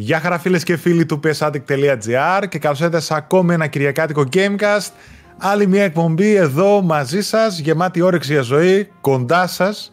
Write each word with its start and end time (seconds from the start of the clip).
Γεια 0.00 0.20
χαρά 0.20 0.38
φίλες 0.38 0.62
και 0.62 0.76
φίλοι 0.76 1.06
του 1.06 1.20
psaddict.gr 1.24 2.44
και 2.48 2.58
καλώς 2.58 2.80
ήρθατε 2.80 3.00
σε 3.00 3.14
ακόμη 3.14 3.54
ένα 3.54 3.66
κυριακάτικο 3.66 4.24
Gamecast. 4.32 4.90
Άλλη 5.38 5.66
μια 5.66 5.84
εκπομπή 5.84 6.34
εδώ 6.34 6.82
μαζί 6.82 7.22
σας, 7.22 7.58
γεμάτη 7.58 8.00
όρεξη 8.00 8.32
για 8.32 8.42
ζωή, 8.42 8.90
κοντά 9.00 9.46
σας. 9.46 9.92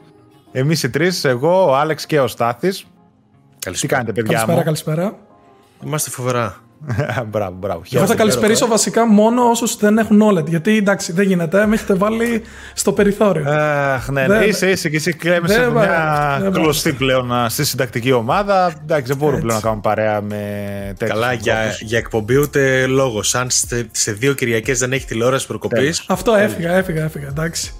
Εμείς 0.51 0.83
οι 0.83 0.89
τρεις, 0.89 1.23
εγώ, 1.23 1.69
ο 1.69 1.75
Άλεξ 1.75 2.05
και 2.05 2.19
ο 2.19 2.27
Στάθης. 2.27 2.85
Καλησπέρα. 3.59 3.87
Τι 3.87 3.87
κάνετε 3.87 4.11
παιδιά 4.11 4.31
Καλησπέρα, 4.31 4.57
μου; 4.57 4.63
καλησπέρα. 4.63 5.17
Είμαστε 5.85 6.09
φοβερά. 6.09 6.64
μπράβο, 7.31 7.55
μπράβο. 7.59 7.81
Εγώ 7.91 8.05
θα 8.05 8.15
καλησπερίσω 8.15 8.67
βασικά 8.67 9.05
μόνο 9.05 9.49
όσους 9.49 9.75
δεν 9.77 9.97
έχουν 9.97 10.21
OLED. 10.31 10.45
Γιατί 10.45 10.77
εντάξει, 10.77 11.11
δεν 11.11 11.27
γίνεται, 11.27 11.65
με 11.65 11.75
έχετε 11.75 11.93
βάλει 11.93 12.41
στο 12.73 12.91
περιθώριο. 12.91 13.49
Αχ, 13.49 14.09
ναι, 14.09 14.21
ναι. 14.27 14.37
Δεν- 14.37 14.49
είσαι, 14.49 14.69
είσαι 14.69 14.89
και 14.89 14.95
εσύ 14.95 15.13
κλέμεσαι 15.13 15.59
Δεν 15.59 15.71
μια 15.71 15.79
πάει, 15.81 16.41
δεν 16.41 16.51
πάει. 16.51 16.61
κλωστή 16.61 16.93
πλέον 16.93 17.33
α, 17.33 17.49
στη 17.49 17.65
συντακτική 17.65 18.11
ομάδα. 18.11 18.73
Εντάξει, 18.81 19.07
δεν 19.07 19.17
μπορούμε 19.17 19.39
πλέον 19.39 19.55
να 19.55 19.61
κάνουμε 19.61 19.81
παρέα 19.81 20.21
με 20.21 20.35
τέτοιους 20.97 21.19
Καλά, 21.19 21.33
για, 21.33 21.53
ανθρώπους. 21.55 21.81
για 21.81 21.97
εκπομπή 21.97 22.37
ούτε 22.37 22.85
λόγος. 22.85 23.35
Αν 23.35 23.49
σε, 23.49 23.87
σε 23.91 24.11
δύο 24.11 24.33
Κυριακές 24.33 24.79
δεν 24.79 24.93
έχει 24.93 25.05
τηλεόραση 25.05 25.47
προκοπής. 25.47 26.03
Αυτό 26.07 26.35
έφυγα, 26.35 26.71
έφυγα, 26.71 27.03
έφυγα. 27.03 27.27
Εντάξει. 27.27 27.71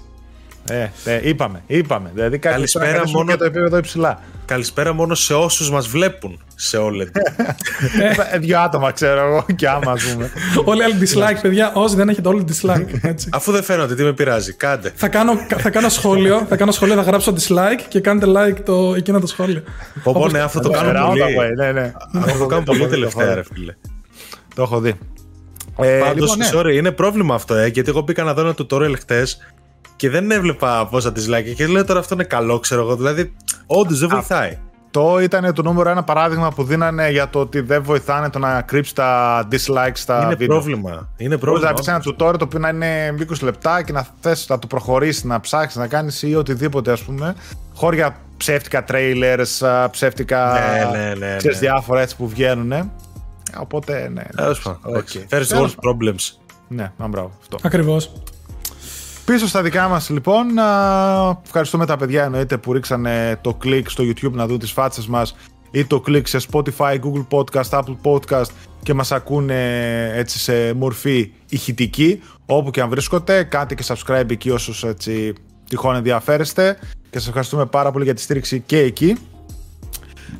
Ε, 0.70 0.90
ε, 1.04 1.28
είπαμε, 1.28 1.62
είπαμε. 1.66 2.10
Δηλαδή 2.14 2.38
κάτι 2.38 2.54
Καλησπέρα, 2.54 2.84
πρέπει 2.84 2.98
να 2.98 3.04
κρατήσουμε 3.04 3.24
μόνο- 3.24 3.30
και 3.32 3.38
το 3.38 3.44
επίπεδο 3.58 3.76
υψηλά. 3.76 4.20
Καλησπέρα 4.44 4.92
μόνο 4.92 5.14
σε 5.14 5.34
όσους 5.34 5.70
μας 5.70 5.88
βλέπουν 5.88 6.40
σε 6.54 6.78
OLED. 6.80 7.08
Ε, 8.32 8.38
Δύο 8.38 8.58
άτομα 8.60 8.90
ξέρω 8.92 9.20
εγώ 9.26 9.44
και 9.56 9.68
άμα 9.68 9.92
ας 9.92 10.04
πούμε. 10.04 10.30
Όλοι 10.64 10.80
οι 10.80 10.84
άλλοι 10.84 10.94
dislike, 11.00 11.38
παιδιά. 11.42 11.72
Όσοι 11.74 11.96
δεν 11.96 12.08
έχετε 12.08 12.28
όλοι 12.28 12.44
dislike. 12.48 12.86
Έτσι. 13.10 13.28
Αφού 13.32 13.52
δεν 13.52 13.62
φαίνονται, 13.62 13.94
τι 13.94 14.02
με 14.02 14.12
πειράζει. 14.12 14.52
Κάντε. 14.52 14.92
θα, 14.96 15.08
κάνω, 15.08 15.32
θα 15.56 15.70
κάνω 15.70 15.88
σχόλιο, 15.88 16.46
θα 16.48 16.56
κάνω 16.56 16.72
σχόλιο, 16.72 16.94
θα 16.94 17.02
γράψω 17.02 17.34
dislike 17.36 17.80
και 17.88 18.00
κάντε 18.00 18.26
like 18.28 18.56
το, 18.64 18.94
εκείνο 18.96 19.20
το 19.20 19.26
σχόλιο. 19.26 19.62
Πω, 20.02 20.12
πω, 20.12 20.28
ναι, 20.28 20.38
αυτό 20.40 20.60
το 20.60 20.70
κάνουν 20.70 20.92
Roundabout 20.96 21.08
πολύ. 21.08 21.36
way, 21.38 21.50
Ναι, 21.56 21.72
ναι. 21.72 21.92
Αυτό 22.14 22.38
το 22.38 22.46
κάνουν 22.46 22.64
Το 22.64 22.72
έχω 22.72 22.80
πολύ 22.84 22.84
δει, 22.84 22.90
τελευταία, 22.90 23.24
το 23.24 23.30
έχω 23.30 23.34
ρε 23.34 23.40
δει. 23.40 23.54
φίλε. 23.54 23.74
Το 24.54 24.62
έχω 24.62 24.80
δει. 24.80 24.94
Ε, 25.80 25.98
Πάντως, 25.98 26.36
λοιπόν, 26.36 26.62
ναι. 26.64 26.70
sorry, 26.72 26.76
είναι 26.76 26.90
πρόβλημα 26.90 27.34
αυτό, 27.34 27.54
ε, 27.54 27.66
γιατί 27.66 27.88
εγώ 27.90 28.00
μπήκα 28.00 28.22
να 28.22 28.34
δω 28.34 28.40
ένα 28.40 28.54
tutorial 28.58 28.94
χτε 28.98 29.26
και 29.96 30.10
δεν 30.10 30.30
έβλεπα 30.30 30.86
πόσα 30.86 31.12
dislike. 31.12 31.54
Και 31.56 31.66
λέω 31.66 31.84
τώρα 31.84 31.98
αυτό 32.00 32.14
είναι 32.14 32.24
καλό, 32.24 32.58
ξέρω 32.58 32.80
εγώ. 32.80 32.96
Δηλαδή, 32.96 33.32
όντως 33.66 33.98
δεν 33.98 34.08
βοηθάει. 34.08 34.58
Το 34.90 35.18
ήταν 35.20 35.54
το 35.54 35.62
νούμερο 35.62 35.90
ένα 35.90 36.02
παράδειγμα 36.04 36.52
που 36.52 36.64
δίνανε 36.64 37.10
για 37.10 37.28
το 37.28 37.40
ότι 37.40 37.60
δεν 37.60 37.82
βοηθάνε 37.82 38.30
το 38.30 38.38
να 38.38 38.62
κρύψει 38.62 38.94
τα 38.94 39.42
dislikes 39.52 39.90
στα 39.94 40.22
Είναι 40.24 40.34
βίντεο. 40.34 40.46
πρόβλημα. 40.46 41.08
Είναι 41.16 41.36
Μπορείς 41.36 41.38
πρόβλημα. 41.38 41.70
να 41.70 41.74
πει 41.74 41.90
ένα 41.90 42.02
tutorial 42.04 42.38
το 42.38 42.44
οποίο 42.44 42.58
να 42.58 42.68
είναι 42.68 43.14
20 43.30 43.42
λεπτά 43.42 43.82
και 43.82 43.92
να 43.92 44.06
θες 44.20 44.46
να 44.48 44.58
το 44.58 44.66
προχωρήσεις, 44.66 45.24
να 45.24 45.40
ψάξεις, 45.40 45.76
να 45.78 45.86
κάνεις 45.86 46.22
ή 46.22 46.34
οτιδήποτε 46.34 46.92
ας 46.92 47.02
πούμε. 47.02 47.34
Χώρια 47.74 48.16
ψεύτικα 48.36 48.84
trailers, 48.88 49.66
α, 49.66 49.90
ψεύτικα. 49.90 50.52
Ναι, 50.92 50.98
ναι, 50.98 51.14
ναι, 51.14 51.36
ξέρεις, 51.36 51.60
ναι. 51.60 51.68
διάφορα 51.68 52.00
έτσι 52.00 52.16
που 52.16 52.28
βγαίνουν. 52.28 52.90
Οπότε, 53.58 54.08
ναι. 54.12 54.22
Τέλος 54.36 54.60
πάντων, 54.62 54.80
εντάξει. 54.86 55.26
εντάξει. 55.28 55.52
First 55.54 55.56
Τέλος 55.56 55.74
world 55.74 55.88
problems. 55.90 56.38
Ναι, 56.68 56.92
να 56.96 57.06
μπράβο. 57.06 57.30
Αυτό. 57.40 57.58
Ακριβώς. 57.62 58.12
Πίσω 59.26 59.46
στα 59.46 59.62
δικά 59.62 59.88
μας 59.88 60.10
λοιπόν, 60.10 60.58
α, 60.58 61.40
ευχαριστούμε 61.44 61.86
τα 61.86 61.96
παιδιά 61.96 62.24
εννοείται 62.24 62.58
που 62.58 62.72
ρίξανε 62.72 63.38
το 63.40 63.54
κλικ 63.54 63.90
στο 63.90 64.04
YouTube 64.04 64.32
να 64.32 64.46
δουν 64.46 64.58
τις 64.58 64.72
φάτσες 64.72 65.06
μας 65.06 65.36
ή 65.70 65.84
το 65.84 66.00
κλικ 66.00 66.26
σε 66.26 66.38
Spotify, 66.50 66.98
Google 67.00 67.26
Podcast, 67.30 67.68
Apple 67.70 67.96
Podcast 68.02 68.46
και 68.82 68.94
μας 68.94 69.12
ακούνε 69.12 70.10
έτσι 70.14 70.38
σε 70.38 70.72
μορφή 70.72 71.32
ηχητική 71.48 72.22
όπου 72.46 72.70
και 72.70 72.80
αν 72.80 72.88
βρίσκονται, 72.88 73.42
κάντε 73.42 73.74
και 73.74 73.84
subscribe 73.86 74.30
εκεί 74.30 74.50
όσους 74.50 74.84
έτσι 74.84 75.32
τυχόν 75.68 75.96
ενδιαφέρεστε 75.96 76.78
και 77.10 77.18
σας 77.18 77.26
ευχαριστούμε 77.26 77.66
πάρα 77.66 77.90
πολύ 77.90 78.04
για 78.04 78.14
τη 78.14 78.20
στήριξη 78.20 78.60
και 78.60 78.78
εκεί. 78.78 79.16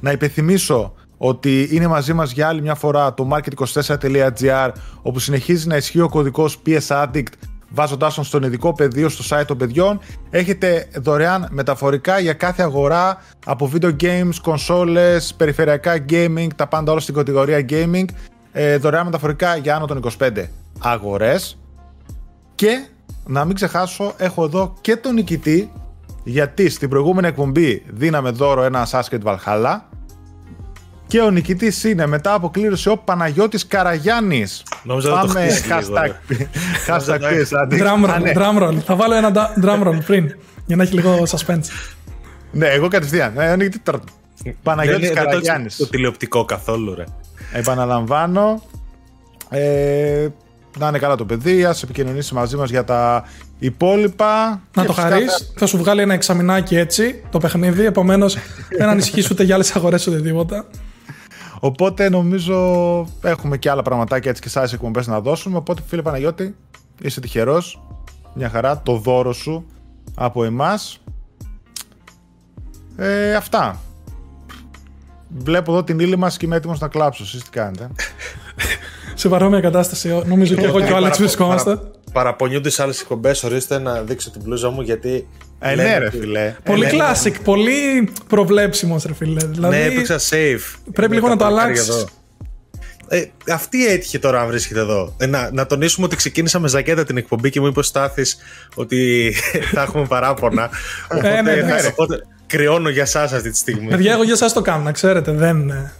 Να 0.00 0.10
υπενθυμίσω 0.10 0.94
ότι 1.16 1.68
είναι 1.70 1.86
μαζί 1.86 2.12
μας 2.12 2.32
για 2.32 2.48
άλλη 2.48 2.62
μια 2.62 2.74
φορά 2.74 3.14
το 3.14 3.28
market24.gr 3.32 4.70
όπου 5.02 5.18
συνεχίζει 5.18 5.66
να 5.66 5.76
ισχύει 5.76 6.00
ο 6.00 6.08
κωδικός 6.08 6.58
PSAddict 6.66 7.26
βάζοντάς 7.68 8.14
τον 8.14 8.24
στον 8.24 8.42
ειδικό 8.42 8.72
πεδίο 8.74 9.08
στο 9.08 9.36
site 9.36 9.44
των 9.46 9.56
παιδιών. 9.56 10.00
Έχετε 10.30 10.88
δωρεάν 10.96 11.48
μεταφορικά 11.50 12.18
για 12.18 12.32
κάθε 12.32 12.62
αγορά 12.62 13.22
από 13.44 13.70
video 13.74 13.96
games, 14.00 14.34
κονσόλες, 14.42 15.34
περιφερειακά 15.34 16.04
gaming, 16.10 16.46
τα 16.56 16.66
πάντα 16.66 16.92
όλα 16.92 17.00
στην 17.00 17.14
κατηγορία 17.14 17.66
gaming. 17.68 18.04
Ε, 18.52 18.76
δωρεάν 18.76 19.04
μεταφορικά 19.04 19.56
για 19.56 19.76
άνω 19.76 19.86
των 19.86 20.02
25 20.18 20.48
αγορές. 20.78 21.58
Και 22.54 22.86
να 23.26 23.44
μην 23.44 23.54
ξεχάσω, 23.54 24.14
έχω 24.16 24.44
εδώ 24.44 24.74
και 24.80 24.96
τον 24.96 25.14
νικητή, 25.14 25.72
γιατί 26.24 26.68
στην 26.68 26.88
προηγούμενη 26.88 27.26
εκπομπή 27.26 27.82
δίναμε 27.88 28.30
δώρο 28.30 28.62
ένα 28.62 28.86
Assassin's 28.90 29.22
Valhalla 29.22 29.80
και 31.06 31.20
ο 31.20 31.30
νικητής 31.30 31.84
είναι 31.84 32.06
μετά 32.06 32.34
από 32.34 32.50
κλήρωση 32.50 32.88
ο 32.88 32.96
Παναγιώτης 32.96 33.66
Καραγιάννης. 33.66 34.62
Νόμιζα 34.82 35.08
να 35.10 35.20
το 35.20 35.26
Πάμε 35.26 35.40
χτίσεις 35.40 35.64
λίγο, 35.66 35.78
hashtag, 35.78 36.10
ρε. 36.28 36.36
hashtag 36.88 37.20
PSAddict. 37.20 37.82
Drum 37.82 38.08
Α, 38.10 38.18
ναι. 38.18 38.32
roll, 38.34 38.38
drum 38.38 38.62
roll. 38.68 38.74
Θα 38.84 38.94
βάλω 38.96 39.14
ένα 39.14 39.30
da- 39.34 39.64
drum 39.64 39.86
roll 39.88 39.98
πριν 40.06 40.34
για 40.66 40.76
να 40.76 40.82
έχει 40.82 40.94
λίγο 40.94 41.22
suspense. 41.28 41.64
Ναι, 42.52 42.66
εγώ 42.66 42.88
κατευθείαν. 42.88 43.38
Ε, 43.38 43.50
ο 43.52 43.56
νικητής 43.56 43.80
τώρα. 43.82 44.00
Παναγιώτης 44.62 45.00
Δεν 45.00 45.10
είναι- 45.10 45.20
δεν 45.20 45.24
το 45.24 45.30
Καραγιάννης. 45.30 45.72
έχεις 45.74 45.84
το 45.84 45.90
τηλεοπτικό 45.90 46.44
καθόλου, 46.44 46.94
ρε. 46.94 47.04
Επαναλαμβάνω. 47.52 48.62
Ε, 49.50 50.28
να 50.78 50.88
είναι 50.88 50.98
καλά 50.98 51.14
το 51.16 51.24
παιδί, 51.24 51.64
ας 51.64 51.82
επικοινωνήσει 51.82 52.34
μαζί 52.34 52.56
μας 52.56 52.70
για 52.70 52.84
τα 52.84 53.24
υπόλοιπα. 53.58 54.60
Να 54.74 54.82
Και 54.82 54.86
το 54.86 54.92
φυσικά 54.92 55.12
χαρείς, 55.12 55.52
θα 55.56 55.66
σου 55.66 55.78
βγάλει 55.78 56.00
ένα 56.00 56.14
εξαμηνάκι 56.14 56.76
έτσι 56.76 57.22
το 57.30 57.38
παιχνίδι. 57.38 57.84
Επομένως, 57.84 58.36
δεν 58.78 58.88
ανησυχείς 58.88 59.30
ούτε 59.30 59.42
για 59.42 59.54
άλλες 59.54 59.76
αγορές 59.76 60.06
ούτε 60.06 60.20
τίποτα. 60.20 60.64
Οπότε 61.60 62.08
νομίζω 62.08 62.56
έχουμε 63.22 63.56
και 63.58 63.70
άλλα 63.70 63.82
πραγματάκια 63.82 64.30
έτσι 64.30 64.42
και 64.42 64.48
σε 64.48 64.58
άλλες 64.58 64.72
εκπομπές 64.72 65.06
να 65.06 65.20
δώσουμε. 65.20 65.56
Οπότε 65.56 65.82
φίλε 65.86 66.02
Παναγιώτη, 66.02 66.56
είσαι 67.02 67.20
τυχερός. 67.20 67.82
Μια 68.34 68.48
χαρά, 68.48 68.80
το 68.82 68.96
δώρο 68.96 69.32
σου 69.32 69.66
από 70.14 70.44
εμάς. 70.44 71.00
Ε, 72.96 73.34
αυτά. 73.34 73.80
Βλέπω 75.38 75.72
εδώ 75.72 75.84
την 75.84 75.98
ύλη 76.00 76.16
μας 76.16 76.36
και 76.36 76.46
είμαι 76.46 76.56
έτοιμος 76.56 76.78
να 76.78 76.88
κλάψω. 76.88 77.22
Εσείς 77.22 77.42
τι 77.42 77.50
κάνετε; 77.50 77.90
Σε 79.14 79.28
παρόμοια 79.28 79.60
κατάσταση, 79.60 80.22
νομίζω 80.26 80.54
και 80.54 80.64
εγώ 80.64 80.80
και 80.80 80.92
ο 80.92 80.96
Άλεξ 80.96 81.18
βρισκόμαστε. 81.18 81.74
Παρα- 81.76 81.90
Παραπονιούνται 82.12 82.70
σε 82.70 82.82
άλλες 82.82 83.00
εκπομπές. 83.00 83.42
Ορίστε 83.44 83.78
να 83.78 84.02
δείξω 84.02 84.30
την 84.30 84.40
μπλούζα 84.44 84.70
μου 84.70 84.80
γιατί. 84.80 85.28
Ε, 85.58 85.74
λένε 85.74 85.88
ναι 85.88 85.98
ρε 85.98 86.06
ότι- 86.06 86.18
φίλε. 86.18 86.54
Πολύ 86.64 86.84
ναι, 86.86 86.92
ναι. 86.92 86.98
classic, 86.98 87.32
πολύ 87.44 88.08
προβλέψιμος, 88.28 89.04
ρε 89.04 89.14
φίλε. 89.14 89.46
Δηλαδή, 89.46 89.76
Ναι, 89.76 89.84
έπαιξα 89.84 90.18
safe. 90.18 90.76
πρέπει 90.92 91.08
Με 91.08 91.14
λίγο 91.14 91.26
τα 91.26 91.32
να 91.32 91.36
το 91.36 91.44
παλικάρια 91.44 91.62
αλλάξεις. 91.82 91.88
εδώ. 91.88 92.06
Ε, 93.08 93.24
αυτή 93.52 93.86
έτυχε 93.86 94.18
τώρα 94.18 94.40
αν 94.40 94.46
βρίσκεται 94.46 94.80
εδώ. 94.80 95.14
Ε, 95.18 95.26
να, 95.26 95.50
να 95.52 95.66
τονίσουμε 95.66 96.06
ότι 96.06 96.16
ξεκίνησα 96.16 96.58
με 96.58 96.68
ζακέτα 96.68 97.04
την 97.04 97.16
εκπομπή 97.16 97.50
και 97.50 97.60
μου 97.60 97.66
είπε 97.66 97.78
ο 97.78 97.82
Στάθης 97.82 98.36
ότι 98.74 99.32
θα 99.74 99.82
έχουμε 99.82 100.06
παράπονα. 100.06 100.70
Οπότε, 101.12 101.42
ναι, 101.42 101.52
ναι, 101.54 101.62
ναι. 101.62 101.86
οπότε 101.90 102.26
κρυώνω 102.46 102.88
για 102.88 103.02
εσάς 103.02 103.32
αυτή 103.32 103.50
τη 103.50 103.56
στιγμή. 103.56 103.88
Παιδιά, 103.88 104.12
εγώ 104.12 104.22
για 104.22 104.32
εσάς 104.32 104.52
το 104.52 104.60
κάνω, 104.60 104.82
να 104.82 104.92
ξέρετε. 104.92 105.32
Δεν... 105.32 105.70
ε, 105.70 105.92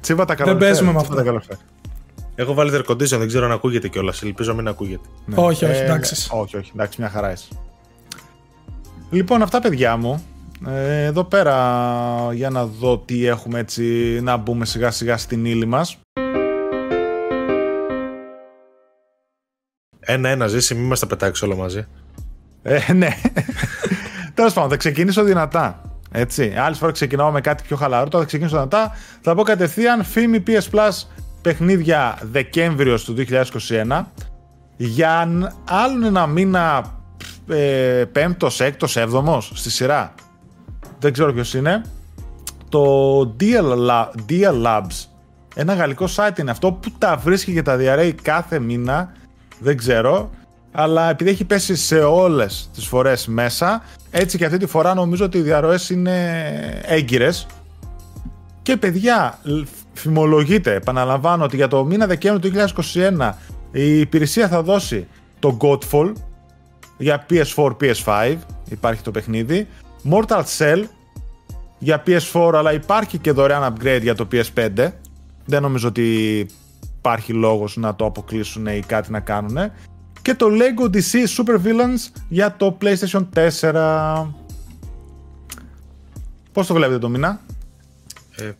Τσίβα 0.00 0.24
τα 0.24 0.34
καλά. 0.34 0.56
παίζουμε 0.56 0.92
με 0.92 0.98
αυτό. 1.00 1.40
Έχω 2.34 2.54
βάλει 2.54 2.70
air 2.74 2.90
condition, 2.90 3.06
δεν 3.18 3.26
ξέρω 3.28 3.44
αν 3.44 3.52
ακούγεται 3.52 3.88
κιόλας. 3.88 4.22
Ελπίζω 4.22 4.50
να 4.50 4.56
μην 4.56 4.68
ακούγεται. 4.68 5.08
Όχι, 5.34 5.64
όχι, 5.64 5.74
Ε, 5.80 5.84
εντάξει. 5.84 6.26
όχι, 6.30 6.56
όχι, 6.56 6.70
εντάξει, 6.74 7.00
μια 7.00 7.10
χαρά 7.10 7.32
είσαι. 7.32 7.44
Λοιπόν, 9.12 9.42
αυτά 9.42 9.60
παιδιά 9.60 9.96
μου. 9.96 10.24
Ε, 10.66 11.04
εδώ 11.04 11.24
πέρα 11.24 11.56
για 12.32 12.50
να 12.50 12.66
δω 12.66 12.98
τι 12.98 13.26
έχουμε 13.26 13.58
έτσι 13.58 14.18
να 14.22 14.36
μπούμε 14.36 14.64
σιγά 14.64 14.90
σιγά 14.90 15.16
στην 15.16 15.44
ύλη 15.44 15.66
μας. 15.66 15.96
Ένα-ένα 20.00 20.46
ζήσει, 20.46 20.74
μην 20.74 20.86
μας 20.86 20.98
τα 21.00 21.06
πετάξεις 21.06 21.42
όλα 21.42 21.56
μαζί. 21.56 21.86
Ε, 22.62 22.92
ναι. 22.92 23.08
Τέλος 24.34 24.52
πάντων, 24.52 24.70
θα 24.70 24.76
ξεκινήσω 24.76 25.22
δυνατά. 25.22 25.80
Έτσι. 26.12 26.54
Άλλη 26.56 26.74
φορά 26.74 26.92
ξεκινάω 26.92 27.30
με 27.30 27.40
κάτι 27.40 27.62
πιο 27.62 27.76
χαλαρό, 27.76 28.08
τώρα 28.08 28.22
θα 28.22 28.28
ξεκινήσω 28.28 28.56
δυνατά. 28.56 28.92
Θα 29.20 29.34
πω 29.34 29.42
κατευθείαν 29.42 30.04
φήμη 30.04 30.42
PS 30.46 30.70
Plus 30.78 30.90
παιχνίδια 31.42 32.18
Δεκέμβριος 32.22 33.04
του 33.04 33.14
2021. 33.14 34.12
Για 34.76 35.24
ν- 35.26 35.52
άλλον 35.68 36.02
ένα 36.04 36.26
μήνα, 36.26 36.94
ε, 37.48 38.04
πέμπτος, 38.12 38.60
έκτος, 38.60 38.96
έβδομος 38.96 39.50
στη 39.54 39.70
σειρά. 39.70 40.14
Δεν 40.98 41.12
ξέρω 41.12 41.32
ποιος 41.32 41.54
είναι. 41.54 41.82
Το 42.68 43.20
Deal, 43.40 43.88
La- 43.88 44.08
Deal 44.28 44.62
Labs. 44.66 45.06
Ένα 45.54 45.74
γαλλικό 45.74 46.06
site 46.16 46.38
είναι 46.38 46.50
αυτό 46.50 46.72
που 46.72 46.90
τα 46.98 47.16
βρίσκει 47.16 47.52
και 47.52 47.62
τα 47.62 47.76
διαρρέει 47.76 48.12
κάθε 48.12 48.58
μήνα. 48.58 49.12
Δεν 49.58 49.76
ξέρω. 49.76 50.30
Αλλά 50.72 51.10
επειδή 51.10 51.30
έχει 51.30 51.44
πέσει 51.44 51.76
σε 51.76 51.98
όλες 51.98 52.70
τις 52.74 52.86
φορές 52.86 53.26
μέσα, 53.26 53.82
έτσι 54.10 54.38
και 54.38 54.44
αυτή 54.44 54.58
τη 54.58 54.66
φορά 54.66 54.94
νομίζω 54.94 55.24
ότι 55.24 55.38
οι 55.38 55.42
διαρροές 55.42 55.90
είναι 55.90 56.42
έγκυρες. 56.84 57.46
Και 58.62 58.76
παιδιά, 58.76 59.38
λ- 59.42 59.66
φημολογείται, 59.92 60.74
επαναλαμβάνω 60.74 61.44
ότι 61.44 61.56
για 61.56 61.68
το 61.68 61.84
μήνα 61.84 62.06
Δεκέμβριο 62.06 62.50
του 62.50 62.56
2021 62.94 63.38
η 63.72 63.98
υπηρεσία 64.00 64.48
θα 64.48 64.62
δώσει 64.62 65.06
το 65.38 65.56
Godfall 65.60 66.12
για 66.98 67.26
PS4, 67.30 67.70
PS5, 67.80 68.36
υπάρχει 68.70 69.02
το 69.02 69.10
παιχνίδι, 69.10 69.66
Mortal 70.10 70.42
Cell 70.58 70.82
για 71.78 72.02
PS4 72.06 72.52
αλλά 72.54 72.72
υπάρχει 72.72 73.18
και 73.18 73.32
δωρεάν 73.32 73.74
upgrade 73.74 74.00
για 74.02 74.14
το 74.14 74.28
PS5, 74.32 74.90
Δεν 75.44 75.62
νομίζω 75.62 75.88
ότι 75.88 76.46
υπάρχει 76.98 77.32
λόγος 77.32 77.76
να 77.76 77.94
το 77.94 78.04
αποκλείσουν 78.04 78.66
ή 78.66 78.82
κάτι 78.86 79.10
να 79.10 79.20
κάνουν. 79.20 79.58
Και 80.22 80.34
το 80.34 80.46
Lego 80.50 80.84
DC 80.84 81.26
Super 81.36 81.56
Villains 81.56 82.20
για 82.28 82.56
το 82.56 82.78
PlayStation 82.80 83.26
4. 83.60 84.26
Πώς 86.52 86.66
το 86.66 86.74
βλέπετε 86.74 86.98
το 86.98 87.08
μήνα; 87.08 87.40
Ε, 88.36 88.50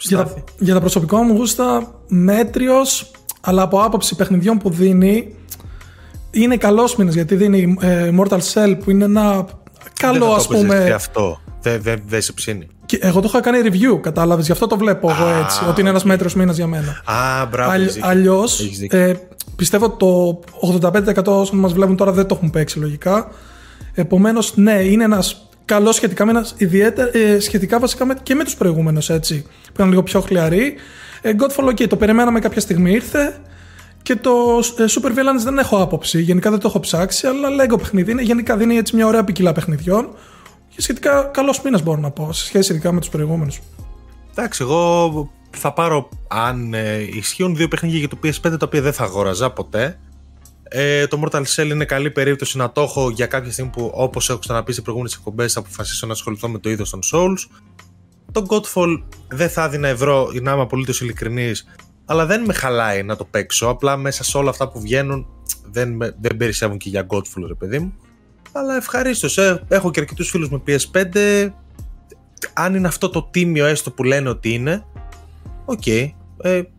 Για 0.00 0.16
τα, 0.16 0.26
στάθη. 0.26 0.44
για 0.58 0.74
τα 0.74 0.80
προσωπικά 0.80 1.22
μου 1.22 1.34
γούστα, 1.36 1.94
μέτριος, 2.08 3.10
αλλά 3.40 3.62
από 3.62 3.82
άποψη 3.82 4.16
παιχνιδιών 4.16 4.58
που 4.58 4.70
δίνει, 4.70 5.34
είναι 6.30 6.56
καλός 6.56 6.96
μήνας 6.96 7.14
γιατί 7.14 7.34
δίνει 7.34 7.76
ε, 7.80 8.10
Mortal 8.18 8.38
Cell 8.52 8.76
που 8.84 8.90
είναι 8.90 9.04
ένα 9.04 9.32
Δεν 9.34 9.92
καλό 10.00 10.26
θα 10.26 10.34
ας 10.34 10.46
το 10.46 10.54
έπαιζες 10.56 10.74
και 10.74 10.80
πούμε. 10.82 10.94
αυτό. 10.94 11.40
Δεν 11.62 11.80
δε, 11.82 11.96
δε 12.06 12.20
σε 12.20 12.32
ψήνει. 12.32 12.66
Και 12.86 12.98
εγώ 13.02 13.20
το 13.20 13.26
είχα 13.28 13.40
κάνει 13.40 13.58
review, 13.64 14.00
κατάλαβες, 14.00 14.46
γι' 14.46 14.52
αυτό 14.52 14.66
το 14.66 14.76
βλέπω 14.76 15.10
εγώ 15.10 15.24
Α, 15.24 15.38
έτσι, 15.38 15.60
ότι 15.68 15.80
είναι 15.80 15.90
ένας 15.90 16.04
μέτριος 16.04 16.34
μήνας 16.34 16.56
για 16.56 16.66
μένα. 16.66 17.02
Α, 17.04 17.46
μπράβο. 17.46 17.70
Αλλ, 17.70 17.80
έχεις 17.82 17.94
δίκιο. 17.94 18.08
αλλιώς, 18.08 18.60
Έχεις 18.60 18.78
δίκιο. 18.78 18.98
ε, 18.98 19.20
πιστεύω 19.56 19.90
το 19.90 20.40
85% 20.60 21.24
όσων 21.26 21.58
μας 21.58 21.72
βλέπουν 21.72 21.96
τώρα 21.96 22.12
δεν 22.12 22.26
το 22.26 22.34
έχουν 22.34 22.50
παίξει 22.50 22.78
λογικά. 22.78 23.28
Επομένως, 23.94 24.56
ναι, 24.56 24.72
είναι 24.72 25.04
ένας 25.04 25.48
καλός 25.64 25.94
σχετικά 25.94 26.24
μήνας, 26.26 26.54
ιδιαίτερα, 26.56 27.10
ε, 27.16 27.40
σχετικά 27.40 27.78
βασικά 27.78 28.04
με, 28.04 28.14
και 28.22 28.34
με 28.34 28.44
τους 28.44 28.54
προηγούμενους, 28.56 29.10
έτσι, 29.10 29.42
που 29.42 29.72
ήταν 29.74 29.88
λίγο 29.88 30.02
πιο 30.02 30.20
χλιαροί. 30.20 30.74
Ε, 31.22 31.30
Godfall, 31.38 31.64
ok, 31.68 31.86
το 31.88 31.96
περιμέναμε 31.96 32.40
κάποια 32.40 32.60
στιγμή, 32.60 32.90
ήρθε. 32.92 33.36
Και 34.02 34.16
το 34.16 34.30
ε, 34.78 34.84
Super 34.88 35.08
Villains 35.08 35.42
δεν 35.42 35.58
έχω 35.58 35.82
άποψη. 35.82 36.20
Γενικά 36.20 36.50
δεν 36.50 36.58
το 36.58 36.68
έχω 36.68 36.80
ψάξει, 36.80 37.26
αλλά 37.26 37.48
Lego 37.48 37.78
παιχνίδι 37.78 38.10
είναι. 38.10 38.22
Γενικά 38.22 38.56
δίνει 38.56 38.76
έτσι 38.76 38.96
μια 38.96 39.06
ωραία 39.06 39.24
ποικιλά 39.24 39.52
παιχνιδιών. 39.52 40.14
Και 40.68 40.82
σχετικά 40.82 41.22
καλός 41.22 41.62
μήνας 41.62 41.82
μπορώ 41.82 42.00
να 42.00 42.10
πω, 42.10 42.32
σε 42.32 42.44
σχέση 42.44 42.72
ειδικά 42.72 42.92
με 42.92 43.00
τους 43.00 43.08
προηγούμενους. 43.08 43.60
Εντάξει, 44.30 44.62
εγώ 44.62 45.30
θα 45.50 45.72
πάρω 45.72 46.08
αν 46.28 46.74
ε, 46.74 46.98
ισχύουν 47.02 47.56
δύο 47.56 47.68
παιχνίδια 47.68 47.98
για 47.98 48.08
το 48.08 48.18
PS5 48.22 48.58
τα 48.58 48.66
οποία 48.66 48.80
δεν 48.80 48.92
θα 48.92 49.04
αγόραζα 49.04 49.50
ποτέ. 49.50 49.98
Ε, 50.62 51.06
το 51.06 51.22
Mortal 51.24 51.42
Cell 51.54 51.66
είναι 51.66 51.84
καλή 51.84 52.10
περίπτωση 52.10 52.56
να 52.56 52.72
το 52.72 52.80
έχω 52.80 53.10
για 53.10 53.26
κάποια 53.26 53.52
στιγμή 53.52 53.70
που 53.70 53.90
όπως 53.94 54.30
έχω 54.30 54.38
ξαναπεί 54.38 54.72
σε 54.72 54.82
προηγούμενες 54.82 55.16
εκπομπές 55.16 55.52
θα 55.52 55.60
αποφασίσω 55.60 56.06
να 56.06 56.12
ασχοληθώ 56.12 56.48
με 56.48 56.58
το 56.58 56.70
είδος 56.70 56.90
των 56.90 57.00
Souls. 57.12 57.60
Το 58.32 58.46
Godfall 58.48 59.02
δεν 59.28 59.48
θα 59.48 59.64
έδινα 59.64 59.88
ευρώ, 59.88 60.30
να 60.42 60.52
είμαι 60.52 60.62
απολύτως 60.62 61.00
ειλικρινής, 61.00 61.66
αλλά 62.10 62.26
δεν 62.26 62.44
με 62.44 62.52
χαλάει 62.52 63.02
να 63.02 63.16
το 63.16 63.24
παίξω. 63.24 63.68
Απλά 63.68 63.96
μέσα 63.96 64.24
σε 64.24 64.36
όλα 64.38 64.50
αυτά 64.50 64.68
που 64.68 64.80
βγαίνουν 64.80 65.26
δεν, 65.70 65.92
με- 65.92 66.14
δεν 66.20 66.36
περισσεύουν 66.36 66.78
και 66.78 66.88
για 66.88 67.06
Godfall, 67.08 67.44
ρε 67.46 67.54
παιδί 67.54 67.78
μου. 67.78 67.94
Αλλά 68.52 68.76
ευχαρίστως. 68.76 69.38
Ε, 69.38 69.62
έχω 69.68 69.90
και 69.90 70.00
αρκετούς 70.00 70.30
φίλους 70.30 70.48
με 70.50 70.62
PS5. 70.66 71.48
Αν 72.54 72.74
είναι 72.74 72.88
αυτό 72.88 73.08
το 73.10 73.22
τίμιο 73.30 73.66
έστω 73.66 73.90
που 73.90 74.04
λένε 74.04 74.28
ότι 74.28 74.52
είναι, 74.52 74.84
οκ. 75.64 75.86
Ε, 75.86 76.12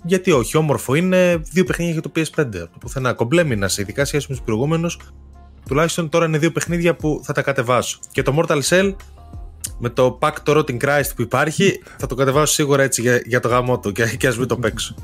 γιατί 0.04 0.31
όχι, 0.31 0.57
όμορφο 0.57 0.95
είναι 0.95 1.42
δύο 1.51 1.63
παιχνίδια 1.63 1.94
για 1.94 2.01
το 2.01 2.12
PS5. 2.16 2.39
Από 2.39 2.72
το 2.72 2.77
πουθενά. 2.80 3.13
Κομπλέ 3.13 3.44
μήνα, 3.44 3.69
ειδικά 3.77 4.06
σχέση 4.06 4.25
με 4.30 4.36
τους 4.36 4.44
προηγούμενους. 4.44 5.00
Τουλάχιστον 5.68 6.10
τώρα 6.10 6.25
είναι 6.25 6.38
δύο 6.38 6.51
παιχνίδια 6.51 6.95
που 6.95 7.22
θα 7.24 7.34
τα 7.34 7.42
κατεβάσω. 7.42 8.00
Και 8.12 8.22
το 8.22 8.36
Mortal 8.38 8.62
Shell 8.69 8.95
με 9.80 9.89
το 9.89 10.19
pack 10.22 10.34
το 10.44 10.57
Rotting 10.60 10.77
Christ 10.84 11.10
που 11.16 11.22
υπάρχει, 11.22 11.81
θα 11.98 12.07
το 12.07 12.16
κατεβάσω 12.16 12.54
σίγουρα 12.54 12.84
έτσι 12.84 13.01
για, 13.01 13.22
για 13.25 13.39
το 13.39 13.48
γαμώτο 13.48 13.92
και, 13.92 14.16
και 14.18 14.27
ας 14.27 14.38
μην 14.38 14.48
το 14.48 14.57
παίξω. 14.57 14.95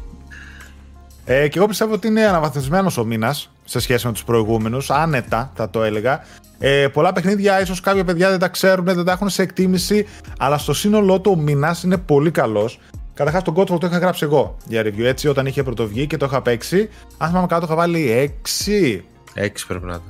Ε, 1.30 1.48
και 1.48 1.58
εγώ 1.58 1.68
πιστεύω 1.68 1.94
ότι 1.94 2.08
είναι 2.08 2.26
αναβαθμισμένος 2.26 2.98
ο 2.98 3.06
μήνας 3.06 3.52
σε 3.66 3.80
σχέση 3.80 4.06
με 4.06 4.12
τους 4.12 4.24
προηγούμενους. 4.24 4.90
Άνετα, 4.90 5.52
θα 5.56 5.70
το 5.70 5.84
έλεγα. 5.84 6.26
Ε, 6.60 6.88
πολλά 6.94 7.14
παιχνίδια, 7.14 7.62
ίσως 7.62 7.80
κάποια 7.82 8.04
παιδιά 8.04 8.30
δεν 8.30 8.40
τα 8.40 8.48
ξέρουν, 8.48 8.86
δεν 8.86 9.06
τα 9.06 9.12
έχουν 9.12 9.30
σε 9.30 9.42
εκτίμηση, 9.42 10.08
αλλά 10.40 10.58
στο 10.58 10.74
σύνολό 10.74 11.20
του 11.22 11.32
ο 11.38 11.42
μήνας 11.42 11.84
είναι 11.84 11.98
πολύ 11.98 12.32
καλός. 12.32 12.80
Καταρχάς, 13.14 13.44
τον 13.44 13.54
Godfall 13.58 13.80
το 13.80 13.88
είχα 13.88 13.98
γράψει 13.98 14.24
εγώ 14.24 14.58
για 14.68 14.82
review 14.82 15.04
έτσι 15.04 15.28
όταν 15.28 15.46
είχε 15.46 15.64
πρωτοβγεί 15.64 16.08
και 16.08 16.18
το 16.18 16.26
είχα 16.26 16.42
παίξει. 16.42 16.90
Αν 17.18 17.28
θυμάμαι 17.28 17.48
καλά, 17.48 17.60
το 17.60 17.66
είχα 17.68 17.76
βάλει 17.76 18.10
6. 18.10 19.04
Έξι 19.34 19.68
πρέπει 19.68 19.86
να 19.86 19.94
είναι. 19.94 20.02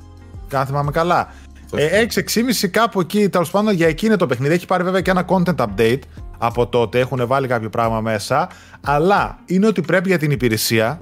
Αν 0.54 0.66
θυμάμαι 0.66 0.92
καλά. 0.92 1.34
Το 1.70 1.78
Ε, 1.78 2.08
6-6,5 2.14 2.68
κάπου 2.72 3.00
εκεί, 3.00 3.30
τέλος 3.30 3.52
πάντων 3.52 3.74
για 3.74 3.88
εκεί 3.88 4.06
είναι 4.06 4.16
το 4.16 4.26
παιχνίδι. 4.28 4.54
Έχει 4.54 4.66
πάρει 4.66 4.84
βέβαια 4.84 5.02
και 5.02 5.12
ένα 5.12 5.26
content 5.28 5.56
update 5.56 6.00
από 6.38 6.68
τότε. 6.68 7.00
Έχουν 7.00 7.28
βάλει 7.28 7.48
κάποιο 7.48 7.70
πράγμα 7.70 8.02
μέσα. 8.02 8.50
Αλλά 8.82 9.40
είναι 9.46 9.68
ότι 9.68 9.82
πρέπει 9.82 10.10
για 10.10 10.18
την 10.18 10.32
υπηρεσία 10.32 11.00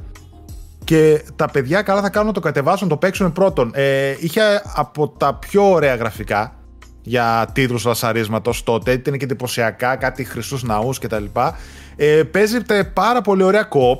και 0.83 1.23
τα 1.35 1.51
παιδιά 1.51 1.81
καλά 1.81 2.01
θα 2.01 2.09
κάνουν 2.09 2.27
να 2.27 2.33
το 2.33 2.39
κατεβάσουν, 2.39 2.87
να 2.87 2.93
το 2.93 2.97
παίξουν 2.97 3.31
πρώτον. 3.31 3.71
Ε, 3.73 4.15
είχε 4.19 4.41
από 4.75 5.09
τα 5.09 5.35
πιο 5.35 5.71
ωραία 5.71 5.95
γραφικά 5.95 6.55
για 7.01 7.49
τίτλους 7.53 7.85
λασαρίσματος 7.85 8.63
τότε, 8.63 8.91
ήταν 8.91 9.17
και 9.17 9.23
εντυπωσιακά, 9.23 9.95
κάτι 9.95 10.23
χρυσούς 10.23 10.63
ναούς 10.63 10.99
κτλ. 10.99 11.25
Ε, 11.95 12.23
παίζεται 12.23 12.83
πάρα 12.83 13.21
πολύ 13.21 13.43
ωραία 13.43 13.67
co-op, 13.71 13.99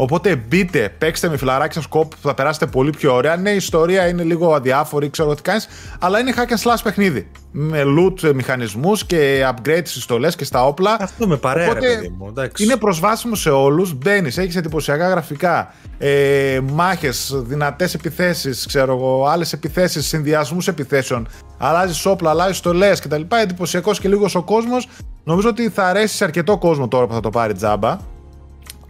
Οπότε 0.00 0.36
μπείτε, 0.36 0.94
παίξτε 0.98 1.28
με 1.28 1.36
φιλαράκι 1.36 1.74
σας 1.74 1.86
κόπ 1.86 2.10
που 2.10 2.28
θα 2.28 2.34
περάσετε 2.34 2.66
πολύ 2.66 2.90
πιο 2.90 3.14
ωραία. 3.14 3.36
Ναι, 3.36 3.50
η 3.50 3.56
ιστορία 3.56 4.08
είναι 4.08 4.22
λίγο 4.22 4.54
αδιάφορη, 4.54 5.10
ξέρω 5.10 5.34
τι 5.34 5.42
κάνεις, 5.42 5.68
αλλά 5.98 6.18
είναι 6.18 6.32
hack 6.36 6.52
and 6.52 6.70
slash 6.70 6.80
παιχνίδι. 6.82 7.30
Με 7.50 7.82
loot 7.82 8.34
μηχανισμούς 8.34 9.04
και 9.06 9.46
upgrade 9.50 9.82
στις 9.84 10.02
στολές 10.02 10.36
και 10.36 10.44
στα 10.44 10.66
όπλα. 10.66 10.96
Αυτό 11.00 11.26
με 11.26 11.36
παρέα, 11.36 11.68
Οπότε 11.68 11.88
ρε 11.88 11.94
παιδί 11.94 12.14
μου. 12.18 12.26
Εντάξει. 12.28 12.64
Είναι 12.64 12.76
προσβάσιμο 12.76 13.34
σε 13.34 13.50
όλους. 13.50 13.94
Μπαίνεις, 13.94 14.38
έχεις 14.38 14.56
εντυπωσιακά 14.56 15.08
γραφικά, 15.08 15.74
ε, 15.98 16.60
μάχες, 16.72 17.32
δυνατές 17.36 17.94
επιθέσεις, 17.94 18.66
ξέρω 18.66 18.92
εγώ, 18.92 19.26
άλλες 19.26 19.52
επιθέσεις, 19.52 20.06
συνδυασμούς 20.06 20.68
επιθέσεων. 20.68 21.28
Αλλάζεις 21.58 22.06
όπλα, 22.06 22.30
αλλάζεις 22.30 22.56
στολές 22.56 23.00
κτλ. 23.00 23.22
Εντυπωσιακός 23.42 24.00
και 24.00 24.08
λίγος 24.08 24.34
ο 24.34 24.42
κόσμος. 24.42 24.88
Νομίζω 25.24 25.48
ότι 25.48 25.68
θα 25.68 25.86
αρέσει 25.86 26.16
σε 26.16 26.24
αρκετό 26.24 26.58
κόσμο 26.58 26.88
τώρα 26.88 27.06
που 27.06 27.14
θα 27.14 27.20
το 27.20 27.30
πάρει 27.30 27.52
τζάμπα. 27.54 27.98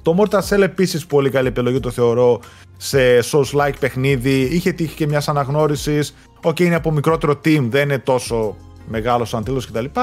Το 0.08 0.16
Mortal 0.18 0.40
Cell 0.48 0.60
επίσης 0.60 1.06
πολύ 1.06 1.30
καλή 1.30 1.48
επιλογή 1.48 1.80
το 1.80 1.90
θεωρώ 1.90 2.40
σε 2.76 2.98
Souls-like 3.18 3.78
παιχνίδι. 3.80 4.40
Είχε 4.40 4.72
τύχει 4.72 4.94
και 4.94 5.06
μιας 5.06 5.28
αναγνώρισης. 5.28 6.14
Οκ, 6.42 6.58
είναι 6.58 6.74
από 6.74 6.90
μικρότερο 6.90 7.32
team, 7.32 7.66
δεν 7.70 7.82
είναι 7.82 7.98
τόσο 7.98 8.56
μεγάλος 8.86 9.28
σαν 9.28 9.44
τίτλο 9.44 9.62
κτλ. 9.68 10.00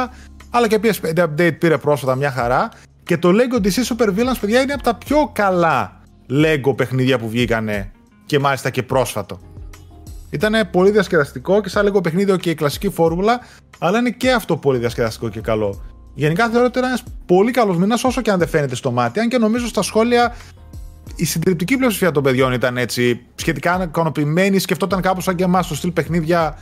Αλλά 0.49 0.67
και 0.67 0.79
PS5 0.83 1.23
update 1.23 1.59
πήρε 1.59 1.77
πρόσφατα 1.77 2.15
μια 2.15 2.31
χαρά. 2.31 2.69
Και 3.03 3.17
το 3.17 3.29
Lego 3.29 3.65
DC 3.65 3.95
Super 3.95 4.07
Villains, 4.07 4.37
παιδιά, 4.39 4.61
είναι 4.61 4.73
από 4.73 4.83
τα 4.83 4.95
πιο 4.95 5.29
καλά 5.33 6.01
Lego 6.29 6.77
παιχνίδια 6.77 7.19
που 7.19 7.29
βγήκανε 7.29 7.91
και 8.25 8.39
μάλιστα 8.39 8.69
και 8.69 8.83
πρόσφατο. 8.83 9.39
Ήταν 10.29 10.69
πολύ 10.71 10.91
διασκεδαστικό 10.91 11.61
και 11.61 11.69
σαν 11.69 11.87
Lego 11.87 12.03
παιχνίδι 12.03 12.37
και 12.37 12.49
η 12.49 12.55
κλασική 12.55 12.89
φόρμουλα, 12.89 13.39
αλλά 13.79 13.99
είναι 13.99 14.09
και 14.09 14.31
αυτό 14.31 14.57
πολύ 14.57 14.77
διασκεδαστικό 14.77 15.29
και 15.29 15.39
καλό. 15.39 15.81
Γενικά 16.15 16.49
θεωρώ 16.49 16.65
ότι 16.65 16.77
είναι 16.77 16.87
ένας 16.87 17.03
πολύ 17.25 17.51
καλός 17.51 17.77
μήνας, 17.77 18.03
όσο 18.03 18.21
και 18.21 18.31
αν 18.31 18.39
δεν 18.39 18.47
φαίνεται 18.47 18.75
στο 18.75 18.91
μάτι. 18.91 19.19
Αν 19.19 19.29
και 19.29 19.37
νομίζω 19.37 19.67
στα 19.67 19.81
σχόλια 19.81 20.35
η 21.15 21.25
συντριπτική 21.25 21.77
πλειοψηφία 21.77 22.11
των 22.11 22.23
παιδιών 22.23 22.53
ήταν 22.53 22.77
έτσι 22.77 23.25
σχετικά 23.35 23.83
ικανοποιημένοι, 23.83 24.59
σκεφτόταν 24.59 25.01
κάπως 25.01 25.23
σαν 25.23 25.35
και 25.35 25.43
εμάς 25.43 25.67
το 25.67 25.75
στυλ 25.75 25.91
παιχνίδια 25.91 26.57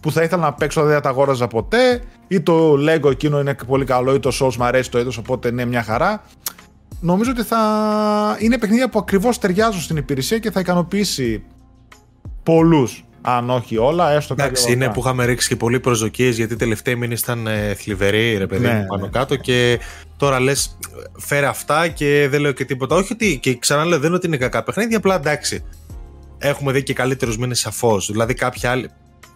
που 0.00 0.12
θα 0.12 0.22
ήθελα 0.22 0.42
να 0.42 0.52
παίξω, 0.52 0.82
δεν 0.82 0.94
θα 0.94 1.00
τα 1.00 1.08
αγόραζα 1.08 1.46
ποτέ. 1.46 2.02
Ή 2.28 2.40
το 2.40 2.72
Lego 2.72 3.10
εκείνο 3.10 3.40
είναι 3.40 3.56
πολύ 3.66 3.84
καλό, 3.84 4.14
ή 4.14 4.20
το 4.20 4.30
Souls 4.40 4.54
μου 4.56 4.64
αρέσει 4.64 4.90
το 4.90 4.98
είδος, 4.98 5.16
οπότε 5.16 5.50
ναι, 5.50 5.64
μια 5.64 5.82
χαρά. 5.82 6.22
Νομίζω 7.00 7.30
ότι 7.30 7.42
θα 7.42 7.58
είναι 8.38 8.58
παιχνίδια 8.58 8.88
που 8.88 8.98
ακριβώς 8.98 9.38
ταιριάζουν 9.38 9.80
στην 9.80 9.96
υπηρεσία 9.96 10.38
και 10.38 10.50
θα 10.50 10.60
ικανοποιήσει 10.60 11.42
πολλούς. 12.42 13.04
Αν 13.22 13.50
όχι 13.50 13.76
όλα, 13.76 14.10
έστω 14.12 14.34
κάποια 14.34 14.50
Εντάξει, 14.50 14.72
είναι 14.72 14.78
βαθμά. 14.86 14.92
που 14.92 15.00
είχαμε 15.00 15.24
ρίξει 15.24 15.48
και 15.48 15.56
πολλοί 15.56 15.80
προσδοκίες 15.80 16.36
γιατί 16.36 16.56
τελευταίοι 16.56 16.94
μήνες 16.94 17.20
ήταν 17.20 17.46
ε, 17.46 17.74
θλιβεροί, 17.74 18.36
ρε 18.36 18.46
παιδί 18.46 18.66
Ναι, 18.66 18.74
μου, 18.74 18.86
πάνω 18.88 19.02
ναι. 19.04 19.08
κάτω. 19.10 19.36
Και 19.36 19.78
τώρα 20.16 20.40
λες, 20.40 20.78
φέρε 21.18 21.46
αυτά 21.46 21.88
και 21.88 22.26
δεν 22.30 22.40
λέω 22.40 22.52
και 22.52 22.64
τίποτα. 22.64 22.96
Όχι 22.96 23.12
ότι, 23.12 23.38
και 23.38 23.56
ξαναλέω, 23.58 23.98
δεν 23.98 24.06
είναι 24.06 24.16
ότι 24.16 24.26
είναι 24.26 24.36
κακά 24.36 24.62
παιχνίδια, 24.62 24.96
απλά 24.96 25.14
εντάξει. 25.14 25.64
Έχουμε 26.38 26.72
δει 26.72 26.82
και 26.82 26.92
καλύτερους 26.92 27.38
μήνες 27.38 27.58
σαφώς. 27.60 28.10
Δηλαδή, 28.10 28.34
κάποια 28.34 28.70
άλλη, 28.70 28.90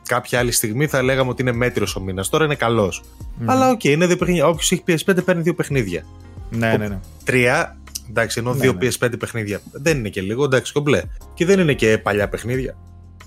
κάποια 0.08 0.38
άλλη 0.38 0.52
στιγμή 0.52 0.86
θα 0.86 1.02
λέγαμε 1.02 1.30
ότι 1.30 1.42
είναι 1.42 1.52
μέτριος 1.52 1.96
ο 1.96 2.00
μήνας. 2.00 2.28
Τώρα 2.28 2.44
είναι 2.44 2.54
καλός. 2.54 3.02
Αλλά 3.44 3.70
οκ, 3.70 3.84
είναι 3.84 4.06
δύο 4.06 4.16
παιχνίδια. 4.16 4.46
Όποιος 4.46 4.72
έχει 4.72 4.82
PS5 4.86 5.24
παίρνει 5.24 5.42
δύο 5.42 5.54
παιχνίδια. 5.54 6.04
Ναι, 6.50 6.76
ναι, 6.76 6.88
ναι. 6.88 6.98
Τρία, 7.24 7.76
εντάξει, 8.08 8.38
ενώ 8.40 8.54
Ναι, 8.54 8.60
δύο 8.60 8.72
ναι. 8.72 8.88
PS5 9.00 9.18
παιχνίδια. 9.18 9.60
Δεν 9.72 9.98
είναι 9.98 10.08
και 10.08 10.20
λίγο, 10.20 10.44
εντάξει, 10.44 10.72
κομπλέ. 10.72 11.02
Και 11.34 11.44
δεν 11.44 11.60
είναι 11.60 11.72
και 11.72 11.98
παλιά 11.98 12.28
παιχνίδια. 12.28 12.76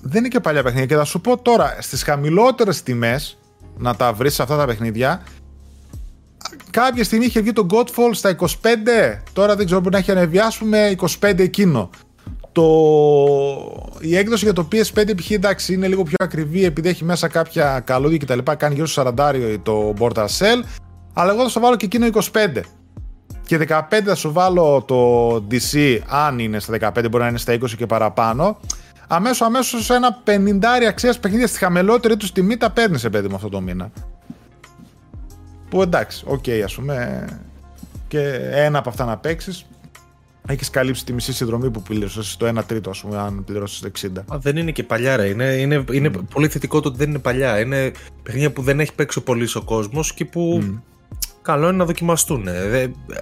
Δεν 0.02 0.20
είναι 0.20 0.28
και 0.28 0.40
παλιά 0.40 0.64
παιχνίδια. 0.64 0.88
Και 0.88 0.96
θα 0.96 1.04
σου 1.04 1.22
πω 1.22 1.38
τώρα, 1.38 1.78
στις 1.80 2.04
χαμηλότερες 2.04 2.84
τιμές 2.84 3.38
να 3.78 3.96
τα 3.96 4.14
βρεις 4.14 4.40
αυτά 4.40 4.58
τα 4.58 4.66
παιχνίδια. 4.66 5.24
Κάποια 6.72 7.04
στιγμή 7.04 7.26
είχε 7.26 7.42
βγει 7.42 7.54
το 7.54 7.66
Godfall 7.70 8.12
στα 8.12 8.36
25. 8.40 8.46
Τώρα 9.34 9.56
δεν 9.56 9.66
ξέρω, 9.66 9.82
μπορεί 9.82 9.94
να 9.94 10.00
έχει 10.00 10.12
ανεβεί, 10.12 10.40
ας 10.40 10.58
πούμε, 10.58 10.96
25 11.20 11.40
εκείνο. 11.40 11.90
Το... 12.52 12.64
Η 14.00 14.18
έκδοση 14.18 14.44
για 14.44 14.54
το 14.54 14.68
PS5 14.72 15.18
π.χ. 15.18 15.32
εντάξει 15.32 15.74
είναι 15.74 15.88
λίγο 15.88 16.04
πιο 16.04 16.16
ακριβή 16.20 16.66
επειδή 16.66 16.90
έχει 16.90 17.04
μέσα 17.04 17.28
κάποια 17.28 17.80
καλούδια 17.80 18.18
κτλ. 18.18 18.52
Κάνει 18.58 18.74
γύρω 18.74 18.88
στο 18.88 19.14
40 19.18 19.58
το 19.64 19.94
Mortal 20.00 20.26
Cell. 20.26 20.64
Αλλά 21.14 21.32
εγώ 21.32 21.44
θα 21.44 21.50
σου 21.50 21.60
βάλω 21.60 21.76
και 21.76 21.86
εκείνο 21.86 22.08
25. 22.14 22.62
Και 23.46 23.60
15 23.68 23.82
θα 24.06 24.16
σου 24.16 24.32
βάλω 24.32 24.84
το 24.88 25.34
DC, 25.52 26.00
αν 26.08 26.40
είναι 26.40 26.60
στα 26.60 26.78
15, 26.82 27.10
μπορεί 27.10 27.24
να 27.24 27.30
είναι 27.30 27.38
στα 27.38 27.54
20 27.54 27.70
και 27.78 27.86
παραπάνω. 27.86 28.60
Αμέσως, 29.08 29.42
αμέσως 29.42 29.90
ένα 29.90 30.22
50 30.24 30.88
αξίας 30.88 31.20
παιχνίδια 31.20 31.48
στη 31.48 31.58
χαμηλότερη 31.58 32.18
τους 32.18 32.32
τιμή 32.32 32.58
τα 32.58 32.72
παίρνεις, 32.72 33.02
ρε 33.02 33.10
παιδί 33.10 33.28
μου, 33.28 33.36
αυτό 33.36 33.50
το 33.50 33.62
μήνα. 33.62 33.92
Που 35.70 35.82
εντάξει, 35.82 36.24
οκ, 36.28 36.46
ας 36.64 36.76
πούμε. 36.76 37.28
και 38.08 38.20
ένα 38.52 38.80
από 38.80 38.90
αυτά 38.90 39.06
να 39.06 39.18
παίξεις, 39.18 39.66
έχεις 40.48 40.70
καλύψει 40.70 41.06
τη 41.06 41.14
μισή 41.14 41.34
συνδρομή 41.34 41.70
που 41.72 41.82
πλήρωσε, 41.82 42.38
το 42.38 42.48
1 42.48 42.64
τρίτο, 42.66 42.90
ας 42.90 43.02
πούμε, 43.02 43.18
αν 43.18 43.44
πληρώσεις 43.44 43.84
60. 43.84 44.24
Α, 44.34 44.38
δεν 44.38 44.58
είναι 44.58 44.72
και 44.72 44.84
παλιά, 44.84 45.16
ρε. 45.16 45.28
Είναι, 45.28 45.46
είναι, 45.46 45.84
είναι 45.92 46.12
mm. 46.16 46.22
πολύ 46.34 46.48
θετικό 46.48 46.80
το 46.80 46.88
ότι 46.88 46.98
δεν 46.98 47.10
είναι 47.10 47.20
παλιά. 47.20 47.60
Είναι 47.60 47.92
παιχνίδια 48.24 48.52
που 48.52 48.62
δεν 48.62 48.80
έχει 48.80 48.94
παίξει 48.94 49.22
πολύς 49.22 49.56
ο 49.56 49.62
κόσμος 49.62 50.14
και 50.14 50.26
που 50.26 50.60
mm. 50.64 50.80
καλό 51.42 51.68
είναι 51.68 51.78
να 51.78 51.86
δοκιμαστούν. 51.86 52.48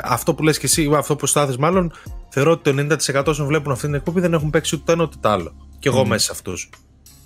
αυτό 0.02 0.34
που 0.34 0.44
λες 0.44 0.58
και 0.60 0.66
εσύ, 0.66 0.92
αυτό 0.96 1.16
που 1.16 1.26
στάθηκες 1.26 1.58
μάλλον, 1.58 1.94
θεωρώ 2.30 2.52
ότι 2.52 2.74
το 2.74 2.96
90% 3.14 3.26
όσων 3.26 3.48
βλέπουν 3.48 3.72
αυτή 3.72 3.86
την 3.86 3.96
εκπομπή 3.96 4.20
δεν 4.20 4.34
έχουν 4.34 4.50
παίξει 4.50 4.76
ούτε 4.76 4.84
το 4.86 4.92
ένα 4.92 5.04
ούτε 5.04 5.16
το 5.20 5.30
άλλο. 5.30 5.54
Και 5.80 5.90
εγώ 5.90 6.02
mm. 6.02 6.08
μέσα 6.08 6.26
σε 6.26 6.32
αυτούς. 6.32 6.70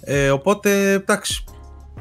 Ε, 0.02 0.30
οπότε, 0.30 0.92
εντάξει. 0.92 1.44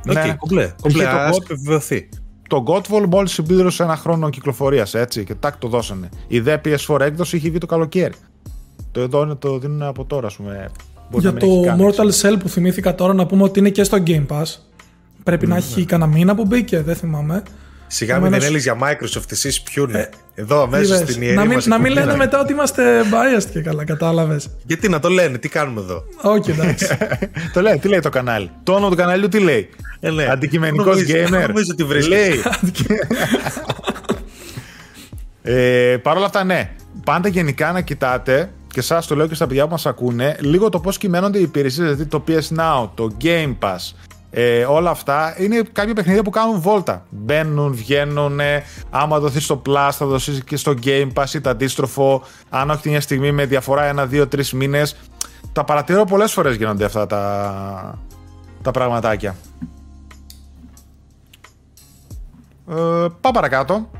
Ναι. 0.04 0.22
Okay, 0.24 0.36
κομπλέ. 0.36 0.74
Κομπλέ, 0.80 1.06
ας 1.06 1.36
επιβεβαιωθεί 1.36 2.08
το 2.48 2.64
Godfall 2.66 3.06
μόλις 3.08 3.32
συμπλήρωσε 3.32 3.82
ένα 3.82 3.96
χρόνο 3.96 4.30
κυκλοφορίας, 4.30 4.94
έτσι, 4.94 5.24
και 5.24 5.34
τάκ 5.34 5.56
το 5.56 5.68
δώσανε. 5.68 6.08
Η 6.28 6.40
δε 6.40 6.56
PS4 6.64 7.00
έκδοση 7.00 7.36
είχε 7.36 7.48
βγει 7.48 7.58
το 7.58 7.66
καλοκαίρι. 7.66 8.14
Το 8.92 9.00
εδώ 9.00 9.36
το 9.36 9.58
δίνουν 9.58 9.82
από 9.82 10.04
τώρα, 10.04 10.26
ας 10.26 10.36
πούμε. 10.36 10.70
Για 11.10 11.32
το 11.32 11.46
Mortal 11.78 12.10
Cell 12.20 12.36
που 12.38 12.48
θυμήθηκα 12.48 12.94
τώρα 12.94 13.14
να 13.14 13.26
πούμε 13.26 13.42
ότι 13.42 13.58
είναι 13.58 13.70
και 13.70 13.84
στο 13.84 14.02
Game 14.06 14.26
Pass. 14.26 14.44
Πρέπει 15.22 15.46
mm, 15.46 15.48
να 15.48 15.56
έχει 15.56 15.78
ναι. 15.78 15.84
κανένα 15.84 16.10
μήνα 16.10 16.34
που 16.34 16.44
μπήκε, 16.46 16.80
δεν 16.80 16.96
θυμάμαι. 16.96 17.42
Σιγά 17.86 18.20
μην 18.20 18.32
έλεγε 18.32 18.58
για 18.58 18.78
Microsoft, 18.82 19.30
εσείς 19.30 19.62
πιούνε. 19.62 20.08
Ε, 20.38 20.40
Εδώ 20.40 20.62
αμέσως 20.62 20.99
στην 20.99 21.23
ιερή 21.23 21.37
Να 21.37 21.45
μην, 21.45 21.59
να 21.64 21.78
μην 21.78 21.92
λένε 21.92 22.16
μετά 22.16 22.40
ότι 22.40 22.52
είμαστε 22.52 23.02
biased 23.02 23.49
και 23.52 23.61
καλά, 23.61 23.85
κατάλαβες. 23.85 24.50
Γιατί 24.66 24.88
να 24.88 24.99
το 24.99 25.09
λένε, 25.09 25.38
τι 25.38 25.49
κάνουμε 25.49 25.80
εδώ; 25.80 26.04
Όχι, 26.23 26.50
εντάξει. 26.50 26.87
το 27.54 27.61
λέει, 27.61 27.78
τι 27.78 27.88
λέει 27.88 28.00
το 28.00 28.09
κανάλι; 28.09 28.50
Το 28.62 28.73
όνομα 28.73 28.90
του 28.90 28.97
καναλιού 28.97 29.28
τι 29.28 29.38
λέει; 29.38 29.68
Ε, 30.00 30.11
λέει. 30.11 30.26
Αντικειμενικός 30.26 30.99
gamer. 31.09 31.40
Νομίζω 31.47 31.71
ότι 31.71 31.85
βρίσκει. 31.85 32.11
Λέει. 32.11 32.42
ε, 35.54 35.97
Παρ' 35.97 36.16
όλα 36.16 36.26
αυτά, 36.26 36.45
ναι. 36.45 36.71
Πάντα 37.04 37.28
γενικά 37.28 37.73
να 37.73 37.80
κοιτάτε 37.80 38.50
και 38.73 38.80
εσά 38.80 39.02
το 39.09 39.16
λέω 39.16 39.26
και 39.26 39.35
στα 39.35 39.47
παιδιά 39.47 39.64
που 39.64 39.71
μας 39.71 39.87
ακούνε, 39.87 40.37
λίγο 40.40 40.68
το 40.68 40.80
πώς 40.80 40.99
κυμαίνονται 40.99 41.38
οι 41.38 41.42
υπηρεσίες, 41.42 41.87
δηλαδή 41.87 42.07
το 42.07 42.25
PS 42.28 42.59
Now, 42.59 42.88
το 42.95 43.16
Game 43.23 43.57
Pass, 43.61 43.78
ε, 44.30 44.64
όλα 44.64 44.90
αυτά 44.90 45.35
είναι 45.38 45.62
κάποια 45.73 45.94
παιχνίδια 45.94 46.23
που 46.23 46.30
κάνουν 46.30 46.61
βόλτα. 46.61 47.06
Μπαίνουν, 47.11 47.75
βγαίνουν. 47.75 48.40
Άμα 48.90 49.18
δοθεί 49.18 49.40
στο 49.40 49.62
Plus, 49.66 49.90
θα 49.92 50.06
δοθεί 50.06 50.42
και 50.44 50.56
στο 50.56 50.75
Game 50.85 51.12
Pass 51.14 51.35
ή 51.35 51.40
το 51.40 51.50
αντίστροφο. 51.50 52.23
Αν 52.49 52.70
όχι 52.70 52.80
την 52.80 52.90
μια 52.90 53.00
στιγμή 53.00 53.32
με 53.32 53.44
διαφορά 53.44 53.85
ένα, 53.85 54.06
δύο, 54.06 54.28
τρεις 54.28 54.52
μήνες. 54.52 54.97
Τα 55.52 55.64
παρατηρώ 55.64 56.04
πολλές 56.04 56.32
φορές 56.32 56.56
γίνονται 56.56 56.85
αυτά 56.85 57.06
τα, 57.06 57.99
τα 58.62 58.70
πραγματάκια. 58.70 59.37
Ε, 62.70 63.06
πάω 63.20 63.32
παρακάτω. 63.32 63.90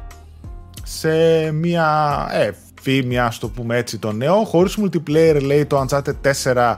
Σε 0.82 1.11
μια 1.52 2.28
ε, 2.32 2.50
φήμη, 2.80 3.18
ας 3.18 3.38
το 3.38 3.49
πούμε 3.49 3.76
έτσι, 3.76 3.99
το 3.99 4.12
νέο. 4.12 4.44
Χωρίς 4.44 4.78
multiplayer 4.82 5.40
λέει 5.42 5.66
το 5.66 5.87
Uncharted 5.88 6.14
4 6.44 6.75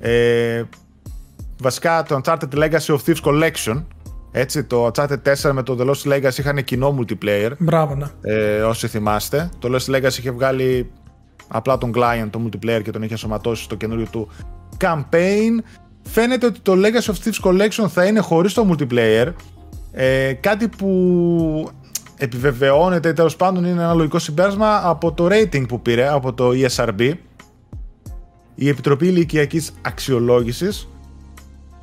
ε, 0.00 0.62
βασικά 1.62 2.02
το 2.02 2.20
Uncharted 2.22 2.54
Legacy 2.54 2.96
of 2.96 2.98
Thieves 3.06 3.22
Collection. 3.22 3.84
Έτσι, 4.32 4.64
το 4.64 4.86
Uncharted 4.86 5.22
4 5.42 5.50
με 5.52 5.62
το 5.62 5.76
The 5.80 5.90
Lost 5.90 6.12
Legacy 6.12 6.38
είχαν 6.38 6.64
κοινό 6.64 6.98
multiplayer. 6.98 7.50
Μπράβο, 7.58 7.94
ναι. 7.94 8.06
Ε, 8.20 8.62
όσοι 8.62 8.88
θυμάστε. 8.88 9.50
Το 9.58 9.68
Lost 9.74 9.94
Legacy 9.94 10.18
είχε 10.18 10.30
βγάλει 10.30 10.90
απλά 11.48 11.78
τον 11.78 11.92
client, 11.94 12.28
το 12.30 12.40
multiplayer 12.44 12.82
και 12.82 12.90
τον 12.90 13.02
είχε 13.02 13.16
σωματώσει 13.16 13.62
στο 13.62 13.74
καινούριο 13.74 14.06
του 14.10 14.28
campaign. 14.78 15.62
Φαίνεται 16.02 16.46
ότι 16.46 16.60
το 16.60 16.72
Legacy 16.76 17.12
of 17.12 17.14
Thieves 17.24 17.50
Collection 17.50 17.88
θα 17.88 18.04
είναι 18.04 18.20
χωρίς 18.20 18.54
το 18.54 18.68
multiplayer. 18.70 19.32
Ε, 19.92 20.32
κάτι 20.32 20.68
που 20.68 21.70
επιβεβαιώνεται 22.16 23.12
τέλος 23.12 23.36
πάντων 23.36 23.64
είναι 23.64 23.82
ένα 23.82 23.94
λογικό 23.94 24.18
συμπέρασμα 24.18 24.88
από 24.88 25.12
το 25.12 25.28
rating 25.30 25.68
που 25.68 25.82
πήρε 25.82 26.08
από 26.08 26.32
το 26.32 26.50
ESRB 26.54 27.12
η 28.54 28.68
Επιτροπή 28.68 29.06
Ηλικιακής 29.06 29.72
Αξιολόγησης 29.82 30.88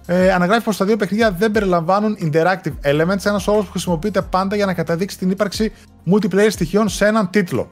ε, 0.10 0.32
αναγράφει 0.32 0.64
πως 0.64 0.78
τα 0.78 0.86
δύο 0.86 0.98
παιχνίδια 0.98 1.32
δεν 1.32 1.52
περιλαμβάνουν 1.52 2.18
interactive 2.22 2.92
elements, 2.92 3.26
ένας 3.26 3.48
όρος 3.48 3.66
που 3.66 3.72
χρησιμοποιείται 3.72 4.22
πάντα 4.22 4.56
για 4.56 4.66
να 4.66 4.74
καταδείξει 4.74 5.18
την 5.18 5.30
ύπαρξη 5.30 5.74
multiplayer 6.12 6.48
στοιχείων 6.50 6.90
σε 6.90 7.06
έναν 7.06 7.30
τίτλο. 7.30 7.72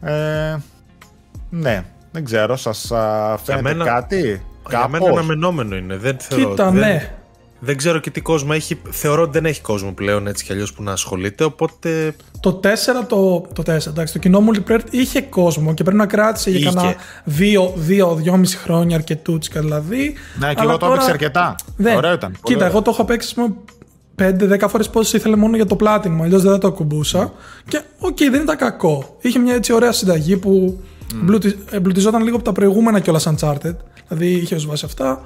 Ε, 0.00 0.56
ναι, 1.50 1.84
δεν 2.10 2.24
ξέρω, 2.24 2.56
σας 2.56 2.92
φαίνεται 3.44 3.62
μένα, 3.62 3.84
κάτι; 3.84 4.42
Για 4.68 4.88
μένα 4.88 5.06
αναμενόμενο 5.06 5.76
είναι. 5.76 5.96
Δεν 5.96 6.16
θεωρώ, 6.18 6.50
Κοίτα, 6.50 6.70
δεν, 6.70 6.80
ναι. 6.80 7.14
Δεν 7.64 7.76
ξέρω 7.76 7.98
και 7.98 8.10
τι 8.10 8.20
κόσμο 8.20 8.50
έχει. 8.52 8.80
Θεωρώ 8.90 9.22
ότι 9.22 9.30
δεν 9.30 9.44
έχει 9.44 9.60
κόσμο 9.60 9.92
πλέον 9.92 10.26
έτσι 10.26 10.44
κι 10.44 10.52
αλλιώς 10.52 10.72
που 10.72 10.82
να 10.82 10.92
ασχολείται. 10.92 11.44
Οπότε. 11.44 12.14
Το 12.40 12.60
4, 12.62 12.66
το, 13.08 13.46
το 13.52 13.62
4, 13.66 13.86
εντάξει, 13.86 14.12
το 14.12 14.18
κοινό 14.18 14.44
multiplayer 14.48 14.80
είχε 14.90 15.22
κόσμο 15.22 15.74
και 15.74 15.82
πρέπει 15.82 15.98
να 15.98 16.06
κράτησε 16.06 16.50
για 16.50 16.72
κανένα 16.72 16.94
2-2,5 18.30 18.44
χρόνια 18.62 18.96
αρκετούτσικα 18.96 19.60
δηλαδή. 19.60 20.14
Ναι, 20.38 20.54
και 20.54 20.62
εγώ 20.62 20.76
το 20.76 20.86
έπαιξα 20.86 21.10
αρκετά. 21.10 21.54
Δεν. 21.76 21.96
Ωραίο 21.96 22.12
ήταν. 22.12 22.36
Κοίτα, 22.42 22.66
εγώ 22.66 22.82
το 22.82 22.90
έχω 22.90 23.04
παίξει 23.04 23.34
5-10 24.18 24.64
φορές 24.68 24.90
όσες 24.90 25.16
ήθελε 25.16 25.36
μόνο 25.36 25.56
για 25.56 25.66
το 25.66 25.76
Platinum, 25.80 26.18
αλλιώς 26.22 26.42
δεν 26.42 26.52
θα 26.52 26.58
το 26.58 26.66
ακουμπούσα. 26.66 27.32
Και 27.68 27.80
OK, 27.98 28.16
okay, 28.16 28.28
δεν 28.30 28.42
ήταν 28.42 28.56
κακό. 28.56 29.16
Είχε 29.20 29.38
μια 29.38 29.54
έτσι 29.54 29.72
ωραία 29.72 29.92
συνταγή 29.92 30.36
που 30.36 30.82
mm. 31.28 31.52
εμπλουτιζόταν 31.70 32.22
λίγο 32.22 32.36
από 32.36 32.44
τα 32.44 32.52
προηγούμενα 32.52 33.00
κιόλας 33.00 33.28
Uncharted. 33.28 33.76
Δηλαδή 34.08 34.32
είχε 34.32 34.54
ως 34.54 34.66
βάση 34.66 34.84
αυτά. 34.84 35.22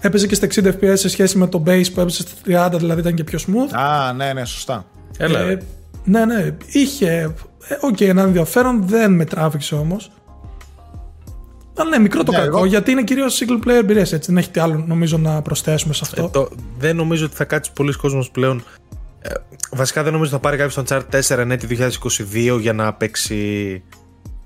Έπαιζε 0.00 0.26
και 0.26 0.34
στα 0.34 0.46
60 0.54 0.64
FPS 0.64 0.92
σε 0.94 1.08
σχέση 1.08 1.38
με 1.38 1.46
το 1.46 1.62
base 1.66 1.92
που 1.94 2.00
έπαιζε 2.00 2.22
στα 2.22 2.68
30, 2.74 2.78
δηλαδή 2.78 3.00
ήταν 3.00 3.14
και 3.14 3.24
πιο 3.24 3.38
smooth. 3.46 3.72
Α, 3.72 4.12
ναι, 4.12 4.32
ναι, 4.32 4.44
σωστά. 4.44 4.86
Έλα. 5.18 5.38
Ε, 5.38 5.62
ναι, 6.04 6.24
ναι, 6.24 6.56
είχε. 6.66 7.34
Ε, 7.68 7.76
OK, 7.80 7.96
okay, 7.96 8.06
ένα 8.06 8.22
ενδιαφέρον, 8.22 8.82
δεν 8.86 9.12
με 9.12 9.24
τράβηξε 9.24 9.74
όμως. 9.74 10.10
Αλλά 11.76 11.90
ναι, 11.90 11.98
μικρό 11.98 12.22
το 12.22 12.32
ναι, 12.32 12.38
κακό, 12.38 12.56
εγώ... 12.56 12.66
γιατί 12.66 12.90
είναι 12.90 13.02
κυρίως 13.02 13.42
single 13.42 13.66
player 13.66 13.78
εμπειρίες. 13.78 14.12
Έτσι, 14.12 14.30
δεν 14.30 14.40
έχει 14.40 14.50
τι 14.50 14.60
άλλο 14.60 14.84
νομίζω 14.86 15.18
να 15.18 15.42
προσθέσουμε 15.42 15.94
σε 15.94 16.00
αυτό. 16.04 16.24
Ε, 16.24 16.28
το, 16.28 16.48
δεν 16.78 16.96
νομίζω 16.96 17.24
ότι 17.24 17.34
θα 17.34 17.44
κάτσει 17.44 17.72
πολύς 17.72 17.92
κόσμος 17.92 18.30
πλέον. 18.30 18.64
Ε, 19.20 19.30
βασικά 19.70 20.02
δεν 20.02 20.12
νομίζω 20.12 20.34
ότι 20.34 20.42
θα 20.42 20.48
πάρει 20.48 20.62
κάποιος 20.62 20.74
το 20.74 20.84
Uncharted 20.88 21.36
4 21.38 21.46
ναι, 21.46 21.56
2022 22.54 22.60
για 22.60 22.72
να 22.72 22.92
παίξει 22.94 23.82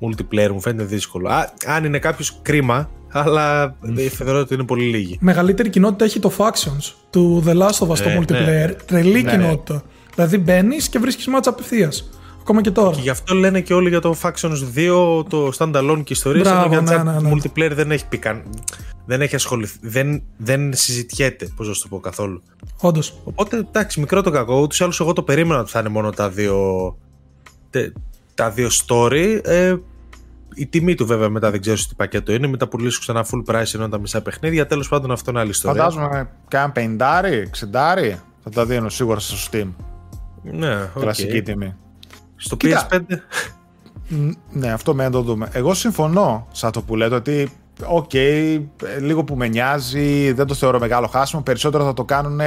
multiplayer. 0.00 0.50
Μου 0.50 0.60
φαίνεται 0.60 0.84
δύσκολο. 0.84 1.28
Α, 1.28 1.52
αν 1.66 1.84
είναι 1.84 1.98
κάποιος 1.98 2.38
κρίμα, 2.42 2.90
αλλά 3.12 3.76
θεωρώ 4.10 4.38
ότι 4.38 4.54
είναι 4.54 4.64
πολύ 4.64 4.84
λίγοι. 4.84 5.18
Μεγαλύτερη 5.20 5.70
κοινότητα 5.70 6.04
έχει 6.04 6.18
το 6.18 6.32
Factions 6.36 6.92
του 7.10 7.42
The 7.46 7.56
Last 7.56 7.86
of 7.86 7.88
Us 7.88 7.96
στο 7.96 8.08
ναι, 8.08 8.18
multiplayer. 8.20 8.66
Ναι. 8.66 8.74
Τρελή 8.86 9.22
ναι, 9.22 9.30
κοινότητα. 9.30 9.82
Δηλαδή 10.14 10.38
μπαίνεις 10.38 10.88
και 10.88 10.98
βρίσκεις 10.98 11.26
μάτσα 11.26 11.50
απευθείας. 11.50 12.10
Ακόμα 12.40 12.60
και 12.60 12.70
τώρα. 12.70 12.90
Και 12.90 13.00
γι' 13.00 13.10
αυτό 13.10 13.34
λένε 13.34 13.60
και 13.60 13.74
όλοι 13.74 13.88
για 13.88 14.00
το 14.00 14.16
Factions 14.22 14.58
2, 14.76 15.24
το 15.28 15.50
standalone 15.58 16.00
και 16.04 16.12
ιστορίες. 16.12 16.48
Μπράβο, 16.48 16.80
ναι, 16.80 16.96
ναι, 16.96 17.20
ναι, 17.20 17.30
multiplayer 17.32 17.72
δεν 17.72 17.90
έχει 17.90 18.08
πει 18.08 18.18
καν. 18.18 18.42
Δεν 19.06 19.20
έχει 19.20 19.34
ασχοληθεί. 19.34 19.78
Δεν, 19.80 20.22
δεν 20.36 20.74
συζητιέται, 20.74 21.48
πώς 21.56 21.68
να 21.68 21.72
το 21.74 21.88
πω 21.88 22.00
καθόλου. 22.00 22.42
Όντως. 22.80 23.20
Οπότε 23.24 23.56
εντάξει, 23.56 24.00
μικρό 24.00 24.22
το 24.22 24.30
κακό. 24.30 24.60
Ούτως 24.60 24.80
ή 24.80 24.82
άλλως 24.82 25.00
εγώ 25.00 25.12
το 25.12 25.22
περίμενα 25.22 25.60
ότι 25.60 25.70
θα 25.70 25.78
είναι 25.78 25.88
μόνο 25.88 26.10
τα 26.10 26.30
δύο. 26.30 26.96
Τα 28.34 28.50
δύο 28.50 28.68
story. 28.86 29.40
Ε, 29.44 29.76
η 30.54 30.66
τιμή 30.66 30.94
του 30.94 31.06
βέβαια 31.06 31.28
μετά 31.28 31.50
δεν 31.50 31.60
ξέρω 31.60 31.76
τι 31.76 31.94
πακέτο 31.96 32.32
είναι. 32.32 32.46
Μην 32.46 32.60
τα 32.60 32.68
πουλήσουν 32.68 33.00
ξανά 33.00 33.26
full 33.30 33.54
price 33.54 33.74
ενώ 33.74 33.88
τα 33.88 33.98
μισά 33.98 34.22
παιχνίδια. 34.22 34.66
Τέλος 34.66 34.88
πάντων 34.88 35.10
αυτό 35.10 35.30
είναι 35.30 35.40
άλλη 35.40 35.50
ιστορία. 35.50 35.82
Φαντάζομαι 35.82 36.30
κάνα 36.48 36.72
50, 36.76 36.82
60 37.72 38.16
θα 38.42 38.50
τα 38.50 38.66
δίνουν 38.66 38.88
σίγουρα 38.88 39.18
στο 39.18 39.36
Steam. 39.50 39.68
Ναι, 40.42 40.82
okay. 40.84 41.00
Κλασική 41.00 41.42
τιμή. 41.42 41.76
Στο 42.36 42.56
PS5. 42.60 43.00
ναι, 44.52 44.72
αυτό 44.72 44.94
μένει 44.94 45.04
να 45.04 45.10
το 45.10 45.22
δούμε. 45.22 45.48
Εγώ 45.52 45.74
συμφωνώ 45.74 46.46
σ' 46.52 46.72
αυτό 46.72 46.82
που 46.82 46.96
λέτε 46.96 47.14
ότι 47.14 47.52
OK, 47.86 48.10
okay, 48.12 48.62
λίγο 49.00 49.24
που 49.24 49.36
με 49.36 49.48
νοιάζει, 49.48 50.32
δεν 50.32 50.46
το 50.46 50.54
θεωρώ 50.54 50.78
μεγάλο 50.78 51.06
χάσιμο. 51.06 51.42
Περισσότερο 51.42 51.84
θα 51.84 51.92
το 51.92 52.04
κάνουν 52.04 52.40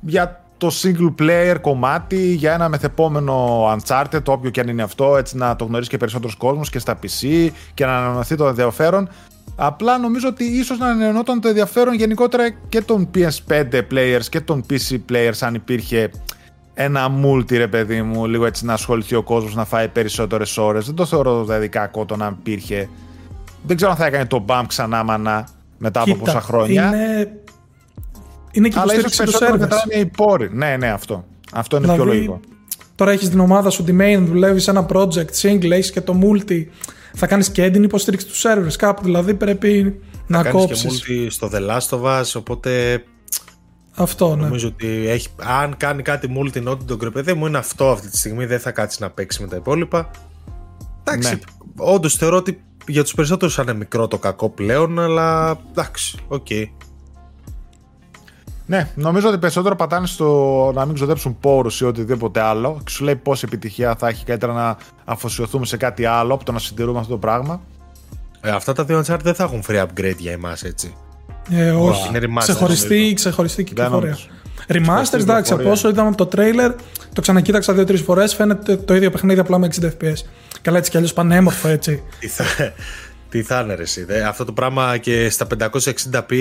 για 0.00 0.43
το 0.56 0.70
single 0.82 1.14
player 1.22 1.56
κομμάτι 1.60 2.34
για 2.34 2.52
ένα 2.52 2.68
μεθεπόμενο 2.68 3.64
Uncharted, 3.72 4.22
το 4.22 4.32
όποιο 4.32 4.50
και 4.50 4.60
αν 4.60 4.68
είναι 4.68 4.82
αυτό, 4.82 5.16
έτσι 5.16 5.36
να 5.36 5.56
το 5.56 5.64
γνωρίσει 5.64 5.90
και 5.90 5.96
περισσότερος 5.96 6.36
κόσμος 6.36 6.70
και 6.70 6.78
στα 6.78 6.98
PC 7.02 7.48
και 7.74 7.84
να 7.84 7.96
ανανεωθεί 7.96 8.36
το 8.36 8.46
ενδιαφέρον. 8.46 9.08
Απλά 9.56 9.98
νομίζω 9.98 10.28
ότι 10.28 10.44
ίσως 10.44 10.78
να 10.78 10.86
ανανεωνόταν 10.86 11.40
το 11.40 11.48
ενδιαφέρον 11.48 11.94
γενικότερα 11.94 12.50
και 12.68 12.80
των 12.80 13.08
PS5 13.14 13.82
players 13.92 14.24
και 14.28 14.40
των 14.40 14.64
PC 14.70 14.98
players 15.10 15.38
αν 15.40 15.54
υπήρχε 15.54 16.10
ένα 16.74 17.08
multi 17.24 17.56
ρε 17.56 17.68
παιδί 17.68 18.02
μου, 18.02 18.26
λίγο 18.26 18.46
έτσι 18.46 18.64
να 18.64 18.72
ασχοληθεί 18.72 19.14
ο 19.14 19.22
κόσμος 19.22 19.54
να 19.54 19.64
φάει 19.64 19.88
περισσότερες 19.88 20.56
ώρες. 20.58 20.86
Δεν 20.86 20.94
το 20.94 21.06
θεωρώ 21.06 21.44
δηλαδή 21.44 21.68
κακό 21.68 22.04
το 22.04 22.16
να 22.16 22.36
υπήρχε. 22.38 22.88
Δεν 23.66 23.76
ξέρω 23.76 23.90
αν 23.90 23.96
θα 23.96 24.06
έκανε 24.06 24.26
το 24.26 24.44
bump 24.48 24.64
ξανά 24.66 25.04
μανά 25.04 25.48
μετά 25.78 26.00
από 26.00 26.16
πόσα 26.16 26.40
χρόνια. 26.40 26.86
Είναι 26.86 27.32
είναι 28.54 28.68
και 28.68 28.78
Αλλά 28.78 28.94
ίσως 28.94 29.16
περισσότερο 29.16 29.58
μετράνε 29.58 29.94
οι 29.94 30.06
πόροι. 30.06 30.48
Ναι, 30.52 30.76
ναι, 30.76 30.88
αυτό. 30.90 31.24
Αυτό 31.52 31.76
είναι 31.76 31.84
δηλαδή, 31.84 32.02
πιο 32.02 32.12
λογικό. 32.12 32.40
Τώρα 32.94 33.10
έχεις 33.10 33.28
την 33.28 33.40
ομάδα 33.40 33.70
σου 33.70 33.84
τη 33.84 33.96
main, 34.00 34.22
δουλεύει 34.26 34.60
σε 34.60 34.70
ένα 34.70 34.86
project 34.92 35.30
single, 35.42 35.70
έχεις 35.70 35.90
και 35.90 36.00
το 36.00 36.18
multi. 36.22 36.64
Θα 37.14 37.26
κάνεις 37.26 37.50
και 37.50 37.70
την 37.70 37.82
υποστήριξη 37.82 38.26
του 38.26 38.34
servers 38.34 38.74
κάπου. 38.78 39.04
Δηλαδή 39.04 39.34
πρέπει 39.34 40.00
να 40.26 40.44
κόψει. 40.50 40.86
και 40.86 40.94
multi 40.94 41.26
στο 41.30 41.50
The 41.52 41.70
Last 41.70 41.98
of 41.98 42.20
Us, 42.20 42.32
οπότε. 42.34 43.02
Αυτό, 43.96 44.36
ναι. 44.36 44.42
Νομίζω 44.42 44.68
ότι 44.68 45.08
έχει, 45.08 45.28
αν 45.60 45.76
κάνει 45.76 46.02
κάτι 46.02 46.28
multi 46.36 46.68
Naughty 46.68 46.92
Dog, 46.92 47.02
ρε 47.02 47.10
παιδί 47.10 47.32
μου, 47.32 47.46
είναι 47.46 47.58
αυτό 47.58 47.90
αυτή 47.90 48.08
τη 48.10 48.16
στιγμή. 48.16 48.46
Δεν 48.46 48.60
θα 48.60 48.70
κάτσει 48.70 49.02
να 49.02 49.10
παίξει 49.10 49.42
με 49.42 49.48
τα 49.48 49.56
υπόλοιπα. 49.56 50.10
Εντάξει, 51.04 51.34
Ναι. 51.34 51.40
όντως 51.76 52.14
θεωρώ 52.14 52.36
ότι 52.36 52.62
για 52.86 53.02
τους 53.02 53.14
περισσότερους 53.14 53.54
θα 53.54 53.62
είναι 53.62 53.74
μικρό 53.74 54.08
το 54.08 54.18
κακό 54.18 54.48
πλέον, 54.48 54.98
αλλά 54.98 55.58
εντάξει, 55.70 56.18
οκ. 56.28 56.46
Ναι, 58.66 58.90
νομίζω 58.94 59.28
ότι 59.28 59.38
περισσότερο 59.38 59.76
πατάνε 59.76 60.06
στο 60.06 60.70
να 60.74 60.84
μην 60.84 60.94
ξοδέψουν 60.94 61.38
πόρους 61.40 61.80
ή 61.80 61.84
οτιδήποτε 61.84 62.40
άλλο. 62.40 62.80
Και 62.84 62.90
σου 62.90 63.04
λέει 63.04 63.16
πόση 63.16 63.44
επιτυχία 63.46 63.96
θα 63.98 64.08
έχει 64.08 64.24
καλύτερα 64.24 64.52
να 64.52 64.76
αφοσιωθούμε 65.04 65.66
σε 65.66 65.76
κάτι 65.76 66.04
άλλο 66.04 66.34
από 66.34 66.44
το 66.44 66.52
να 66.52 66.58
συντηρούμε 66.58 66.98
αυτό 66.98 67.12
το 67.12 67.18
πράγμα. 67.18 67.60
Ε, 68.40 68.50
αυτά 68.50 68.72
τα 68.72 68.84
δύο 68.84 68.98
Uncharted 68.98 69.20
δεν 69.22 69.34
θα 69.34 69.44
έχουν 69.44 69.62
free 69.68 69.82
upgrade 69.82 70.16
για 70.18 70.32
εμάς, 70.32 70.62
έτσι. 70.62 70.94
Ε, 71.50 71.70
όχι. 71.70 72.08
είναι 72.08 72.18
remaster, 72.18 72.38
ξεχωριστή, 72.38 72.96
νομίζω. 72.96 73.14
ξεχωριστή 73.14 73.64
κυκλοφορία. 73.64 73.98
νομίζω. 74.00 74.26
Remasters, 74.68 75.20
εντάξει, 75.20 75.28
από 75.28 75.40
κυκλοφορία. 75.42 75.70
όσο 75.70 75.88
είδαμε 75.88 76.08
από 76.08 76.16
το 76.16 76.26
τρέιλερ, 76.26 76.72
το 77.12 77.20
ξανακοίταξα 77.20 77.72
δύο-τρεις 77.72 78.00
φορές. 78.00 78.34
Φαίνεται 78.34 78.76
το 78.76 78.94
ίδιο 78.94 79.10
παιχνίδι 79.10 79.40
απλά 79.40 79.58
με 79.58 79.68
60 79.80 79.84
FPS. 79.84 80.24
Καλά, 80.62 80.78
έτσι 80.78 80.90
κι 80.90 80.96
αλλιώς 80.96 81.12
πανέμορφο 81.12 81.68
έτσι. 81.68 82.02
Τι 83.34 83.42
θα, 83.42 83.54
τι 83.54 83.54
θα 83.54 83.60
είναι, 83.60 83.74
ρε, 83.74 83.82
εσύ. 83.82 84.04
Δε, 84.04 84.22
αυτό 84.24 84.44
το 84.44 84.52
πράγμα 84.52 84.96
και 84.96 85.28
στα 85.30 85.46
560p 85.58 86.34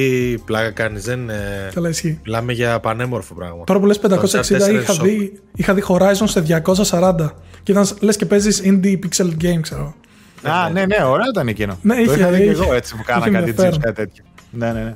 πλάκα 0.46 0.72
κάνεις, 0.72 1.04
δεν. 1.04 1.30
ε, 1.30 1.70
Καλά, 1.74 1.90
ισχύει. 1.90 2.20
μιλάμε 2.26 2.54
για 2.54 2.80
πανέμορφο 2.80 3.34
πράγμα. 3.34 3.64
Τώρα 3.64 3.80
που 3.80 3.86
λες 3.86 4.00
560 4.00 4.10
Το 4.10 4.16
Uncharted 4.22 4.40
4 4.40 4.42
είχα 4.52 4.68
είναι 4.70 4.84
δει, 5.02 5.40
είχα 5.56 5.74
δει 5.74 5.84
Horizon 5.88 6.24
σε 6.24 6.42
240 6.42 7.16
και 7.64 7.72
ήταν 7.72 7.88
λες 8.00 8.16
και 8.18 8.26
παίζεις 8.26 8.62
indie 8.66 9.00
pixel 9.00 9.30
game 9.42 9.60
ξέρω. 9.62 9.96
Α, 10.44 10.70
ναι, 10.70 10.86
ναι, 10.86 10.96
ωραίο 11.04 11.26
ήταν 11.30 11.48
εκείνο. 11.48 11.78
Ναι, 11.82 11.96
το 11.96 12.02
είχε- 12.02 12.16
είχα 12.16 12.30
δει 12.30 12.38
και 12.38 12.44
είχε- 12.44 12.64
εγώ 12.64 12.74
έτσι 12.74 12.96
που 12.96 13.04
κάνα 13.06 13.20
είχε 13.20 13.30
κάτι 13.30 13.50
ενδιαφέρον. 13.50 13.80
chips, 13.80 13.84
κάτι 13.84 13.96
τέτοιο. 13.96 14.24
Ναι, 14.52 14.72
ναι, 14.72 14.82
ναι. 14.84 14.96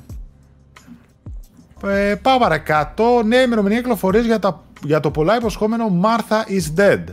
Ε, 2.10 2.14
πάω 2.14 2.38
παρακάτω. 2.38 3.22
Νέα 3.26 3.42
ημερομηνία 3.42 3.78
κυκλοφορίας 3.78 4.24
για, 4.24 4.38
τα- 4.38 4.62
για 4.84 5.00
το 5.00 5.10
πολλά 5.10 5.36
υποσχόμενο 5.36 6.00
Martha 6.02 6.50
is 6.52 6.80
Dead. 6.80 7.04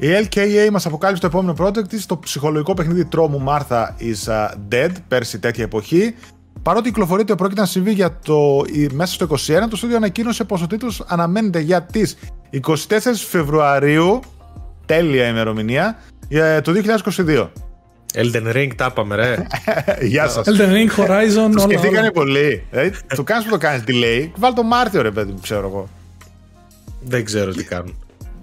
Η 0.00 0.06
LKA 0.24 0.68
μας 0.72 0.86
αποκάλυψε 0.86 1.22
το 1.22 1.26
επόμενο 1.38 1.54
project 1.66 1.88
της, 1.88 2.06
το 2.06 2.18
ψυχολογικό 2.18 2.74
παιχνίδι 2.74 3.04
τρόμου 3.04 3.44
Martha 3.48 3.84
is 4.00 4.32
uh, 4.32 4.48
Dead, 4.72 4.90
πέρσι 5.08 5.38
τέτοια 5.38 5.64
εποχή. 5.64 6.14
Παρότι 6.62 6.88
η 6.88 6.90
κυκλοφορία 6.90 7.24
του 7.24 7.34
πρόκειται 7.34 7.60
να 7.60 7.66
συμβεί 7.66 7.92
για 7.92 8.18
το, 8.24 8.64
η- 8.72 8.88
μέσα 8.92 9.12
στο 9.14 9.26
2021, 9.30 9.36
το 9.70 9.76
στούντιο 9.76 9.96
ανακοίνωσε 9.96 10.44
πως 10.44 10.62
ο 10.62 10.66
τίτλος 10.66 11.04
αναμένεται 11.06 11.58
για 11.60 11.82
τις 11.82 12.16
24 12.66 12.76
Φεβρουαρίου, 13.28 14.20
τέλεια 14.86 15.26
ημερομηνία, 15.28 15.98
για 16.28 16.60
το 16.60 16.72
2022. 17.26 17.48
Elden 18.14 18.54
Ring 18.56 18.68
τα 18.76 18.86
είπαμε, 18.90 19.14
ρε. 19.16 19.46
Γεια 20.08 20.28
σας. 20.28 20.46
Elden 20.48 20.72
Ring, 20.72 21.00
Horizon, 21.00 21.34
Το 21.34 21.42
όλα, 21.42 21.58
σκεφτήκανε 21.60 21.98
όλα. 21.98 22.10
πολύ. 22.12 22.64
Δηλαδή, 22.70 22.92
το 23.16 23.22
κάνεις 23.22 23.44
που 23.44 23.50
το 23.50 23.58
κάνεις 23.58 23.84
delay, 23.86 24.28
βάλ 24.36 24.54
το 24.54 24.62
Μάρτιο 24.62 25.02
ρε 25.02 25.10
παιδί 25.10 25.32
μου, 25.32 25.38
ξέρω 25.42 25.66
εγώ. 25.68 25.88
δεν 27.00 27.24
ξέρω 27.24 27.52
τι 27.52 27.64
κάνουν. 27.64 27.94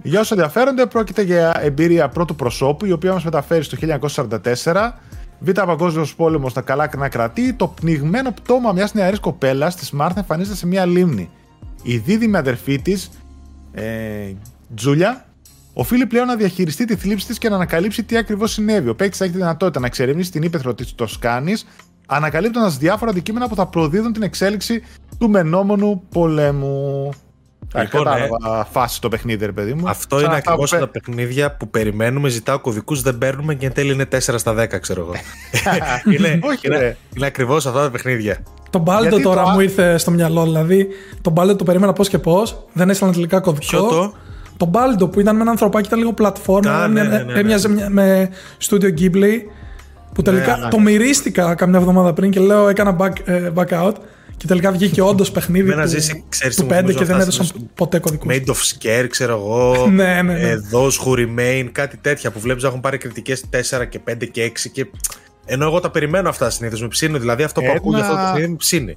Για 0.06 0.20
όσους 0.20 0.30
ενδιαφέρονται, 0.30 0.86
πρόκειται 0.86 1.22
για 1.22 1.60
εμπειρία 1.60 2.08
πρώτου 2.08 2.34
προσώπου, 2.34 2.86
η 2.86 2.92
οποία 2.92 3.12
μας 3.12 3.24
μεταφέρει 3.24 3.62
στο 3.62 3.76
1944. 3.76 5.00
Β' 5.38 5.50
Παγκόσμιος 5.50 6.14
Πόλεμος 6.14 6.50
στα 6.50 6.60
καλά 6.60 6.90
να 6.96 7.08
κρατεί. 7.08 7.52
Το 7.52 7.68
πνιγμένο 7.68 8.32
πτώμα 8.32 8.72
μιας 8.72 8.94
νεαρής 8.94 9.20
κοπέλας 9.20 9.76
της 9.76 9.90
Μάρθα 9.90 10.18
εμφανίζεται 10.18 10.56
σε 10.56 10.66
μια 10.66 10.86
λίμνη. 10.86 11.30
Η 11.82 11.96
δίδυμη 11.96 12.36
αδερφή 12.36 12.82
της, 12.82 13.10
ε, 13.72 14.32
Τζούλια, 14.74 15.26
οφείλει 15.72 16.06
πλέον 16.06 16.26
να 16.26 16.36
διαχειριστεί 16.36 16.84
τη 16.84 16.96
θλίψη 16.96 17.26
της 17.26 17.38
και 17.38 17.48
να 17.48 17.54
ανακαλύψει 17.54 18.02
τι 18.02 18.16
ακριβώς 18.16 18.52
συνέβη. 18.52 18.88
Ο 18.88 18.94
παίκτης 18.94 19.18
θα 19.18 19.24
έχει 19.24 19.32
τη 19.32 19.38
δυνατότητα 19.38 19.80
να 19.80 19.86
εξερευνήσει 19.86 20.30
την 20.30 20.42
ύπεθρο 20.42 20.74
της 20.74 20.94
Τοσκάνης, 20.94 21.66
ανακαλύπτοντας 22.06 22.78
διάφορα 22.78 23.10
αντικείμενα 23.10 23.48
που 23.48 23.54
θα 23.54 23.66
προδίδουν 23.66 24.12
την 24.12 24.22
εξέλιξη 24.22 24.82
του 25.18 25.30
μενόμενου 25.30 26.02
πολέμου. 26.08 27.10
Λοιπόν, 27.74 28.04
Κατάλαβα 28.04 28.64
φάση 28.70 29.00
το 29.00 29.08
παιχνίδι, 29.08 29.46
ρε 29.46 29.52
παιδί 29.52 29.74
μου. 29.74 29.88
Αυτό 29.88 30.16
Σαν 30.18 30.24
είναι 30.26 30.34
αυτά 30.36 30.50
ακριβώς 30.50 30.70
που 30.70 30.78
τα 30.78 30.88
παιχνίδια 30.88 31.52
που 31.52 31.68
περιμένουμε, 31.68 32.28
ζητάω 32.28 32.58
κωδικούς, 32.58 33.02
δεν 33.02 33.18
παίρνουμε 33.18 33.54
και 33.54 33.66
εν 33.66 33.72
τέλει 33.72 33.92
είναι 33.92 34.04
4 34.12 34.18
στα 34.36 34.54
10, 34.54 34.80
ξέρω 34.80 35.00
εγώ. 35.00 35.12
είναι 36.14 36.38
Όχι, 36.42 36.66
είναι, 36.66 36.78
ρε. 36.78 36.96
είναι 37.16 37.26
ακριβώς 37.26 37.66
αυτά 37.66 37.82
τα 37.82 37.90
παιχνίδια. 37.90 38.36
Το 38.70 38.82
Baldo 38.86 39.00
Γιατί 39.00 39.22
τώρα 39.22 39.42
το- 39.42 39.48
μου 39.50 39.60
ήρθε 39.60 39.98
στο 39.98 40.10
μυαλό, 40.10 40.42
δηλαδή. 40.42 40.86
Το 41.22 41.32
Baldo 41.36 41.56
το 41.58 41.64
περίμενα 41.64 41.92
πώς 41.92 42.08
και 42.08 42.18
πώς. 42.18 42.66
Δεν 42.72 42.90
έστειλαν 42.90 43.12
τελικά 43.12 43.40
κωδικό. 43.40 43.66
Ποιο 43.66 43.82
το; 43.88 44.12
Το 44.56 44.70
Baldo 44.74 45.10
που 45.12 45.20
ήταν 45.20 45.36
με 45.36 45.42
ένα 45.42 45.50
ανθρωπάκι, 45.50 45.86
ήταν 45.86 45.98
λίγο 45.98 46.12
πλατφόρμα. 46.12 46.72
Α, 46.82 46.88
ναι, 46.88 47.00
έμοιαζε- 47.00 47.18
ναι, 47.18 47.26
ναι, 47.26 47.32
ναι. 47.32 47.38
Έμοιαζε 47.40 47.68
μια- 47.68 47.90
με 47.90 48.30
Studio 48.68 48.98
Ghibli. 49.00 49.32
Που 50.14 50.22
τελικά 50.22 50.56
ναι. 50.56 50.68
το 50.68 50.78
μυρίστηκα 50.78 51.54
καμιά 51.54 51.78
εβδομάδα 51.78 52.12
πριν 52.12 52.30
και 52.30 52.40
λέω 52.40 52.68
έκανα 52.68 52.96
back, 53.00 53.12
ε, 53.24 53.50
back 53.54 53.68
out. 53.86 53.92
Και 54.36 54.46
τελικά 54.46 54.72
βγήκε 54.72 55.02
όντως 55.02 55.30
παιχνίδι 55.30 55.66
Με 55.68 55.72
ένα 55.74 55.82
του, 55.82 55.88
ζήσει, 55.88 56.24
ξέρεις 56.28 56.54
τι 56.56 56.60
του 56.62 56.66
μου 56.68 56.74
5 56.74 56.78
θυμίζει 56.80 56.98
και 56.98 57.04
δεν 57.04 57.10
αυτά 57.16 57.22
έδωσαν 57.22 57.44
στις- 57.44 57.60
ποτέ 57.74 57.98
κωδικούς. 57.98 58.34
Made 58.34 58.44
of 58.46 58.54
Scare, 58.54 59.06
ξέρω 59.10 59.32
εγώ. 59.36 59.86
Ναι, 59.90 60.22
ναι, 60.22 60.22
ναι. 60.22 60.40
ε, 60.40 60.60
Those 60.72 60.90
who 61.04 61.18
remain, 61.18 61.68
κάτι 61.72 61.96
τέτοια 61.96 62.30
που 62.30 62.40
βλέπεις 62.40 62.62
να 62.62 62.68
έχουν 62.68 62.80
πάρει 62.80 62.98
κριτικές 62.98 63.44
4 63.50 63.84
και 63.88 64.00
5 64.10 64.26
και 64.30 64.42
6. 64.44 64.68
Και... 64.72 64.86
Ενώ 65.44 65.64
εγώ 65.64 65.80
τα 65.80 65.90
περιμένω 65.90 66.28
αυτά 66.28 66.50
συνήθως 66.50 66.80
με 66.80 66.88
ψήνει. 66.88 67.18
Δηλαδή 67.18 67.42
αυτό 67.42 67.60
που 67.60 67.66
Ένα- 67.66 67.76
ακούω 67.76 67.92
για 67.94 68.00
αυτό 68.04 68.14
το 68.16 68.22
παιχνίδι 68.22 68.48
με 68.48 68.56
ψήνει. 68.56 68.96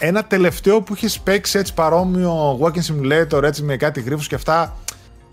Ένα 0.00 0.24
τελευταίο 0.24 0.80
που 0.82 0.92
έχεις 0.92 1.20
παίξει 1.20 1.58
έτσι 1.58 1.74
παρόμοιο 1.74 2.58
Walking 2.62 2.92
Simulator 2.92 3.42
έτσι 3.42 3.62
με 3.62 3.76
κάτι 3.76 4.00
γρήφου 4.00 4.22
και 4.28 4.34
αυτά. 4.34 4.76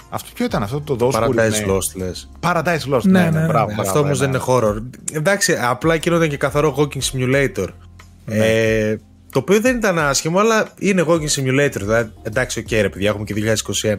Αυτό 0.10 0.30
ποιο 0.34 0.46
ήταν 0.46 0.64
αυτό 0.64 0.82
το 0.82 0.98
Those 1.00 1.16
Who 1.16 1.24
Paradise 1.24 1.32
Remain? 1.34 1.72
Lost 1.76 1.96
λες. 1.96 2.30
Paradise 2.40 2.94
Lost, 2.94 3.02
Ναι, 3.04 3.20
ναι, 3.20 3.26
ναι, 3.26 3.30
ναι, 3.30 3.40
ναι. 3.40 3.46
μπράβο, 3.48 3.68
Ναι, 3.68 3.74
μπράβο, 3.74 3.82
αυτό 3.82 4.00
όμως 4.00 4.20
ναι. 4.20 4.26
δεν 4.26 4.34
είναι 4.36 4.44
horror. 4.48 4.84
Εντάξει, 5.12 5.58
απλά 5.62 5.94
εκείνο 5.94 6.16
ήταν 6.16 6.30
και 6.30 6.38
καθαρό 6.38 6.76
walking 6.78 7.02
simulator. 7.12 7.68
Ναι. 8.26 8.36
Ε, 8.38 8.98
το 9.36 9.42
οποίο 9.42 9.62
δεν 9.62 9.76
ήταν 9.76 10.00
άσχημο, 10.00 10.40
αλλά 10.40 10.68
είναι 10.80 11.04
walking 11.08 11.28
simulator. 11.30 11.76
Δηλαδή, 11.80 12.12
εντάξει, 12.24 12.60
οκ, 12.60 12.72
ρε 12.72 12.90
παιδιά, 12.90 13.10
έχουμε 13.10 13.24
και 13.24 13.34
2021. 13.82 13.96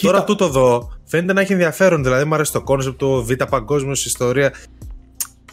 Τώρα 0.00 0.24
τούτο 0.24 0.44
εδώ 0.44 0.92
φαίνεται 1.04 1.32
να 1.32 1.40
έχει 1.40 1.52
ενδιαφέρον. 1.52 2.02
Δηλαδή, 2.02 2.24
μου 2.24 2.34
αρέσει 2.34 2.52
το 2.52 2.64
concept, 2.66 2.94
το 2.96 3.24
β' 3.24 3.32
παγκόσμιος 3.50 4.04
ιστορία. 4.06 4.52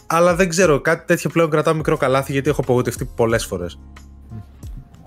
Αλλά 0.06 0.34
δεν 0.34 0.48
ξέρω, 0.48 0.80
κάτι 0.80 1.06
τέτοιο 1.06 1.30
πλέον 1.30 1.50
κρατάω 1.50 1.74
μικρό 1.74 1.96
καλάθι 1.96 2.32
γιατί 2.32 2.50
έχω 2.50 2.60
απογοητευτεί 2.60 3.04
πολλές 3.16 3.44
φορές. 3.44 3.78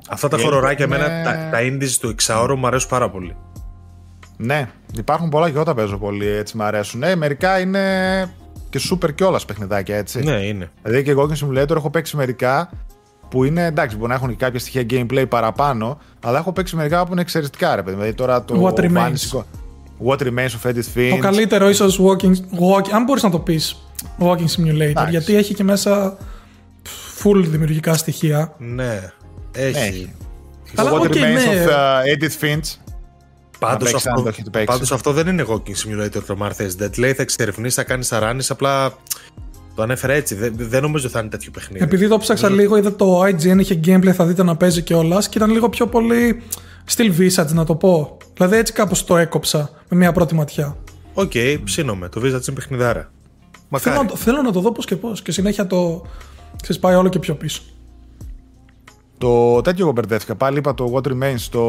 Αυτά 0.09 0.27
τα 0.27 0.37
Και 0.37 0.43
χοροράκια 0.43 0.85
είναι- 0.85 0.95
εμένα, 0.95 1.23
τα, 1.23 1.49
τα 1.51 1.57
indies 1.61 1.91
του 1.99 2.09
εξάωρου 2.09 2.57
μου 2.57 2.67
αρέσουν 2.67 2.89
πάρα 2.89 3.09
πολύ. 3.09 3.35
Ναι, 4.37 4.69
υπάρχουν 4.97 5.29
πολλά 5.29 5.49
και 5.49 5.55
εγώ 5.55 5.63
τα 5.63 5.73
παίζω 5.73 5.97
πολύ, 5.97 6.27
έτσι 6.27 6.57
μ' 6.57 6.61
αρέσουν. 6.61 7.03
Ε, 7.03 7.15
μερικά 7.15 7.59
είναι 7.59 7.81
και 8.69 8.79
super 8.91 9.15
κιόλας 9.15 9.45
παιχνιδάκια, 9.45 9.95
έτσι. 9.97 10.23
Ναι, 10.23 10.45
είναι. 10.45 10.71
Δηλαδή 10.83 11.03
και 11.03 11.11
εγώ 11.11 11.27
και 11.29 11.45
Simulator 11.45 11.75
έχω 11.75 11.89
παίξει 11.89 12.15
μερικά 12.15 12.69
που 13.29 13.43
είναι 13.43 13.65
εντάξει, 13.65 13.95
μπορεί 13.95 14.09
να 14.09 14.15
έχουν 14.15 14.29
και 14.29 14.35
κάποια 14.35 14.59
στοιχεία 14.59 14.85
gameplay 14.89 15.25
παραπάνω, 15.29 15.97
αλλά 16.23 16.37
έχω 16.37 16.51
παίξει 16.51 16.75
μερικά 16.75 17.05
που 17.05 17.11
είναι 17.11 17.21
εξαιρετικά, 17.21 17.75
ρε 17.75 17.83
παιδί. 17.83 17.95
Δηλαδή 17.97 18.13
τώρα 18.13 18.43
το 18.43 18.63
What 18.75 18.79
Remains. 18.79 18.93
Vanishing- 18.97 19.43
What 20.07 20.17
Remains 20.17 20.49
of 20.63 20.69
Edith 20.69 20.97
Finch. 20.97 21.09
Το 21.09 21.17
καλύτερο 21.19 21.69
ίσως 21.69 21.99
walking, 22.01 22.31
walking. 22.59 22.89
Αν 22.93 23.03
μπορείς 23.03 23.23
να 23.23 23.29
το 23.29 23.39
πεις 23.39 23.75
walking 24.19 24.47
simulator, 24.57 24.79
Εντάξει. 24.79 25.09
γιατί 25.11 25.35
έχει 25.35 25.53
και 25.53 25.63
μέσα 25.63 26.17
full 27.23 27.43
δημιουργικά 27.45 27.93
στοιχεία. 27.93 28.53
Ναι, 28.57 29.11
έχει. 29.51 29.77
έχει. 29.77 30.13
Το 30.75 30.81
Αλλά, 30.81 30.91
What 30.91 30.99
OK, 31.01 31.13
Remains 31.13 31.19
ναι. 31.19 31.65
of 31.65 31.69
uh, 31.69 32.23
Edith 32.23 32.43
Finch. 32.43 32.79
Πάντως 33.59 33.89
παίξεις, 33.91 34.07
αν 34.07 34.11
αυτό, 34.13 34.23
το 34.23 34.29
έχετε 34.29 34.49
παίξεις. 34.49 34.69
πάντως 34.73 34.91
αυτό 34.91 35.11
δεν 35.11 35.27
είναι 35.27 35.45
walking 35.47 35.75
simulator 35.85 36.21
το 36.27 36.37
Martha 36.41 36.73
Is 36.73 36.83
Dead. 36.83 36.97
Λέει 36.97 37.13
θα 37.13 37.21
εξερευνήσεις, 37.21 37.75
θα 37.75 37.83
κάνεις 37.83 38.07
ράνεις, 38.07 38.51
απλά 38.51 38.93
το 39.75 39.81
ανέφερε 39.81 40.15
έτσι. 40.15 40.35
Δεν, 40.35 40.53
δεν 40.57 40.81
νομίζω 40.81 41.09
θα 41.09 41.19
είναι 41.19 41.29
τέτοιο 41.29 41.51
παιχνίδι. 41.51 41.83
Επειδή 41.83 42.07
το 42.07 42.17
ψάξα 42.17 42.49
λίγο, 42.49 42.77
είδα 42.77 42.95
το 42.95 43.21
IGN 43.23 43.59
είχε 43.59 43.79
gameplay, 43.85 44.11
θα 44.11 44.25
δείτε 44.25 44.43
να 44.43 44.55
παίζει 44.55 44.81
κιόλας 44.81 45.29
και 45.29 45.37
ήταν 45.37 45.51
λίγο 45.51 45.69
πιο 45.69 45.87
πολύ 45.87 46.41
στυλ 46.95 47.11
Visage 47.19 47.53
να 47.53 47.65
το 47.65 47.75
πω. 47.75 48.17
Δηλαδή 48.33 48.57
έτσι 48.57 48.73
κάπως 48.73 49.05
το 49.05 49.17
έκοψα 49.17 49.69
με 49.89 49.97
μια 49.97 50.11
πρώτη 50.11 50.35
ματιά. 50.35 50.77
Οκ, 51.13 51.31
ψήνομαι. 51.63 52.09
Το 52.09 52.21
Visage 52.21 52.47
είναι 52.47 52.55
παιχνιδάρα. 52.55 53.11
Μακάρι. 53.69 53.95
Θέλω 53.95 54.03
να, 54.03 54.09
το, 54.09 54.15
θέλω 54.15 54.41
να 54.41 54.51
το 54.51 54.59
δω 54.59 54.71
πώς 54.71 54.85
και 54.85 54.95
πώς 54.95 55.21
και 55.21 55.31
συνέχεια 55.31 55.67
το 55.67 56.05
ξέρεις, 56.61 56.81
πάει 56.81 56.95
όλο 56.95 57.09
και 57.09 57.19
πιο 57.19 57.35
πίσω. 57.35 57.61
Το 59.17 59.61
τέτοιο 59.61 59.83
εγώ 59.83 59.93
μπερδεύτηκα. 59.93 60.35
Πάλι 60.35 60.57
είπα 60.57 60.73
το 60.73 60.93
What 60.95 61.07
Remains. 61.11 61.41
Το. 61.49 61.63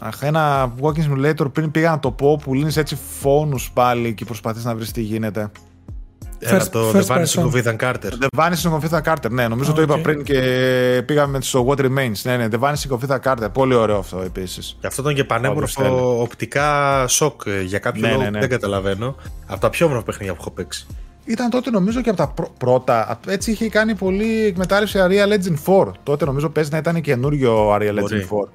Αχ, 0.00 0.22
ένα 0.22 0.72
walking 0.80 1.10
simulator 1.12 1.52
πριν 1.52 1.70
πήγα 1.70 1.90
να 1.90 1.98
το 1.98 2.10
πω 2.10 2.36
που 2.44 2.54
λύνεις 2.54 2.76
έτσι 2.76 2.98
φόνους 3.20 3.70
πάλι 3.74 4.14
και 4.14 4.24
προσπαθείς 4.24 4.64
να 4.64 4.74
βρεις 4.74 4.90
τι 4.92 5.00
γίνεται. 5.00 5.50
Ένα 6.38 6.62
First- 6.62 6.68
το 6.70 6.90
first 6.90 7.02
The 7.02 7.06
Vanishing 7.06 7.42
person. 7.42 7.50
of 7.50 7.62
Ethan 7.64 7.76
Carter. 7.76 8.10
The 8.20 8.38
Vanishing 8.38 8.78
of 8.80 8.90
Ethan 8.90 9.00
Carter, 9.12 9.30
ναι, 9.30 9.48
νομίζω 9.48 9.70
Α, 9.70 9.74
το 9.74 9.82
είπα 9.82 9.94
οκ. 9.94 10.00
πριν 10.00 10.22
και 10.24 11.02
πήγαμε 11.06 11.40
στο 11.40 11.66
What 11.68 11.78
Remains. 11.80 12.20
Ναι, 12.22 12.36
ναι, 12.36 12.48
The 12.52 12.58
Vanishing 12.60 12.98
of 12.98 12.98
Ethan 13.08 13.18
Carter. 13.24 13.48
Πολύ 13.52 13.74
ωραίο 13.74 13.98
αυτό 13.98 14.20
επίσης. 14.20 14.76
Και 14.80 14.86
αυτό 14.86 15.02
ήταν 15.02 15.14
και 15.14 15.20
Όπως 15.20 15.34
πανέμορφο 15.36 15.82
θέλει. 15.82 15.94
οπτικά 16.22 17.04
σοκ 17.08 17.40
ε, 17.46 17.62
για 17.62 17.78
κάποιο 17.78 18.00
Ναι, 18.00 18.08
λόγο 18.08 18.20
ναι, 18.20 18.26
που 18.26 18.32
ναι. 18.32 18.40
δεν 18.40 18.48
καταλαβαίνω. 18.48 19.16
Από 19.46 19.60
τα 19.60 19.70
πιο 19.70 19.86
όμορφα 19.86 20.04
παιχνίδια 20.04 20.34
που 20.34 20.38
έχω 20.40 20.50
παίξει. 20.50 20.86
Ήταν 21.24 21.50
τότε 21.50 21.70
νομίζω 21.70 22.00
και 22.00 22.08
από 22.08 22.18
τα 22.18 22.28
πρω- 22.28 22.52
πρώτα. 22.58 23.20
Έτσι 23.28 23.50
είχε 23.50 23.68
κάνει 23.68 23.94
πολύ 23.94 24.44
εκμετάλλευση 24.44 24.98
Unreal 25.02 25.32
Engine 25.32 25.86
4. 25.86 25.92
Τότε 26.02 26.24
νομίζω 26.24 26.48
παίζει 26.48 26.70
να 26.72 26.78
ήταν 26.78 27.00
καινούριο 27.00 27.74
Unreal 27.74 27.96
Μπορεί. 28.00 28.26
Engine 28.30 28.34
4. 28.34 28.48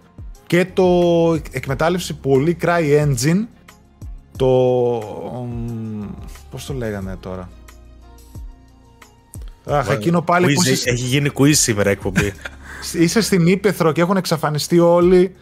Και 0.51 0.65
το 0.73 0.83
εκμεταλλεύτηκε 1.51 2.13
πολύ 2.15 2.57
Cry 2.61 3.05
Engine. 3.05 3.45
Το. 4.37 4.47
μ, 5.47 6.05
Πώς 6.51 6.65
το 6.65 6.73
λέγανε 6.73 7.17
τώρα. 7.19 7.49
Αχ, 9.65 9.89
εκείνο 9.89 10.21
πάλι 10.21 10.45
Quiz, 10.45 10.53
που 10.53 10.69
είσαι, 10.69 10.89
Έχει 10.89 11.05
γίνει 11.05 11.29
quiz 11.33 11.53
σήμερα 11.53 11.89
εκπομπή. 11.89 12.33
είσαι 13.01 13.21
στην 13.21 13.47
Ήπεθρο 13.47 13.91
και 13.91 14.01
έχουν 14.01 14.17
εξαφανιστεί 14.17 14.79
όλοι. 14.79 15.35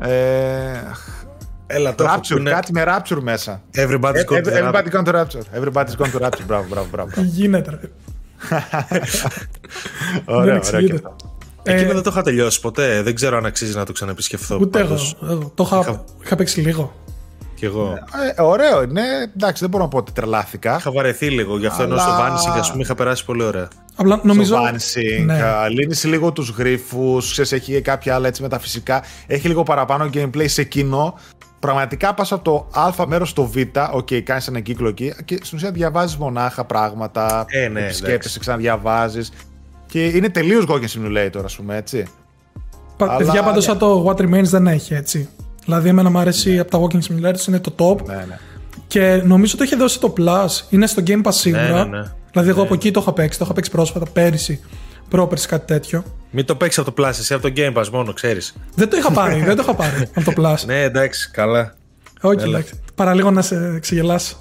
Ε, 0.00 0.72
Έλα 1.66 1.94
το 1.94 2.04
έχω 2.04 2.14
που 2.14 2.20
rapture, 2.20 2.38
είναι 2.38 2.50
κάτι 2.50 2.72
με 2.72 2.84
Rapture 2.86 3.20
μέσα. 3.20 3.62
Everybody's 3.74 4.14
Ε, 4.14 4.24
got 4.28 4.44
the 4.44 4.72
Everybody 4.72 4.90
gone 4.90 5.04
to 5.04 5.12
Rapture. 5.12 5.58
Everybody's 5.58 5.96
gone 5.96 6.12
to 6.12 6.20
Rapture. 6.20 6.44
Μπράβο, 6.46 6.66
μπράβο, 6.68 6.88
μπράβο. 6.90 7.10
Τι 7.10 7.22
γίνεται, 7.22 7.70
ρε. 7.70 7.80
Ωραίο, 10.24 10.40
ωραίο 10.40 10.60
και 10.60 10.68
εξηγείται. 10.68 10.94
αυτό. 10.94 11.33
Εκείνο 11.66 11.90
Ε, 11.90 11.94
δεν 11.94 12.02
το 12.02 12.10
είχα 12.12 12.22
τελειώσει 12.22 12.60
ποτέ. 12.60 13.02
Δεν 13.02 13.14
ξέρω 13.14 13.36
αν 13.36 13.46
αξίζει 13.46 13.76
να 13.76 13.84
το 13.84 13.92
ξαναεπισκεφθώ. 13.92 14.58
Ούτε 14.60 14.78
εγώ. 14.78 14.88
πάντως. 14.88 15.16
εγώ. 15.22 15.52
Το 15.54 15.62
είχα, 15.66 15.78
Είχα- 15.78 16.04
είχα 16.24 16.36
παίξει 16.36 16.60
λίγο. 16.60 16.92
Κι 17.54 17.64
εγώ. 17.64 17.98
Ε, 18.36 18.42
ωραίο 18.42 18.82
είναι. 18.82 19.02
Εντάξει, 19.36 19.60
δεν 19.60 19.70
μπορώ 19.70 19.82
να 19.84 19.88
πω 19.90 19.98
ότι 19.98 20.12
τρελάθηκα. 20.12 20.76
Είχα 20.76 20.92
βαρεθεί 20.92 21.30
λίγο. 21.30 21.58
Γι' 21.58 21.66
αυτό 21.66 21.82
ενώ 21.82 21.96
στο 21.96 22.10
Αλλά- 22.10 22.34
Vanishing, 22.36 22.58
ας 22.58 22.70
πούμε, 22.70 22.82
είχα 22.82 22.94
περάσει 22.94 23.24
πολύ 23.24 23.42
ωραία. 23.42 23.68
Απλά 23.96 24.20
νομίζω. 24.22 24.54
Στο 24.54 24.64
Vanishing, 24.64 25.24
Ναι. 25.24 25.42
α, 25.42 25.68
λύνεις 25.68 26.04
λίγο 26.04 26.32
τους 26.32 26.48
γρίφους, 26.50 27.30
ξέρεις, 27.30 27.52
έχει 27.52 27.80
κάποια 27.80 28.14
άλλα 28.14 28.26
έτσι 28.28 28.42
μεταφυσικά, 28.42 29.02
έχει 29.26 29.48
λίγο 29.48 29.62
παραπάνω 29.62 30.10
gameplay 30.14 30.44
σε 30.48 30.64
εκείνο. 30.64 31.18
Πραγματικά 31.58 32.14
πας 32.14 32.32
από 32.32 32.44
το 32.44 32.80
α 32.80 33.06
μέρος 33.06 33.28
στο 33.28 33.44
β, 33.46 33.56
οκ, 33.92 34.08
κάνεις 34.24 34.48
έναν 34.48 34.62
κύκλο 34.62 34.88
εκεί 34.88 35.14
και 35.24 35.38
στην 35.42 35.56
ουσία 35.58 35.70
διαβάζεις 35.70 36.16
μονάχα 36.16 36.64
πράγματα, 36.64 37.44
Ε, 37.48 37.68
ναι, 37.68 37.80
επισκέπτεσαι, 37.80 38.38
εντάξει. 38.46 39.28
Ξαναδιαβάζεις 39.94 40.10
και 40.12 40.16
είναι 40.16 40.28
τελείως 40.28 40.64
Walking 40.68 40.98
Simulator, 41.38 41.44
ας 41.44 41.56
πούμε, 41.56 41.76
έτσι. 41.76 42.06
Πα- 42.96 43.06
Αλλά, 43.06 43.16
Παιδιά, 43.16 43.42
πάντως 43.42 43.66
ναι. 43.66 43.70
σαν 43.72 43.78
το 43.78 44.04
What 44.08 44.20
Remains 44.20 44.42
δεν 44.42 44.66
έχει 44.66 44.94
έτσι. 44.94 45.28
Δηλαδή, 45.64 45.88
εμένα 45.88 46.10
μου 46.10 46.18
αρέσει 46.18 46.58
από 46.58 46.70
τα 46.70 46.78
Walking 46.80 46.98
Simulators, 47.02 47.46
είναι 47.48 47.58
το 47.60 47.72
top. 47.78 48.06
Ναι, 48.06 48.14
ναι. 48.14 48.38
Και 48.86 49.22
νομίζω 49.24 49.56
το 49.56 49.62
έχει 49.62 49.76
δώσει 49.76 50.00
το 50.00 50.12
Plus. 50.18 50.46
Είναι 50.70 50.86
στο 50.86 51.02
Game 51.06 51.22
Pass 51.22 51.32
σίγουρα. 51.32 51.84
ναι, 51.86 51.98
ναι. 51.98 52.12
Δηλαδή, 52.30 52.48
εγώ 52.50 52.62
από 52.62 52.74
εκεί 52.74 52.90
το 52.90 53.00
είχα 53.00 53.12
παίξει. 53.12 53.38
Το 53.38 53.44
είχα 53.44 53.54
παίξει 53.54 53.70
πρόσφατα 53.70 54.06
πέρυσι. 54.12 54.60
Πρόπερση 55.08 55.48
κάτι 55.48 55.66
τέτοιο. 55.66 56.04
Μην 56.30 56.44
το 56.46 56.54
παίξεις 56.54 56.78
από 56.82 56.92
το 56.92 57.02
Plus, 57.02 57.08
εσύ 57.08 57.34
από 57.34 57.42
το 57.48 57.52
Game 57.56 57.72
Pass 57.74 57.88
μόνο, 57.92 58.12
ξέρεις. 58.12 58.54
Δεν 58.74 58.88
το 58.90 58.96
είχα 58.96 59.10
πάρει, 59.10 59.42
δεν 59.42 59.56
το 59.56 59.62
είχα 59.62 59.74
πάρει 59.74 60.08
από 60.16 60.32
το 60.34 60.42
Plus. 60.42 60.64
Ναι, 60.66 60.82
εντάξει, 60.82 61.30
καλά. 61.30 61.74
Όχι, 62.20 62.36
Έλα. 62.40 62.48
εντάξει. 62.58 62.80
Παραλίγο 62.94 63.30
να 63.30 63.42
σε 63.42 63.78
ξεγελάσω. 63.78 64.36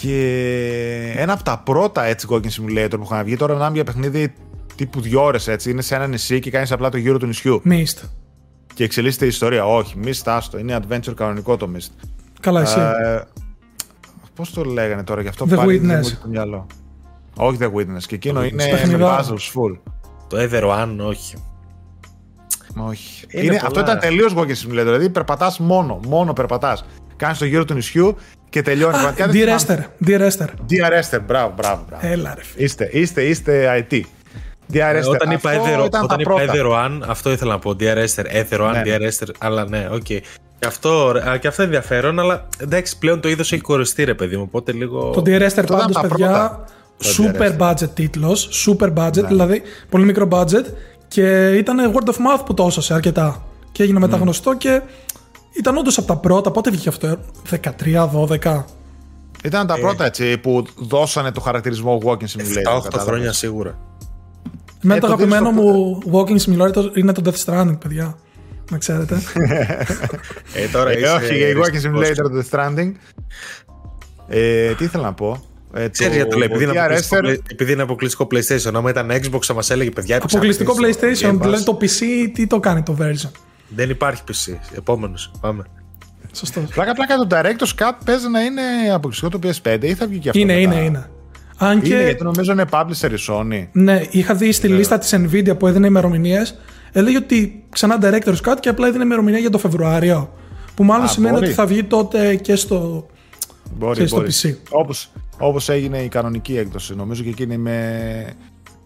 Και 0.00 1.14
ένα 1.16 1.32
από 1.32 1.42
τα 1.42 1.58
πρώτα 1.64 2.04
έτσι 2.04 2.26
Walking 2.30 2.36
Simulator 2.46 2.90
που 2.90 3.02
είχαν 3.04 3.24
βγει, 3.24 3.36
τώρα 3.36 3.54
να 3.54 3.70
για 3.74 3.84
παιχνίδι 3.84 4.32
τύπου 4.78 5.00
δύο 5.00 5.22
ώρες 5.24 5.48
έτσι, 5.48 5.70
είναι 5.70 5.82
σε 5.82 5.94
ένα 5.94 6.06
νησί 6.06 6.38
και 6.40 6.50
κάνεις 6.50 6.72
απλά 6.72 6.88
το 6.88 6.96
γύρο 6.96 7.18
του 7.18 7.26
νησιού. 7.26 7.62
Mist. 7.66 8.02
Και 8.74 8.84
εξελίσσεται 8.84 9.24
η 9.24 9.28
ιστορία. 9.28 9.66
Όχι, 9.66 9.94
Mist, 10.04 10.22
άστο. 10.24 10.58
Είναι 10.58 10.78
adventure 10.82 11.14
κανονικό 11.14 11.56
το 11.56 11.70
Mist. 11.76 12.06
Καλά, 12.40 12.60
εσύ. 12.60 12.78
Ε, 12.80 13.20
Πώς 14.34 14.50
το 14.50 14.64
λέγανε 14.64 15.04
τώρα 15.04 15.22
γι' 15.22 15.28
αυτό 15.28 15.46
The 15.50 15.54
πάλι 15.56 15.78
δεν 15.78 15.86
Witness. 15.86 15.90
μου 15.90 15.96
έρχεται 15.98 16.16
στο 16.16 16.28
μυαλό. 16.28 16.66
Όχι 17.36 17.58
The 17.60 17.72
Witness. 17.72 18.02
Και 18.06 18.14
εκείνο 18.14 18.44
είναι 18.44 18.64
με 18.64 18.70
Παιχνιδάρα. 18.70 19.24
puzzles 19.24 19.28
full. 19.54 19.78
Το 20.28 20.36
Ether 20.40 20.62
One, 20.82 20.96
όχι. 21.06 21.34
Όχι. 22.76 23.26
Είναι 23.30 23.42
Είναι, 23.44 23.54
πολλά. 23.56 23.66
αυτό 23.66 23.80
ήταν 23.80 23.98
τελείως 23.98 24.34
Walking 24.36 24.40
Simulator. 24.66 24.82
Δηλαδή 24.84 25.10
περπατάς 25.10 25.58
μόνο. 25.58 26.00
Μόνο 26.08 26.32
περπατάς. 26.32 26.84
Κάνεις 27.16 27.38
το 27.38 27.44
γύρο 27.44 27.64
του 27.64 27.74
νησιού 27.74 28.16
και 28.48 28.62
τελειώνει. 28.62 28.92
Πραγματικά 28.92 29.26
δεν 29.26 29.34
Dear 29.34 29.58
θυμάμαι- 29.60 29.88
Esther. 30.00 30.06
Dear 30.06 30.30
Esther. 30.30 30.48
Dear 30.70 31.02
Esther. 31.02 31.20
Μπράβο, 31.26 31.52
μπράβο. 31.56 31.84
μπράβο. 31.88 32.06
Έλα, 32.06 32.34
ρε 32.34 32.42
φίλε. 32.42 32.64
Είστε, 32.64 32.88
είστε, 32.92 33.22
είστε 33.22 33.86
IT. 33.90 34.00
Dear 34.72 34.76
Ε, 34.94 35.00
Esther. 35.00 35.08
όταν 35.10 35.30
είπα, 35.30 35.50
Αυτό 35.50 35.62
Ether, 35.64 35.86
ήταν 35.86 36.02
όταν 36.04 36.08
τα 36.08 36.16
είπα 36.20 36.34
πρώτα. 36.34 36.52
Ether 36.54 36.86
One, 36.86 37.00
αυτό 37.08 37.30
ήθελα 37.30 37.52
να 37.52 37.58
πω. 37.58 37.76
Dear 37.80 37.96
Esther, 37.96 38.24
Ether 38.24 38.60
One, 38.68 38.72
Ναι, 38.72 38.82
ναι. 38.82 38.96
Dear 38.96 39.00
Esther. 39.10 39.28
Αλλά 39.38 39.68
ναι, 39.68 39.88
οκ. 39.92 40.02
Και 40.02 40.66
αυτό, 40.66 40.90
α, 41.28 41.36
και 41.36 41.48
αυτό 41.48 41.62
ενδιαφέρον, 41.62 42.18
αλλά 42.20 42.46
εντάξει, 42.58 42.98
πλέον 42.98 43.20
το 43.20 43.28
είδος 43.28 43.52
έχει 43.52 43.62
κορεστεί, 43.62 44.04
ρε 44.04 44.14
παιδί 44.14 44.36
μου. 44.36 44.42
Οπότε 44.46 44.72
λίγο. 44.72 45.10
Το 45.10 45.22
Dear 45.26 45.40
Esther 45.40 45.50
ήταν 45.50 45.64
πάντως, 45.66 45.92
τα 45.96 46.00
παιδιά, 46.00 46.26
πρώτα. 46.26 46.64
Το 46.98 47.08
super 47.18 47.56
Dear 47.58 47.70
budget 47.70 47.88
τίτλος, 47.94 48.66
super 48.66 48.92
budget, 48.94 49.20
Ναι. 49.22 49.28
δηλαδή 49.28 49.62
πολύ 49.88 50.04
μικρό 50.04 50.28
budget 50.30 50.64
και 51.08 51.48
ήταν 51.56 51.92
word 51.94 52.08
of 52.08 52.12
mouth 52.14 52.42
που 52.46 52.54
το 52.54 52.64
έσωσε 52.66 52.94
αρκετά 52.94 53.42
και 53.72 53.82
έγινε 53.82 53.98
μετά 53.98 54.21
γνωστό 54.21 54.56
και 54.56 54.82
ήταν 55.52 55.76
όντως 55.76 55.98
από 55.98 56.06
τα 56.06 56.16
πρώτα, 56.16 56.50
πότε 56.50 56.70
βγήκε 56.70 56.88
αυτό, 56.88 57.18
13-12. 57.50 58.64
Ήταν 59.44 59.62
Ε. 59.62 59.66
τα 59.66 59.74
πρώτα 59.80 60.04
έτσι 60.04 60.38
που 60.38 60.64
δώσανε 60.76 61.30
το 61.32 61.40
χαρακτηρισμό 61.40 62.00
Walking 62.04 62.06
Simulator. 62.06 62.78
7-8 62.78 62.82
κατάλαβες. 62.82 63.02
χρόνια 63.02 63.32
σίγουρα. 63.32 63.78
Εμένα 64.84 64.98
Ε, 64.98 65.00
το 65.00 65.06
το 65.06 65.16
δίνεις 65.16 65.34
αγαπημένο 65.34 65.60
στο- 65.62 65.62
μου 65.62 65.98
walking 66.12 66.38
simulator 66.38 66.96
είναι 66.96 67.12
το 67.12 67.22
Death 67.24 67.44
Stranding, 67.44 67.78
παιδιά. 67.80 68.16
Να 68.70 68.78
ξέρετε. 68.78 69.22
Ε, 70.54 70.66
τώρα 70.72 70.90
Ε, 70.90 70.98
είσαι 70.98 71.10
όχι, 71.12 71.34
η 71.34 71.54
Walking 71.56 71.70
ρυθμικός. 71.72 72.08
Simulator 72.08 72.14
το 72.30 72.42
Death 72.42 72.58
Stranding. 72.58 72.92
Ε, 74.28 74.72
τι 74.72 74.84
ήθελα 74.84 75.02
να 75.04 75.12
πω. 75.14 75.42
Ε, 75.74 75.88
Ξέρεις 75.88 76.14
γιατί 76.16 76.30
το 76.30 76.38
λέει, 76.38 76.48
επειδή 76.50 76.64
είναι, 76.64 76.72
Dear 76.72 76.78
αποκλειστικό, 76.78 77.20
Esther- 77.20 77.28
play- 77.30 77.38
επειδή 77.50 77.72
είναι 77.72 77.82
αποκλειστικό 77.82 78.26
PlayStation. 78.30 78.74
Άμα 78.74 78.90
ήταν 78.90 79.10
Xbox, 79.10 79.38
θα 79.42 79.54
μα 79.54 79.60
έλεγε 79.68 79.90
παιδιά. 79.90 80.16
έπαιξα 80.16 80.36
Αποκλειστικό 80.36 80.72
αυτό 80.72 80.92
στο 80.92 81.00
PlayStation, 81.00 81.30
Game 81.30 81.36
Pass». 81.36 81.40
δηλαδή 81.40 81.64
το 81.64 81.78
PC 81.80 82.30
τι 82.34 82.46
το 82.46 82.60
κάνει 82.60 82.82
το 82.82 82.96
version. 83.00 83.30
Δεν 83.68 83.90
υπάρχει 83.90 84.22
PC. 84.28 84.52
Επόμενος. 84.76 85.30
Πάμε. 85.40 85.62
Σωστός. 86.32 86.64
Πλάκα 86.64 86.92
πλάκα 86.94 87.16
το 87.16 87.26
Director's 87.30 87.82
Cut 87.82 87.92
παίζει 88.04 88.28
να 88.28 88.40
είναι 88.40 88.62
αποκλειστικό 88.94 89.38
το 89.38 89.38
PS5 89.42 89.78
ή 89.82 89.94
θα 89.94 90.06
βγει 90.06 90.18
και 90.18 90.28
αυτό 90.28 90.40
Είναι, 90.40 90.54
μετά; 90.54 90.74
είναι, 90.74 90.84
είναι. 90.84 91.10
Αν 91.58 91.82
και 91.82 91.94
Είναι, 91.94 92.02
γιατί 92.02 92.22
νομίζω 92.22 92.52
είναι 92.52 92.64
publisher 92.70 93.10
η 93.10 93.24
Sony. 93.28 93.66
Ναι, 93.72 94.02
είχα 94.10 94.34
δει 94.34 94.52
στη 94.52 94.68
λίστα 94.68 94.98
της 94.98 95.14
Nvidia 95.16 95.58
που 95.58 95.66
έδινε 95.66 95.86
ημερομηνίες. 95.86 96.58
Έλεγε 96.92 97.16
ότι 97.16 97.64
ξανά 97.70 97.98
Director's 98.02 98.40
Cut 98.44 98.56
και 98.60 98.68
απλά 98.68 98.86
έδινε 98.86 99.04
ημερομηνία 99.04 99.38
για 99.38 99.50
το 99.50 99.58
Φεβρουάριο. 99.58 100.32
Που 100.74 100.84
μάλλον 100.84 101.04
Α, 101.04 101.08
σημαίνει 101.08 101.34
μπορεί. 101.34 101.46
ότι 101.46 101.54
θα 101.54 101.66
βγει 101.66 101.84
τότε 101.84 102.34
και 102.34 102.56
στο. 102.56 103.06
Μπορεί, 103.76 103.92
Ξέρεις, 103.92 104.10
στο 104.10 104.20
μπορεί. 104.20 104.58
PC. 104.66 104.70
Όπως, 104.80 105.10
όπως 105.38 105.68
έγινε 105.68 105.98
η 105.98 106.08
κανονική 106.08 106.56
έκδοση. 106.56 106.94
Νομίζω 106.94 107.22
και 107.22 107.28
εκείνη 107.28 107.56
με... 107.58 108.32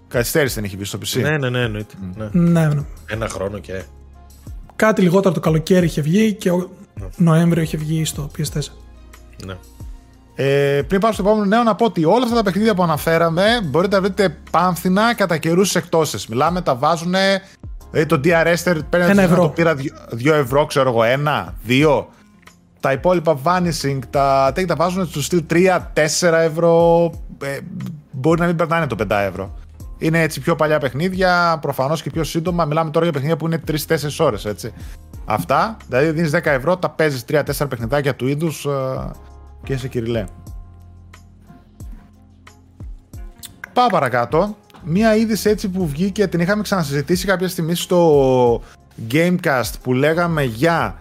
Καθυστέρηση 0.08 0.54
δεν 0.54 0.64
έχει 0.64 0.76
βγει 0.76 0.84
στο 0.84 0.98
PC. 0.98 1.20
Ναι, 1.20 1.38
ναι, 1.38 1.48
ναι, 1.50 1.60
εννοείται. 1.60 1.94
Ναι. 2.16 2.28
Ναι, 2.32 2.66
ναι. 2.66 2.82
Ένα 3.06 3.28
χρόνο 3.28 3.58
και. 3.58 3.82
Κάτι 4.76 5.02
λιγότερο 5.02 5.34
το 5.34 5.40
καλοκαίρι 5.40 5.86
είχε 5.86 6.00
βγει 6.00 6.32
και 6.32 6.50
ο 6.50 6.70
Νοέμβριο 7.16 7.62
είχε 7.62 7.76
βγει 7.76 8.04
στο 8.04 8.30
PS4. 8.38 8.60
Ναι. 9.46 9.54
Ε, 10.34 10.82
πριν 10.86 11.00
πάω 11.00 11.12
στο 11.12 11.22
επόμενο 11.22 11.44
νέο, 11.44 11.62
να 11.62 11.74
πω 11.74 11.84
ότι 11.84 12.04
όλα 12.04 12.22
αυτά 12.22 12.34
τα 12.34 12.42
παιχνίδια 12.42 12.74
που 12.74 12.82
αναφέραμε 12.82 13.44
μπορείτε 13.64 13.96
να 13.96 14.02
βρείτε 14.02 14.36
πάμφθηνα 14.50 15.14
κατά 15.14 15.36
καιρούς 15.38 15.68
στις 15.68 15.82
εκτόσεις. 15.82 16.26
Μιλάμε, 16.26 16.60
τα 16.60 16.74
βάζουν. 16.74 17.14
Δηλαδή 17.90 18.06
το 18.08 18.20
DR 18.24 18.46
Esther 18.54 18.76
παίρνει 18.90 19.10
Ένα 19.10 19.22
ευρώ. 19.22 19.42
το 19.42 19.48
πήρα 19.48 19.74
2 19.74 20.32
ευρώ, 20.32 20.66
ξέρω 20.66 20.88
εγώ, 20.90 21.02
ένα, 21.02 21.54
δύο. 21.64 22.08
Τα 22.80 22.92
υπόλοιπα 22.92 23.38
Vanishing, 23.44 23.98
τα 24.10 24.46
τέτοια 24.54 24.66
τα 24.66 24.84
βάζουν 24.84 25.06
στο 25.06 25.22
στυλ 25.22 25.44
3-4 25.50 26.32
ευρώ. 26.32 27.04
Ε, 27.42 27.58
μπορεί 28.10 28.40
να 28.40 28.46
μην 28.46 28.56
περνάνε 28.56 28.86
το 28.86 28.96
5 29.02 29.06
ευρώ. 29.10 29.54
Είναι 29.98 30.20
έτσι 30.20 30.40
πιο 30.40 30.56
παλιά 30.56 30.78
παιχνίδια, 30.78 31.58
προφανώς 31.60 32.02
και 32.02 32.10
πιο 32.10 32.24
σύντομα. 32.24 32.64
Μιλάμε 32.64 32.90
τώρα 32.90 33.04
για 33.04 33.12
παιχνίδια 33.12 33.36
που 33.36 33.46
είναι 33.46 33.60
3-4 33.66 33.74
ώρες, 34.18 34.44
έτσι. 34.44 34.72
Αυτά, 35.24 35.76
δηλαδή 35.88 36.10
δίνεις 36.10 36.30
10 36.30 36.40
ευρώ, 36.44 36.76
τα 36.76 36.90
παίζεις 36.90 37.24
3-4 37.28 37.42
παιχνιδάκια 37.68 38.14
του 38.14 38.28
είδους 38.28 38.66
και 39.64 39.72
είσαι 39.72 39.88
κυριλέ. 39.88 40.24
Πάω 43.72 43.88
παρακάτω. 43.88 44.56
Μία 44.84 45.16
είδηση 45.16 45.50
έτσι 45.50 45.68
που 45.68 45.86
βγήκε, 45.86 46.26
την 46.26 46.40
είχαμε 46.40 46.62
ξανασυζητήσει 46.62 47.26
κάποια 47.26 47.48
στιγμή 47.48 47.74
στο 47.74 48.62
Gamecast 49.10 49.72
που 49.82 49.92
λέγαμε 49.92 50.42
για 50.42 50.98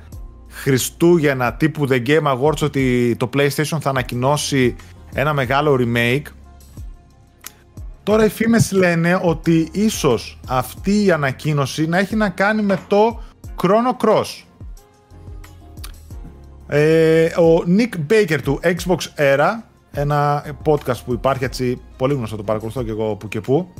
Χριστούγεννα 0.50 1.54
τύπου 1.54 1.88
The 1.90 2.08
Game 2.08 2.38
Awards 2.38 2.62
ότι 2.62 3.16
το 3.20 3.30
PlayStation 3.34 3.78
θα 3.82 3.90
ανακοινώσει 3.90 4.76
ένα 5.14 5.34
μεγάλο 5.34 5.78
remake. 5.80 6.32
Τώρα 8.04 8.26
οι 8.26 8.30
φήμες 8.30 8.72
λένε 8.72 9.20
ότι 9.24 9.70
ίσως 9.72 10.40
αυτή 10.48 11.04
η 11.04 11.12
ανακοίνωση 11.12 11.88
να 11.88 11.98
έχει 11.98 12.16
να 12.16 12.30
κάνει 12.30 12.62
με 12.62 12.80
το 12.88 13.22
Chrono 13.62 14.06
Cross. 14.06 14.44
Ε, 16.74 17.26
ο 17.26 17.64
Nick 17.78 18.12
Baker 18.12 18.40
του 18.44 18.60
Xbox 18.64 18.98
Era, 19.18 19.50
ένα 19.92 20.46
podcast 20.66 20.98
που 21.06 21.14
υπάρχει 21.14 21.44
έτσι 21.44 21.82
πολύ 21.98 22.14
γνωστό, 22.14 22.36
το 22.36 22.44
παρακολουθώ 22.44 22.84
και 22.84 22.90
εγώ 22.90 23.16
που 23.16 23.28
και 23.28 23.42
που, 23.42 23.74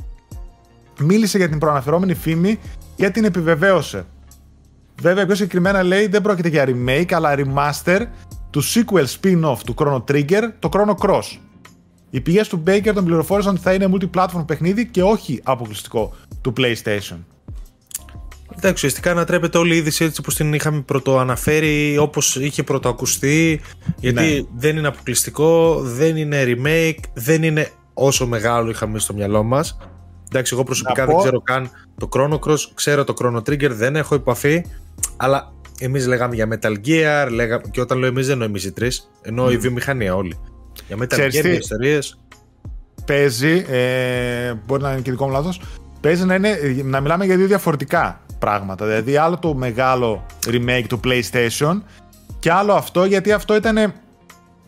μίλησε 1.00 1.38
για 1.38 1.48
την 1.48 1.58
προαναφερόμενη 1.58 2.14
φήμη 2.14 2.58
και 2.96 3.10
την 3.10 3.24
επιβεβαίωσε. 3.24 4.06
Βέβαια, 5.00 5.26
πιο 5.26 5.34
συγκεκριμένα 5.34 5.82
λέει 5.82 6.06
δεν 6.06 6.22
πρόκειται 6.22 6.48
για 6.48 6.66
remake, 6.68 7.12
αλλά 7.12 7.34
remaster 7.36 8.00
του 8.50 8.62
sequel 8.64 9.04
spin-off 9.20 9.58
του 9.64 9.74
Chrono 9.76 10.04
Trigger, 10.10 10.42
το 10.58 10.68
Chrono 10.72 10.94
Cross. 11.06 11.38
Οι 12.10 12.20
πηγές 12.20 12.48
του 12.48 12.62
Baker 12.66 12.90
τον 12.94 13.04
πληροφόρησαν 13.04 13.52
ότι 13.54 13.62
θα 13.62 13.72
είναι 13.72 13.88
multi-platform 13.92 14.44
παιχνίδι 14.46 14.86
και 14.86 15.02
όχι 15.02 15.40
αποκλειστικό 15.42 16.12
του 16.40 16.52
PlayStation. 16.56 17.18
Εντάξει, 18.64 18.86
ουσιαστικά 18.86 19.10
ανατρέπεται 19.10 19.58
όλη 19.58 19.74
η 19.74 19.76
είδηση 19.76 20.04
έτσι 20.04 20.22
που 20.22 20.32
την 20.32 20.52
είχαμε 20.52 20.80
πρωτοαναφέρει 20.80 21.98
όπως 21.98 22.36
είχε 22.36 22.62
πρωτοακουστεί. 22.62 23.60
Γιατί 23.96 24.22
Ναι. 24.22 24.40
δεν 24.56 24.76
είναι 24.76 24.88
αποκλειστικό, 24.88 25.80
δεν 25.82 26.16
είναι 26.16 26.42
remake, 26.46 26.98
δεν 27.14 27.42
είναι 27.42 27.70
όσο 27.94 28.26
μεγάλο 28.26 28.70
είχαμε 28.70 28.98
στο 28.98 29.14
μυαλό 29.14 29.42
μας. 29.42 29.78
Εντάξει, 30.30 30.54
εγώ 30.54 30.64
προσωπικά 30.64 31.00
Να 31.00 31.06
δεν 31.06 31.14
πω- 31.14 31.20
ξέρω 31.22 31.40
καν 31.40 31.70
το 31.98 32.08
Chrono 32.12 32.38
Cross, 32.38 32.58
ξέρω 32.74 33.04
το 33.04 33.14
Chrono 33.22 33.36
Trigger, 33.36 33.70
δεν 33.70 33.96
έχω 33.96 34.14
επαφή. 34.14 34.64
Αλλά 35.16 35.52
εμείς 35.78 36.06
λέγαμε 36.06 36.34
για 36.34 36.48
Metal 36.50 36.72
Gear, 36.86 37.28
λέγαμε, 37.30 37.62
και 37.70 37.80
όταν 37.80 37.98
λέω 37.98 38.08
εμείς 38.08 38.24
δεν 38.24 38.32
εννοώ 38.32 38.46
εμείς 38.48 38.64
οι 38.64 38.72
τρεις, 38.72 39.10
εννοώ 39.22 39.50
η 39.50 39.56
βιομηχανία 39.56 40.14
όλη. 40.14 40.38
Για 40.86 40.96
Metal 40.96 41.06
Ξέρεις 41.08 41.38
Gear, 41.38 41.42
τι; 41.42 41.48
για 41.48 41.58
ιστορίες. 41.58 42.18
παίζει, 43.06 43.64
ε, 43.68 44.54
μπορεί 44.66 44.82
να 44.82 44.92
είναι 44.92 45.00
και 45.00 45.10
δικό 45.10 45.26
μου 45.26 45.32
λάθος, 45.32 45.60
παίζει 46.02 46.24
να, 46.24 46.34
είναι, 46.34 46.58
να 46.84 47.00
μιλάμε 47.00 47.24
για 47.24 47.36
δύο 47.36 47.46
διαφορετικά 47.46 48.20
πράγματα. 48.38 48.86
Δηλαδή 48.86 49.16
άλλο 49.16 49.38
το 49.38 49.54
μεγάλο 49.54 50.26
remake 50.46 50.84
του 50.88 51.00
PlayStation 51.04 51.80
και 52.38 52.52
άλλο 52.52 52.72
αυτό 52.72 53.04
γιατί 53.04 53.32
αυτό 53.32 53.54
ήταν 53.56 53.92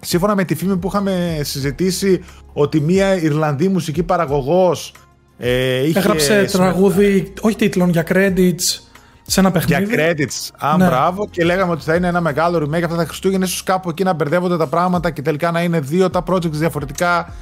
σύμφωνα 0.00 0.34
με 0.34 0.44
τη 0.44 0.54
φήμη 0.54 0.76
που 0.76 0.88
είχαμε 0.88 1.40
συζητήσει 1.42 2.24
ότι 2.52 2.80
μια 2.80 3.16
Ιρλανδή 3.20 3.68
μουσική 3.68 4.02
παραγωγός 4.02 4.94
ε, 5.38 5.86
είχε 5.86 5.98
Έγραψε 5.98 6.48
τραγούδι, 6.52 7.32
όχι 7.40 7.56
τίτλων, 7.56 7.88
για 7.88 8.04
credits 8.08 8.84
σε 9.26 9.40
ένα 9.40 9.50
παιχνίδι. 9.50 9.94
Για 9.94 10.14
credits. 10.14 10.66
Α, 10.66 10.76
Ναι. 10.76 10.86
μπράβο. 10.86 11.28
Και 11.30 11.44
λέγαμε 11.44 11.72
ότι 11.72 11.82
θα 11.82 11.94
είναι 11.94 12.06
ένα 12.06 12.20
μεγάλο 12.20 12.58
remake 12.58 12.82
αυτά 12.82 12.96
τα 12.96 13.04
Χριστούγεννα. 13.04 13.44
ίσως 13.44 13.62
κάπου 13.62 13.88
εκεί 13.88 14.04
να 14.04 14.12
μπερδεύονται 14.12 14.56
τα 14.56 14.66
πράγματα 14.66 15.10
και 15.10 15.22
τελικά 15.22 15.50
να 15.50 15.62
είναι 15.62 15.80
δύο 15.80 16.10
τα 16.10 16.22
projects 16.26 16.50
διαφορετικά. 16.50 17.34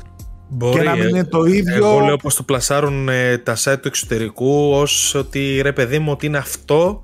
Μπορεί, 0.55 0.79
Και 0.79 0.83
να 0.85 0.93
μην 0.95 1.03
ε, 1.05 1.09
είναι 1.09 1.25
το 1.25 1.45
ίδιο. 1.45 1.75
Εγώ 1.87 2.01
λέω 2.01 2.17
πως 2.17 2.35
το 2.35 2.43
πλασάρουν 2.43 3.09
ε, 3.09 3.39
τα 3.39 3.57
site 3.57 3.77
του 3.83 3.89
εξωτερικού 3.89 4.71
ως 4.73 5.15
ότι 5.15 5.61
ρε 5.63 5.73
παιδί 5.73 5.99
μου 5.99 6.11
ότι 6.13 6.27
είναι 6.27 6.39
αυτό 6.39 7.03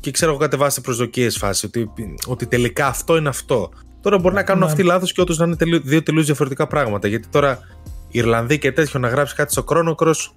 και 0.00 0.10
ξέρω 0.10 0.30
εγώ 0.30 0.40
κατεβάστε 0.40 0.80
προσδοκίες 0.80 1.36
φάση 1.36 1.66
ότι, 1.66 1.90
ότι 2.26 2.46
τελικά 2.46 2.86
αυτό 2.86 3.16
είναι 3.16 3.28
αυτό. 3.28 3.70
Τώρα 4.00 4.18
μπορεί 4.18 4.34
να 4.34 4.42
κάνουν 4.42 4.64
Ναι. 4.64 4.70
αυτοί 4.70 4.82
λάθος 4.82 5.12
και 5.12 5.20
όντως 5.20 5.38
να 5.38 5.44
είναι 5.44 5.56
τελείω- 5.56 5.80
δύο 5.84 6.02
τελείως 6.02 6.26
διαφορετικά 6.26 6.66
πράγματα 6.66 7.08
γιατί 7.08 7.28
τώρα 7.28 7.58
Ιρλανδοί 8.10 8.58
και 8.58 8.72
τέτοιο 8.72 9.00
να 9.00 9.08
γράψει 9.08 9.34
κάτι 9.34 9.52
στο 9.52 9.64
Chrono 9.68 9.94
Cross 9.94 10.30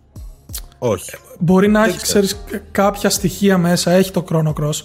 όχι. 0.77 1.11
Μπορεί 1.39 1.67
να 1.67 1.83
έχει, 1.85 1.97
ξέρω. 2.01 2.25
ξέρεις, 2.25 2.61
κάποια 2.71 3.09
στοιχεία 3.09 3.57
μέσα, 3.57 3.91
έχει 3.91 4.11
το 4.11 4.25
Chrono 4.29 4.53
Cross. 4.63 4.81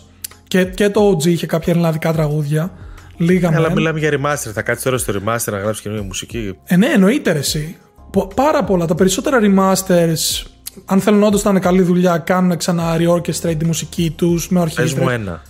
Και, 0.49 0.64
και 0.64 0.90
το 0.90 1.11
OG 1.11 1.27
είχε 1.27 1.47
κάποια 1.47 1.73
ελληνικά 1.73 2.12
τραγούδια. 2.12 2.73
Λίγα 3.20 3.48
Αλλά 3.48 3.61
μεν. 3.61 3.72
μιλάμε 3.72 3.98
για 3.98 4.11
remaster, 4.12 4.50
θα 4.54 4.62
κάτσεις 4.62 4.85
τώρα 4.85 4.98
στο 4.98 5.12
remaster 5.12 5.52
να 5.52 5.59
γράψεις 5.59 5.80
καινούργια 5.83 6.06
μουσική. 6.06 6.59
Ε, 6.64 6.76
ναι, 6.76 6.87
εννοείται 6.87 7.33
ρε, 7.33 7.38
εσύ. 7.38 7.76
Πο- 8.12 8.33
Πάρα 8.35 8.64
πολλά. 8.64 8.87
Τα 8.87 8.94
περισσότερα 8.94 9.38
remasters, 9.42 10.46
αν 10.85 11.00
θέλουν 11.00 11.22
όντως 11.22 11.42
να 11.42 11.50
είναι 11.50 11.61
καλή 11.61 11.83
δουλειά, 11.83 12.18
κάνουν 12.18 12.56
ξανά 12.56 12.96
re-orchestrate 12.98 13.56
τη 13.59 13.64
μουσική 13.64 14.11
τους 14.16 14.48
με 14.48 14.61
Πες 14.64 14.74
μου 14.74 14.80
ορχήστρα. 14.83 15.12
ένα. 15.12 15.42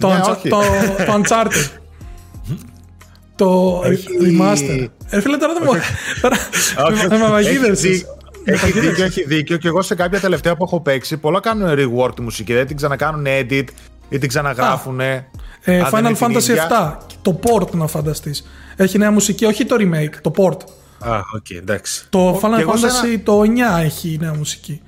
Το, 0.00 0.08
Ναι, 0.08 0.20
Uncha- 0.24 0.30
όχι. 0.36 0.48
το, 0.48 0.58
το 1.06 1.22
Uncharted. 1.22 1.68
το 3.36 3.80
Έχει- 3.84 4.08
remaster. 4.20 4.88
Ε, 5.08 5.20
φίλε, 5.20 5.36
τώρα 5.36 5.52
δεν 5.52 5.62
μου. 5.64 5.70
Τώρα 6.20 6.36
Όχι, 6.90 7.06
με- 7.08 7.08
με 7.08 7.14
έχει 7.24 7.30
παγίδευσες. 7.30 7.90
δί- 7.98 8.06
Έχει 8.44 8.70
δίκιο, 8.80 9.04
έχει 9.04 9.24
δίκιο. 9.24 9.56
Και 9.56 9.68
εγώ 9.68 9.82
σε 9.82 9.94
κάποια 9.94 10.20
τελευταία 10.20 10.56
που 10.56 10.64
έχω 10.64 10.80
παίξει, 10.80 11.16
πολλά 11.16 11.40
κάνουν 11.40 11.68
rework 11.78 12.14
τη 12.14 12.22
μουσική. 12.22 12.52
Δεν 12.54 12.66
την 12.66 12.76
ξανακάνουν 12.76 13.24
edit 13.26 13.64
ή 14.08 14.18
την 14.18 14.28
ξαναγράφουν. 14.28 15.00
Ε, 15.64 15.82
Final 15.90 16.16
Fantasy 16.16 16.56
7. 16.70 16.96
Το 17.22 17.40
port 17.42 17.70
να 17.70 17.86
φανταστείς. 17.86 18.46
Έχει 18.76 18.98
νέα 18.98 19.10
μουσική, 19.10 19.44
όχι 19.44 19.64
το 19.64 19.76
remake, 19.78 20.14
το 20.20 20.32
port. 20.36 20.58
Α, 20.98 21.20
οκ, 21.34 21.50
εντάξει. 21.50 22.06
Το 22.10 22.38
και 22.40 22.46
Final 22.46 22.58
εγώ 22.60 22.76
σε 22.76 22.86
Fantasy 22.86 23.20
το 23.24 23.40
9 23.40 23.82
έχει 23.82 24.16
νέα 24.20 24.34
μουσική. 24.34 24.80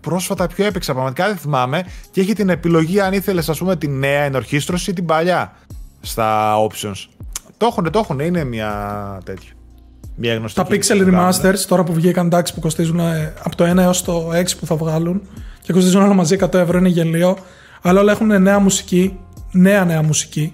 Πρόσφατα 0.00 0.46
πιο 0.46 0.64
έπαιξα, 0.64 0.92
πραγματικά 0.92 1.26
δεν 1.26 1.36
θυμάμαι. 1.36 1.84
Και 2.10 2.20
έχει 2.20 2.32
την 2.32 2.48
επιλογή 2.48 3.00
αν 3.00 3.12
ήθελες, 3.12 3.48
ας 3.48 3.58
πούμε, 3.58 3.76
τη 3.76 3.88
νέα 3.88 4.22
ενορχίστρωση 4.22 4.90
ή 4.90 4.92
την 4.92 5.04
παλιά 5.04 5.52
στα 6.00 6.56
options. 6.68 7.06
Το 7.56 7.66
έχουν, 7.66 7.90
το 7.90 7.98
έχουν. 7.98 8.18
Είναι 8.20 8.44
μια 8.44 9.20
τέτοια. 9.24 9.50
Μια 10.14 10.34
γνωστή. 10.34 10.60
Τα 10.60 10.64
κίνηση 10.64 10.94
Pixel 10.94 11.04
που 11.04 11.10
κάνουν. 11.10 11.32
Remasters, 11.32 11.58
τώρα 11.68 11.84
που 11.84 11.92
βγήκαν 11.92 12.26
εντάξει 12.26 12.54
που 12.54 12.60
κοστίζουν 12.60 12.98
ε, 12.98 13.34
από 13.42 13.56
το 13.56 13.70
1 13.70 13.76
έως 13.76 14.02
το 14.02 14.30
6 14.32 14.44
που 14.60 14.66
θα 14.66 14.76
βγάλουν 14.76 15.22
και 15.62 15.72
κοστίζουν 15.72 16.02
όλα 16.02 16.14
μαζί 16.14 16.36
100 16.40 16.54
ευρώ, 16.54 16.78
είναι 16.78 16.88
γελίο. 16.88 17.36
Αλλά 17.82 18.00
όλα 18.00 18.12
έχουν 18.12 18.42
νέα 18.42 18.58
μουσική, 18.58 19.18
νέα 19.52 19.84
νέα 19.84 20.02
μουσική. 20.02 20.52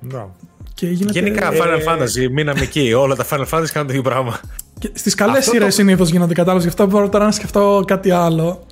Μπράβο. 0.00 0.36
Και 0.74 0.86
γίνεται... 0.86 1.18
Γενικά 1.20 1.50
Final 1.52 1.88
Fantasy, 1.88 2.28
μείναμε 2.32 2.60
εκεί. 2.60 2.92
Όλα 2.92 3.14
τα 3.16 3.24
Final 3.30 3.46
Fantasy 3.50 3.66
κάνουν 3.72 3.86
το 3.88 3.92
ίδιο 3.92 4.02
πράγμα. 4.02 4.40
Και 4.80 4.90
στις 4.94 5.14
καλές 5.14 5.38
Αυτό 5.38 5.50
σειρές 5.50 5.66
το- 5.66 5.74
συνήθως 5.74 6.08
γίνονται 6.10 6.34
κατάλογες, 6.34 6.62
γι' 6.62 6.68
αυτό 6.70 6.86
μπορώ 6.86 7.08
τώρα 7.08 7.24
να 7.24 7.30
σκεφτώ 7.30 7.82
κάτι 7.86 8.10
άλλο. 8.10 8.66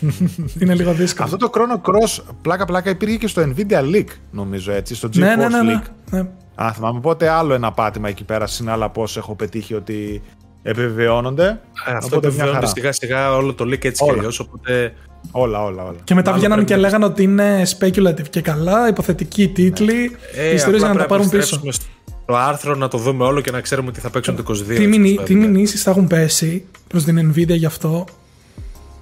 είναι 0.60 0.74
λίγο 0.74 0.92
δύσκολο. 0.92 1.24
Αυτό 1.32 1.36
το 1.36 1.50
Chrono 1.54 1.90
Cross 1.90 2.22
πλάκα-πλάκα 2.42 2.90
υπήρχε 2.90 3.16
και 3.16 3.26
στο 3.26 3.42
Nvidia 3.42 3.80
Leak, 3.94 4.04
νομίζω 4.30 4.72
έτσι. 4.72 4.94
Στο 4.94 5.08
GeForce 5.08 5.18
ναι, 5.18 5.36
ναι, 5.36 5.48
ναι, 5.48 5.62
ναι. 5.62 5.80
Leak. 5.82 5.88
ναι. 6.10 6.28
Α, 6.54 6.72
θυμάμαι. 6.72 6.98
Οπότε 6.98 7.28
άλλο 7.28 7.54
ένα 7.54 7.72
πάτημα 7.72 8.08
εκεί 8.08 8.24
πέρα 8.24 8.46
συν 8.46 8.68
άλλα 8.68 8.90
πώ 8.90 9.06
έχω 9.16 9.34
πετύχει 9.34 9.74
ότι 9.74 10.22
επιβεβαιώνονται. 10.68 11.44
Ε, 11.44 11.56
Αυτό 11.92 11.96
Οπότε 12.06 12.10
μια 12.10 12.18
επιβεβαιώνεται 12.18 12.54
χαρά. 12.54 12.66
σιγά 12.66 12.92
σιγά 12.92 13.36
όλο 13.36 13.54
το 13.54 13.64
leak 13.64 13.84
έτσι 13.84 14.02
κι 14.04 14.10
Όλα. 14.10 14.18
αλλιώς. 14.18 14.38
Οπότε 14.40 14.94
Όλα, 15.30 15.62
όλα, 15.64 15.82
όλα. 15.82 15.96
Και 16.04 16.14
μετά 16.14 16.30
Άλλο 16.30 16.38
βγαίνανε 16.38 16.62
πρέπει 16.64 16.74
και 16.74 16.80
να- 16.80 16.86
λέγανε 16.86 17.04
ότι 17.04 17.22
είναι 17.22 17.62
speculative 17.78 18.28
και 18.30 18.40
καλά, 18.40 18.88
υποθετικοί 18.88 19.48
τίτλοι, 19.48 20.16
ε, 20.36 20.54
ιστορίες 20.54 20.80
για 20.80 20.88
να 20.88 20.94
τα 20.94 21.02
απλά 21.02 21.06
πάρουν 21.06 21.28
πρέπει 21.28 21.42
πίσω. 21.44 21.56
επιστρέψουμε 21.56 21.92
στο 22.24 22.34
άρθρο 22.36 22.74
να 22.74 22.88
το 22.88 22.98
δούμε 22.98 23.24
όλο 23.24 23.40
και 23.40 23.50
να 23.50 23.60
ξέρουμε 23.60 23.92
τι 23.92 24.00
θα 24.00 24.10
παίξουν 24.10 24.36
το 24.36 24.42
22. 24.42 24.66
Τι, 24.66 24.72
έτσι, 24.74 24.86
μηνύ, 24.86 25.14
πώς 25.14 25.24
τι 25.24 25.32
θα 25.32 25.38
είναι. 25.38 25.48
μηνύσεις 25.48 25.82
θα 25.82 25.90
έχουν 25.90 26.06
πέσει 26.06 26.64
προς 26.88 27.04
την 27.04 27.32
Nvidia 27.32 27.56
γι' 27.56 27.66
αυτό; 27.66 28.04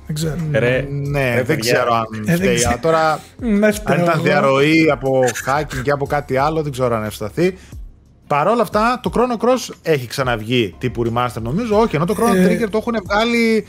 Δεν 0.06 0.14
ξέρω. 0.14 0.34
Ρε, 0.52 0.86
Ναι, 0.90 1.28
ρε, 1.28 1.34
δεν 1.34 1.46
παιδιά. 1.46 1.72
ξέρω 1.72 1.94
αν 1.94 2.04
Ε, 2.14 2.20
δεν 2.24 2.36
φταίει. 2.36 2.54
ξέρω. 2.54 2.72
Α, 2.74 2.78
Τώρα, 2.78 3.20
Δεν 3.38 3.64
αν 3.64 3.72
φταίω 3.72 3.94
ήταν 3.94 4.08
εγώ. 4.14 4.22
διαρροή 4.22 4.90
από 4.90 5.20
hacking 5.46 5.82
και 5.82 5.90
από 5.90 6.06
κάτι 6.06 6.36
άλλο, 6.36 6.62
δεν 6.62 6.72
ξέρω 6.72 6.96
αν 6.96 7.04
ευσταθεί. 7.04 7.58
Παρ' 8.26 8.46
όλα 8.46 8.62
αυτά, 8.62 9.00
το 9.02 9.10
Chrono 9.14 9.44
Cross 9.46 9.74
έχει 9.82 10.06
ξαναβγεί 10.06 10.74
τύπου 10.78 11.04
remaster 11.06 11.42
νομίζω. 11.42 11.78
Όχι, 11.78 11.96
ενώ 11.96 12.04
το 12.04 12.14
Chrono 12.18 12.36
Ε, 12.36 12.46
Trigger 12.46 12.68
το 12.70 12.78
έχουν 12.78 12.94
βγάλει 13.04 13.66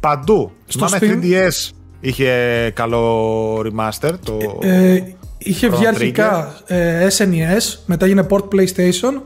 παντού. 0.00 0.52
στο 0.66 0.88
Θυμάμαι 0.88 1.18
Steam. 1.20 1.24
3DS 1.24 1.70
είχε 2.00 2.70
καλό 2.74 3.58
remaster. 3.58 4.12
Το... 4.24 4.38
Ε, 4.60 5.02
είχε 5.38 5.68
βγει 5.68 5.82
Chrono 5.82 5.86
αρχικά 5.86 6.54
ε, 6.66 7.06
SNES, 7.18 7.78
μετά 7.86 8.04
έγινε 8.04 8.26
port 8.30 8.44
PlayStation. 8.54 9.20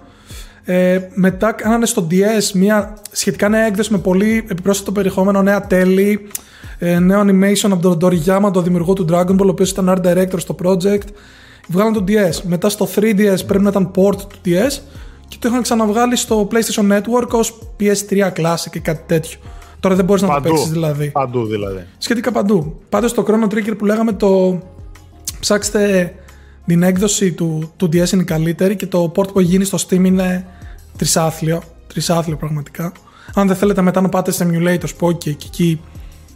Ε, 0.65 0.99
μετά 1.15 1.53
κάνανε 1.53 1.87
στο 1.87 2.07
DS 2.11 2.53
μια 2.55 2.97
σχετικά 3.11 3.49
νέα 3.49 3.67
έκδοση 3.67 3.93
με 3.93 3.99
πολύ 3.99 4.45
επιπρόσθετο 4.49 4.93
περιεχόμενο, 4.93 5.43
νέα 5.43 5.67
τέλη, 5.67 6.29
ε, 6.79 6.99
νέο 6.99 7.21
animation 7.21 7.71
από 7.71 7.97
τον 7.97 7.99
Toriyama, 8.11 8.53
τον 8.53 8.65
δημιουργό 8.65 8.93
του 8.93 9.07
Dragon 9.11 9.35
Ball, 9.35 9.47
ο 9.47 9.49
οποίος 9.49 9.71
ήταν 9.71 9.95
art 9.97 10.07
director 10.07 10.39
στο 10.41 10.55
project. 10.63 11.09
Βγάλαν 11.71 11.93
το 11.93 12.05
DS. 12.09 12.41
Μετά 12.43 12.69
στο 12.69 12.89
3DS 12.95 13.47
πρέπει 13.47 13.63
να 13.63 13.69
ήταν 13.69 13.91
port 13.95 14.17
του 14.17 14.39
DS 14.45 14.79
και 15.29 15.37
το 15.39 15.49
είχαν 15.49 15.63
ξαναβγάλει 15.63 16.17
στο 16.17 16.49
PlayStation 16.51 16.93
Network 16.93 17.29
ως 17.31 17.59
PS3 17.81 18.33
Classic 18.33 18.75
ή 18.75 18.81
κάτι 18.81 19.03
τέτοιο. 19.07 19.39
Τώρα 19.81 19.95
δεν 19.95 20.05
μπορείς 20.05 20.23
να 20.23 20.29
το 20.29 20.35
παντού. 20.35 20.49
παίξεις 20.49 20.71
δηλαδή. 20.71 21.11
Παντού 21.11 21.47
δηλαδή. 21.47 21.87
Σχετικά 21.99 22.33
παντού. 22.33 22.81
Πάντω 22.89 23.11
το 23.11 23.25
Chrono 23.29 23.55
Trigger 23.55 23.77
που 23.79 23.85
λέγαμε 23.85 24.13
το. 24.13 24.59
Ψάξτε 25.41 26.15
την 26.67 26.83
έκδοση 26.83 27.33
του, 27.33 27.73
του 27.77 27.87
DS 27.87 28.13
είναι 28.13 28.23
η 28.23 28.25
καλύτερη 28.25 28.77
και 28.77 28.87
το 28.87 29.13
port 29.17 29.33
που 29.33 29.39
έχει 29.41 29.49
γίνει 29.49 29.65
στο 29.65 29.79
Steam 29.89 30.05
είναι 30.05 30.47
τρισάθλιο. 30.97 31.63
Τρισάθλιο 31.87 32.37
πραγματικά. 32.37 32.93
Αν 33.35 33.47
δεν 33.47 33.57
θέλετε 33.57 33.83
μετά 33.83 34.01
να 34.01 34.09
πάτε 34.09 34.31
σε 34.31 34.51
emulators 34.51 34.97
που 34.97 35.09
ok, 35.09 35.19
και 35.19 35.31
εκεί 35.31 35.81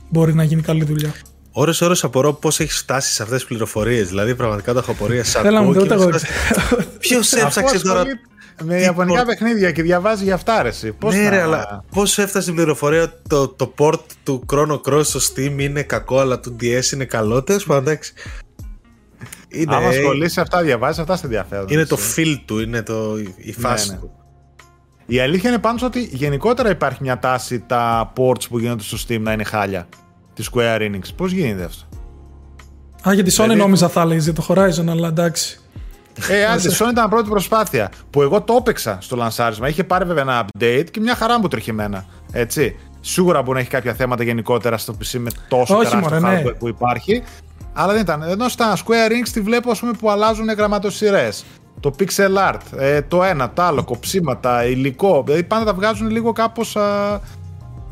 μπορεί 0.09 0.35
να 0.35 0.45
γίνει 0.45 0.63
καλή 0.63 0.85
δουλειά. 0.85 1.15
Ώρες 1.57 1.81
ώρες 1.81 2.05
απορώ 2.05 2.33
πώς 2.33 2.61
έχεις 2.61 2.79
φτάσει 2.79 3.13
σε 3.13 3.23
αυτές 3.23 3.39
τις 3.39 3.49
πληροφορίες. 3.49 4.09
Δηλαδή 4.09 4.35
πραγματικά 4.35 4.73
το 4.73 4.79
έχω 4.79 4.91
απορία 4.91 5.25
σαν 5.25 5.43
Θέλα 5.43 5.63
μου 5.63 5.71
ακούω 5.71 5.81
ούτε 5.83 5.89
και 5.89 5.95
εγώ. 6.01 6.09
είμαι 6.09 6.19
σε 6.19 6.27
φάση, 6.27 6.89
Ποιος 6.99 7.33
Αφού 7.33 7.47
έψαξε 7.47 7.81
τώρα; 7.81 7.99
ασχολείται 8.01 8.21
Με 8.63 8.81
ιαπωνικά 8.81 9.25
παιχνίδια 9.25 9.71
και 9.71 9.83
διαβάζει 9.83 10.25
για 10.25 10.35
αυτά, 10.35 10.63
ρε, 10.63 10.69
εσύ. 10.69 10.93
Πώς 10.93 11.15
Ναι, 11.15 11.23
να- 11.23 11.31
ρε, 11.31 11.41
αλλά 11.43 11.85
πώς 11.91 12.19
έφτασε 12.19 12.51
η 12.51 12.55
πληροφορία 12.55 13.03
ότι 13.03 13.15
το, 13.29 13.49
το 13.49 13.75
port 13.79 14.01
του 14.23 14.45
Chrono 14.53 14.81
Cross 14.81 15.05
στο 15.05 15.21
Steam 15.21 15.55
είναι 15.59 15.83
κακό, 15.83 16.19
αλλά 16.19 16.41
του 16.41 16.57
DS 16.61 16.93
είναι 16.93 17.05
καλό; 17.05 17.43
Τέλος 17.43 17.65
πάντων, 17.65 17.83
εντάξει. 17.83 18.13
Είναι, 19.49 19.75
Άμα 19.77 19.89
ασχολείσαι 19.89 20.41
αυτά, 20.41 20.63
διαβάζεις 20.63 20.99
αυτά 20.99 21.17
σε 21.17 21.25
ενδιαφέρον. 21.25 21.67
είναι 21.69 21.85
το 21.85 21.97
εσύ. 21.99 22.15
feel 22.39 22.43
του, 22.47 22.61
είναι 22.61 22.83
το, 22.83 23.17
η 23.37 23.53
φάση 23.53 23.91
ναι. 23.91 23.97
του. 23.97 24.11
Η 25.07 25.21
αλήθεια 25.21 25.51
είναι 25.51 25.59
πάντως 25.59 25.83
ότι 25.83 26.01
γενικότερα 26.13 26.71
υπάρχει 26.71 26.99
μια 27.03 27.19
τάση 27.19 27.61
τα 27.67 28.13
ports 28.17 28.49
που 28.49 28.59
γίνονται 28.59 28.83
στο 28.83 28.97
Steam 29.09 29.21
να 29.21 29.33
είναι 29.33 29.45
χάλια. 29.45 29.89
Τη 30.35 30.45
Square 30.53 30.81
Enix. 30.81 31.03
Πώς 31.17 31.33
γίνεται 31.33 31.65
αυτό; 31.65 31.85
Α, 33.09 33.13
για 33.15 33.23
τη 33.25 33.31
Sony 33.35 33.43
Δηλαδή- 33.43 33.61
νόμιζα 33.61 33.89
θα 33.89 34.01
έλεγε 34.01 34.21
για 34.21 34.33
το 34.33 34.47
Horizon, 34.49 34.87
αλλά 34.89 35.09
εντάξει. 35.09 35.59
Ε, 36.29 36.45
άντε, 36.45 36.71
Sony 36.79 36.91
ήταν 36.91 37.09
πρώτη 37.09 37.29
προσπάθεια. 37.29 37.91
Που 38.11 38.23
εγώ 38.23 38.43
το 38.43 38.57
έπαιξα 38.61 38.99
στο 39.01 39.17
λανσάρισμα. 39.17 39.69
Είχε 39.69 39.85
πάρει 39.85 40.05
βέβαια 40.05 40.23
ένα 40.23 40.45
update 40.59 40.85
και 40.91 41.01
μια 41.01 41.15
χαρά 41.15 41.41
μου 41.41 41.49
τρέχει 41.49 41.71
εμένα. 41.71 42.05
Έτσι. 42.33 42.77
Σίγουρα 43.01 43.43
μπορεί 43.43 43.55
να 43.55 43.61
έχει 43.61 43.71
κάποια 43.71 43.95
θέματα 43.95 44.23
γενικότερα 44.25 44.79
στο 44.79 44.95
PC 44.99 45.19
με 45.19 45.31
τόσο 45.49 45.77
Όχι, 45.77 45.89
τεράστιο 45.91 46.21
μωρέ, 46.21 46.35
ναι. 46.35 46.43
hardware 46.45 46.55
που 46.59 46.69
υπάρχει. 46.69 47.23
Αλλά 47.73 47.93
δεν 47.93 48.01
ήταν. 48.03 48.23
Ενώ 48.23 48.49
στα 48.49 48.77
Square 48.77 49.11
Enix 49.11 49.29
τη 49.33 49.41
βλέπω 49.41 49.71
ας 49.71 49.81
πούμε, 49.81 49.93
που 49.99 50.11
αλλάζουν 50.11 50.47
γραμματοσυρές. 50.49 51.45
Το 51.81 51.95
pixel 51.99 52.51
art, 52.53 52.79
ε, 52.79 53.03
το 53.03 53.23
ένα, 53.23 53.51
το 53.51 53.63
άλλο, 53.63 53.85
κοψίματα, 53.85 54.65
υλικό. 54.67 55.23
Δηλαδή 55.27 55.43
πάντα 55.45 55.65
τα 55.65 55.75
βγάζουν 55.75 56.11
λίγο 56.11 56.33
κάπως. 56.33 56.77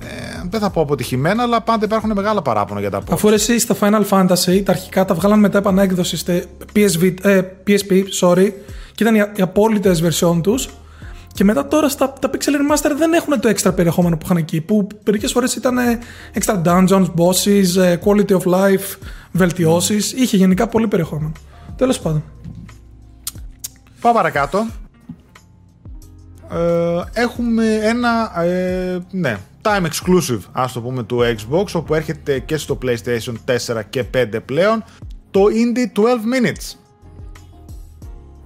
Ε, 0.09 0.43
δεν 0.51 0.61
θα 0.61 0.71
πω 0.71 0.81
αποτυχημένα, 0.81 1.43
αλλά 1.43 1.61
πάντα 1.61 1.85
υπάρχουν 1.85 2.13
μεγάλα 2.15 2.43
παράπονα 2.43 2.81
για 2.81 2.91
τα 2.91 2.99
ports. 3.01 3.13
Αφού 3.13 3.29
ρε 3.29 3.35
εσύ 3.35 3.59
στα 3.59 3.77
Final 3.81 4.05
Fantasy 4.09 4.63
τα 4.65 4.73
αρχικά 4.73 5.05
τα 5.05 5.15
βγάλαν 5.15 5.39
μετά 5.39 5.59
επανέκδοση 5.59 6.17
στη 6.17 6.45
PSV, 6.75 7.15
ε, 7.23 7.41
PSP, 7.67 8.03
sorry, 8.21 8.53
και 8.95 9.03
ήταν 9.03 9.15
οι, 9.15 9.23
οι 9.37 9.43
απόλυτες 9.43 10.03
version 10.05 10.41
τους. 10.43 10.69
Και 11.35 11.45
μετά 11.45 11.67
τώρα 11.69 11.89
στα 11.89 12.13
τα 12.13 12.31
Pixel 12.33 12.35
Remaster 12.37 12.91
δεν 12.97 13.13
έχουν 13.13 13.41
το 13.41 13.49
extra 13.49 13.75
περιεχόμενο 13.75 14.17
που 14.17 14.23
είχαν 14.25 14.37
εκεί. 14.37 14.61
Που 14.61 14.87
μερικές 15.05 15.33
φορές 15.33 15.55
ήταν 15.55 15.79
ε, 15.79 15.99
extra 16.41 16.63
dungeons, 16.63 17.07
bosses, 17.17 17.83
ε, 17.83 17.97
quality 18.05 18.31
of 18.31 18.43
life, 18.43 18.97
βελτιώσεις. 19.33 20.13
Είχε 20.13 20.37
γενικά 20.37 20.67
πολύ 20.67 20.87
περιεχόμενο. 20.89 21.33
Τέλος 21.77 22.01
πάντων. 22.01 22.23
Πάω 24.01 24.13
παρακάτω. 24.13 24.67
ε, 26.51 27.21
έχουμε 27.21 27.79
ένα 27.83 28.43
ε, 28.43 28.99
ναι, 29.11 29.37
time 29.63 29.87
exclusive 29.87 30.41
ας 30.53 30.73
το 30.73 30.81
πούμε 30.81 31.03
του 31.03 31.21
Xbox 31.21 31.65
όπου 31.73 31.95
έρχεται 31.95 32.39
και 32.39 32.57
στο 32.57 32.79
PlayStation 32.83 33.35
4 33.75 33.83
και 33.91 34.05
5 34.15 34.27
πλέον 34.45 34.85
το 35.31 35.41
Indie 35.45 35.99
12 35.99 36.03
Minutes. 36.05 36.77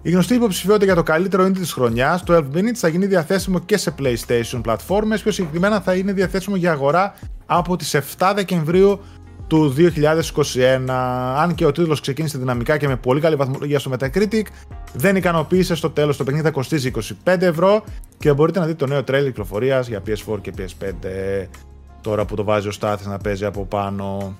Η 0.02 0.10
γνωστή 0.10 0.34
υποψηφιότητα 0.34 0.84
για 0.84 0.94
το 0.94 1.02
καλύτερο 1.02 1.44
indie 1.46 1.58
της 1.58 1.72
χρονιάς, 1.72 2.22
το 2.22 2.34
12 2.34 2.56
Minutes, 2.56 2.74
θα 2.74 2.88
γίνει 2.88 3.06
διαθέσιμο 3.06 3.58
και 3.58 3.76
σε 3.76 3.94
PlayStation 3.98 4.60
πλατφόρμες, 4.62 5.22
πιο 5.22 5.32
συγκεκριμένα 5.32 5.80
θα 5.80 5.94
είναι 5.94 6.12
διαθέσιμο 6.12 6.56
για 6.56 6.72
αγορά 6.72 7.14
από 7.46 7.76
τις 7.76 7.94
7 7.94 8.32
Δεκεμβρίου 8.34 9.00
του 9.46 9.74
2021. 9.76 10.90
Αν 11.36 11.54
και 11.54 11.64
ο 11.64 11.72
τίτλος 11.72 12.00
ξεκίνησε 12.00 12.38
δυναμικά 12.38 12.76
και 12.76 12.88
με 12.88 12.96
πολύ 12.96 13.20
καλή 13.20 13.36
βαθμολογία 13.36 13.78
στο 13.78 13.90
Metacritic, 13.98 14.42
δεν 14.92 15.16
ικανοποίησε 15.16 15.74
στο 15.74 15.90
τέλος. 15.90 16.16
Το 16.16 16.24
παιχνίδι 16.24 16.46
θα 16.46 16.52
κοστίζει 16.52 16.90
25 17.24 17.40
ευρώ 17.40 17.84
και 18.18 18.32
μπορείτε 18.32 18.58
να 18.58 18.66
δείτε 18.66 18.78
το 18.78 18.86
νέο 18.86 19.04
τρέλ 19.04 19.24
κυκλοφορίας 19.24 19.88
για 19.88 20.02
PS4 20.06 20.38
και 20.40 20.52
PS5 20.58 21.46
τώρα 22.00 22.24
που 22.24 22.34
το 22.34 22.44
βάζει 22.44 22.68
ο 22.68 22.72
Στάθης 22.72 23.06
να 23.06 23.18
παίζει 23.18 23.44
από 23.44 23.64
πάνω. 23.64 24.36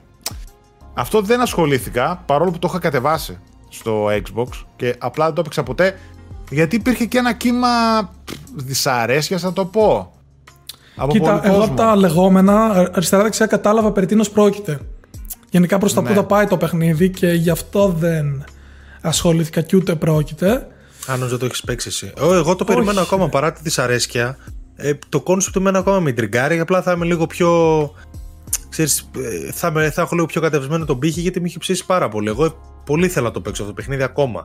Αυτό 0.95 1.21
δεν 1.21 1.41
ασχολήθηκα, 1.41 2.23
παρόλο 2.27 2.51
που 2.51 2.59
το 2.59 2.67
είχα 2.71 2.79
κατεβάσει 2.79 3.39
στο 3.69 4.07
Xbox 4.07 4.49
και 4.77 4.95
απλά 4.99 5.25
δεν 5.25 5.35
το 5.35 5.41
έπαιξα 5.41 5.63
ποτέ 5.63 5.95
γιατί 6.51 6.77
υπήρχε 6.77 7.05
και 7.05 7.19
ένα 7.19 7.33
κύμα 7.33 7.69
δυσαρέσκειας 8.55 9.43
να 9.43 9.53
το 9.53 9.65
πω. 9.65 10.11
Από 10.97 11.13
Κοίτα, 11.13 11.41
εγώ 11.45 11.65
από 11.65 11.75
τα 11.75 11.97
λεγόμενα 11.97 12.71
αριστερά-δεξιά 12.93 13.47
κατάλαβα 13.47 13.93
περί 13.93 14.07
τίνος 14.07 14.31
πρόκειται. 14.31 14.81
Γενικά 15.51 15.79
προς 15.79 15.95
τα 15.95 16.03
ναι. 16.03 16.09
που 16.09 16.15
θα 16.15 16.25
πάει 16.25 16.47
το 16.47 16.57
παιχνίδι 16.57 17.11
και 17.11 17.27
γι' 17.27 17.51
αυτό 17.51 17.89
δεν 17.89 18.45
ασχολήθηκα 19.01 19.61
και 19.61 19.77
ούτε 19.77 19.95
πρόκειται. 19.95 20.67
Αν 21.07 21.19
νομίζω 21.19 21.39
το 21.39 21.45
έχεις 21.45 21.61
παίξει 21.61 21.89
εσύ. 21.89 22.13
Εγώ 22.17 22.57
το 22.57 22.65
περιμένω 22.65 23.01
ακόμα 23.01 23.29
παρά 23.29 23.53
τη 23.53 23.61
δυσαρέσκεια. 23.63 24.37
Ε, 24.77 24.93
το 25.09 25.21
κόνσεπτ 25.21 25.57
του 25.57 25.63
εμένα 25.63 25.79
ακόμα 25.79 26.01
με 26.01 26.13
τριγκάρει. 26.13 26.59
Απλά 26.59 26.83
θα 26.83 26.93
είμαι 26.93 27.05
λίγο 27.05 27.27
πιο. 27.27 27.51
Ξέρεις, 28.69 29.11
ε, 29.17 29.53
θα, 29.53 29.71
με, 29.71 29.91
θα 29.91 30.03
έχω 30.03 30.15
λίγο 30.15 30.27
πιο 30.27 30.41
κατεβασμένο 30.41 30.85
τον 30.85 30.99
πήχη 30.99 31.21
γιατί 31.21 31.41
με 31.41 31.47
έχει 31.47 31.59
ψήσει 31.59 31.87
πάρα 31.87 32.09
πολύ. 32.09 32.29
Εγώ 32.29 32.57
πολύ 32.85 33.09
θέλω 33.09 33.27
να 33.27 33.33
το 33.33 33.41
παίξω 33.41 33.63
αυτό 33.63 33.75
το 33.75 33.81
παιχνίδι 33.81 34.03
ακόμα. 34.03 34.45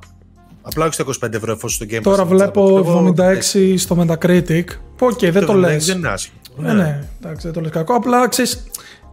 Απλά 0.62 0.86
όχι 0.86 0.94
στα 0.94 1.28
25 1.28 1.34
ευρώ 1.34 1.52
εφόσον 1.52 1.88
στο 1.88 1.98
Game 1.98 2.02
Τώρα 2.04 2.26
βλέπω 2.26 3.14
76 3.18 3.74
στο 3.78 3.98
Metacritic. 4.00 4.64
Ok, 5.00 5.12
okay, 5.12 5.32
δεν 5.32 5.46
το, 5.46 5.54
λες. 5.54 5.86
Δεν 5.86 5.98
είναι 5.98 6.08
άσχημο. 6.08 6.38
Ναι, 6.56 6.74
ναι, 6.74 7.08
εντάξει, 7.20 7.46
δεν 7.46 7.54
το 7.54 7.62
λες 7.62 7.72
κακό. 7.72 7.96
Απλά 7.96 8.28
ξέρεις, 8.28 8.64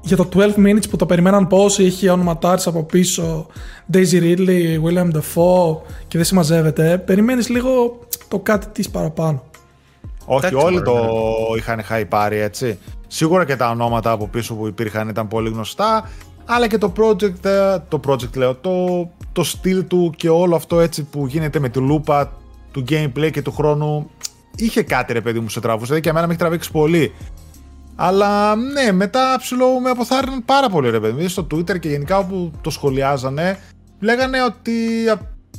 για 0.00 0.16
το 0.16 0.28
12 0.34 0.38
minutes 0.38 0.88
που 0.90 0.96
το 0.96 1.06
περιμέναν 1.06 1.46
πώς 1.46 1.78
είχε 1.78 2.10
ονοματάρες 2.10 2.66
από 2.66 2.82
πίσω 2.82 3.46
Daisy 3.92 4.22
Ridley, 4.22 4.82
Willem 4.84 5.10
Dafoe 5.12 5.76
και 6.08 6.16
δεν 6.16 6.24
συμμαζεύεται 6.24 6.98
περιμένεις 6.98 7.48
λίγο 7.48 7.98
το 8.28 8.38
κάτι 8.38 8.66
της 8.68 8.90
παραπάνω 8.90 9.42
όχι, 10.30 10.54
όλοι 10.54 10.82
το 10.82 10.96
είχαν 11.56 12.08
πάρει 12.08 12.36
έτσι. 12.36 12.78
Σίγουρα 13.06 13.44
και 13.44 13.56
τα 13.56 13.70
ονόματα 13.70 14.10
από 14.10 14.28
πίσω 14.28 14.54
που 14.54 14.66
υπήρχαν 14.66 15.08
ήταν 15.08 15.28
πολύ 15.28 15.48
γνωστά, 15.50 16.10
αλλά 16.44 16.68
και 16.68 16.78
το 16.78 16.92
project, 16.96 17.44
ε, 17.44 17.78
το 17.88 18.00
project 18.06 18.36
λέω, 18.36 18.54
το, 18.54 19.08
το 19.32 19.44
στυλ 19.44 19.86
του 19.86 20.12
και 20.16 20.28
όλο 20.28 20.56
αυτό 20.56 20.80
έτσι 20.80 21.04
που 21.04 21.26
γίνεται 21.26 21.58
με 21.58 21.68
τη 21.68 21.78
λούπα 21.78 22.32
του 22.70 22.84
gameplay 22.88 23.30
και 23.32 23.42
του 23.42 23.52
χρόνου 23.52 24.10
είχε 24.56 24.82
κάτι 24.82 25.12
ρε 25.12 25.20
παιδί 25.20 25.40
μου 25.40 25.48
σε 25.48 25.60
τραβούσε, 25.60 25.84
δηλαδή 25.84 26.02
και 26.02 26.08
εμένα 26.08 26.26
με 26.26 26.32
έχει 26.32 26.40
τραβήξει 26.40 26.70
πολύ. 26.70 27.12
Αλλά 28.00 28.56
ναι, 28.56 28.92
μετά 28.92 29.36
ψηλό 29.40 29.80
με 29.80 29.90
αποθάρρυναν 29.90 30.44
πάρα 30.44 30.68
πολύ 30.68 30.90
ρε 30.90 31.00
παιδί. 31.00 31.28
Στο 31.28 31.46
Twitter 31.54 31.78
και 31.78 31.88
γενικά 31.88 32.18
όπου 32.18 32.52
το 32.60 32.70
σχολιάζανε, 32.70 33.58
λέγανε 34.00 34.42
ότι 34.42 34.72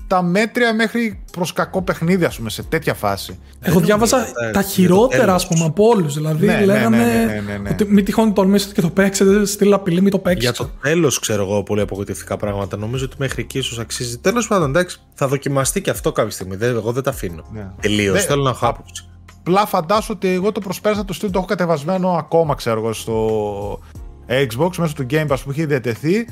τα 0.08 0.22
μέτρια 0.22 0.74
μέχρι 0.74 1.24
προς 1.32 1.54
κακό 1.54 1.82
παιχνίδι, 1.82 2.26
ας 2.26 2.38
πούμε, 2.38 2.50
σε 2.50 2.64
τέτοια 2.64 2.94
φάση. 2.94 3.40
Εγώ 3.60 3.80
διάβαζα 3.80 4.26
τα 4.54 4.62
χειρότερα, 4.62 5.34
ας 5.34 5.48
πούμε, 5.48 5.66
από 5.66 5.88
όλους. 5.88 6.14
Δηλαδή, 6.14 6.46
ναι, 6.46 6.66
λέγανε 6.66 6.98
ναι, 6.98 7.04
ναι, 7.04 7.42
ναι, 7.46 7.58
ναι, 7.58 7.70
ότι 7.70 7.86
μην 7.86 8.06
τυχόν 8.06 8.34
τολμήσετε 8.34 8.74
και 8.74 8.82
το 8.82 8.90
παίξετε, 8.90 9.46
στείλω 9.46 9.76
απειλή, 9.76 10.02
μην 10.02 10.12
το 10.12 10.20
παίξετε. 10.20 10.56
Για 10.58 10.66
το 10.66 10.72
τέλος, 10.82 11.20
ξέρω 11.20 11.44
εγώ, 11.44 11.64
πολύ 11.64 11.82
απογοητευτικά 11.82 12.38
πράγματα. 12.38 12.78
Νομίζω 12.78 13.06
ότι 13.06 13.16
μέχρι 13.20 13.42
εκεί 13.42 13.58
ίσως 13.58 13.80
αξίζει. 13.80 14.18
Τέλος 14.18 14.48
πάντων, 14.48 14.70
εντάξει, 14.70 15.00
θα 15.14 15.28
δοκιμαστεί 15.28 15.82
και 15.82 15.90
αυτό 15.90 16.12
κάποια 16.12 16.32
στιγμή. 16.32 16.58
Εγώ 16.62 16.92
δεν 16.92 17.04
τα 17.04 17.10
αφήνω. 17.10 17.46
Ναι. 17.54 17.68
Τελείως. 17.82 18.26
Θέλω 18.26 18.44
να 18.44 18.50
έχω 18.50 18.68
άποψη. 18.68 19.10
Απλά 19.50 19.66
φαντάσου 19.66 20.14
ότι 20.16 20.28
εγώ 20.28 20.52
το 20.52 20.60
προσπέρασα 20.60 21.06
το 21.06 21.14
στυλ 21.14 21.32
το 21.32 21.38
έχω 21.38 21.48
κατεβασμένο 21.48 22.10
ακόμα, 22.10 22.56
ξέρω 22.56 22.80
εγώ, 22.80 22.94
στο 22.94 23.80
Xbox 24.28 24.76
μέσω 24.78 24.94
του 24.94 25.06
Game 25.10 25.28
Pass 25.28 25.38
που 25.44 25.52
είχε 25.52 25.66
διατεθεί 25.66 26.28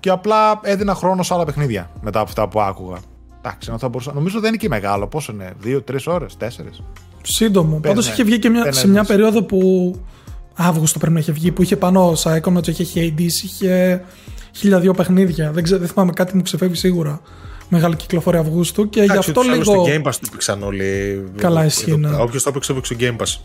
και 0.00 0.10
απλά 0.10 0.60
έδινα 0.62 0.94
χρόνο 0.94 1.22
σε 1.22 1.34
άλλα 1.34 1.44
παιχνίδια 1.44 1.90
μετά 2.00 2.20
από 2.20 2.28
αυτά 2.28 2.48
που 2.48 2.60
άκουγα. 2.60 2.98
Εντάξει, 3.42 3.72
θα 3.78 3.88
μπορούσα. 3.88 4.12
Νομίζω 4.12 4.40
δεν 4.40 4.48
είναι 4.48 4.56
και 4.56 4.68
μεγάλο. 4.68 5.06
Πόσο 5.06 5.32
είναι, 5.32 5.52
δύο-τρει 5.58 5.98
ώρες, 6.06 6.36
τέσσερις; 6.36 6.82
Σύντομο. 7.22 7.78
Πάντως 7.78 8.08
είχε 8.08 8.24
βγει 8.24 8.38
και 8.38 8.48
μια, 8.48 8.72
σε 8.72 8.88
μια 8.88 9.04
περίοδο 9.04 9.42
που. 9.42 9.94
Αύγουστο 10.54 10.98
πρέπει 10.98 11.14
να 11.14 11.20
είχε 11.20 11.32
βγει, 11.32 11.52
που 11.52 11.62
είχε 11.62 11.76
πάνω 11.76 12.12
Psychonauts, 12.12 12.68
είχε 12.68 12.84
Hades, 12.94 13.20
είχε 13.20 14.04
χίλια 14.56 14.80
δύο 14.80 14.94
παιχνίδια. 14.94 15.52
Δεν, 15.52 15.64
δεν 15.66 15.88
θυμάμαι 15.88 16.12
κάτι 16.12 16.36
μου 16.36 16.42
ξεφεύγει 16.42 16.74
σίγουρα 16.74 17.20
μεγάλη 17.70 17.96
κυκλοφορία 17.96 18.40
Αυγούστου 18.40 18.88
και 18.88 19.02
γι' 19.02 19.16
αυτό 19.16 19.40
λίγο. 19.40 19.62
Στο 19.62 19.84
Game 19.86 20.02
Pass 20.02 20.14
το 20.20 20.28
πήξαν 20.30 20.62
όλοι. 20.62 21.24
Καλά, 21.36 21.64
ισχύει. 21.64 21.96
Ναι. 21.96 22.16
Όποιος 22.16 22.42
το 22.42 22.48
έπαιξε, 22.48 22.72
έπαιξε 22.72 22.94
στο 22.94 23.04
Game 23.06 23.22
Pass. 23.22 23.40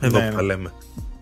Εδώ 0.00 0.18
ναι, 0.18 0.28
που 0.28 0.34
τα 0.34 0.42
ναι. 0.42 0.46
λέμε. 0.46 0.72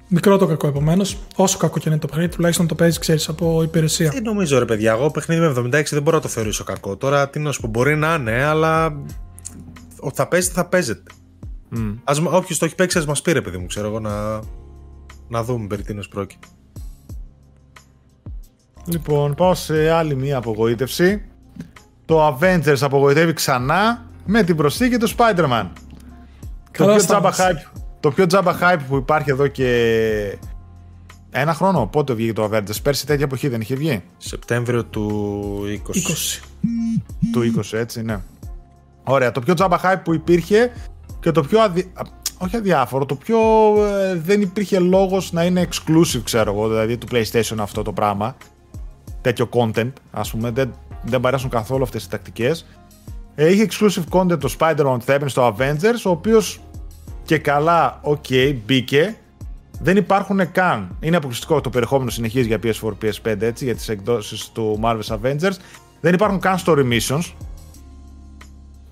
Μικρό 0.09 0.38
το 0.38 0.47
κακό 0.47 0.67
επομένως. 0.67 1.17
Όσο 1.37 1.59
κακό 1.59 1.79
και 1.79 1.88
είναι 1.88 1.99
το 1.99 2.07
παιχνίδι, 2.07 2.35
τουλάχιστον 2.35 2.67
το 2.67 2.75
παίζεις, 2.75 2.99
ξέρεις, 2.99 3.29
από 3.29 3.62
υπηρεσία. 3.62 4.11
Τι 4.11 4.21
νομίζω, 4.21 4.59
ρε 4.59 4.65
παιδιά. 4.65 4.93
Εγώ 4.93 5.11
παιχνίδι 5.11 5.41
με 5.41 5.79
76 5.81 5.83
δεν 5.91 6.03
μπορώ 6.03 6.17
να 6.17 6.23
το 6.23 6.29
θεωρήσω 6.29 6.65
κακό. 6.65 6.97
Τώρα 6.97 7.31
τι 7.31 7.38
να 7.38 7.53
σου 7.53 7.61
πω, 7.61 7.69
μπορεί 7.69 7.97
να 7.97 8.15
είναι, 8.15 8.45
αλλά. 8.45 8.97
Ότι 10.01 10.15
θα 10.15 10.29
παίζετε, 10.29 10.55
θα 10.55 10.67
παίζετε. 10.67 11.11
Mm. 11.77 11.97
Όποιος 12.31 12.59
το 12.59 12.65
έχει 12.65 12.75
παίξει, 12.75 12.99
ας 12.99 13.07
μας 13.07 13.23
πει, 13.23 13.33
ρε 13.33 13.41
παιδί 13.41 13.57
μου, 13.57 13.67
ξέρω 13.67 13.87
εγώ, 13.87 14.01
να, 14.01 14.41
να 15.29 15.45
δούμε 15.45 15.67
περί 15.67 15.83
τίνος 15.83 16.09
πρόκειται. 16.09 16.47
Λοιπόν, 18.87 19.35
πάω 19.35 19.55
σε 19.55 19.91
άλλη 19.91 20.15
μία 20.15 20.37
απογοήτευση 20.37 21.23
το 22.12 22.27
Avengers 22.27 22.81
απογοητεύει 22.81 23.33
ξανά 23.33 24.05
με 24.25 24.42
την 24.42 24.57
προσθήκη 24.57 24.96
του 24.96 25.09
Spider-Man. 25.09 25.66
Το 26.79 26.85
πιο, 26.87 26.96
τζάμπα 26.96 27.33
hype, 27.33 27.81
το 28.01 28.11
πιο 28.11 28.27
τζάμπα 28.27 28.59
hype 28.61 28.81
που 28.88 28.96
υπάρχει 28.96 29.31
εδώ 29.31 29.46
και 29.46 30.38
ένα 31.31 31.55
χρόνο. 31.55 31.87
Πότε 31.87 32.12
βγήκε 32.12 32.33
το 32.33 32.51
Avengers, 32.53 32.83
πέρσι 32.83 33.07
τέτοια 33.07 33.25
εποχή 33.25 33.48
δεν 33.48 33.61
είχε 33.61 33.75
βγει; 33.75 34.03
Σεπτέμβριο 34.16 34.85
του 34.85 35.64
20. 35.66 35.70
20. 35.70 36.42
Του 37.33 37.62
20, 37.72 37.79
έτσι, 37.79 38.03
ναι. 38.03 38.20
Ωραία, 39.05 39.33
το 39.33 39.40
πιο 39.40 39.55
τζάμπα 39.55 39.81
hype 39.83 40.01
που 40.05 40.14
υπήρχε 40.14 40.72
και 41.20 41.31
το 41.31 41.42
πιο 41.42 41.61
αδι... 41.61 41.92
όχι 42.38 42.57
αδιάφορο, 42.57 43.07
το 43.07 43.14
πιο 43.14 43.38
ε, 43.87 44.14
δεν 44.14 44.40
υπήρχε 44.40 44.79
λόγος 44.79 45.33
να 45.33 45.44
είναι 45.44 45.68
exclusive, 45.70 46.22
ξέρω 46.25 46.53
εγώ, 46.53 46.68
δηλαδή 46.68 46.96
του 46.96 47.07
PlayStation 47.11 47.57
αυτό 47.59 47.83
το 47.83 47.92
πράγμα. 47.92 48.37
Τέτοιο 49.23 49.49
content, 49.53 49.93
ας 50.11 50.31
πούμε, 50.31 50.51
δεν, 50.51 50.75
δεν 51.05 51.21
παρέσουν 51.21 51.51
καθόλου 51.51 51.83
αυτές 51.83 52.05
οι 52.05 52.09
τακτικές. 52.09 52.67
Ε, 53.35 53.53
είχε 53.53 53.67
exclusive 53.71 54.19
content 54.19 54.39
το 54.41 54.55
Spider-Man 54.59 54.97
που 54.99 55.05
θα 55.05 55.13
έπαιρνε 55.13 55.29
στο 55.29 55.57
Avengers, 55.57 56.03
ο 56.07 56.11
οποίος 56.11 56.61
και 57.25 57.39
καλά, 57.39 58.01
ok, 58.05 58.57
μπήκε. 58.67 59.17
Δεν 59.81 59.97
υπάρχουν 59.97 60.53
καν. 60.53 60.97
Είναι 61.01 61.17
αποκλειστικό 61.17 61.61
το 61.61 61.71
περιεχόμενο 61.71 62.11
συνεχίζει 62.11 62.47
για 62.47 62.59
PS4, 62.63 62.93
PS5, 63.03 63.41
έτσι, 63.41 63.65
για 63.65 63.75
τις 63.75 63.89
εκδόσεις 63.89 64.51
του 64.53 64.81
Marvel's 64.83 65.17
Avengers. 65.17 65.57
Δεν 66.01 66.15
υπάρχουν 66.15 66.41
καν 66.41 66.59
story 66.67 66.93
missions. 66.93 67.33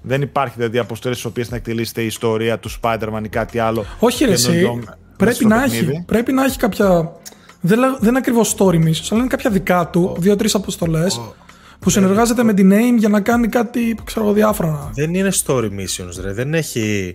Δεν 0.02 0.22
υπάρχει 0.22 0.54
δηλαδή 0.56 0.78
αποστολές 0.78 1.18
στις 1.18 1.30
οποίες 1.30 1.50
να 1.50 1.56
εκτελήσετε 1.56 2.02
η 2.02 2.06
ιστορία 2.06 2.58
του 2.58 2.70
Spider-Man 2.80 3.20
ή 3.24 3.28
κάτι 3.28 3.58
άλλο. 3.58 3.84
Όχι, 3.98 4.24
ρε, 4.24 4.32
εσύ. 4.32 4.80
Πρέπει 5.16 5.46
να, 5.46 5.64
έχει, 5.64 6.04
πρέπει 6.06 6.32
να 6.32 6.44
έχει 6.44 6.58
κάποια. 6.58 7.12
Δεν, 7.60 7.80
δεν 7.98 8.08
είναι 8.08 8.18
ακριβώς 8.18 8.54
story 8.58 8.74
missions, 8.74 9.08
αλλά 9.10 9.20
είναι 9.20 9.26
κάποια 9.26 9.50
δικά 9.50 9.88
του, 9.88 10.12
oh. 10.12 10.20
δύο-τρεις 10.20 10.54
αποστολές. 10.54 11.20
Oh 11.20 11.40
που 11.80 11.90
συνεργάζεται 11.90 12.42
με 12.42 12.54
την 12.54 12.72
AIM 12.72 12.98
για 12.98 13.08
να 13.08 13.20
κάνει 13.20 13.48
κάτι 13.48 13.98
ξέρω 14.04 14.32
διάφορα. 14.32 14.90
Δεν 14.94 15.14
είναι 15.14 15.30
story 15.44 15.70
missions, 15.70 16.20
ρε. 16.20 16.32
Δεν 16.32 16.54
έχει 16.54 17.14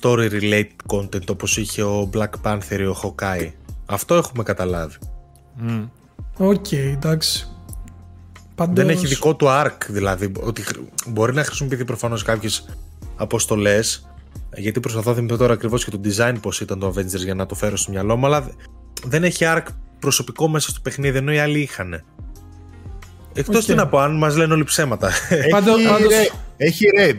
story 0.00 0.30
related 0.30 0.96
content 0.96 1.28
όπως 1.30 1.56
είχε 1.56 1.82
ο 1.82 2.10
Black 2.14 2.30
Panther 2.42 2.78
ή 2.78 2.84
ο 2.84 2.96
Hawkeye. 3.02 3.50
Αυτό 3.86 4.14
έχουμε 4.14 4.42
καταλάβει. 4.42 4.96
Ok, 6.36 6.66
okay, 6.70 6.92
εντάξει. 6.92 7.48
Πάντως... 8.54 8.74
Δεν 8.74 8.88
έχει 8.88 9.06
δικό 9.06 9.36
του 9.36 9.46
arc, 9.48 9.86
δηλαδή. 9.88 10.32
Ότι 10.40 10.64
μπορεί 11.06 11.34
να 11.34 11.44
χρησιμοποιηθεί 11.44 11.84
προφανώς 11.84 12.22
κάποιες 12.22 12.68
αποστολές. 13.16 14.08
Γιατί 14.56 14.80
προσπαθώ 14.80 15.10
να 15.10 15.16
θυμηθώ 15.16 15.36
τώρα 15.36 15.52
ακριβώς 15.52 15.84
και 15.84 15.90
το 15.90 16.00
design 16.04 16.34
πώς 16.40 16.60
ήταν 16.60 16.78
το 16.78 16.88
Avengers 16.88 17.24
για 17.24 17.34
να 17.34 17.46
το 17.46 17.54
φέρω 17.54 17.76
στο 17.76 17.90
μυαλό 17.90 18.16
μου, 18.16 18.26
αλλά 18.26 18.50
δεν 19.04 19.24
έχει 19.24 19.44
arc 19.48 19.64
προσωπικό 19.98 20.48
μέσα 20.48 20.70
στο 20.70 20.80
παιχνίδι 20.80 21.18
ενώ 21.18 21.32
οι 21.32 21.38
άλλοι 21.38 21.60
είχαν. 21.60 22.04
Εκτός 23.34 23.64
okay. 23.64 23.66
τι 23.66 23.74
να 23.74 23.86
πω, 23.86 23.98
αν 23.98 24.16
μας 24.16 24.36
λένε 24.36 24.52
όλοι 24.52 24.64
ψέματα. 24.64 25.10
Έχει, 25.28 25.48
πάντως... 25.48 25.80
έχει 26.56 26.84
red. 26.98 27.18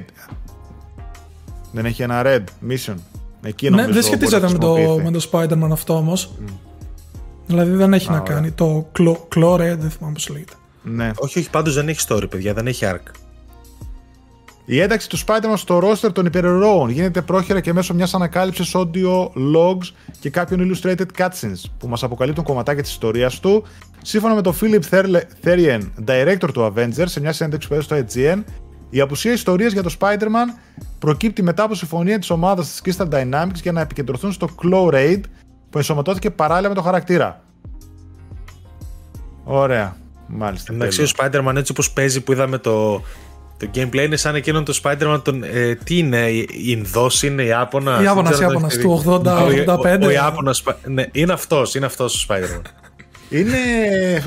Δεν 1.72 1.86
έχει 1.86 2.02
ένα 2.02 2.22
red 2.26 2.44
mission. 2.70 2.96
Εκεί 3.44 3.70
ναι, 3.70 3.88
δεν 3.88 4.04
σχετίζεται 4.04 4.50
με 4.52 4.58
το, 4.58 4.76
με 5.04 5.12
το 5.12 5.30
Spider-Man 5.32 5.70
αυτό 5.72 5.96
όμως. 5.96 6.32
Mm. 6.40 6.52
Δηλαδή 7.46 7.72
δεν 7.72 7.94
έχει 7.94 8.10
να 8.10 8.20
κάνει. 8.20 8.52
Το 8.52 8.92
Claw 9.36 9.54
Red, 9.54 9.78
δεν 9.80 9.90
θυμάμαι 9.90 10.14
πώς 10.14 10.30
λέγεται. 10.30 10.54
Ναι. 10.84 11.12
Όχι, 11.16 11.40
όχι, 11.40 11.50
πάντως 11.50 11.74
δεν 11.74 11.90
έχει 11.90 12.06
story, 12.10 12.30
παιδιά, 12.30 12.54
δεν 12.54 12.68
έχει 12.68 12.86
arc. 12.88 13.12
Η 14.72 14.80
ένταξη 14.80 15.10
του 15.10 15.18
Spider-Man 15.20 15.54
στο 15.56 15.82
roster 15.84 16.14
των 16.14 16.26
υπερηρώων 16.26 16.90
γίνεται 16.90 17.22
πρόχειρα 17.22 17.60
και 17.60 17.74
μέσω 17.74 17.94
μιας 17.94 18.14
ανακάλυψης 18.14 18.76
audio 18.76 19.24
logs 19.56 19.92
και 20.20 20.30
κάποιων 20.30 20.72
illustrated 20.72 21.06
cutscenes 21.18 21.64
που 21.78 21.88
μας 21.88 22.04
αποκαλύπτουν 22.04 22.44
κομματάκια 22.44 22.82
της 22.82 22.92
ιστορίας 22.92 23.40
του. 23.40 23.64
Σύμφωνα 24.02 24.36
με 24.36 24.42
τον 24.42 24.56
Philip 24.62 24.82
Therien, 25.44 25.82
director 26.06 26.50
του 26.54 26.74
Avengers, 26.76 27.06
σε 27.06 27.20
μια 27.20 27.34
συνέντευξη 27.34 27.68
που 27.68 27.74
έδωσε 27.74 28.04
στο 28.04 28.22
IGN, 28.22 28.44
η 28.90 29.00
απουσία 29.00 29.32
ιστορίας 29.32 29.74
για 29.74 29.84
το 29.84 29.96
Spider-Man 30.00 30.60
προκύπτει 31.00 31.44
μετά 31.44 31.64
από 31.64 31.76
συμφωνία 31.76 32.20
της 32.20 32.30
ομάδας 32.30 32.82
της 32.82 32.98
Crystal 32.98 33.10
Dynamics 33.10 33.62
για 33.62 33.72
να 33.72 33.82
επικεντρωθούν 33.82 34.32
στο 34.32 34.50
Claw 34.64 34.94
Raid 34.94 35.22
που 35.70 35.78
ενσωματώθηκε 35.78 36.30
παράλληλα 36.30 36.70
με 36.70 36.76
το 36.76 36.82
χαρακτήρα. 36.82 37.44
Ωραία. 39.44 39.96
Μάλιστα. 40.28 40.74
Εντάξει, 40.74 41.02
ο 41.02 41.08
Spider-Man 41.18 41.54
έτσι 41.56 41.72
όπως 41.72 41.92
παίζει 41.92 42.22
που 42.22 42.32
είδαμε 42.32 42.58
το, 42.58 43.02
το 43.62 43.70
gameplay 43.76 44.06
είναι 44.06 44.16
σαν 44.16 44.36
εκείνον 44.36 44.66
το 44.66 44.80
Spider-Man. 44.84 45.22
Τον, 45.24 45.44
ε, 45.44 45.76
τι 45.76 45.98
είναι, 45.98 46.30
η 46.30 46.48
Ινδός 46.66 47.24
είναι, 47.24 47.44
η 47.44 47.48
Ιάπωνα. 47.48 48.00
Η 48.00 48.04
Ιάπωνα, 48.04 48.38
Ιάπωνα 48.42 48.68
του 48.68 49.04
80-85. 49.06 50.00
Ο, 50.02 50.10
Ιάπωνα. 50.10 50.56
Ναι, 50.84 51.06
είναι 51.12 51.34
αυτός 51.34 51.76
είναι 51.76 51.86
αυτός 51.86 52.24
ο 52.24 52.26
Spider-Man. 52.30 52.62
Είναι 53.30 53.58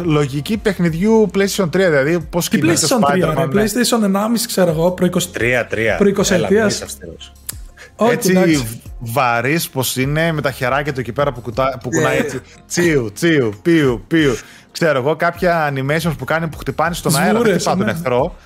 λογική 0.03 0.57
παιχνιδιού 0.57 1.31
PlayStation 1.35 1.65
3, 1.65 1.69
δηλαδή 1.71 2.21
πώς 2.21 2.49
κινείται 2.49 2.87
το 2.87 2.99
Spider-Man. 3.01 3.37
PlayStation 3.37 3.53
3, 3.53 3.55
PlayStation 3.55 4.05
1,5 4.05 4.47
ξέρω 4.47 4.71
εγώ, 4.71 4.91
προ 4.91 5.09
20, 5.13 5.17
3, 5.17 5.65
3. 5.71 5.97
Προ 5.99 6.09
20 6.09 6.31
ετίας. 6.31 6.85
Έτσι 8.11 8.65
βαρύς 8.99 9.69
πως 9.69 9.97
είναι 9.97 10.33
με 10.33 10.41
τα 10.41 10.51
χεράκια 10.51 10.93
του 10.93 11.01
εκεί 11.01 11.13
πέρα 11.13 11.33
που, 11.33 11.41
κουτά, 11.41 11.79
που 11.83 11.89
κουνάει 11.89 12.19
έτσι. 12.19 12.41
Τσίου, 12.67 13.13
τσίου, 13.15 13.55
πίου, 13.63 14.05
πίου. 14.07 14.37
Ξέρω 14.73 14.99
εγώ 14.99 15.17
κάποια 15.17 15.73
animations 15.73 16.15
που 16.19 16.25
κάνει 16.25 16.49
που 16.49 16.59
χτυπάνε 16.59 16.95
στον 16.95 17.17
αέρα, 17.17 17.41
δεν 17.41 17.55
χτυπάνε 17.55 17.77
τον 17.77 17.87
ναι. 17.87 17.93
εχθρό. 17.93 18.37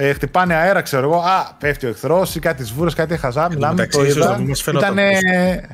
Ε, 0.00 0.12
χτυπάνε 0.12 0.54
αέρα, 0.54 0.80
ξέρω 0.80 1.02
εγώ. 1.02 1.16
Α, 1.16 1.54
πέφτει 1.58 1.86
ο 1.86 1.88
εχθρός 1.88 2.34
ή 2.34 2.40
κάτι 2.40 2.64
σβούρε, 2.64 2.90
κάτι 2.90 3.16
χαζά. 3.16 3.48
Μιλάμε 3.50 3.86
το 3.86 4.04
είδα. 4.04 4.40
Ήταν 4.68 4.98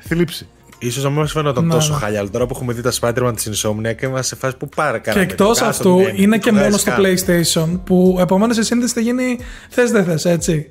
θλίψη. 0.09 0.47
σω 0.91 1.03
να 1.03 1.09
μην 1.09 1.18
μα 1.18 1.27
φαίνονταν 1.27 1.68
τόσο 1.68 1.93
ναι. 1.93 1.99
χαλιά, 1.99 2.18
αλλά 2.18 2.31
τώρα 2.31 2.47
που 2.47 2.53
έχουμε 2.55 2.72
δει 2.72 2.83
τα 2.83 2.93
Spider-Man 3.01 3.33
της 3.35 3.49
Insomnia 3.49 3.95
και 3.97 4.07
είμαστε 4.07 4.35
σε 4.35 4.37
φάση 4.37 4.57
που 4.57 4.68
πάρα 4.68 4.99
καλά. 4.99 5.18
Και 5.18 5.33
εκτός 5.33 5.61
αυτού 5.61 6.01
είναι 6.14 6.39
και 6.39 6.53
μόνος 6.53 6.81
στο 6.81 6.93
PlayStation, 6.99 7.81
που 7.85 8.16
επομένως 8.20 8.57
η 8.57 8.62
σύνδεση 8.62 8.95
θα 8.95 9.01
γίνει 9.01 9.39
θες 9.68 9.91
δεν 9.91 10.05
θες, 10.05 10.25
έτσι. 10.25 10.68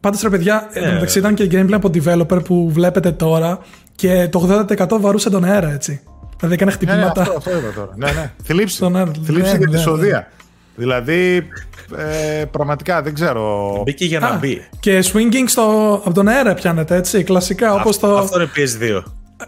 Πάντως 0.00 0.20
ρε 0.20 0.28
παιδιά, 0.28 0.68
yeah. 0.68 0.92
μεταξύ 0.92 1.18
ήταν 1.18 1.34
και 1.34 1.48
gameplay 1.52 1.72
από 1.72 1.90
developer 1.94 2.44
που 2.44 2.70
βλέπετε 2.70 3.12
τώρα 3.12 3.58
και 3.94 4.28
το 4.28 4.64
80% 4.78 4.86
βαρούσε 5.00 5.30
τον 5.30 5.44
αέρα, 5.44 5.72
έτσι. 5.72 6.00
Δηλαδή 6.36 6.54
έκανε 6.54 6.70
χτυπήματα. 6.70 7.22
Ναι, 7.22 7.28
αυτό, 7.28 7.36
αυτό 7.36 7.50
είδα 7.50 7.72
τώρα. 7.72 7.90
ναι, 7.96 8.10
ναι. 8.12 8.32
Θλίψη. 8.44 8.90
Θλίψη 9.24 9.52
ναι, 9.52 9.58
για 9.58 9.66
τη 9.66 9.72
ναι, 9.72 9.78
σοδεία. 9.78 10.28
Δηλαδή, 10.76 11.48
ε, 11.96 12.44
πραγματικά 12.44 13.02
δεν 13.02 13.14
ξέρω. 13.14 13.72
Μπήκε 13.84 14.04
για 14.04 14.20
να 14.20 14.36
μπει. 14.36 14.68
Και 14.80 15.04
swinging 15.12 15.44
στο, 15.46 15.62
από 16.04 16.14
τον 16.14 16.28
αέρα 16.28 16.54
πιάνετε, 16.54 16.96
έτσι, 16.96 17.22
κλασικά. 17.22 17.74
Όπως 17.74 17.98
το... 17.98 18.18
Αυτό 18.18 18.40
είναι 18.40 18.50
PS2. 18.56 19.02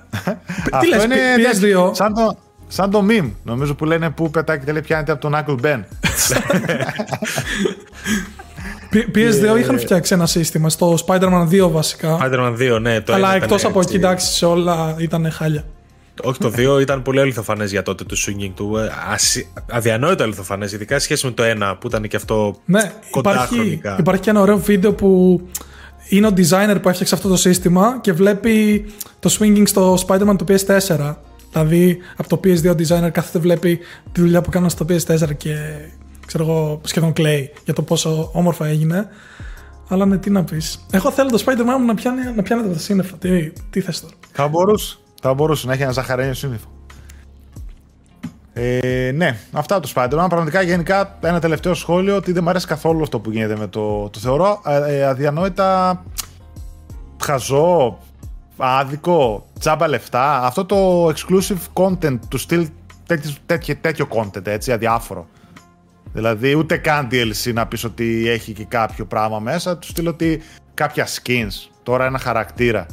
Τι 0.81 0.89
λες, 0.89 1.05
είναι 1.05 1.17
PS2. 1.17 1.91
Σαν 1.95 2.15
το, 2.15 2.37
σαν 2.69 2.91
το 2.91 3.05
meme, 3.09 3.31
νομίζω 3.43 3.75
που 3.75 3.85
λένε 3.85 4.11
που 4.11 4.31
πετάκι 4.31 4.65
και 4.65 4.73
λέει 4.73 4.83
πιάνεται 4.83 5.13
από 5.13 5.21
τον 5.21 5.35
Uncle 5.35 5.67
Ben. 5.67 5.81
PS2 9.15 9.59
είχαν 9.61 9.79
φτιάξει 9.79 10.15
ένα 10.15 10.27
σύστημα 10.27 10.69
στο 10.69 10.99
Spider-Man 11.07 11.49
2 11.49 11.71
βασικά. 11.71 12.19
Spider-Man 12.23 12.77
2, 12.77 12.81
ναι. 12.81 13.01
Το 13.01 13.13
Αλλά 13.13 13.35
εκτός 13.35 13.65
από 13.65 13.81
εκεί, 13.81 13.97
εντάξει, 13.97 14.33
σε 14.33 14.47
όλα 14.47 14.95
ήταν 14.99 15.31
χάλια. 15.33 15.65
Όχι, 16.23 16.39
το 16.39 16.53
2 16.77 16.81
ήταν 16.81 17.03
πολύ 17.03 17.21
αληθοφανές 17.21 17.71
για 17.71 17.83
τότε 17.83 18.05
το 18.05 18.17
swinging 18.27 18.53
του. 18.55 18.77
Ε, 18.77 18.91
αδιανόητο 19.71 20.23
αληθοφανές, 20.23 20.73
ειδικά 20.73 20.95
σε 20.99 21.05
σχέση 21.05 21.27
με 21.27 21.33
το 21.33 21.43
1 21.47 21.75
που 21.81 21.87
ήταν 21.87 22.09
και 22.09 22.17
αυτό 22.17 22.57
ναι, 22.65 22.93
κοντά 23.11 23.33
υπάρχει, 23.33 23.55
χρονικά. 23.55 23.97
Υπάρχει 23.99 24.23
και 24.23 24.31
ένα 24.31 24.41
ωραίο 24.41 24.59
βίντεο 24.59 24.93
που 24.93 25.41
είναι 26.09 26.27
ο 26.27 26.31
designer 26.37 26.77
που 26.83 26.89
έφτιαξε 26.89 27.15
αυτό 27.15 27.29
το 27.29 27.37
σύστημα 27.37 27.99
και 28.01 28.13
βλέπει 28.13 28.85
το 29.21 29.37
swinging 29.39 29.63
στο 29.67 29.99
Spider-Man 30.07 30.37
του 30.39 30.45
PS4. 30.49 31.15
Δηλαδή 31.53 31.99
από 32.17 32.29
το 32.29 32.41
PS2 32.45 32.71
designer 32.71 33.11
κάθεται 33.13 33.39
βλέπει 33.39 33.79
τη 34.13 34.21
δουλειά 34.21 34.41
που 34.41 34.51
κάνανε 34.51 34.71
στο 34.71 34.87
PS4 34.89 35.37
και 35.37 35.55
ξέρω 36.27 36.45
εγώ, 36.45 36.81
σχεδόν 36.85 37.13
κλαίει 37.13 37.53
για 37.65 37.75
το 37.75 37.83
πόσο 37.83 38.31
όμορφα 38.33 38.67
έγινε. 38.67 39.09
Αλλά 39.89 40.07
ναι, 40.07 40.19
τι 40.19 40.31
να 40.31 40.45
πεις. 40.45 40.87
Εγώ 40.91 41.11
θέλω 41.11 41.31
το 41.31 41.43
Spider-Man 41.47 41.87
να 41.87 41.95
πιάνει, 41.95 42.21
να 42.37 42.43
πιάνει 42.43 42.73
τα 42.73 42.79
σύννεφα. 42.79 43.17
Τι, 43.17 43.51
τι 43.71 43.81
θες 43.81 44.01
τώρα; 44.01 44.15
Θα 44.33 44.49
μπορούσε. 44.49 44.99
Θα 45.21 45.35
μπορούσε 45.35 45.67
να 45.67 45.73
έχει 45.73 45.83
ένα 45.83 45.93
ζαχαρένιο 45.93 46.35
σύννεφο. 46.35 46.69
Ε, 48.53 49.13
ναι, 49.15 49.39
αυτά 49.53 49.81
το 49.81 49.93
Spider-Man. 49.95 50.27
Πραγματικά 50.29 50.63
γενικά 50.63 51.19
ένα 51.21 51.41
τελευταίο 51.41 51.75
σχόλιο 51.75 52.17
ότι 52.17 52.33
δεν 52.33 52.43
μου 52.43 52.51
αρέσει 52.51 52.67
καθόλου 52.67 53.03
αυτό 53.03 53.21
που 53.21 53.31
γίνεται 53.31 53.57
με 53.57 53.67
το. 53.67 54.09
Το 54.09 54.19
θεωρώ 54.19 54.61
ε, 54.67 54.97
ε 54.97 55.05
αδιανόητα 55.05 56.03
χαζό, 57.23 57.99
άδικο, 58.57 59.47
τσάμπα 59.59 59.89
λεφτά. 59.89 60.45
Αυτό 60.45 60.65
το 60.65 61.09
exclusive 61.09 61.83
content 61.83 62.19
του 62.29 62.39
στυλ 62.39 62.69
τέτοιο, 63.07 63.31
τέτοιο, 63.47 63.77
τέτοιο 63.81 64.09
content, 64.11 64.47
έτσι, 64.47 64.73
αδιάφορο. 64.73 65.27
Δηλαδή 66.13 66.55
ούτε 66.55 66.77
καν 66.77 67.09
DLC 67.11 67.53
να 67.55 67.67
πεις 67.67 67.85
ότι 67.85 68.29
έχει 68.29 68.53
και 68.53 68.65
κάποιο 68.65 69.05
πράγμα 69.07 69.39
μέσα, 69.39 69.79
του 69.79 69.87
στείλω 69.87 70.11
ότι 70.11 70.43
κάποια 70.75 71.07
skins, 71.07 71.71
τώρα 71.83 72.05
ένα 72.05 72.19
χαρακτήρα 72.19 72.87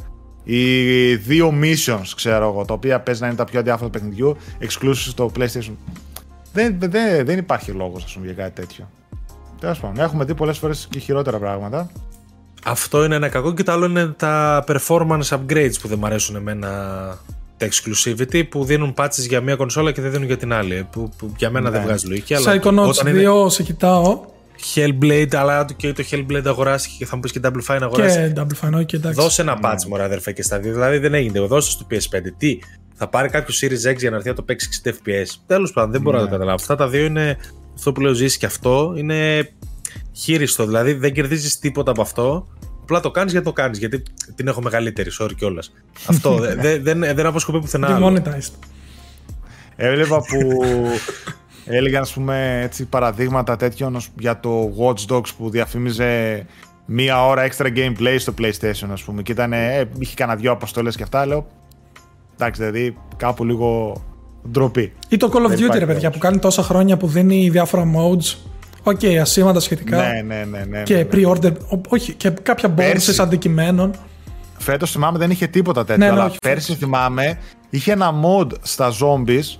ή 0.50 1.14
δύο 1.14 1.54
missions, 1.62 2.12
ξέρω 2.16 2.48
εγώ, 2.48 2.64
τα 2.64 2.74
οποία 2.74 3.00
παίζει 3.00 3.20
να 3.20 3.26
είναι 3.26 3.36
τα 3.36 3.44
πιο 3.44 3.60
αδιάφορα 3.60 3.90
του 3.90 3.98
παιχνιδιού, 3.98 4.36
exclusive 4.60 4.94
στο 4.94 5.30
PlayStation. 5.38 5.72
Δεν, 6.52 6.76
δεν, 6.78 7.24
δεν 7.26 7.38
υπάρχει 7.38 7.70
λόγος, 7.70 8.04
ας 8.04 8.12
πούμε, 8.12 8.26
για 8.26 8.34
κάτι 8.34 8.60
τέτοιο. 8.60 8.90
Τέλος 9.60 9.80
πάντων, 9.80 10.04
έχουμε 10.04 10.24
δει 10.24 10.34
πολλές 10.34 10.58
φορές 10.58 10.86
και 10.90 10.98
χειρότερα 10.98 11.38
πράγματα. 11.38 11.90
Αυτό 12.64 13.04
είναι 13.04 13.14
ένα 13.14 13.28
κακό 13.28 13.54
και 13.54 13.62
το 13.62 13.72
άλλο 13.72 13.86
είναι 13.86 14.06
τα 14.06 14.64
performance 14.68 15.28
upgrades 15.28 15.74
που 15.80 15.88
δεν 15.88 15.98
μου 15.98 16.06
αρέσουν 16.06 16.36
εμένα 16.36 16.68
τα 17.56 17.68
exclusivity 17.68 18.48
που 18.48 18.64
δίνουν 18.64 18.94
patches 18.96 19.26
για 19.28 19.40
μία 19.40 19.56
κονσόλα 19.56 19.92
και 19.92 20.00
δεν 20.00 20.10
δίνουν 20.10 20.26
για 20.26 20.36
την 20.36 20.52
άλλη. 20.52 20.86
Που, 20.90 21.10
που 21.18 21.32
για 21.36 21.50
μένα 21.50 21.70
ναι. 21.70 21.76
δεν 21.76 21.86
βγάζει 21.86 22.06
λογική. 22.06 22.34
Psychonauts 22.44 22.92
2 22.92 23.06
είναι... 23.06 23.50
σε 23.50 23.62
κοιτάω. 23.62 24.20
Hellblade, 24.74 25.34
αλλά 25.34 25.66
και 25.76 25.92
το 25.92 26.04
Hellblade 26.10 26.46
αγοράστηκε 26.46 26.94
και 26.98 27.06
θα 27.06 27.14
μου 27.14 27.22
πεις 27.22 27.32
και 27.32 27.40
Double 27.42 27.74
Fine 27.74 27.78
αγοράστηκε. 27.80 28.32
Και 28.34 28.40
Double 28.40 28.66
Fine, 28.66 28.72
όχι 28.72 28.96
εντάξει. 28.96 29.20
Δώσε 29.20 29.42
ένα 29.42 29.58
patch, 29.62 29.86
μωρά 29.88 30.04
αδερφέ, 30.04 30.32
και 30.32 30.42
στα 30.42 30.58
δύο. 30.58 30.72
Δηλαδή 30.72 30.98
δεν 30.98 31.14
έγινε. 31.14 31.40
Δώσε 31.40 31.70
στο 31.70 31.86
PS5. 31.90 32.20
Τι, 32.36 32.58
θα 32.94 33.08
πάρει 33.08 33.28
κάποιο 33.28 33.54
Series 33.60 33.92
X 33.92 33.96
για 33.96 34.10
να 34.10 34.16
έρθει 34.16 34.28
να 34.28 34.34
το 34.34 34.42
παίξει 34.42 34.68
60 34.84 34.88
FPS. 34.88 35.26
Τέλος 35.46 35.72
πάντων, 35.72 35.90
δεν 35.90 36.00
μπορώ 36.00 36.16
να 36.16 36.22
το 36.22 36.28
ναι. 36.28 36.32
καταλάβω. 36.32 36.56
Αυτά 36.60 36.76
τα 36.76 36.88
δύο 36.88 37.04
είναι. 37.04 37.36
Αυτό 37.74 37.92
που 37.92 38.00
λέω 38.00 38.12
ζήσει 38.12 38.38
και 38.38 38.46
αυτό 38.46 38.94
είναι 38.96 39.50
χείριστο. 40.12 40.66
Δηλαδή 40.66 40.92
δεν 40.92 41.12
κερδίζεις 41.12 41.58
τίποτα 41.58 41.90
από 41.90 42.02
αυτό. 42.02 42.48
Απλά 42.82 43.00
το 43.00 43.10
κάνεις 43.10 43.32
γιατί 43.32 43.46
το 43.46 43.52
κάνεις. 43.52 43.78
Γιατί 43.78 44.02
την 44.34 44.48
έχω 44.48 44.62
μεγαλύτερη, 44.62 45.10
sorry 45.20 45.34
κιόλας. 45.36 45.72
Αυτό 46.06 46.34
δεν, 46.60 46.82
δεν, 46.82 47.00
δεν 47.00 47.26
αποσκοπεί 47.26 47.60
πουθενά. 47.60 47.98
Demonetized. 48.00 48.52
Έβλεπα 49.76 50.18
που 50.18 50.38
έλεγαν 51.68 52.02
ας 52.02 52.12
πούμε 52.12 52.60
έτσι 52.62 52.84
παραδείγματα 52.84 53.56
τέτοιων 53.56 53.96
για 54.18 54.40
το 54.40 54.72
Watch 54.78 55.14
Dogs 55.14 55.34
που 55.38 55.50
διαφήμιζε 55.50 56.44
μία 56.84 57.26
ώρα 57.26 57.48
extra 57.48 57.66
gameplay 57.76 58.16
στο 58.18 58.34
PlayStation 58.38 58.88
ας 58.92 59.02
πούμε 59.02 59.22
και 59.22 59.32
ήταν, 59.32 59.52
ε, 59.52 59.88
είχε 59.98 60.14
κανένα 60.14 60.38
δυο 60.38 60.52
αποστολές 60.52 60.96
και 60.96 61.02
αυτά 61.02 61.26
λέω 61.26 61.46
εντάξει 62.34 62.60
δηλαδή 62.62 62.96
κάπου 63.16 63.44
λίγο 63.44 64.00
ντροπή. 64.50 64.92
Ή 65.08 65.16
το 65.16 65.30
Call 65.32 65.50
of 65.50 65.52
Duty 65.52 65.78
ρε 65.78 65.86
παιδιά 65.86 66.10
που 66.10 66.18
κάνει 66.18 66.38
τόσα 66.38 66.62
χρόνια 66.62 66.96
που 66.96 67.06
δίνει 67.06 67.50
διάφορα 67.50 67.84
modes 67.96 68.36
Ok, 68.82 69.00
okay, 69.00 69.16
ασήμαντα 69.16 69.60
σχετικά. 69.60 69.96
Ναι, 69.96 70.22
ναι, 70.22 70.44
ναι. 70.44 70.64
ναι 70.64 70.82
και 70.82 70.94
ναι, 70.94 71.02
ναι. 71.02 71.08
pre-order. 71.12 71.52
Όχι, 71.88 72.12
και 72.14 72.30
κάποια 72.30 72.74
bonuses 72.78 73.16
αντικειμένων. 73.18 73.94
Φέτος 74.58 74.90
θυμάμαι 74.90 75.18
δεν 75.18 75.30
είχε 75.30 75.46
τίποτα 75.46 75.84
τέτοιο. 75.84 76.06
Ναι, 76.06 76.12
ναι, 76.12 76.20
αλλά 76.20 76.32
πέρσι 76.40 76.74
θυμάμαι 76.74 77.38
είχε 77.70 77.92
ένα 77.92 78.14
mode 78.24 78.46
στα 78.62 78.92
zombies 79.00 79.58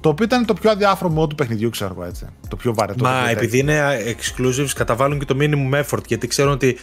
το 0.00 0.08
οποίο 0.08 0.24
ήταν 0.24 0.44
το 0.44 0.54
πιο 0.54 0.70
αδιάφορο 0.70 1.14
mode 1.18 1.28
του 1.28 1.34
παιχνιδιού, 1.34 1.70
ξέρω 1.70 1.94
εγώ 1.94 2.04
έτσι. 2.04 2.26
Το 2.48 2.56
πιο 2.56 2.74
βαρετό. 2.74 3.04
Μα 3.04 3.22
το 3.22 3.28
επειδή 3.28 3.58
είναι 3.58 3.98
exclusives, 4.06 4.70
καταβάλουν 4.74 5.18
και 5.18 5.24
το 5.24 5.36
minimum 5.40 5.82
effort 5.82 6.06
γιατί 6.06 6.26
ξέρουν 6.26 6.52
ότι 6.52 6.76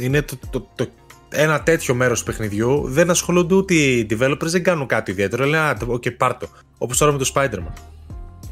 είναι 0.00 0.22
το, 0.22 0.36
το, 0.50 0.66
το, 0.74 0.86
ένα 1.28 1.62
τέτοιο 1.62 1.94
μέρος 1.94 2.18
του 2.18 2.24
παιχνιδιού. 2.24 2.82
Δεν 2.88 3.10
ασχολούνται 3.10 3.54
ούτε 3.54 3.74
οι 3.74 4.06
developers, 4.10 4.46
δεν 4.46 4.62
κάνουν 4.62 4.86
κάτι 4.86 5.10
ιδιαίτερο. 5.10 5.44
Λένε, 5.44 5.58
Α, 5.58 5.76
ok, 5.86 6.02
okay, 6.02 6.16
πάρτο. 6.16 6.48
Όπως 6.78 6.98
τώρα 6.98 7.12
με 7.12 7.18
το 7.18 7.30
Spider-Man. 7.34 7.72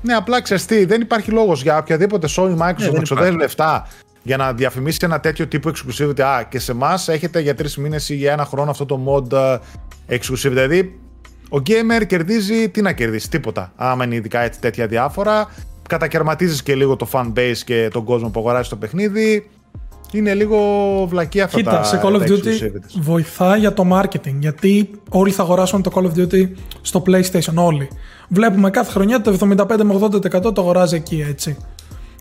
Ναι, 0.03 0.15
απλά 0.15 0.43
ξέρεις 0.43 0.65
δεν 0.65 1.01
υπάρχει 1.01 1.31
λόγος 1.31 1.63
για 1.63 1.79
οποιαδήποτε 1.79 2.29
Sony 2.37 2.57
Microsoft 2.57 2.77
ναι, 2.79 2.91
να 2.91 3.03
ξοδεύει 3.03 3.37
λεφτά 3.37 3.89
για 4.23 4.37
να 4.37 4.53
διαφημίσει 4.53 4.99
ένα 5.03 5.21
τέτοιο 5.21 5.47
τύπο 5.47 5.71
exclusivity. 5.71 6.21
Α, 6.21 6.43
και 6.43 6.59
σε 6.59 6.73
εμάς 6.73 7.09
έχετε 7.09 7.41
για 7.41 7.55
τρεις 7.55 7.77
μήνες 7.77 8.09
ή 8.09 8.15
για 8.15 8.33
ένα 8.33 8.45
χρόνο 8.45 8.71
αυτό 8.71 8.87
το 8.87 9.01
mode 9.07 9.35
uh, 9.35 9.59
exclusivity. 10.09 10.49
Δηλαδή, 10.49 11.01
ο 11.53 11.63
gamer 11.67 12.07
κερδίζει, 12.07 12.69
τι 12.69 12.83
να 12.83 12.93
κερδίσει, 12.93 13.31
τίποτα. 13.31 13.73
Άμα 13.77 14.05
είναι 14.05 14.15
ειδικά 14.15 14.41
έτσι 14.41 14.61
τέτοια 14.61 14.87
διάφορα. 14.87 15.49
Κατακαιρματίζεις 15.89 16.63
και 16.63 16.75
λίγο 16.75 16.97
το 16.97 17.09
fan 17.13 17.33
base 17.37 17.57
και 17.65 17.89
τον 17.93 18.05
κόσμο 18.05 18.29
που 18.29 18.41
αγοράζει 18.41 18.69
το 18.69 18.77
παιχνίδι. 18.77 19.51
Είναι 20.13 20.35
λίγο 20.35 20.59
βλακή 21.09 21.41
αυτά 21.41 21.57
Κοίτα, 21.57 21.71
τα 21.71 21.85
σε 21.85 22.01
Call 22.05 22.15
of 22.15 22.23
Duty 22.23 22.71
βοηθά 23.01 23.57
για 23.57 23.73
το 23.73 23.85
marketing. 23.93 24.35
Γιατί 24.39 24.91
όλοι 25.09 25.31
θα 25.31 25.43
αγοράσουν 25.43 25.83
το 25.83 25.91
Call 25.95 26.05
of 26.05 26.19
Duty 26.19 26.49
στο 26.83 27.03
PlayStation, 27.07 27.55
όλοι. 27.55 27.89
Βλέπουμε 28.29 28.71
κάθε 28.71 28.91
χρονιά 28.91 29.21
το 29.21 29.37
75 29.41 29.83
με 29.83 29.99
80% 30.01 30.55
το 30.55 30.61
αγοράζει 30.61 30.97
εκεί, 30.97 31.25
έτσι. 31.29 31.57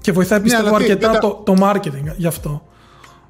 Και 0.02 0.12
βοηθάει 0.12 0.40
ναι, 0.40 0.44
πιστεύω 0.44 0.76
αρκετά 0.76 1.18
το, 1.18 1.42
το 1.46 1.56
marketing 1.60 2.16
γι' 2.18 2.28
αυτό. 2.28 2.62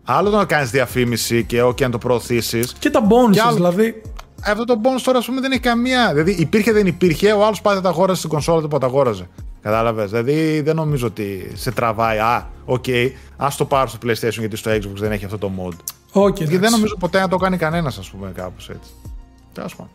Άλλο 0.04 0.30
το 0.30 0.38
να 0.38 0.45
κάνεις 0.45 0.70
διαφήμιση 0.70 1.43
και 1.43 1.64
όχι 1.64 1.84
αν 1.84 1.91
το 1.91 1.97
προωθήσεις. 1.97 2.74
Και 2.80 2.89
τα 2.89 3.02
bonuses, 3.08 3.38
άλλο... 3.45 3.56
δηλαδή. 3.56 4.02
Αυτό 4.45 4.63
το 4.63 4.81
bonus 4.83 5.01
τώρα, 5.03 5.17
ας 5.17 5.25
πούμε, 5.25 5.41
δεν 5.41 5.51
έχει 5.51 5.61
καμία. 5.61 6.09
Δηλαδή, 6.11 6.31
υπήρχε, 6.31 6.71
δεν 6.71 6.87
υπήρχε, 6.87 7.31
ο 7.31 7.45
άλλος 7.45 7.61
πάει 7.61 7.81
τα 7.81 7.89
αγόρασε 7.89 8.17
στην 8.17 8.29
κονσόλα 8.29 8.61
του 8.61 8.67
που 8.67 8.77
τα 8.77 8.85
αγόραζε. 8.85 9.29
Κατάλαβες; 9.61 10.09
Δηλαδή, 10.09 10.61
δεν 10.61 10.75
νομίζω 10.75 11.07
ότι 11.07 11.51
σε 11.53 11.71
τραβάει. 11.71 12.17
Α, 12.17 12.47
ok, 12.65 12.84
okay, 12.87 13.11
ας 13.37 13.55
το 13.55 13.65
πάρω 13.65 13.87
στο 13.87 13.97
PlayStation 14.03 14.39
γιατί 14.39 14.55
στο 14.55 14.71
Xbox 14.71 14.95
δεν 14.95 15.11
έχει 15.11 15.25
αυτό 15.25 15.37
το 15.37 15.51
mode. 15.57 15.76
Okay, 16.21 16.33
και 16.33 16.57
δεν 16.57 16.71
νομίζω 16.71 16.97
ποτέ 16.99 17.19
να 17.19 17.27
το 17.27 17.37
κάνει 17.37 17.57
κανένας, 17.57 17.97
ας 17.97 18.09
πούμε, 18.09 18.31
κάπως 18.35 18.69
έτσι. 18.69 18.91
Τέλος 19.53 19.75
πάντων. 19.75 19.91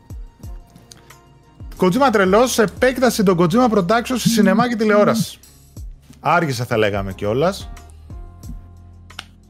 Kojima 1.79 2.13
τρελός, 2.13 2.59
επέκταση 2.59 3.23
των 3.23 3.37
Kojima 3.39 3.71
Productions 3.71 4.17
σε 4.17 4.29
σινεμά 4.29 4.69
και 4.69 4.77
τηλεόραση. 4.77 5.39
Άργησε 6.21 6.65
θα 6.65 6.77
λέγαμε 6.77 7.13
κιόλας. 7.13 7.71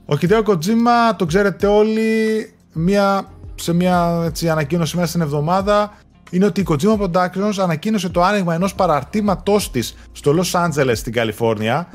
Ο 0.06 0.18
Hideo 0.20 0.42
Kojima, 0.42 1.14
το 1.16 1.26
ξέρετε 1.26 1.66
όλοι, 1.66 2.52
μια, 2.72 3.28
σε 3.56 3.74
μια 3.74 4.22
έτσι, 4.24 4.48
ανακοίνωση 4.48 4.96
μέσα 4.96 5.08
στην 5.08 5.20
εβδομάδα 5.20 5.92
είναι 6.30 6.44
ότι 6.44 6.60
η 6.60 6.66
Kojima 6.68 6.98
Productions 7.00 7.58
ανακοίνωσε 7.58 8.08
το 8.08 8.22
άνοιγμα 8.22 8.54
ενός 8.54 8.74
παραρτήματός 8.74 9.70
της 9.70 9.94
στο 10.12 10.34
Los 10.38 10.64
Angeles 10.64 10.92
στην 10.94 11.12
Καλιφόρνια. 11.12 11.88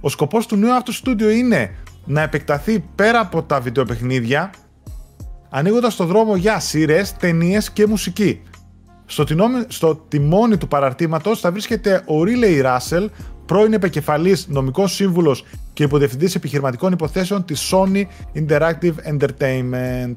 Ο 0.00 0.08
σκοπός 0.08 0.46
του 0.46 0.56
νέου 0.56 0.72
αυτού 0.72 0.92
στούντιο 0.92 1.30
είναι 1.30 1.70
να 2.04 2.20
επεκταθεί 2.20 2.84
πέρα 2.94 3.20
από 3.20 3.42
τα 3.42 3.60
βιντεοπαιχνίδια 3.60 4.50
ανοίγοντας 5.50 5.96
το 5.96 6.04
δρόμο 6.04 6.36
για 6.36 6.60
σειρές, 6.60 7.12
ταινίες 7.12 7.70
και 7.70 7.86
μουσική. 7.86 8.42
Στο, 9.06 9.24
στο 9.68 9.96
τιμόνι 9.96 10.56
του 10.56 10.68
παραρτήματος 10.68 11.40
θα 11.40 11.52
βρίσκεται 11.52 12.02
ο 12.06 12.22
Ρίλεϊ 12.22 12.60
Ράσελ, 12.60 13.10
πρώην 13.46 13.72
επικεφαλής 13.72 14.46
νομικός 14.48 14.94
σύμβουλος 14.94 15.44
και 15.72 15.82
υποδιευθυντής 15.82 16.34
επιχειρηματικών 16.34 16.92
υποθέσεων 16.92 17.44
της 17.44 17.72
Sony 17.72 18.04
Interactive 18.34 18.94
Entertainment. 19.12 20.16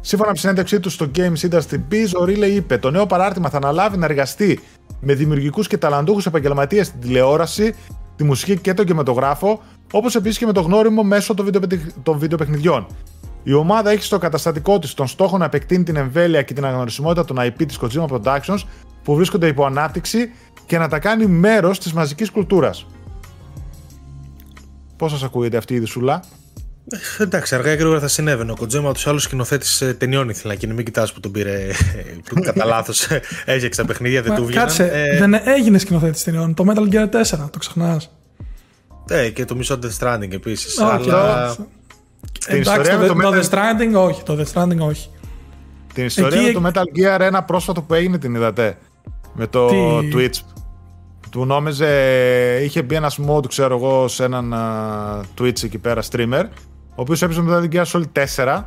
Σύμφωνα 0.00 0.28
με 0.28 0.34
τη 0.34 0.40
συνέντευξή 0.40 0.80
του 0.80 0.90
στο 0.90 1.10
Games 1.16 1.50
Industry 1.50 1.80
Biz, 1.90 2.20
ο 2.20 2.24
Ρίλε 2.24 2.46
είπε: 2.46 2.78
Το 2.78 2.90
νέο 2.90 3.06
παράρτημα 3.06 3.48
θα 3.48 3.56
αναλάβει 3.56 3.96
να 3.96 4.04
εργαστεί 4.04 4.60
με 5.00 5.14
δημιουργικούς 5.14 5.66
και 5.66 5.78
ταλαντούχους 5.78 6.26
επαγγελματίες 6.26 6.86
στην 6.86 7.00
τηλεόραση, 7.00 7.74
τη 8.16 8.24
μουσική 8.24 8.58
και 8.58 8.74
τον 8.74 8.84
κινηματογράφο, 8.84 9.62
όπως 9.92 10.14
επίσης 10.14 10.38
και 10.38 10.46
με 10.46 10.52
το 10.52 10.60
γνώριμο 10.60 11.02
μέσω 11.02 11.34
των 12.02 12.18
βιντεοπαιχνιδιών. 12.18 12.86
Η 13.42 13.52
ομάδα 13.52 13.90
έχει 13.90 14.02
στο 14.02 14.18
καταστατικό 14.18 14.78
της 14.78 14.94
τον 14.94 15.06
στόχο 15.06 15.38
να 15.38 15.44
επεκτείνει 15.44 15.84
την 15.84 15.96
εμβέλεια 15.96 16.42
και 16.42 16.54
την 16.54 16.64
αναγνωρισιμότητα 16.64 17.24
των 17.24 17.36
IP 17.40 17.66
της 17.66 17.78
Kojima 17.80 18.06
Productions 18.06 18.58
που 19.02 19.14
βρίσκονται 19.14 19.46
υπό 19.46 19.64
ανάπτυξη 19.64 20.32
και 20.66 20.78
να 20.78 20.88
τα 20.88 20.98
κάνει 20.98 21.26
μέρος 21.26 21.78
της 21.78 21.92
μαζικής 21.92 22.30
κουλτούρας. 22.30 22.86
Πώς 24.96 25.10
σας 25.10 25.22
ακούγεται 25.22 25.56
αυτή 25.56 25.74
η 25.74 25.78
δυσούλα; 25.78 26.22
Ε, 27.18 27.22
εντάξει, 27.22 27.54
αργά 27.54 27.70
και 27.70 27.78
γρήγορα 27.78 28.00
θα 28.00 28.08
συνέβαινε. 28.08 28.52
Ο 28.52 28.56
Κοτζέμα 28.56 28.92
τους 28.92 29.06
άλλους 29.06 29.22
σκηνοθέτης 29.22 29.80
ε, 29.80 29.94
ταινιών 29.94 30.28
ήθελα 30.28 30.54
και 30.54 30.66
μην 30.66 30.84
κοιτάς 30.84 31.12
που 31.12 31.20
τον 31.20 31.32
πήρε. 31.32 31.70
που 32.24 32.40
κατά 32.48 32.64
λάθος 32.64 33.06
έζεξε 33.44 33.80
τα 33.80 33.86
παιχνίδια, 33.86 34.22
δεν 34.22 34.34
του 34.34 34.44
βγήκε. 34.44 34.58
Κάτσε, 34.58 34.90
ε... 34.92 35.18
δεν 35.18 35.40
έγινε 35.44 35.78
σκηνοθέτης 35.78 36.22
ταινιών. 36.22 36.54
Το 36.54 36.64
Metal 36.68 36.94
Gear 36.94 37.04
4, 37.04 37.48
το 37.50 37.58
ξεχνάς. 37.58 38.10
Ε, 39.08 39.28
και 39.28 39.44
το 39.44 39.54
μισό 39.56 39.78
Death 39.82 39.98
Stranding 40.04 40.32
επίσης. 40.32 40.80
αλλά... 40.80 41.56
Την 42.46 42.56
Εντάξει, 42.56 42.90
το, 42.90 43.06
το, 43.06 43.14
το 43.14 43.32
Death 43.34 43.48
Stranding 43.50 43.94
όχι. 43.94 44.22
Το 44.22 44.38
Death 44.38 44.52
Stranding 44.52 44.78
όχι. 44.78 45.10
Την 45.94 46.04
ιστορία 46.04 46.40
Εκεί... 46.40 46.60
με 46.60 46.72
το 46.72 46.80
Metal 46.80 46.98
Gear 46.98 47.20
ένα 47.20 47.42
πρόσφατο 47.42 47.82
που 47.82 47.94
έγινε 47.94 48.18
την 48.18 48.34
είδατε; 48.34 48.78
Με 49.34 49.46
το 49.46 49.68
Τι... 49.68 50.08
Twitch 50.14 50.58
του 51.30 51.44
νόμιζε, 51.44 52.60
είχε 52.62 52.82
μπει 52.82 52.94
ένας 52.94 53.18
mod, 53.28 53.48
ξέρω 53.48 53.76
εγώ, 53.76 54.08
σε 54.08 54.24
έναν 54.24 54.54
uh, 54.56 55.40
Twitch 55.40 55.64
εκεί 55.64 55.78
πέρα 55.78 56.02
streamer, 56.10 56.44
ο 56.98 57.00
οποίος 57.00 57.22
έπαιζε 57.22 57.40
με 57.40 57.60
το 57.60 57.68
Gear 57.72 57.84
Solid 57.84 58.26
4 58.36 58.62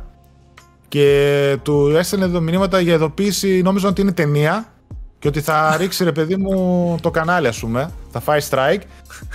και 0.88 1.56
του 1.62 1.92
έστελνε 1.96 2.24
εδώ 2.24 2.40
μηνύματα 2.40 2.80
για 2.80 2.94
ειδοποίηση, 2.94 3.62
νόμιζα 3.62 3.88
ότι 3.88 4.00
είναι 4.00 4.12
ταινία 4.12 4.66
και 5.18 5.28
ότι 5.28 5.40
θα 5.40 5.76
ρίξει 5.76 6.04
ρε 6.04 6.12
παιδί 6.12 6.36
μου 6.36 6.96
το 7.02 7.10
κανάλι 7.10 7.46
ας 7.46 7.58
πούμε, 7.58 7.90
θα 8.10 8.20
φάει 8.20 8.40
strike 8.50 8.80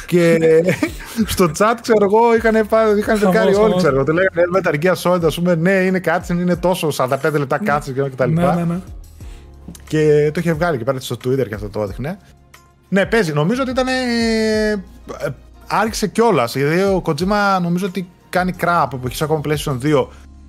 και 0.06 0.38
στο 1.34 1.52
chat 1.58 1.76
ξέρω 1.82 2.04
εγώ 2.04 2.36
είχαν, 2.36 2.56
είχαν 2.98 3.20
δεκάρει 3.20 3.56
όλοι 3.56 3.76
ξέρω 3.78 3.96
εγώ, 3.96 4.04
του 4.04 4.14
λέγανε 4.14 4.44
Metal 4.56 4.84
Gear 4.84 4.96
Solid 5.04 5.24
ας 5.26 5.36
πούμε, 5.36 5.56
ναι 5.56 5.72
είναι 5.72 6.00
κάτσιν, 6.00 6.40
είναι 6.40 6.56
τόσο 6.56 6.90
45 6.96 7.18
λεπτά 7.34 7.58
κάτσιν 7.58 7.94
και 7.94 8.02
τα 8.02 8.26
λοιπά. 8.26 8.56
Ναι, 8.56 8.62
ναι, 8.62 8.74
ναι. 8.74 8.80
Και 9.88 10.32
το 10.34 10.40
είχε 10.40 10.54
βγάλει 10.54 10.78
και 10.78 10.84
πέρα 10.84 11.00
στο 11.00 11.16
Twitter 11.16 11.48
και 11.48 11.56
αυτό 11.56 11.70
το 11.70 11.82
έδειχνε. 11.82 12.18
Ναι, 12.90 13.06
παίζει. 13.06 13.34
Νομίζω 13.34 13.62
ότι 13.62 13.72
ήταν. 13.72 13.88
Ε, 13.88 14.84
άρχισε 15.68 16.08
κιόλας. 16.08 16.56
Γιατί 16.56 16.80
ο 16.82 17.02
Kojima 17.06 17.62
νομίζω 17.62 17.86
ότι 17.86 18.10
κάνει 18.30 18.52
κράπ 18.52 18.96
που 18.96 19.08
έχει 19.08 19.24
ακόμα 19.24 19.42
PlayStation 19.46 19.78
2 19.84 20.08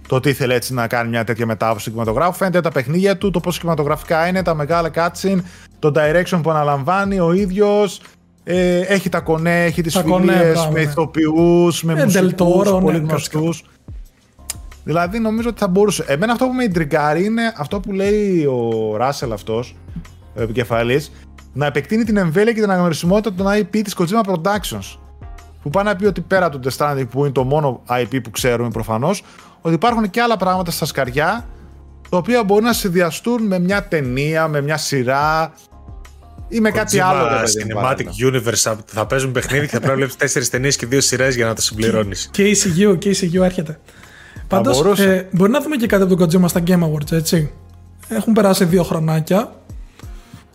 το 0.09 0.17
ότι 0.17 0.29
ήθελε 0.29 0.55
έτσι 0.55 0.75
να 0.75 0.87
κάνει 0.87 1.09
μια 1.09 1.25
τέτοια 1.25 1.47
μετάβαση 1.47 1.85
του 1.85 1.91
κινηματογράφου. 1.91 2.37
Φαίνεται 2.37 2.61
τα 2.61 2.71
παιχνίδια 2.71 3.17
του, 3.17 3.31
το 3.31 3.41
πόσο 3.41 3.59
κινηματογραφικά 3.59 4.29
είναι, 4.29 4.43
τα 4.43 4.55
μεγάλα 4.55 4.91
cutscene, 4.95 5.39
το 5.79 5.93
direction 5.95 6.41
που 6.43 6.51
αναλαμβάνει 6.51 7.21
ο 7.21 7.33
ίδιος. 7.33 8.01
Ε, 8.45 8.79
έχει 8.79 9.09
τα 9.09 9.21
κονέ, 9.21 9.65
έχει 9.65 9.83
τις 9.83 9.99
φιλίες 9.99 10.69
με 10.73 10.81
ηθοποιούς, 10.81 11.83
με 11.83 11.93
ε, 11.93 12.05
μουσικούς 12.05 12.71
πολύ 12.71 13.01
ναι, 13.01 13.07
γνωστούς. 13.07 13.65
Δηλαδή 14.85 15.19
νομίζω 15.19 15.49
ότι 15.49 15.59
θα 15.59 15.69
μπορούσε. 15.69 16.05
Εμένα 16.07 16.33
αυτό 16.33 16.47
που 16.47 16.53
με 16.53 16.65
ιντριγκάρει 16.65 17.25
είναι 17.25 17.53
αυτό 17.57 17.81
που 17.81 17.93
λέει 17.93 18.45
ο 18.45 18.97
Ράσελ 18.97 19.33
αυτός, 19.33 19.77
ο 20.37 20.43
επικεφαλής, 20.43 21.13
να 21.53 21.67
επεκτείνει 21.67 22.05
την 22.05 22.17
εμβέλεια 22.17 22.53
και 22.53 22.61
την 22.61 22.71
αναγνωρισιμότητα 22.71 23.35
των 23.35 23.47
IP 23.47 23.81
της 23.83 23.97
Kojima 23.99 24.33
Productions. 24.33 25.08
Που 25.63 25.71
πάει 25.71 25.85
να 25.85 25.97
πει 25.97 26.05
ότι 26.07 26.21
πέρα 26.21 26.49
του 26.49 26.61
Death 26.65 26.77
Stranding 26.77 27.09
που 27.11 27.21
είναι 27.21 27.33
το 27.33 27.45
μόνο 27.45 27.83
IP 27.89 28.23
που 28.23 28.31
ξέρουμε 28.31 28.71
προφανώς, 28.71 29.23
ότι 29.61 29.75
υπάρχουν 29.75 30.11
και 30.11 30.21
άλλα 30.21 30.37
πράγματα 30.37 30.71
στα 30.71 30.85
σκαριά 30.85 31.47
τα 32.09 32.17
οποία 32.17 32.45
μπορεί 32.45 32.65
να 32.65 32.73
συνδυαστούν 32.73 33.43
με 33.43 33.59
μια 33.59 33.85
ταινία, 33.89 34.49
με 34.49 34.61
μια 34.61 34.77
σειρά 34.77 35.53
ή 36.49 36.61
με 36.61 36.71
κάτι 36.71 37.01
άλλο. 37.01 37.29
Cinematic 37.29 38.33
Universe 38.33 38.77
θα 38.87 39.07
παίζουν 39.07 39.33
παιχνίδι 39.33 39.67
και 39.67 39.73
θα 39.73 39.79
πρέπει 39.79 39.89
να 39.89 39.95
βλέπεις 39.95 40.17
τέσσερις 40.17 40.51
ταινίες 40.51 40.77
και 40.77 40.87
δύο 40.87 41.01
σειρές 41.01 41.35
για 41.35 41.47
να 41.47 41.55
τα 41.55 41.61
συμπληρώνεις. 41.61 42.29
Και 42.33 42.43
η 42.45 42.57
CU, 42.65 42.99
και 42.99 43.09
η 43.09 43.17
CU 43.21 43.43
έρχεται. 43.43 43.79
Πάντως, 44.49 45.01
ε, 45.01 45.29
μπορεί 45.31 45.51
να 45.51 45.61
δούμε 45.61 45.77
και 45.77 45.87
κάτι 45.87 46.03
από 46.03 46.17
τον 46.17 46.43
Kojima 46.43 46.49
στα 46.49 46.63
Game 46.67 46.83
Awards, 46.83 47.13
έτσι. 47.13 47.51
Έχουν 48.09 48.33
περάσει 48.33 48.65
δύο 48.65 48.83
χρονάκια 48.83 49.53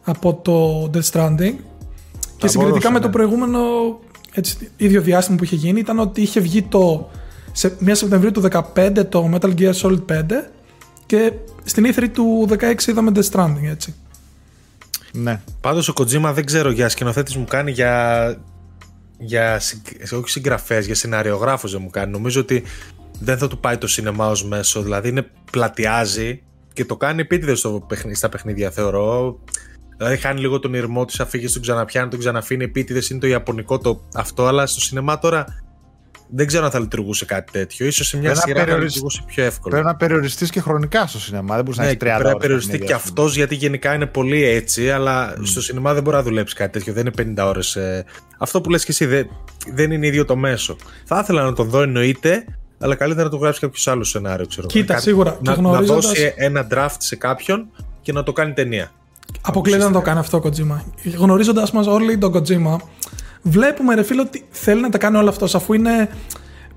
από 0.04 0.34
το 0.34 0.90
Death 0.94 1.12
Stranding. 1.12 1.54
και 2.38 2.48
συγκριτικά 2.48 2.92
με 2.92 3.00
το 3.00 3.06
ναι. 3.06 3.12
προηγούμενο 3.12 3.60
έτσι, 4.34 4.72
ίδιο 4.78 5.02
διάστημα 5.02 5.38
που 5.38 5.44
είχε 5.44 5.56
γίνει 5.56 5.80
ήταν 5.80 6.00
ότι 6.00 6.22
είχε 6.22 6.40
βγει 6.40 6.62
το 6.62 7.10
σε, 7.52 7.78
1 7.86 7.90
Σεπτεμβρίου 7.92 8.32
του 8.32 8.44
2015 8.76 9.10
το 9.10 9.32
Metal 9.34 9.56
Gear 9.56 9.74
Solid 9.74 10.06
5 10.10 10.24
και 11.06 11.32
στην 11.64 11.84
ήθρη 11.84 12.10
του 12.10 12.48
16 12.50 12.88
είδαμε 12.88 13.12
Death 13.16 13.30
Stranding 13.32 13.66
έτσι. 13.70 13.96
Ναι. 15.14 15.42
Πάντως 15.62 15.90
ο 15.90 15.94
Kojima 15.98 16.32
δεν 16.34 16.46
ξέρω 16.46 16.72
για 16.72 16.90
σκηνοθέτης 16.90 17.36
μου 17.36 17.46
κάνει 17.46 17.72
για, 17.72 18.36
για 19.18 19.62
όχι 20.12 20.30
συγγραφές, 20.30 20.86
για 20.86 20.96
σεναριογράφους 20.96 21.72
δεν 21.72 21.82
μου 21.84 21.90
κάνει. 21.90 22.12
Νομίζω 22.12 22.42
ότι 22.42 22.64
δεν 23.20 23.38
θα 23.38 23.48
του 23.48 23.60
πάει 23.60 23.78
το 23.78 23.88
σινεμά 23.88 24.30
ως 24.30 24.46
μέσο, 24.46 24.82
δηλαδή 24.82 25.10
είναι 25.10 25.30
πλατιάζει 25.52 26.42
και 26.74 26.86
το 26.86 26.98
κάνει 26.98 27.22
επίτηδες 27.22 27.66
στα 28.12 28.30
παιχνίδια 28.30 28.72
θεωρώ. 28.72 29.40
Δηλαδή 30.04 30.22
χάνει 30.22 30.40
λίγο 30.40 30.60
τον 30.60 30.74
ηρμό 30.74 31.06
του, 31.06 31.24
αφήγει 31.24 31.48
τον 31.48 31.62
ξαναπιάνει, 31.62 32.10
τον 32.10 32.20
ξαναφύνει. 32.20 32.64
Επίτηδες 32.64 33.10
είναι 33.10 33.20
το 33.20 33.28
ιαπωνικό 33.28 33.78
το 33.78 34.02
αυτό, 34.14 34.46
αλλά 34.46 34.66
στο 34.66 34.82
σινεμά 34.82 35.20
τώρα 35.20 35.46
δεν 36.36 36.48
ξέρω 36.48 36.66
αν 36.66 36.72
θα 36.72 36.80
λειτουργούσε 36.80 37.26
κάτι 37.26 37.52
τέτοιο. 37.52 37.92
σω 37.92 38.04
σε 38.04 38.18
μια 38.18 38.32
πρέπει 38.32 38.50
σειρά 38.50 38.66
θα 38.66 38.78
λειτουργούσε 38.78 39.24
πιο 39.26 39.44
εύκολα. 39.44 39.76
Πρέπει 39.76 39.86
να 39.86 39.96
περιοριστείς 39.96 40.50
και 40.50 40.62
χρονικά 40.62 41.08
στο 41.08 41.20
σινεμά. 41.20 41.56
Δεν 41.56 41.64
μπορείς 41.64 41.80
ναι, 41.80 41.84
να 41.86 41.90
έχεις 41.90 42.02
30 42.02 42.16
Πρέπει 42.18 42.34
να 42.34 42.38
περιοριστεί 42.38 42.80
και 42.80 42.94
αυτός 42.94 43.36
γιατί 43.36 43.56
γενικά 43.56 43.94
είναι 43.94 44.06
πολύ 44.06 44.44
έτσι, 44.44 44.92
αλλά 44.92 45.36
στο 45.44 45.62
σινεμά 45.62 45.94
δεν 45.94 46.04
μπορεί 46.04 46.16
να 46.16 46.24
δουλέψει 46.24 46.56
κάτι 46.56 46.72
τέτοιο. 46.72 46.94
Δεν 46.94 47.06
είναι 47.06 47.42
50 47.42 47.48
ώρες. 47.48 47.76
Ε... 47.76 48.06
Αυτό 48.38 48.62
που 48.62 48.70
λες 48.70 48.86
και 48.86 48.92
εσύ 48.92 49.06
δεν, 49.06 49.28
δεν 49.74 49.92
είναι 49.92 50.08
ίδιο 50.08 50.26
το 50.26 50.36
μέσο. 50.36 50.76
Θα 51.06 51.20
ήθελα 51.24 51.44
να 51.44 51.54
το 51.54 51.64
δω 51.64 51.82
εννοείται, 51.82 52.46
αλλά 52.80 52.96
καλύτερα 52.96 53.24
να 53.24 53.30
το 53.30 53.38
γράψει 53.38 53.60
κάποιος 53.60 53.88
άλλος 53.88 54.10
σενάριο. 54.10 54.46
Ξέρω. 54.46 54.68
Κοίτα, 54.68 55.00
σίγουρα. 55.00 55.40
Να, 55.42 55.62
να 55.62 55.82
δώσει 55.82 56.34
ένα 56.36 56.68
draft 56.72 56.96
σε 56.98 57.16
κάποιον 57.16 57.70
και 58.02 58.12
να 58.12 58.24
το 58.24 58.34
κάνει 58.34 58.54
ταινία. 58.54 58.92
Αποκλείεται 59.42 59.84
να 59.84 59.92
το 59.92 60.02
κάνει 60.02 60.20
αυτό 60.20 60.38
ο 60.38 60.42
Kojima. 60.44 60.82
Γνωρίζοντας 61.18 61.72
μας 61.72 61.88
όλοι 61.88 62.18
τον 62.18 62.34
Kojima, 62.34 62.76
βλέπουμε 63.42 63.96
ρε 63.96 64.04
φίλο 64.04 64.22
ότι 64.22 64.46
θέλει 64.50 64.82
να 64.82 64.90
τα 64.90 64.98
κάνει 64.98 65.18
όλα 65.18 65.30
αυτός 65.30 65.56
αφού 65.56 65.74
είναι 65.74 66.10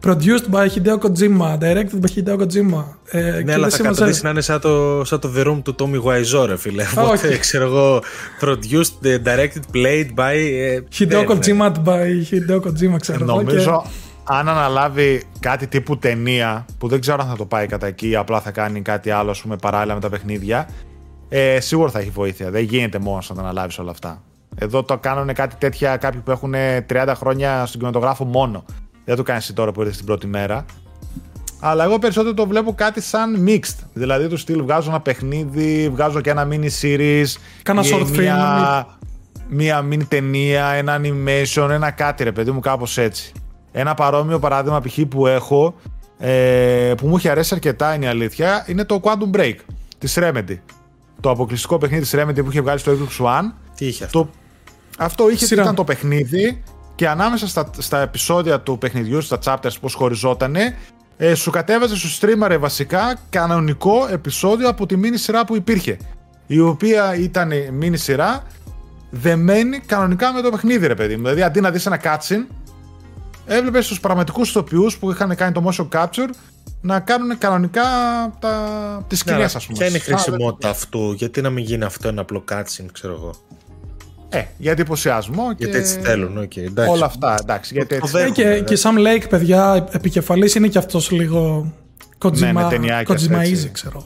produced 0.07 0.51
by 0.51 0.67
Hideo 0.67 0.99
Kojima, 0.99 1.59
directed 1.59 2.01
by 2.01 2.09
Hideo 2.17 2.39
Kojima. 2.39 2.85
Ε, 3.11 3.43
ναι, 3.45 3.53
αλλά 3.53 3.69
θα 3.69 3.83
καταδείξει 3.83 4.21
να 4.23 4.31
είναι 4.31 4.41
σαν 4.41 4.61
το, 4.61 5.05
σαν 5.05 5.21
το 5.21 5.31
The 5.37 5.47
Room 5.47 5.61
του 5.63 5.75
Tommy 5.79 6.03
Wiseau, 6.03 6.47
ρε 6.47 6.57
φίλε. 6.57 6.85
Οπότε, 6.99 7.37
ξέρω 7.37 7.65
εγώ, 7.65 8.03
produced, 8.41 9.07
directed, 9.25 9.75
played 9.75 10.09
by... 10.15 10.35
Ε, 10.35 10.81
Hideo 10.99 11.07
ναι, 11.09 11.25
Kojima 11.29 11.57
ναι. 11.57 11.83
by 11.85 12.31
Hideo 12.31 12.57
Kojima, 12.57 12.97
ξέρω 13.01 13.25
εγώ. 13.25 13.35
Νομίζω, 13.35 13.85
αν 14.25 14.49
αναλάβει 14.49 15.23
κάτι 15.41 15.67
τύπου 15.67 15.99
ταινία, 15.99 16.65
που 16.79 16.89
δεν 16.89 17.01
ξέρω 17.01 17.23
αν 17.23 17.29
θα 17.29 17.37
το 17.37 17.45
πάει 17.45 17.67
κατά 17.67 17.87
εκεί, 17.87 18.17
απλά 18.17 18.41
θα 18.41 18.51
κάνει 18.51 18.81
κάτι 18.81 19.11
άλλο, 19.11 19.31
ας 19.31 19.41
πούμε, 19.41 19.57
παράλληλα 19.57 19.95
με 19.95 20.01
τα 20.01 20.09
παιχνίδια, 20.09 20.69
ε, 21.29 21.61
σίγουρα 21.61 21.91
θα 21.91 21.99
έχει 21.99 22.11
βοήθεια. 22.11 22.51
Δεν 22.51 22.62
γίνεται 22.62 22.99
μόνος 22.99 23.29
να 23.29 23.35
τα 23.35 23.41
αναλάβεις 23.41 23.79
όλα 23.79 23.91
αυτά. 23.91 24.22
Εδώ 24.59 24.83
το 24.83 24.99
κάνουν 24.99 25.35
κάτι 25.35 25.55
τέτοια 25.59 25.97
κάποιοι 25.97 26.20
που 26.20 26.31
έχουν 26.31 26.55
30 26.91 27.12
χρόνια 27.16 27.66
στον 27.66 27.81
κινηματογράφο 27.81 28.24
μόνο. 28.24 28.64
Δεν 29.05 29.16
το 29.16 29.22
κάνεις 29.22 29.53
τώρα 29.55 29.72
που 29.72 29.81
ήρθε 29.81 29.97
την 29.97 30.05
πρώτη 30.05 30.27
μέρα. 30.27 30.64
Αλλά 31.61 31.85
εγώ 31.85 31.99
περισσότερο 31.99 32.35
το 32.35 32.47
βλέπω 32.47 32.74
κάτι 32.74 33.01
σαν 33.01 33.45
mixed. 33.49 33.85
Δηλαδή 33.93 34.29
τους 34.29 34.41
στυλ 34.41 34.62
βγάζω 34.62 34.91
ένα 34.91 35.01
παιχνίδι, 35.01 35.89
βγάζω 35.89 36.20
και 36.20 36.31
ένα 36.31 36.49
mini 36.51 36.68
series. 36.81 37.27
Κάνα 37.62 37.83
ή 37.83 37.91
short 37.93 38.16
μια, 38.16 38.87
Μια 39.49 39.89
mini 39.91 40.05
ταινία, 40.09 40.66
ένα 40.66 41.01
animation, 41.03 41.68
ένα 41.70 41.91
κάτι 41.91 42.24
ρε 42.24 42.33
παιδί 42.33 42.51
μου, 42.51 42.61
κάπως 42.61 42.99
έτσι. 42.99 43.33
Ένα 43.72 43.95
παρόμοιο 43.95 44.39
παράδειγμα 44.39 44.81
π.χ. 44.81 44.99
που 45.09 45.27
έχω, 45.27 45.74
ε, 46.18 46.93
που 46.97 47.07
μου 47.07 47.16
έχει 47.16 47.29
αρέσει 47.29 47.55
αρκετά 47.55 47.95
είναι 47.95 48.05
η 48.05 48.09
αλήθεια, 48.09 48.64
είναι 48.68 48.85
το 48.85 49.01
Quantum 49.03 49.37
Break 49.37 49.55
της 49.99 50.18
Remedy. 50.20 50.57
Το 51.27 51.33
αποκλειστικό 51.33 51.79
παιχνίδι 51.79 52.03
της 52.03 52.14
Remedy 52.16 52.45
που 52.45 52.51
είχε 52.51 52.61
βγάλει 52.61 52.79
στο 52.79 52.93
Xbox 52.93 53.24
One. 53.24 53.53
Τι 53.77 53.87
είχε 53.87 54.05
αυτό; 54.05 54.22
Το, 54.24 54.31
αυτό 54.99 55.31
είχε, 55.31 55.47
Σειρά. 55.47 55.62
ήταν 55.62 55.74
το 55.74 55.85
παιχνίδι 55.85 56.62
και 56.95 57.09
ανάμεσα 57.09 57.49
στα, 57.49 57.70
στα 57.79 58.01
επεισόδια 58.01 58.61
του 58.61 58.79
παιχνιδιού, 58.79 59.20
στα 59.20 59.39
chapters 59.45 59.74
πώς 59.81 59.95
χωριζότανε, 59.95 60.77
ε, 61.16 61.35
σου 61.35 61.51
κατέβαζε 61.51 61.97
στο 61.97 62.09
streamer 62.29 62.57
βασικά 62.61 63.16
κανονικό 63.31 64.09
επεισόδιο 64.11 64.68
από 64.68 64.87
τη 64.87 64.97
μίνι 64.97 65.16
σειρά 65.16 65.45
που 65.45 65.57
υπήρχε. 65.57 65.99
Η 66.47 66.61
οποία 66.61 67.16
ήταν 67.16 67.53
μίνι 67.72 67.97
σειρά 67.97 68.43
δεμένη 69.11 69.79
κανονικά 69.79 70.33
με 70.33 70.41
το 70.41 70.51
παιχνίδι, 70.51 70.87
ρε 70.87 70.95
παιδί 70.95 71.16
μου. 71.16 71.22
Δηλαδή 71.22 71.43
αντί 71.43 71.61
να 71.61 71.70
δεις 71.70 71.87
ένα 71.87 72.01
cutscene, 72.03 72.47
έβλεπες 73.47 73.87
τους 73.87 74.01
πραγματικούς 74.01 74.49
ηθοποιούς 74.49 74.99
που 74.99 75.11
είχαν 75.11 75.35
κάνει 75.37 75.53
το 75.53 75.70
motion 75.70 75.89
capture 75.99 76.29
να 76.87 77.01
κάνουν 77.01 77.39
κανονικά 77.39 77.82
τα... 78.39 78.55
τις 79.09 79.18
σκηνές, 79.18 79.57
ας 79.57 79.66
πούμε. 79.66 79.78
Ποια 79.78 79.87
είναι 79.87 79.97
η 79.97 80.01
Σαν- 80.01 80.18
χρησιμότητα 80.18 80.68
αυτού, 80.70 81.12
γιατί 81.12 81.41
να 81.41 81.51
μην 81.51 81.64
γίνει 81.64 81.84
αυτό 81.84 82.09
ένα 82.09 82.20
απλό 82.20 82.45
cutscene, 82.51 82.87
ξέρω 82.93 83.12
εγώ. 83.12 83.34
Ε, 84.28 84.45
για 84.57 84.72
εντυπωσιασμό 84.72 85.55
και. 85.55 85.64
Γιατί 85.64 85.78
έτσι 85.78 86.01
θέλουν, 86.01 86.39
οκ, 86.39 86.57
εντάξει. 86.57 86.91
Όλα 86.93 87.07
αυτά, 87.07 87.37
εντάξει. 87.41 87.74
Γιατί 87.74 87.95
έτσι. 87.95 88.12
το 88.12 88.18
Ε, 88.18 88.22
δέχομαι, 88.22 88.55
και, 88.55 88.61
και 88.74 88.78
Sam 88.82 88.95
Lake, 89.07 89.28
παιδιά, 89.28 89.89
επικεφαλής 89.93 90.55
είναι 90.55 90.68
και 90.68 90.78
αυτός 90.78 91.11
λίγο 91.11 91.72
Ναι, 92.32 92.53
με 92.53 92.64
Kojima, 92.64 92.68
ταινιάκια, 92.70 93.14
Kojima 93.14 93.39
έτσι. 93.39 93.66
easy, 93.68 93.70
ξέρω. 93.72 94.05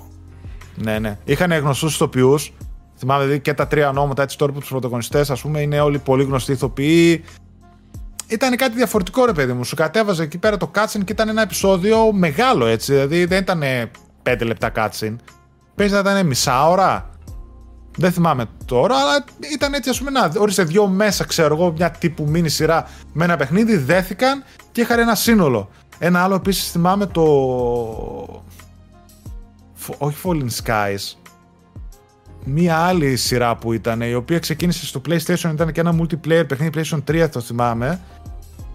Ναι, 0.76 0.98
ναι. 0.98 1.18
Είχαν 1.24 1.52
γνωστούς 1.52 1.94
ηθοποιούς. 1.94 2.52
Θυμάμαι 2.98 3.22
δηλαδή 3.22 3.40
και 3.40 3.54
τα 3.54 3.66
τρία 3.66 3.88
ονόματα 3.88 4.22
έτσι 4.22 4.38
τώρα 4.38 4.52
που 4.52 4.60
τους 4.60 4.68
πρωταγωνιστές, 4.68 5.30
ας 5.30 5.40
πούμε, 5.40 5.60
είναι 5.60 5.80
όλοι 5.80 5.98
πολύ 5.98 6.24
γνωστοί 6.24 6.52
ηθοποιοί. 6.52 7.24
Ήταν 8.30 8.56
κάτι 8.56 8.76
διαφορετικό, 8.76 9.24
ρε 9.24 9.32
παιδί 9.32 9.52
μου. 9.52 9.64
Σου 9.64 9.76
κατέβαζε 9.76 10.22
εκεί 10.22 10.38
πέρα 10.38 10.56
το 10.56 10.70
cutscene 10.74 11.04
και 11.04 11.12
ήταν 11.12 11.28
ένα 11.28 11.42
επεισόδιο 11.42 12.12
μεγάλο 12.12 12.66
έτσι. 12.66 12.92
Δηλαδή 12.92 13.24
δεν 13.24 13.38
ήταν 13.38 13.62
πέντε 14.22 14.44
λεπτά 14.44 14.72
cutscene. 14.76 15.16
Παίζει 15.74 15.94
να 15.94 15.98
ήταν 16.00 16.26
μισά 16.26 16.68
ώρα. 16.68 17.10
Δεν 17.96 18.12
θυμάμαι 18.12 18.46
τώρα, 18.64 18.96
αλλά 18.96 19.24
ήταν 19.52 19.74
έτσι, 19.74 19.90
ας 19.90 19.98
πούμε, 19.98 20.10
να 20.10 20.32
όρισε 20.38 20.62
δυο 20.62 20.86
μέσα, 20.86 21.24
ξέρω 21.24 21.54
εγώ, 21.54 21.72
μια 21.72 21.90
τύπου 21.90 22.24
μίνι 22.28 22.48
σειρά 22.48 22.88
με 23.12 23.24
ένα 23.24 23.36
παιχνίδι, 23.36 23.76
δέθηκαν 23.76 24.44
και 24.72 24.80
είχαν 24.80 24.98
ένα 24.98 25.14
σύνολο. 25.14 25.68
Ένα 25.98 26.22
άλλο 26.22 26.34
επίσης 26.34 26.70
θυμάμαι 26.70 27.06
το. 27.06 27.22
Φο- 29.74 29.94
όχι 29.98 30.16
Fallen 30.24 30.48
Skies. 30.64 31.14
Μία 32.44 32.76
άλλη 32.76 33.16
σειρά 33.16 33.56
που 33.56 33.72
ήταν, 33.72 34.00
η 34.00 34.14
οποία 34.14 34.38
ξεκίνησε 34.38 34.86
στο 34.86 35.00
PlayStation, 35.08 35.50
ήταν 35.52 35.72
και 35.72 35.80
ένα 35.80 35.94
multiplayer 36.00 36.44
παιχνίδι 36.48 36.70
PlayStation 36.74 36.98
3, 37.10 37.28
το 37.32 37.40
θυμάμαι. 37.40 38.00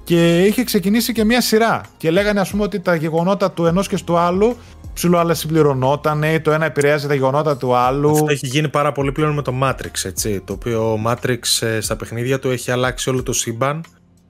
Και 0.06 0.46
είχε 0.46 0.64
ξεκινήσει 0.64 1.14
και 1.14 1.24
μία 1.24 1.42
σειρά. 1.42 1.82
Και 1.98 2.12
λέγανε, 2.12 2.40
ας 2.40 2.50
πούμε, 2.50 2.64
ότι 2.64 2.80
τα 2.80 2.96
γεγονότα 2.96 3.52
του 3.52 3.66
ενός 3.66 3.88
και 3.88 3.98
του 4.06 4.18
άλλου 4.18 4.58
ψηλό 4.96 5.18
άλλα 5.18 5.34
συμπληρωνότανε, 5.34 6.40
το 6.40 6.52
ένα 6.52 6.66
επηρέαζε 6.66 7.08
τα 7.08 7.14
γεγονότα 7.14 7.58
του 7.58 7.76
άλλου. 7.76 8.12
Αυτό 8.12 8.26
έχει 8.30 8.48
γίνει 8.48 8.70
πάρα 8.70 8.92
πολύ 8.92 9.12
πλέον 9.12 9.34
με 9.34 9.42
το 9.42 9.54
Matrix, 9.64 10.04
έτσι. 10.04 10.42
Το 10.46 10.54
οποίο 10.54 10.92
ο 10.92 11.00
Matrix 11.08 11.40
ε, 11.60 11.80
στα 11.80 11.96
παιχνίδια 11.96 12.40
του 12.40 12.50
έχει 12.50 12.72
αλλάξει 12.72 13.10
όλο 13.10 13.24
το 13.24 13.34
σύμπαν. 13.34 13.84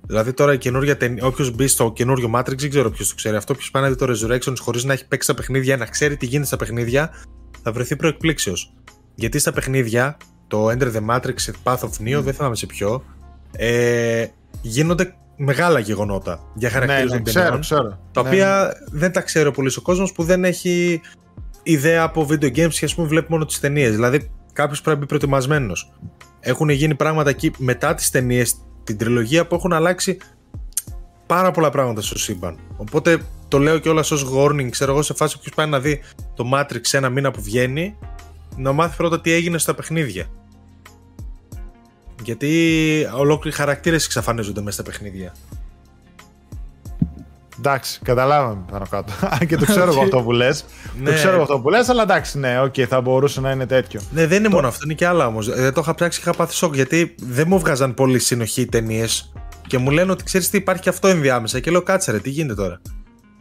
Δηλαδή 0.07 0.33
τώρα 0.33 0.53
η 0.53 0.57
καινούργια 0.57 0.97
ταινία, 0.97 1.25
όποιος 1.25 1.51
μπει 1.51 1.67
στο 1.67 1.91
καινούριο 1.91 2.31
Matrix, 2.35 2.57
δεν 2.57 2.69
ξέρω 2.69 2.89
ποιος 2.91 3.09
το 3.09 3.15
ξέρει. 3.15 3.35
Αυτό 3.35 3.53
ποιος 3.53 3.71
πάει 3.71 3.83
να 3.83 3.89
δει 3.89 3.95
το 3.95 4.05
Resurrections 4.09 4.57
χωρίς 4.59 4.83
να 4.83 4.93
έχει 4.93 5.07
παίξει 5.07 5.27
τα 5.27 5.33
παιχνίδια, 5.33 5.77
να 5.77 5.85
ξέρει 5.85 6.17
τι 6.17 6.25
γίνεται 6.25 6.45
στα 6.45 6.57
παιχνίδια, 6.57 7.09
θα 7.63 7.71
βρεθεί 7.71 7.95
προεκπλήξεω. 7.95 8.53
Γιατί 9.15 9.39
στα 9.39 9.51
παιχνίδια, 9.51 10.17
το 10.47 10.69
Enter 10.69 10.93
the 10.95 11.05
Matrix, 11.09 11.35
Path 11.63 11.79
of 11.79 11.89
Neo, 12.07 12.21
δεν 12.21 12.33
θυμάμαι 12.33 12.55
σε 12.55 12.65
ποιο, 12.65 13.03
ε, 13.51 14.25
γίνονται 14.61 15.15
μεγάλα 15.37 15.79
γεγονότα 15.79 16.39
για 16.53 16.69
ναι, 16.69 16.73
χαρακτήρες 16.73 17.11
ναι, 17.11 17.15
των 17.15 17.23
ξέρω, 17.23 17.43
ταινιών. 17.43 17.61
ξέρω. 17.61 17.99
Τα 18.11 18.21
Ναι, 18.21 18.27
οποία 18.27 18.73
δεν 18.91 19.11
τα 19.11 19.21
ξέρει 19.21 19.47
ο 19.47 19.51
πολλής 19.51 19.77
ο 19.77 19.81
κόσμος 19.81 20.11
που 20.11 20.23
δεν 20.23 20.43
έχει 20.43 21.01
ιδέα 21.63 22.03
από 22.03 22.27
video 22.29 22.55
games 22.55 22.73
και 22.73 22.85
ας 22.85 22.95
πούμε 22.95 23.07
βλέπει 23.07 23.31
μόνο 23.31 23.45
τις 23.45 23.59
ταινίες. 23.59 23.91
Δηλαδή 23.91 24.31
κάποιος 24.53 24.81
πρέπει 24.81 24.95
να 24.97 25.01
μπει 25.03 25.07
προετοιμασμένος. 25.07 25.91
Έχουν 26.39 26.69
γίνει 26.69 26.95
πράγματα 26.95 27.29
εκεί 27.29 27.51
μετά 27.57 27.93
τις 27.93 28.09
ταινίες, 28.09 28.55
την 28.83 28.97
τριλογία 28.97 29.47
που 29.47 29.55
έχουν 29.55 29.73
αλλάξει 29.73 30.17
πάρα 31.25 31.51
πολλά 31.51 31.69
πράγματα 31.69 32.01
στο 32.01 32.17
σύμπαν. 32.17 32.59
Οπότε 32.77 33.17
το 33.47 33.57
λέω 33.57 33.79
και 33.79 33.89
όλα 33.89 33.99
ως 33.99 34.25
warning, 34.37 34.69
ξέρω 34.69 34.91
εγώ, 34.91 35.01
σε 35.01 35.13
φάση 35.13 35.39
που 35.39 35.49
πάει 35.55 35.67
να 35.67 35.79
δει 35.79 36.01
το 36.35 36.49
Matrix 36.53 36.81
ένα 36.91 37.09
μήνα 37.09 37.31
που 37.31 37.41
βγαίνει, 37.41 37.97
να 38.57 38.71
μάθει 38.71 38.97
πρώτα 38.97 39.21
τι 39.21 39.31
έγινε 39.31 39.57
στα 39.57 39.75
παιχνίδια. 39.75 40.25
Γιατί 42.25 43.07
ολόκληροι 43.17 43.55
χαρακτήρες 43.55 44.05
εξαφανίζονται 44.05 44.61
μέσα 44.61 44.81
στα 44.81 44.91
παιχνίδια. 44.91 45.33
Εντάξει, 47.57 47.99
καταλάβαμε 48.03 48.65
πάνω 48.71 48.85
κάτω. 48.89 49.13
και 49.47 49.57
το 49.57 49.65
ξέρω 49.65 49.91
εγώ 49.91 49.99
Οκ. 49.99 50.03
αυτό 50.05 50.21
που 50.21 50.31
λες. 50.31 50.65
Ναι. 50.99 51.09
Το 51.09 51.15
ξέρω 51.15 51.33
εγώ 51.33 51.41
αυτό 51.41 51.59
που 51.59 51.69
λες, 51.69 51.89
αλλά 51.89 52.01
εντάξει, 52.01 52.39
ναι, 52.39 52.61
οκ, 52.61 52.73
θα 52.89 53.01
μπορούσε 53.01 53.41
να 53.41 53.51
είναι 53.51 53.65
τέτοιο. 53.65 54.01
Ναι, 54.11 54.27
δεν 54.27 54.39
είναι 54.39 54.49
μόνο 54.49 54.67
αυτό, 54.67 54.81
είναι 54.85 54.93
και 54.93 55.07
άλλα 55.07 55.27
όμως. 55.27 55.49
Δεν 55.49 55.73
το 55.73 55.81
είχα 55.81 55.95
ψάξει 55.95 56.19
και 56.19 56.29
είχα 56.29 56.37
πάθει 56.37 56.53
σοκ 56.53 56.75
γιατί 56.75 57.15
δεν 57.21 57.45
μου 57.47 57.59
βγάζαν 57.59 57.93
πολύ 57.93 58.19
συνοχή 58.19 58.61
οι 58.61 58.65
ταινίες 58.65 59.33
και 59.67 59.77
μου 59.77 59.91
λένε 59.91 60.11
ότι 60.11 60.23
ξέρεις 60.23 60.49
τι 60.49 60.57
υπάρχει 60.57 60.81
και 60.81 60.89
αυτό 60.89 61.07
ενδιάμεσα. 61.07 61.59
Και 61.59 61.71
λέω 61.71 61.81
κάτσε 61.81 62.11
ρε, 62.11 62.19
τι 62.19 62.29
γίνεται 62.29 62.55
τώρα. 62.61 62.81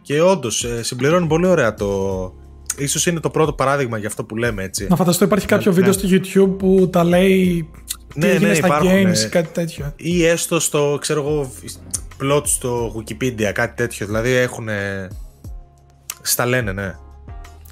Και 0.03 0.21
όντως 0.21 0.67
συμπληρώνει 0.81 1.27
πολύ 1.27 1.47
ωραία 1.47 1.75
το. 1.75 1.89
Ίσως 2.87 3.11
είναι 3.11 3.21
το 3.21 3.31
πρώτο 3.31 3.53
παράδειγμα 3.53 3.99
για 3.99 4.09
αυτό 4.09 4.25
που 4.25 4.37
λέμε 4.37 4.63
έτσι. 4.63 4.87
Να 4.91 4.97
φανταστώ 4.97 5.25
υπάρχει 5.25 5.47
κάποιο 5.47 5.71
Ναι. 5.71 5.77
βίντεο 5.77 5.93
στο 5.93 6.09
YouTube 6.11 6.59
που 6.59 6.89
τα 6.93 7.05
λέει 7.05 7.69
τι 8.09 8.19
Ναι, 8.19 8.27
έγινε 8.29 8.49
ναι, 8.49 8.55
στα 8.55 8.67
υπάρχουν, 8.67 8.91
games 8.91 9.15
ε, 9.23 9.25
ή 9.25 9.29
κάτι 9.29 9.49
τέτοιο. 9.53 9.93
Ή 9.97 10.25
έστω 10.27 10.61
στο, 10.61 10.99
ξέρω 11.01 11.21
εγώ, 11.21 11.53
plot 12.23 12.43
στο 12.45 12.95
Wikipedia, 12.97 13.51
κάτι 13.55 13.77
τέτοιο. 13.77 14.07
Δηλαδή 14.07 14.31
έχουν. 14.33 14.69
Στα 16.23 16.47
λένε, 16.47 16.73
ναι. 16.73 16.95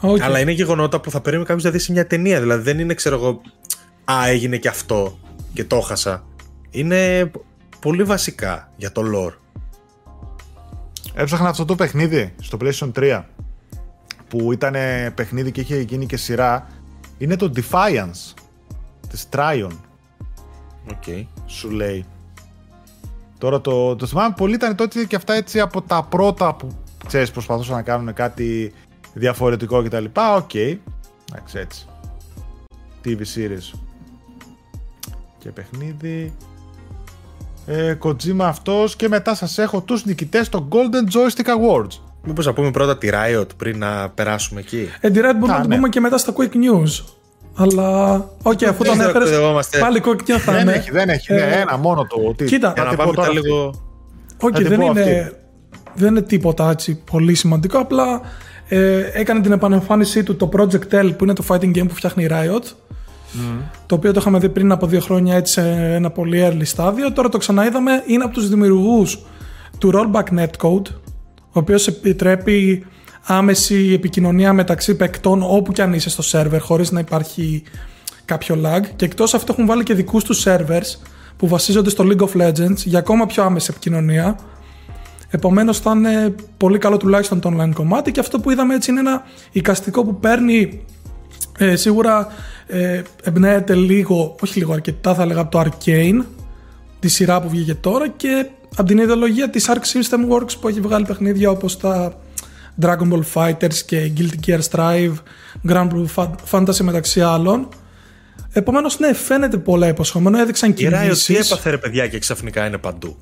Οκ. 0.01 0.21
Αλλά 0.23 0.41
είναι 0.41 0.51
γεγονότα 0.53 1.01
που 1.01 1.11
θα 1.11 1.21
περίμενε 1.21 1.47
κάποιος 1.49 1.65
να 1.65 1.71
δει 1.71 1.79
σε 1.79 1.93
μια 1.93 2.07
ταινία. 2.07 2.41
Δηλαδή 2.41 2.63
δεν 2.63 2.79
είναι, 2.79 2.95
ξέρω 2.95 3.15
εγώ, 3.15 3.41
Α, 4.05 4.29
έγινε 4.29 4.57
και 4.57 4.69
αυτό 4.69 5.19
και 5.53 5.65
το 5.65 5.81
χάσα. 5.81 6.25
Είναι 6.71 7.31
πολύ 7.81 8.03
βασικά 8.03 8.73
για 8.77 8.93
το 8.93 9.03
lore. 9.15 9.35
Έψαχνα 11.15 11.49
αυτό 11.49 11.65
το 11.65 11.75
παιχνίδι 11.75 12.35
στο 12.43 12.59
PlayStation 12.61 12.91
3 12.95 13.23
που 14.33 14.53
ήταν 14.53 14.75
παιχνίδι 15.15 15.53
και 15.53 15.61
είχε 15.61 15.81
γίνει 15.81 16.07
και 16.07 16.17
σειρά. 16.17 16.67
Είναι 17.19 17.37
το 17.37 17.53
Defiance 17.57 18.35
της 19.09 19.29
Trion, 19.33 19.71
Okay. 20.89 21.27
σου 21.47 21.71
λέει. 21.71 22.05
Τώρα 23.39 23.61
το, 23.61 23.97
το 23.97 24.07
θυμάμαι 24.07 24.35
πολύ 24.37 24.55
ήταν 24.55 24.77
τότε 24.77 25.05
και 25.05 25.17
αυτά 25.17 25.35
έτσι 25.35 25.61
από 25.61 25.83
τα 25.83 26.03
πρώτα 26.03 26.55
που 26.55 26.69
ξέρεις 27.07 27.31
προσπαθούσαν 27.31 27.75
να 27.75 27.83
κάνουν 27.83 28.15
κάτι 28.15 28.73
διαφορετικό 29.15 29.83
κτλ. 29.83 30.05
Οκ. 30.37 30.55
Εντάξει 30.55 31.59
έτσι. 31.59 31.87
TV 33.05 33.19
series. 33.19 33.79
Και 35.39 35.51
παιχνίδι. 35.51 36.33
Ε, 37.67 37.97
Kojima 38.03 38.41
αυτός 38.41 38.97
και 38.97 39.09
μετά 39.09 39.35
σας 39.35 39.59
έχω 39.59 39.81
τους 39.81 40.05
νικητές 40.05 40.49
των 40.49 40.69
Golden 40.71 41.15
Joystick 41.15 41.47
Awards. 41.47 42.12
Μήπως 42.25 42.47
να 42.47 42.53
πούμε 42.53 42.71
πρώτα 42.71 42.99
τη 42.99 43.09
Riot 43.13 43.47
πριν 43.57 43.79
να 43.79 44.09
περάσουμε 44.11 44.61
εκεί; 44.61 44.89
Ε, 45.01 45.11
τη 45.11 45.21
Riot 45.23 45.33
μπορούμε 45.39 45.53
Α, 45.53 45.57
να 45.57 45.63
το 45.63 45.69
ναι. 45.69 45.75
πούμε 45.75 45.89
και 45.89 46.01
μετά 46.01 46.19
στα 46.19 46.33
Quick 46.37 46.55
News. 46.55 47.05
Αλλά, 47.55 48.15
οκ, 48.43 48.63
αφού 48.65 48.85
τον 48.85 48.97
Δεν 48.97 49.07
έφερες. 49.07 49.29
εκπαιδευόμαστε. 49.29 49.79
Πάλι 49.79 50.03
Quick 50.05 50.31
News 50.31 50.39
θα 50.39 50.53
δεν 50.53 50.61
είναι. 50.63 50.73
έχει, 50.73 50.91
δεν 50.91 51.09
έχει. 51.09 51.33
Ε, 51.33 51.37
ναι, 51.37 51.57
ένα 51.61 51.77
μόνο 51.79 52.07
το. 52.07 52.35
Τι, 52.37 52.45
κοίτα, 52.45 52.73
Για 52.77 52.85
θα 52.85 52.91
να 52.91 52.97
την 52.97 52.99
πω 52.99 53.05
πάμε 53.05 53.15
τώρα 53.17 53.29
τα 53.29 53.33
αυτή. 53.39 53.49
λίγο... 53.49 53.65
Όχι, 54.41 54.53
Θα 54.53 54.59
την 54.59 54.69
δεν 54.69 54.79
πω 54.79 54.85
είναι, 54.87 55.01
αυτή. 55.01 55.37
δεν 55.95 56.09
είναι 56.09 56.23
τίποτα 56.23 56.71
έτσι 56.71 57.03
πολύ 57.11 57.35
σημαντικό. 57.35 57.79
Απλά 57.79 58.21
ε, 58.69 59.01
έκανε 59.13 59.41
την 59.41 59.53
επανεμφάνισή 59.53 60.23
του 60.23 60.37
το 60.37 60.49
Project 60.57 60.95
L 61.05 61.11
που 61.17 61.25
είναι 61.25 61.33
το 61.33 61.45
fighting 61.49 61.77
game 61.77 61.89
που 61.89 61.95
φτιάχνει 61.95 62.25
η 62.25 62.29
Riot. 62.31 62.63
Το 63.87 63.95
οποίο 63.95 64.13
το 64.13 64.21
είχαμε 64.21 64.39
δει 64.39 64.49
πριν 64.49 64.73
από 64.73 64.87
δύο 64.87 65.01
χρόνια 65.01 65.37
έτσι 65.37 65.53
σε 65.53 65.61
ένα 65.95 66.11
πολύ 66.11 66.43
early 66.51 66.65
στάδιο. 66.65 67.13
Τώρα 67.13 67.29
το 67.29 67.39
ξαναείδαμε. 67.39 68.03
Είναι 68.07 68.25
από 68.25 68.35
τους 68.35 68.49
δημιουργούς 68.49 69.19
του 69.79 69.91
Rollback 69.95 70.39
Netcode 70.39 70.87
ο 71.53 71.59
οποίος 71.59 71.87
επιτρέπει 71.87 72.87
άμεση 73.23 73.91
επικοινωνία 73.95 74.53
μεταξύ 74.53 74.95
παικτών 74.95 75.43
όπου 75.43 75.73
και 75.73 75.83
αν 75.83 75.93
είσαι 75.93 76.11
στο 76.11 76.23
σερβερ 76.23 76.61
χωρίς 76.61 76.91
να 76.91 77.01
υπάρχει 77.01 77.63
κάποιο 78.25 78.59
lag. 78.65 78.81
Και 78.97 79.05
εκτός 79.05 79.35
αυτού 79.35 79.53
έχουν 79.53 79.67
βάλει 79.67 79.83
και 79.83 79.95
δικούς 79.95 80.25
τους 80.25 80.45
servers 80.47 80.99
που 81.37 81.49
βασίζονται 81.49 81.91
στο 81.91 82.05
League 82.07 82.29
of 82.29 82.49
Legends 82.49 82.77
για 82.77 82.99
ακόμα 82.99 83.27
πιο 83.27 83.43
άμεση 83.43 83.69
επικοινωνία. 83.71 84.39
Επομένως 85.31 85.79
θα 85.79 85.91
είναι 85.91 86.35
πολύ 86.57 86.79
καλό 86.79 86.97
τουλάχιστον 86.97 87.41
το 87.41 87.53
online 87.57 87.73
κομμάτι 87.75 88.11
και 88.13 88.21
αυτό 88.21 88.41
που 88.41 88.51
είδαμε 88.51 88.75
έτσι 88.75 88.91
είναι 88.91 89.01
ένα 89.01 89.23
εικαστικό 89.53 90.05
που 90.05 90.19
παίρνει 90.19 90.85
ε, 91.59 91.77
σίγουρα 91.77 92.27
ε, 92.67 93.03
εμπνέεται 93.23 93.75
λίγο, 93.75 94.35
όχι 94.43 94.59
λίγο 94.59 94.73
αρκετά 94.73 95.15
θα 95.15 95.23
έλεγα 95.23 95.41
από 95.41 95.51
το 95.51 95.61
Arcane 95.61 96.25
τη 96.99 97.09
σειρά 97.09 97.41
που 97.41 97.49
βγήκε 97.49 97.75
τώρα 97.75 98.09
και 98.09 98.47
από 98.77 98.89
την 98.89 98.99
ιδεολογία 98.99 99.51
της 99.51 99.69
Arc 99.69 99.73
System 99.73 100.33
Works 100.33 100.59
που 100.61 100.69
έχει 100.69 100.81
βγάλει 100.81 101.05
παιχνίδια 101.05 101.51
όπως 101.51 101.77
τα 101.77 102.15
Dragon 102.81 103.13
Ball 103.13 103.23
Fighters 103.35 103.75
και 103.87 104.13
Guilty 104.17 104.47
Gear 104.47 104.61
Strive, 104.71 105.15
Grand 105.69 105.89
Blue 105.89 106.27
Fantasy 106.51 106.81
μεταξύ 106.81 107.21
άλλων. 107.21 107.69
Επομένως, 108.53 108.99
ναι, 108.99 109.15
φαίνεται 109.15 109.57
πολλά 109.57 109.89
υποσχόμενο. 109.89 110.39
Έδειξαν 110.39 110.75
κινήσεις. 110.75 111.29
Η 111.29 111.33
τι 111.33 111.39
έπαθε 111.39 111.71
ρε 111.71 111.79
παιδιά 111.79 112.07
και 112.09 112.19
ξαφνικά 112.19 112.67
είναι 112.67 112.79
παντού; 112.79 113.17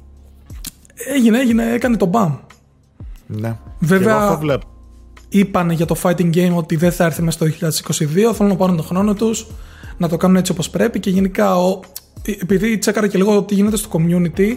Έγινε, 1.14 1.38
έγινε, 1.38 1.72
έκανε 1.72 1.96
το 1.96 2.06
μπαμ. 2.06 2.36
Ναι. 3.26 3.56
Βέβαια, 3.78 4.38
είπαν 5.28 5.70
για 5.70 5.86
το 5.86 5.96
fighting 6.02 6.34
game 6.34 6.54
ότι 6.54 6.76
δεν 6.76 6.92
θα 6.92 7.04
έρθει 7.04 7.22
μέσα 7.22 7.38
στο 7.50 7.68
2022. 7.86 8.34
Θέλουν 8.34 8.52
να 8.52 8.56
πάρουν 8.56 8.76
τον 8.76 8.84
χρόνο 8.84 9.14
τους, 9.14 9.46
να 9.96 10.08
το 10.08 10.16
κάνουν 10.16 10.36
έτσι 10.36 10.52
όπως 10.52 10.70
πρέπει 10.70 11.00
και 11.00 11.10
γενικά, 11.10 11.56
ο, 11.56 11.80
επειδή 12.40 12.78
τσέκαρα 12.78 13.08
και 13.08 13.18
λίγο 13.18 13.42
τι 13.42 13.54
γίνεται 13.54 13.76
στο 13.76 13.88
community, 13.92 14.56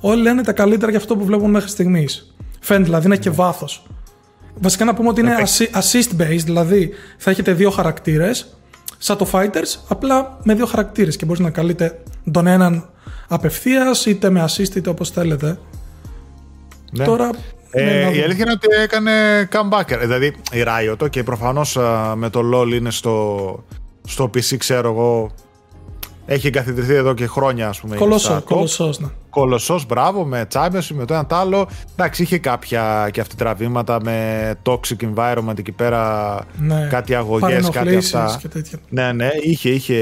όλοι 0.00 0.22
λένε 0.22 0.42
τα 0.42 0.52
καλύτερα 0.52 0.90
για 0.90 1.00
αυτό 1.00 1.16
που 1.16 1.24
βλέπουν 1.24 1.50
μέχρι 1.50 1.68
στιγμής. 1.68 2.34
Φαίνεται 2.60 2.84
δηλαδή 2.84 3.08
να 3.08 3.14
έχει 3.14 3.22
και 3.22 3.30
βάθος. 3.30 3.86
Βασικά 4.54 4.84
να 4.84 4.94
πούμε 4.94 5.08
ότι 5.08 5.20
είναι 5.20 5.36
assist 5.72 6.20
based, 6.20 6.44
δηλαδή 6.44 6.90
θα 7.18 7.30
έχετε 7.30 7.52
δύο 7.52 7.70
χαρακτήρες, 7.70 8.56
σαν 8.98 9.16
το 9.16 9.26
Fighters, 9.32 9.78
απλά 9.88 10.38
με 10.42 10.54
δύο 10.54 10.66
χαρακτήρες 10.66 11.16
και 11.16 11.24
μπορείς 11.24 11.40
να 11.40 11.50
καλείτε 11.50 12.02
τον 12.32 12.46
έναν 12.46 12.90
απευθείας 13.28 14.06
είτε 14.06 14.30
με 14.30 14.44
assist 14.48 14.74
είτε 14.74 14.90
όπως 14.90 15.10
θέλετε. 15.10 15.58
Ναι. 16.92 17.04
Τώρα. 17.04 17.30
Ε, 17.70 17.84
ναι, 17.84 17.90
η 17.90 18.22
αλήθεια 18.22 18.44
είναι 18.44 18.52
ότι 18.52 18.66
έκανε 18.82 19.12
comeback. 19.52 19.98
Δηλαδή 20.00 20.26
η 20.52 20.64
Riot 20.66 21.10
και 21.10 21.22
προφανώς 21.22 21.78
με 22.14 22.30
το 22.30 22.40
LOL 22.54 22.72
είναι 22.72 22.90
στο, 22.90 23.64
στο 24.04 24.24
PC, 24.24 24.56
ξέρω 24.56 24.90
εγώ. 24.90 25.30
Έχει 26.32 26.46
εγκαθιδρυθεί 26.46 26.94
εδώ 26.94 27.14
και 27.14 27.26
χρόνια, 27.26 27.68
ας 27.68 27.80
πούμε. 27.80 27.96
Κολοσσός, 27.96 28.42
κολοσσός, 28.44 29.00
ναι. 29.00 29.06
Κολοσσός, 29.30 29.86
μπράβο, 29.86 30.24
με 30.24 30.46
Champions, 30.52 30.86
με 30.94 31.04
το 31.04 31.14
ένα 31.14 31.26
το 31.26 31.34
άλλο. 31.34 31.68
Εντάξει, 31.92 32.22
είχε 32.22 32.38
κάποια 32.38 33.08
και 33.12 33.20
αυτή 33.20 33.36
τραβήματα 33.36 34.02
με 34.02 34.54
toxic 34.62 35.14
environment 35.14 35.58
εκεί 35.58 35.72
πέρα. 35.72 36.34
Ναι. 36.58 36.86
Κάτι 36.90 37.14
αγωγές, 37.14 37.68
κάτι 37.70 37.96
αυτά. 37.96 38.38
Και 38.40 38.48
τέτοια. 38.48 38.78
Ναι, 38.88 39.12
ναι, 39.12 39.28
είχε, 39.40 39.70
είχε 39.70 39.98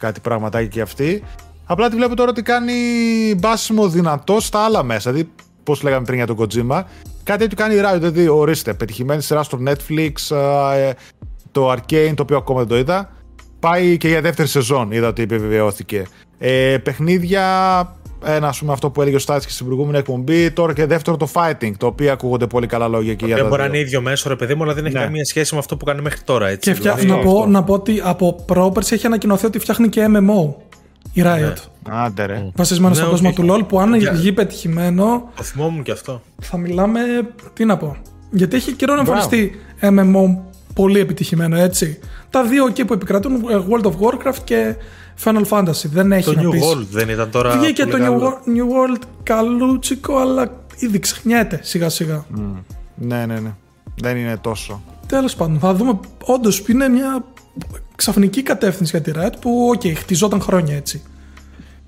κάτι 0.00 0.20
πραγματάκι 0.20 0.68
και 0.68 0.80
αυτή. 0.80 1.22
Απλά 1.64 1.88
τη 1.88 1.96
βλέπω 1.96 2.16
τώρα 2.16 2.30
ότι 2.30 2.42
κάνει 2.42 2.72
μπάσιμο 3.38 3.88
δυνατό 3.88 4.40
στα 4.40 4.64
άλλα 4.64 4.82
μέσα. 4.82 5.10
Δηλαδή, 5.12 5.30
πώς 5.62 5.82
λέγαμε 5.82 6.04
πριν 6.04 6.16
για 6.16 6.26
τον 6.26 6.36
Kojima, 6.38 6.82
κάτι 7.22 7.44
έτσι 7.44 7.56
κάνει 7.56 7.74
η 7.74 7.80
Riot. 7.84 7.96
Δηλαδή, 7.98 8.28
ορίστε, 8.28 8.74
πετυχημένη 8.74 9.22
σειρά 9.22 9.42
στο 9.42 9.58
Netflix, 9.66 10.36
ε, 10.76 10.92
το 11.52 11.72
Arcane, 11.72 12.12
το 12.14 12.22
οποίο 12.22 12.36
ακόμα 12.36 12.58
δεν 12.58 12.68
το 12.68 12.76
είδα. 12.76 13.08
Πάει 13.64 13.96
και 13.96 14.08
για 14.08 14.20
δεύτερη 14.20 14.48
σεζόν, 14.48 14.92
είδα 14.92 15.08
ότι 15.08 15.22
επιβεβαιώθηκε. 15.22 16.06
Ε, 16.38 16.76
παιχνίδια, 16.82 17.42
ένα 18.24 18.48
ας 18.48 18.58
πούμε 18.58 18.72
αυτό 18.72 18.90
που 18.90 19.00
έλεγε 19.00 19.16
ο 19.16 19.18
Στάτη 19.18 19.46
και 19.46 19.52
στην 19.52 19.66
προηγούμενη 19.66 19.98
εκπομπή. 19.98 20.50
Τώρα 20.50 20.72
και 20.72 20.86
δεύτερο 20.86 21.16
το 21.16 21.28
fighting, 21.32 21.72
το 21.76 21.86
οποίο 21.86 22.12
ακούγονται 22.12 22.46
πολύ 22.46 22.66
καλά 22.66 22.88
λόγια 22.88 23.14
και 23.14 23.26
για 23.26 23.36
Δεν 23.36 23.46
μπορεί 23.46 23.60
να 23.60 23.66
είναι 23.66 23.78
ίδιο 23.78 24.00
μέσο, 24.00 24.28
ρε 24.28 24.36
παιδί 24.36 24.54
μου, 24.54 24.62
αλλά 24.62 24.74
δεν 24.74 24.84
έχει 24.84 24.94
ναι. 24.94 25.02
καμία 25.02 25.24
σχέση 25.24 25.54
με 25.54 25.60
αυτό 25.60 25.76
που 25.76 25.84
κάνει 25.84 26.00
μέχρι 26.00 26.20
τώρα. 26.20 26.48
Έτσι, 26.48 26.70
και 26.70 26.76
φτιά... 26.76 26.94
δηλαδή, 26.94 27.24
να, 27.24 27.30
πω, 27.30 27.46
να 27.46 27.62
πω 27.62 27.74
ότι 27.74 28.00
από 28.04 28.42
πρόπερση 28.46 28.94
έχει 28.94 29.06
ανακοινωθεί 29.06 29.46
ότι 29.46 29.58
φτιάχνει 29.58 29.88
και 29.88 30.06
MMO 30.14 30.54
η 31.12 31.22
Riot. 31.24 31.38
Ναι. 31.38 31.52
Άντε 31.88 32.24
ρε. 32.24 32.50
Βασισμένο 32.54 32.94
ναι, 32.94 33.00
στον 33.00 33.10
κόσμο 33.10 33.32
του 33.32 33.46
LOL 33.50 33.68
που 33.68 33.80
αν 33.80 33.98
βγει 34.12 34.32
πετυχημένο. 34.32 35.28
Το 35.36 35.42
θυμόμουν 35.42 35.82
και 35.82 35.92
αυτό. 35.92 36.22
Θα 36.40 36.56
μιλάμε. 36.56 37.00
Τι 37.52 37.64
να 37.64 37.76
πω. 37.76 37.96
Γιατί 38.30 38.56
έχει 38.56 38.72
καιρό 38.72 38.94
να 38.94 39.00
εμφανιστεί 39.00 39.52
MMO 39.80 40.53
πολύ 40.74 40.98
επιτυχημένο 41.00 41.56
έτσι. 41.56 41.98
Τα 42.30 42.44
δύο 42.44 42.66
εκεί 42.66 42.84
που 42.84 42.92
επικρατούν 42.92 43.34
ε, 43.34 43.64
World 43.68 43.84
of 43.84 43.92
Warcraft 43.92 44.38
και 44.44 44.74
Final 45.24 45.44
Fantasy. 45.48 45.86
Δεν 45.92 46.12
έχει 46.12 46.24
το 46.24 46.32
να 46.32 46.42
New 46.42 46.52
World 46.52 46.86
δεν 46.90 47.08
ήταν 47.08 47.30
τώρα. 47.30 47.58
Βγήκε 47.58 47.86
το 47.86 47.98
New 48.00 48.22
World, 48.22 48.56
New 48.56 48.94
World 48.94 49.02
καλούτσικο, 49.22 50.16
αλλά 50.16 50.64
ήδη 50.76 50.98
ξεχνιέται 50.98 51.60
σιγά 51.62 51.88
σιγά. 51.88 52.24
Mm. 52.36 52.40
Ναι, 52.94 53.26
ναι, 53.26 53.38
ναι. 53.40 53.54
Δεν 54.00 54.16
είναι 54.16 54.36
τόσο. 54.36 54.82
Τέλος 55.06 55.34
πάντων, 55.34 55.58
θα 55.58 55.74
δούμε. 55.74 55.98
Όντως 56.24 56.64
είναι 56.68 56.88
μια 56.88 57.24
ξαφνική 57.96 58.42
κατεύθυνση 58.42 59.00
για 59.00 59.12
τη 59.12 59.20
Riot 59.20 59.34
που, 59.40 59.70
οκ, 59.74 59.80
okay, 59.84 59.92
χτιζόταν 59.96 60.40
χρόνια 60.40 60.76
έτσι. 60.76 61.02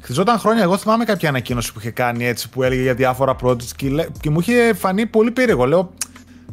Χτιζόταν 0.00 0.38
χρόνια. 0.38 0.62
Εγώ 0.62 0.76
θυμάμαι 0.76 1.04
κάποια 1.04 1.28
ανακοίνωση 1.28 1.72
που 1.72 1.78
είχε 1.78 1.90
κάνει 1.90 2.26
έτσι 2.26 2.48
που 2.48 2.62
έλεγε 2.62 2.82
για 2.82 2.94
διάφορα 2.94 3.36
projects 3.42 3.72
και, 3.76 4.08
και 4.20 4.30
μου 4.30 4.40
είχε 4.40 4.74
φανεί 4.74 5.06
πολύ 5.06 5.30
περίεργο. 5.30 5.66
Λέω, 5.66 5.92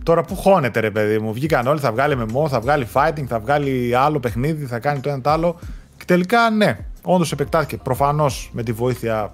τώρα 0.03 0.23
που 0.23 0.35
χώνεται 0.35 0.79
ρε 0.79 0.91
παιδί 0.91 1.19
μου. 1.19 1.33
Βγήκαν 1.33 1.67
όλοι, 1.67 1.79
θα 1.79 1.91
βγάλει 1.91 2.17
MMO, 2.19 2.49
θα 2.49 2.59
βγάλει 2.59 2.87
fighting, 2.93 3.25
θα 3.27 3.39
βγάλει 3.39 3.95
άλλο 3.95 4.19
παιχνίδι, 4.19 4.65
θα 4.65 4.79
κάνει 4.79 4.99
το 4.99 5.09
ένα 5.09 5.21
το 5.21 5.29
άλλο. 5.29 5.59
Και 5.97 6.03
τελικά 6.05 6.49
ναι, 6.49 6.77
όντως 7.03 7.31
επεκτάθηκε. 7.31 7.77
Προφανώς 7.77 8.49
με 8.53 8.63
τη 8.63 8.71
βοήθεια 8.71 9.33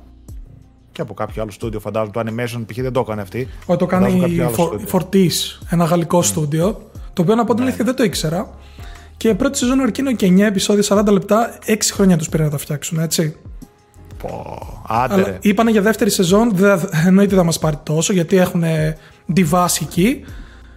και 0.92 1.02
από 1.02 1.14
κάποιο 1.14 1.42
άλλο 1.42 1.52
στούντιο, 1.52 1.80
φαντάζομαι. 1.80 2.12
Το 2.12 2.20
Animation 2.20 2.64
π.χ. 2.68 2.82
δεν 2.82 2.92
το 2.92 3.00
έκανε 3.00 3.22
αυτή. 3.22 3.48
Όχι, 3.66 3.80
το 3.80 3.86
κάνει 3.86 4.12
η 4.12 4.50
Fortis, 4.92 5.66
ένα 5.70 5.86
γαλλικό 5.86 6.22
στούντιο. 6.22 6.90
Το 7.14 7.22
οποίο 7.22 7.36
να 7.36 7.46
πω 7.46 7.54
την 7.54 7.64
αλήθεια 7.64 7.86
δεν 7.86 7.96
το 7.96 8.04
ήξερα. 8.04 8.50
Και 9.18 9.36
πρώτη 9.36 9.58
σεζόν 9.58 9.80
αρκίνο 9.80 10.12
και 10.14 10.28
9 10.28 10.40
επεισόδια, 10.40 10.98
40 11.00 11.08
λεπτά, 11.12 11.58
6 11.66 11.76
χρόνια 11.92 12.18
τους 12.18 12.30
πήρε 12.30 12.44
να 12.44 12.50
τα 12.50 12.58
φτιάξουν, 12.58 13.00
έτσι. 13.00 13.36
Πω, 14.18 14.58
άντε. 14.88 15.14
Αλλά 15.14 15.38
είπανε 15.42 15.72
για 15.72 15.82
δεύτερη 15.82 16.10
σεζόν, 16.10 16.52
δεν, 16.56 16.90
εννοείται 17.06 17.36
θα 17.36 17.44
μας 17.44 17.60
πάρει 17.60 17.78
τόσο, 17.84 18.14
γιατί 18.14 18.38
έχουν 18.38 18.64
διβάσει 19.26 19.88
εκεί. 19.90 20.24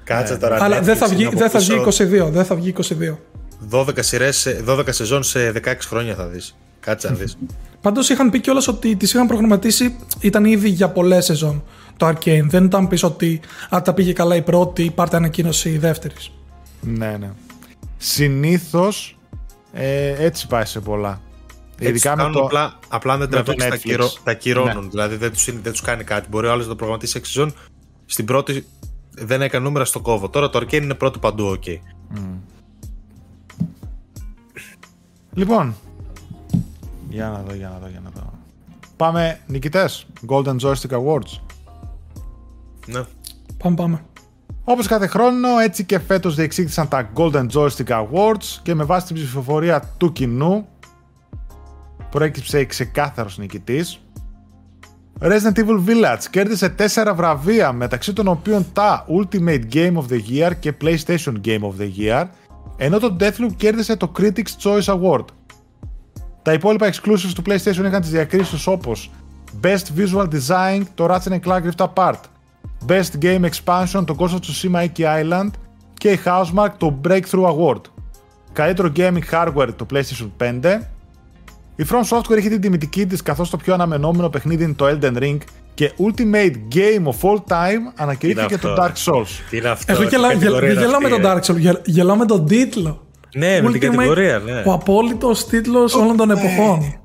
Κάτσε 0.05 0.36
τώρα. 0.36 0.64
Αλλά 0.64 0.80
δεν 0.80 0.96
θα, 0.96 1.09
βγει, 1.09 1.28
δεν 1.34 1.50
θα 1.50 1.59
βγει 1.59 1.84
22. 1.86 2.28
Δεν 2.30 2.44
θα 2.44 2.55
βγει 2.55 2.74
22. 2.76 3.16
12, 3.70 3.86
σειρές, 3.98 4.46
12 4.66 4.82
σεζόν 4.88 5.22
σε 5.22 5.53
16 5.64 5.74
χρόνια 5.86 6.14
θα 6.14 6.26
δεις. 6.26 6.57
Κάτσε 6.80 7.09
να 7.09 7.14
δεις. 7.14 7.38
Πάντως 7.80 8.09
είχαν 8.09 8.30
πει 8.30 8.40
κιόλας 8.40 8.68
ότι 8.68 8.96
τις 8.96 9.12
είχαν 9.12 9.26
προγραμματίσει 9.26 9.96
ήταν 10.20 10.44
ήδη 10.44 10.68
για 10.68 10.88
πολλές 10.88 11.24
σεζόν 11.24 11.62
το 11.96 12.09
Arcane. 12.09 12.44
Δεν 12.46 12.64
ήταν 12.64 12.88
πίσω 12.88 13.07
ότι 13.07 13.40
αν 13.68 13.82
τα 13.82 13.94
πήγε 13.94 14.12
καλά 14.12 14.36
η 14.36 14.42
πρώτη, 14.42 14.92
πάρτε 14.94 15.16
ανακοίνωση 15.16 15.70
η 15.70 15.78
δεύτερης. 15.78 16.30
Ναι, 16.80 17.16
ναι. 17.20 17.30
Συνήθως 17.96 19.18
ε, 19.72 20.24
έτσι 20.24 20.46
πάει 20.46 20.64
σε 20.64 20.80
πολλά. 20.80 21.20
Έτσι 21.78 21.90
Ειδικά 21.90 22.16
με 22.16 22.30
το, 22.32 22.40
απλά, 22.40 22.78
απλά 22.88 23.16
δεν 23.16 23.30
τραβήξει 23.30 23.68
τα, 23.68 23.76
κυρο, 23.76 24.11
τα 24.24 24.34
κυρώνουν. 24.34 24.82
Ναι. 24.82 24.88
Δηλαδή 24.90 25.16
δεν 25.16 25.32
τους 25.32 25.44
δεν 25.62 25.72
τους 25.72 25.80
κάνει 25.80 26.05
κάτι. 26.05 26.26
Μπορεί 26.30 26.46
ο 26.46 26.50
άλλος 26.50 26.64
να 26.64 26.70
το 26.70 26.76
προγραμματίσει 26.76 27.18
6 27.18 27.26
σεζόν. 27.26 27.55
Στην 28.07 28.24
πρώτη 28.24 28.66
δεν 29.14 29.42
έκανε 29.42 29.64
νούμερα 29.64 29.84
στο 29.84 30.00
κόβο. 30.00 30.28
Τώρα 30.28 30.50
το 30.50 30.58
Arcane 30.58 30.82
είναι 30.82 30.94
πρώτο 30.94 31.18
παντού, 31.18 31.58
ok. 31.58 31.68
Mm. 31.68 32.38
Λοιπόν, 35.32 35.74
για 37.08 37.28
να 37.28 37.42
δω, 37.42 37.54
για 37.54 37.68
να 37.68 37.78
δω, 37.78 37.88
για 37.88 38.00
να 38.04 38.10
δω. 38.10 38.32
Πάμε 38.96 39.40
νικητές, 39.46 40.06
Golden 40.28 40.56
Joystick 40.58 40.90
Awards. 40.90 41.40
Ναι. 42.86 43.02
Πάμε, 43.58 43.76
πάμε. 43.76 44.04
Όπως 44.64 44.86
κάθε 44.86 45.06
χρόνο, 45.06 45.48
έτσι 45.58 45.84
και 45.84 45.98
φέτος 45.98 46.34
διεξήχθησαν 46.34 46.88
τα 46.88 47.10
Golden 47.14 47.46
Joystick 47.52 47.86
Awards 47.86 48.58
και 48.62 48.74
με 48.74 48.84
βάση 48.84 49.06
την 49.06 49.16
ψηφοφορία 49.16 49.92
του 49.96 50.12
κοινού 50.12 50.66
προέκυψε 52.10 52.64
ξεκάθαρος 52.64 53.38
νικητής. 53.38 54.01
Resident 55.24 55.58
Evil 55.58 55.80
Village 55.86 56.24
κέρδισε 56.30 56.74
4 56.94 57.12
βραβεία 57.14 57.72
μεταξύ 57.72 58.12
των 58.12 58.28
οποίων 58.28 58.66
τα 58.72 59.06
Ultimate 59.08 59.62
Game 59.72 59.94
of 59.94 60.04
the 60.10 60.20
Year 60.30 60.50
και 60.58 60.74
PlayStation 60.82 61.34
Game 61.44 61.60
of 61.60 61.72
the 61.80 61.90
Year 61.98 62.24
ενώ 62.76 62.98
το 62.98 63.16
Deathloop 63.20 63.52
κέρδισε 63.56 63.96
το 63.96 64.12
Critics 64.18 64.62
Choice 64.62 64.84
Award. 64.84 65.24
Τα 66.42 66.52
υπόλοιπα 66.52 66.90
exclusives 66.92 67.32
του 67.34 67.42
PlayStation 67.46 67.84
είχαν 67.86 68.00
τις 68.00 68.10
διακρίσεις 68.10 68.66
όπως 68.66 69.10
Best 69.62 69.84
Visual 69.96 70.28
Design 70.28 70.82
το 70.94 71.06
Ratchet 71.06 71.40
Clank 71.44 71.62
Rift 71.62 71.86
Apart, 71.86 72.20
Best 72.86 73.22
Game 73.22 73.44
Expansion 73.44 74.04
το 74.06 74.16
Ghost 74.18 74.30
of 74.30 74.38
Tsushima 74.38 74.86
Iki 74.86 75.22
Island 75.22 75.50
και 75.94 76.10
η 76.10 76.18
Housemark 76.24 76.70
το 76.76 77.00
Breakthrough 77.08 77.56
Award. 77.56 77.80
Καλύτερο 78.52 78.92
Gaming 78.96 79.30
Hardware 79.30 79.70
το 79.76 79.86
PlayStation 79.92 80.30
5. 80.62 80.80
Η 81.76 81.84
From 81.90 82.16
Software 82.16 82.36
έχει 82.36 82.48
την 82.48 82.60
τιμητική 82.60 83.06
της 83.06 83.22
καθώς 83.22 83.50
το 83.50 83.56
πιο 83.56 83.74
αναμενόμενο 83.74 84.28
παιχνίδι 84.28 84.64
είναι 84.64 84.72
το 84.72 84.86
Elden 84.86 85.22
Ring 85.22 85.38
και 85.74 85.92
Ultimate 85.98 86.54
Game 86.74 87.04
of 87.04 87.30
All 87.30 87.36
Time 87.36 87.92
ανακηρύχθηκε 87.96 88.58
το 88.58 88.74
Dark 88.78 88.92
Souls. 89.04 89.26
Τι 89.50 89.56
είναι 89.56 89.68
αυτό, 89.68 89.92
Εγώ 89.92 90.02
γελάω, 90.02 90.32
γελάω 90.72 91.00
με 91.00 91.08
τον 91.08 91.20
Dark 91.24 91.40
Souls, 91.40 91.76
γελάω 91.84 92.16
με 92.16 92.24
τον 92.24 92.46
τίτλο. 92.46 93.06
Ναι, 93.34 93.60
με 93.62 93.70
την 93.70 93.80
κατηγορία, 93.80 94.38
ναι. 94.38 94.62
Ο 94.66 94.72
απόλυτος 94.72 95.46
τίτλος 95.46 95.94
όλων 95.94 96.16
των 96.16 96.30
εποχών. 96.30 97.01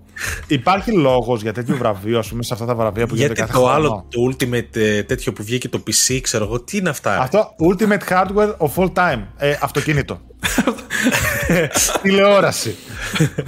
Υπάρχει 0.47 0.91
λόγος 0.91 1.41
για 1.41 1.53
τέτοιο 1.53 1.75
βραβείο, 1.75 2.19
ας 2.19 2.27
πούμε, 2.27 2.43
σε 2.43 2.53
αυτά 2.53 2.65
τα 2.65 2.75
βραβεία 2.75 3.07
που 3.07 3.15
γίνονται 3.15 3.33
κάθε 3.33 3.53
το 3.53 3.69
άλλο, 3.69 4.05
το 4.09 4.19
Ultimate 4.31 4.75
ε, 4.75 5.03
τέτοιο 5.03 5.33
που 5.33 5.43
βγήκε 5.43 5.69
το 5.69 5.83
PC, 5.87 6.19
ξέρω 6.21 6.43
εγώ, 6.43 6.61
τι 6.61 6.77
είναι 6.77 6.89
αυτά; 6.89 7.19
Αυτό, 7.19 7.55
Ultimate 7.69 8.13
Hardware 8.13 8.55
of 8.57 8.83
All 8.83 8.93
Time. 8.93 9.21
Ε, 9.37 9.55
αυτοκίνητο. 9.61 10.19
Τηλεόραση. 12.01 12.75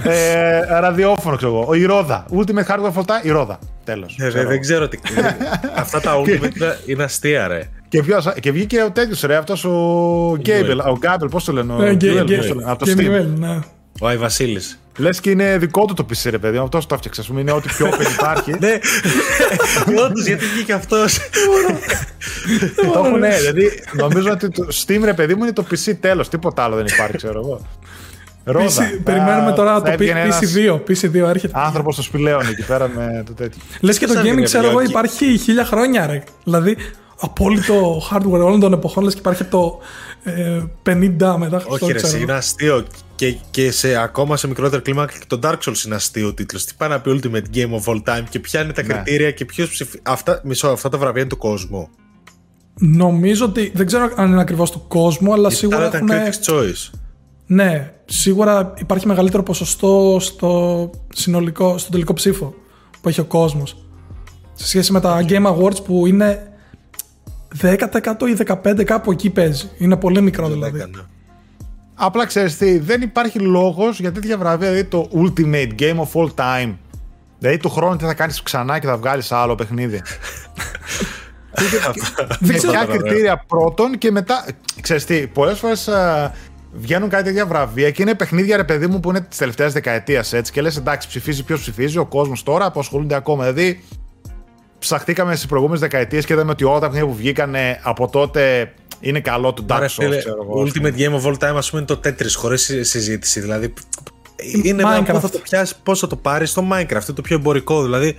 ε, 0.02 0.58
ραδιόφωνο, 0.80 1.36
ξέρω 1.36 1.60
εγώ. 1.60 1.74
Η 1.74 1.84
Ρόδα. 1.84 2.26
Ultimate 2.32 2.66
Hardware 2.66 2.92
of 2.92 3.00
All 3.00 3.04
Time, 3.04 3.24
η 3.24 3.30
Ρόδα. 3.30 3.58
Τέλο. 3.84 4.06
Ε, 4.16 4.30
δεν 4.30 4.60
ξέρω 4.60 4.88
τι. 4.88 4.98
αυτά 5.74 6.00
τα 6.00 6.22
Ultimate 6.22 6.88
είναι 6.88 7.02
αστεία, 7.02 7.48
ρε. 7.48 7.68
Και, 7.88 8.02
ποιος, 8.02 8.32
και 8.40 8.52
βγήκε 8.52 8.82
ο 8.82 8.90
τέτοιος 8.90 9.20
ρε, 9.20 9.36
αυτός 9.36 9.64
ο 9.64 10.36
Γκέιμπελ. 10.38 10.78
Ο 10.78 10.96
Gaben, 10.98 11.28
πώς 11.28 11.44
το 11.44 11.52
λένε. 11.52 11.72
Ο 11.72 11.92
Gaben, 11.92 12.62
από 12.64 12.84
το 12.84 12.92
Steam. 12.96 13.60
Ο 14.00 14.06
Άι 14.06 14.16
Βασίλη. 14.16 14.60
Λες 14.96 15.20
και 15.20 15.30
είναι 15.30 15.58
δικό 15.58 15.84
του 15.84 15.94
το 15.94 16.06
PC, 16.10 16.30
ρε 16.30 16.38
παιδί. 16.38 16.56
Αυτό 16.56 16.78
το 16.86 16.94
έφτιαξε. 16.94 17.20
Α 17.20 17.24
πούμε, 17.24 17.40
είναι 17.40 17.52
ό,τι 17.52 17.68
πιο 17.68 17.86
open 17.86 18.12
υπάρχει. 18.12 18.50
Ναι, 18.60 18.78
όντως 20.04 20.26
γιατί 20.26 20.44
βγήκε 20.44 20.72
αυτός. 20.72 21.18
το 22.92 22.92
έχουν, 23.04 23.18
ναι, 23.18 23.36
δηλαδή 23.36 23.82
νομίζω 23.92 24.30
ότι 24.30 24.48
το 24.50 24.66
Steam, 24.84 25.00
ρε 25.04 25.14
παιδί 25.14 25.34
μου, 25.34 25.42
είναι 25.42 25.52
το 25.52 25.64
PC 25.70 25.94
τέλος. 26.00 26.28
Τίποτα 26.28 26.62
άλλο 26.62 26.76
δεν 26.76 26.86
υπάρχει, 26.86 27.16
ξέρω 27.16 27.38
εγώ. 27.38 27.66
Ρόδα. 28.44 28.90
PC, 28.90 29.00
περιμένουμε 29.04 29.52
τώρα 29.52 29.82
το 29.82 29.92
PC2. 29.98 30.80
PC2 30.88 31.14
έρχεται. 31.14 31.52
Άνθρωπος 31.56 31.94
στο 31.94 32.02
σπηλαίον 32.02 32.48
εκεί 32.48 32.64
πέρα 32.64 32.88
με 32.88 33.22
το 33.26 33.32
τέτοιο. 33.32 33.62
Λες 33.80 33.98
και 33.98 34.06
το 34.06 34.14
gaming, 34.20 34.42
ξέρω 34.42 34.68
εγώ, 34.68 34.80
υπάρχει 34.80 35.38
χίλια 35.38 35.64
χρόνια, 35.64 36.06
ρε. 36.06 36.22
Δηλαδή, 36.44 36.76
απόλυτο 37.20 38.02
hardware 38.10 38.30
όλων 38.30 38.60
των 38.60 38.72
εποχών, 38.72 39.04
λες 39.04 39.12
και 39.12 39.18
υπάρχει 39.18 39.42
από 39.42 39.50
το 39.50 39.78
ε, 40.30 40.62
50 40.86 41.36
μετά 41.38 41.64
Όχι, 41.66 41.92
ρε, 41.92 42.18
είναι 42.20 42.32
αστείο. 42.32 42.84
Και, 43.14 43.36
και 43.50 43.70
σε, 43.70 43.96
ακόμα 43.96 44.36
σε 44.36 44.48
μικρότερη 44.48 44.82
κλίμακα 44.82 45.12
και 45.12 45.24
το 45.26 45.38
Dark 45.42 45.56
Souls 45.64 45.84
είναι 45.86 45.94
αστείο 45.94 46.34
τίτλος. 46.34 46.64
Τι 46.64 46.74
πάει 46.76 46.88
να 46.88 47.00
πει 47.00 47.20
Ultimate 47.22 47.56
Game 47.56 47.80
of 47.80 47.92
All 47.92 48.02
Time 48.04 48.24
και 48.28 48.38
ποια 48.38 48.62
είναι 48.62 48.72
τα 48.72 48.82
ναι. 48.82 48.94
κριτήρια 48.94 49.30
και 49.30 49.44
ποιος 49.44 49.68
ψηφί. 49.68 49.98
Αυτά, 50.02 50.40
μισό, 50.44 50.68
αυτά 50.68 50.88
τα 50.88 50.98
βραβεία 50.98 51.20
είναι 51.20 51.30
του 51.30 51.36
κόσμου. 51.36 51.88
Νομίζω 52.74 53.44
ότι. 53.44 53.72
Δεν 53.74 53.86
ξέρω 53.86 54.12
αν 54.16 54.30
είναι 54.30 54.40
ακριβώς 54.40 54.70
του 54.70 54.84
κόσμου, 54.88 55.32
αλλά 55.32 55.50
σίγουρα. 55.50 55.86
Ήταν 55.86 56.08
critics 56.10 56.52
choice. 56.52 56.98
Ναι, 57.46 57.92
σίγουρα 58.04 58.72
υπάρχει 58.76 59.06
μεγαλύτερο 59.06 59.42
ποσοστό 59.42 60.16
στο 60.20 60.90
συνολικό, 61.14 61.78
στον 61.78 61.92
τελικό 61.92 62.12
ψήφο 62.12 62.54
που 63.00 63.08
έχει 63.08 63.20
ο 63.20 63.24
κόσμος. 63.24 63.84
Σε 64.54 64.66
σχέση 64.66 64.92
με 64.92 65.00
τα 65.00 65.24
Game 65.28 65.46
Awards 65.46 65.84
που 65.84 66.06
είναι 66.06 66.49
10% 67.62 67.76
ή 68.28 68.36
15% 68.64 68.84
κάπου 68.84 69.10
εκεί 69.10 69.30
παίζει. 69.30 69.70
Είναι 69.78 69.96
πολύ 69.96 70.20
μικρό 70.20 70.48
δηλαδή. 70.48 70.78
Ναι. 70.78 71.02
Απλά 71.94 72.26
ξέρεις 72.26 72.56
τι, 72.56 72.78
δεν 72.78 73.02
υπάρχει 73.02 73.38
λόγος 73.38 74.00
για 74.00 74.12
τέτοια 74.12 74.38
βραβεία, 74.38 74.70
δηλαδή 74.70 74.88
το 74.88 75.08
Ultimate 75.14 75.70
Game 75.78 75.96
of 75.96 76.08
All 76.12 76.28
Time. 76.34 76.74
Δηλαδή 77.38 77.58
του 77.58 77.70
χρόνου 77.70 77.96
τι 77.96 78.04
θα 78.04 78.14
κάνεις 78.14 78.42
ξανά 78.42 78.78
και 78.78 78.86
θα 78.86 78.96
βγάλεις 78.96 79.32
άλλο 79.32 79.54
παιχνίδι. 79.54 80.02
Δεν 82.40 82.56
ξέρω. 82.56 82.72
Ποια 82.72 82.84
κριτήρια 82.84 83.44
πρώτον 83.46 83.98
και 83.98 84.10
μετά. 84.10 84.46
Ξέρεις 84.80 85.04
τι, 85.04 85.26
πολλές 85.26 85.58
φορές 85.58 85.88
βγαίνουν 86.72 87.08
κάτι 87.08 87.24
τέτοια 87.24 87.46
βραβεία 87.46 87.90
και 87.90 88.02
είναι 88.02 88.14
παιχνίδια 88.14 88.56
ρε 88.56 88.64
παιδί 88.64 88.86
μου 88.86 89.00
που 89.00 89.10
είναι 89.10 89.20
της 89.20 89.38
τελευταίας 89.38 89.72
δεκαετίας 89.72 90.32
έτσι 90.32 90.52
και 90.52 90.60
λες 90.60 90.76
εντάξει 90.76 91.08
ψηφίζει 91.08 91.44
ποιος 91.44 91.60
ψηφίζει, 91.60 91.98
ο 91.98 92.06
κόσμος 92.06 92.42
τώρα 92.42 92.70
που 92.70 92.80
ασχολούνται 92.80 93.14
ακόμα. 93.14 93.52
Δηλαδή 93.52 93.84
ψαχτήκαμε 94.80 95.34
στις 95.34 95.46
προηγούμενες 95.46 95.80
δεκαετίες 95.80 96.24
και 96.24 96.32
είδαμε 96.32 96.50
ότι 96.50 96.64
όλα 96.64 96.78
τα 96.78 96.86
παιχνίδια 96.86 97.08
που 97.08 97.16
βγήκαν 97.16 97.54
από 97.82 98.08
τότε 98.08 98.72
είναι 99.00 99.20
καλό 99.20 99.52
του 99.52 99.66
Dark 99.68 99.86
Souls. 99.86 100.20
Ultimate 100.64 100.96
Game 100.96 101.20
of 101.20 101.22
All 101.22 101.50
Time, 101.50 101.56
ας 101.56 101.70
πούμε, 101.70 101.84
είναι 101.88 101.96
το 101.96 102.00
Tetris 102.04 102.34
χωρίς 102.36 102.62
συζήτηση. 102.80 103.40
Δηλαδή, 103.40 103.72
είναι 104.62 104.82
ένα 104.82 105.02
πώ 105.02 105.20
θα 105.20 105.30
το 105.30 105.38
πιάσει, 105.38 105.74
πώς 105.82 105.98
θα 105.98 106.06
το 106.06 106.16
πάρεις 106.16 106.50
στο 106.50 106.68
Minecraft, 106.72 106.90
είναι 106.90 107.14
το 107.14 107.22
πιο 107.22 107.36
εμπορικό. 107.36 107.82
Δηλαδή, 107.82 108.16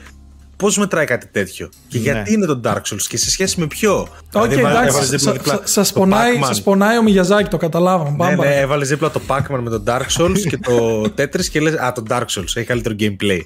πώς 0.61 0.77
μετράει 0.77 1.05
κάτι 1.05 1.27
τέτοιο. 1.27 1.69
Και 1.87 1.97
ναι. 1.97 2.03
γιατί 2.03 2.33
είναι 2.33 2.45
το 2.45 2.61
Dark 2.63 2.81
Souls 2.81 3.05
και 3.07 3.17
σε 3.17 3.29
σχέση 3.29 3.59
με 3.59 3.67
ποιο; 3.67 4.07
Okay, 4.33 4.49
δηλαδή, 4.49 4.87
εντάξει, 4.87 5.19
σα 5.63 5.93
πονάει, 5.93 6.39
πονάει 6.63 6.97
ο 6.97 7.03
Μιγιαζάκη, 7.03 7.49
το 7.49 7.57
καταλάβαμε. 7.57 8.29
Ναι, 8.29 8.35
ναι, 8.35 8.55
έβαλες 8.55 8.89
δίπλα 8.89 9.11
το 9.11 9.21
Pac-Man 9.27 9.59
με 9.61 9.69
το 9.69 9.83
Dark 9.87 10.05
Souls 10.17 10.39
και 10.49 10.57
το 10.57 11.01
Tetris 11.17 11.45
και 11.45 11.59
λες, 11.59 11.73
Α, 11.73 11.91
το 11.91 12.03
Dark 12.09 12.25
Souls 12.25 12.55
έχει 12.55 12.63
καλύτερο 12.63 12.95
gameplay. 12.99 13.39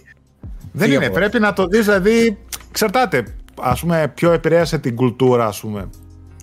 Δεν 0.72 0.92
είναι, 0.92 1.10
πρέπει 1.10 1.40
να 1.40 1.54
το 1.54 1.66
δεις, 1.66 1.86
δηλαδή. 1.86 2.38
Εξαρτάται. 2.76 3.24
Α 3.62 3.74
πούμε, 3.74 4.12
ποιο 4.16 4.32
επηρέασε 4.32 4.78
την 4.78 4.96
κουλτούρα, 4.96 5.46
ας 5.46 5.60
πούμε. 5.60 5.90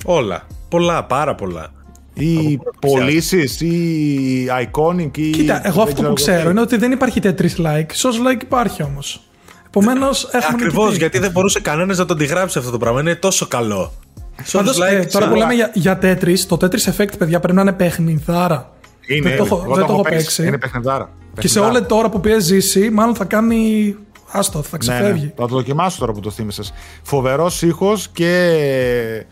Όλα. 0.05 0.47
Πολλά, 0.69 1.05
πάρα 1.05 1.35
πολλά. 1.35 1.73
Ή 2.15 2.59
πωλήσεις 2.81 3.61
ή 3.61 4.47
iconic 4.47 5.19
ή. 5.19 5.31
Κοίτα, 5.31 5.67
εγώ 5.67 5.83
αυτό 5.83 6.03
που 6.03 6.13
ξέρω 6.13 6.51
είναι 6.51 6.61
ότι 6.61 6.77
δεν 6.77 6.93
υπάρχει 6.93 7.21
Tetris 7.23 7.57
like. 7.65 7.87
Sos 7.87 8.29
like 8.29 8.43
υπάρχει 8.43 8.83
όμως. 8.83 9.23
Επομένως 9.67 10.25
έχουμε. 10.33 10.63
Ακριβώς, 10.65 10.97
γιατί 10.97 11.19
δεν 11.19 11.31
μπορούσε 11.31 11.61
κανένας 11.61 11.99
να 11.99 12.05
τον 12.05 12.17
αντιγράψει 12.17 12.59
αυτό 12.59 12.71
το 12.71 12.79
πράγμα. 12.79 13.01
Είναι 13.01 13.15
τόσο 13.15 13.47
καλό. 13.47 13.93
Πάντως, 14.53 14.79
like, 14.79 14.93
ε, 14.93 15.05
τώρα 15.05 15.29
που 15.29 15.35
λέμε 15.35 15.55
για, 15.55 15.71
για 15.75 15.99
Tetris, 16.03 16.39
το 16.39 16.59
Tetris 16.61 16.93
Effect, 16.93 17.19
παιδιά, 17.19 17.41
πρέπει 17.41 17.57
να 17.57 17.63
είναι 17.63 17.73
παιχνιδάρα. 17.73 18.73
Είναι, 19.07 19.29
δεν 19.29 19.39
το, 19.49 19.65
δεν 19.75 19.87
το 19.87 19.93
έχω 19.93 20.03
παίξει. 20.03 20.47
Είναι 20.47 20.59
παιχνιδάρα. 20.59 21.11
Και 21.39 21.49
σε 21.49 21.61
όλη 21.61 21.83
τώρα 21.83 22.09
που 22.09 22.21
πει 22.21 22.41
ζήσει, 22.41 22.91
μάλλον 22.91 23.15
θα 23.15 23.25
κάνει. 23.25 23.97
Άστο, 24.33 24.63
θα 24.63 24.69
ναι, 24.73 24.79
ξεφεύγει. 24.79 25.21
Ναι, 25.21 25.27
ναι. 25.27 25.33
Θα 25.37 25.47
το 25.47 25.55
δοκιμάσω 25.55 25.99
τώρα 25.99 26.13
που 26.13 26.21
το 26.21 26.31
θύμισες. 26.31 26.73
Φοβερός 27.03 27.63
ήχος 27.63 28.09
και 28.09 29.27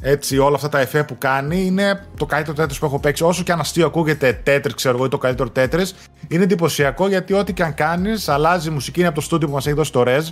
έτσι 0.00 0.38
όλα 0.38 0.56
αυτά 0.56 0.68
τα 0.68 0.80
εφέ 0.80 1.02
που 1.02 1.18
κάνει 1.18 1.64
είναι 1.64 2.06
το 2.16 2.26
καλύτερο 2.26 2.56
τέτρι 2.56 2.78
που 2.78 2.86
έχω 2.86 2.98
παίξει. 2.98 3.24
Όσο 3.24 3.42
και 3.42 3.52
αν 3.52 3.60
αστείο 3.60 3.86
ακούγεται 3.86 4.40
τέτρι, 4.42 4.74
ξέρω 4.74 4.96
εγώ, 4.96 5.04
ή 5.04 5.08
το 5.08 5.18
καλύτερο 5.18 5.50
τέτρι, 5.50 5.84
είναι 6.28 6.42
εντυπωσιακό 6.42 7.08
γιατί 7.08 7.32
ό,τι 7.32 7.52
και 7.52 7.62
αν 7.62 7.74
κάνεις, 7.74 8.28
αλλάζει 8.28 8.68
η 8.68 8.72
μουσική. 8.72 8.98
Είναι 8.98 9.08
από 9.08 9.18
το 9.18 9.22
στούντιο 9.22 9.48
που 9.48 9.54
μας 9.54 9.66
έχει 9.66 9.76
δώσει 9.76 9.92
το 9.92 10.02
Rez, 10.06 10.28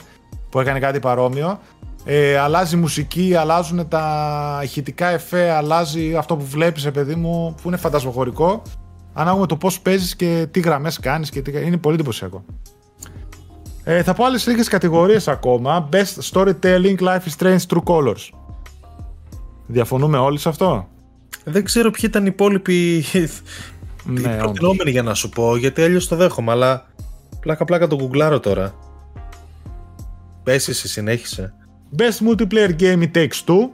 που 0.50 0.60
έκανε 0.60 0.78
κάτι 0.78 0.98
παρόμοιο. 0.98 1.60
Ε, 2.04 2.38
αλλάζει 2.38 2.76
η 2.76 2.78
μουσική, 2.78 3.34
αλλάζουν 3.34 3.88
τα 3.88 4.60
ηχητικά 4.62 5.06
εφέ, 5.06 5.50
αλλάζει 5.50 6.14
αυτό 6.16 6.36
που 6.36 6.44
βλέπεις, 6.44 6.90
παιδί 6.90 7.14
μου, 7.14 7.54
που 7.62 7.68
είναι 7.68 7.76
φαντασμοχωρικό. 7.76 8.62
Ανάλογα 9.12 9.46
το 9.46 9.56
πώς 9.56 9.80
παίζεις 9.80 10.16
και 10.16 10.46
τι 10.50 10.60
γραμμές 10.60 10.98
κάνεις 10.98 11.30
και 11.30 11.42
τι... 11.42 11.66
είναι 11.66 11.76
πολύ 11.76 11.94
εντυπωσιακό. 11.94 12.44
Ε, 13.88 14.02
θα 14.02 14.14
πω 14.14 14.24
άλλες 14.24 14.46
λίγες 14.46 14.68
κατηγορίες 14.68 15.28
ακόμα. 15.28 15.88
Best 15.92 16.32
Storytelling, 16.32 16.98
Life 16.98 17.20
is 17.20 17.36
Strange, 17.38 17.58
True 17.68 17.82
Colors. 17.84 18.30
Διαφωνούμε 19.66 20.18
όλοι 20.18 20.38
σε 20.38 20.48
αυτό; 20.48 20.88
Δεν 21.44 21.64
ξέρω 21.64 21.90
ποιοι 21.90 22.02
ήταν 22.04 22.22
οι 22.24 22.30
υπόλοιποι 22.32 23.04
ναι, 24.04 24.36
προτινόμενοι 24.36 24.90
για 24.90 25.02
να 25.02 25.14
σου 25.14 25.28
πω, 25.28 25.56
γιατί 25.56 25.82
αλλιώς 25.82 26.08
το 26.08 26.16
δέχομαι, 26.16 26.50
αλλά 26.50 26.86
πλάκα 27.40 27.64
πλάκα 27.64 27.86
το 27.86 27.96
γκουγκλάρω 27.96 28.40
τώρα. 28.40 28.74
Πες 30.42 30.68
εσύ, 30.68 30.88
συνέχισε. 30.88 31.54
Best 31.98 32.28
Multiplayer 32.28 32.80
Game 32.80 33.02
It 33.02 33.10
Takes 33.14 33.44
Two. 33.46 33.68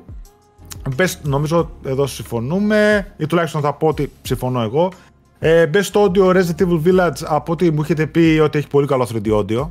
Best, 0.96 1.14
νομίζω 1.22 1.70
εδώ 1.84 2.06
συμφωνούμε, 2.06 3.06
ή 3.16 3.26
τουλάχιστον 3.26 3.60
θα 3.60 3.72
πω 3.74 3.86
ότι 3.86 4.12
συμφωνώ 4.22 4.60
εγώ. 4.62 4.92
Ε, 5.38 5.70
best 5.72 5.92
Audio 5.92 6.36
Resident 6.36 6.66
Evil 6.66 6.82
Village, 6.84 7.24
από 7.24 7.52
ό,τι 7.52 7.70
μου 7.70 7.80
έχετε 7.82 8.06
πει 8.06 8.40
ότι 8.42 8.58
έχει 8.58 8.66
πολύ 8.66 8.86
καλό 8.86 9.08
3D 9.12 9.32
audio. 9.32 9.68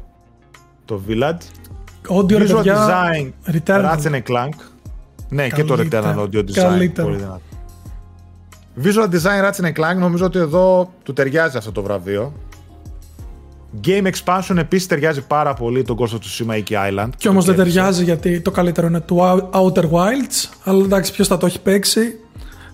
Το 0.86 1.02
Village. 1.08 1.42
Audio 2.08 2.38
Visual 2.38 2.64
Design, 2.64 3.32
Ratchet 3.68 4.22
Clank. 4.28 4.54
Ναι, 5.30 5.50
και 5.50 5.64
το 5.64 5.76
Returnal 5.80 6.16
Audio 6.16 6.40
Design. 6.40 6.54
Καλύτερο. 6.54 7.08
Πολύ 7.08 7.26
Visual 8.84 9.10
Design 9.10 9.50
Ratchet 9.50 9.74
Clank 9.74 9.98
νομίζω 9.98 10.26
ότι 10.26 10.40
εδώ 10.40 10.94
του 11.04 11.14
ταιριάζει 11.14 11.58
αυτό 11.58 11.72
το 11.72 11.82
βραβείο. 11.82 12.34
Game 13.88 14.12
Expansion 14.12 14.58
επίσης 14.58 14.88
ταιριάζει 14.88 15.22
πάρα 15.22 15.54
πολύ 15.54 15.84
τον 15.84 15.98
Ghost 16.00 16.14
of 16.14 16.18
Tsushima 16.18 16.64
Iki 16.64 16.74
Island. 16.90 17.10
Και 17.18 17.28
όμως 17.28 17.46
δεν 17.46 17.56
ταιριάζει 17.56 18.04
γιατί 18.04 18.42
το 18.42 18.52
καλύτερο 18.52 18.88
είναι 18.88 19.00
του 19.00 19.50
Outer 19.54 19.84
Wilds. 19.84 20.50
Αλλά 20.64 20.84
εντάξει, 20.84 21.12
ποιος 21.12 21.28
θα 21.28 21.38
το 21.38 21.46
έχει 21.46 21.62
παίξει, 21.62 22.20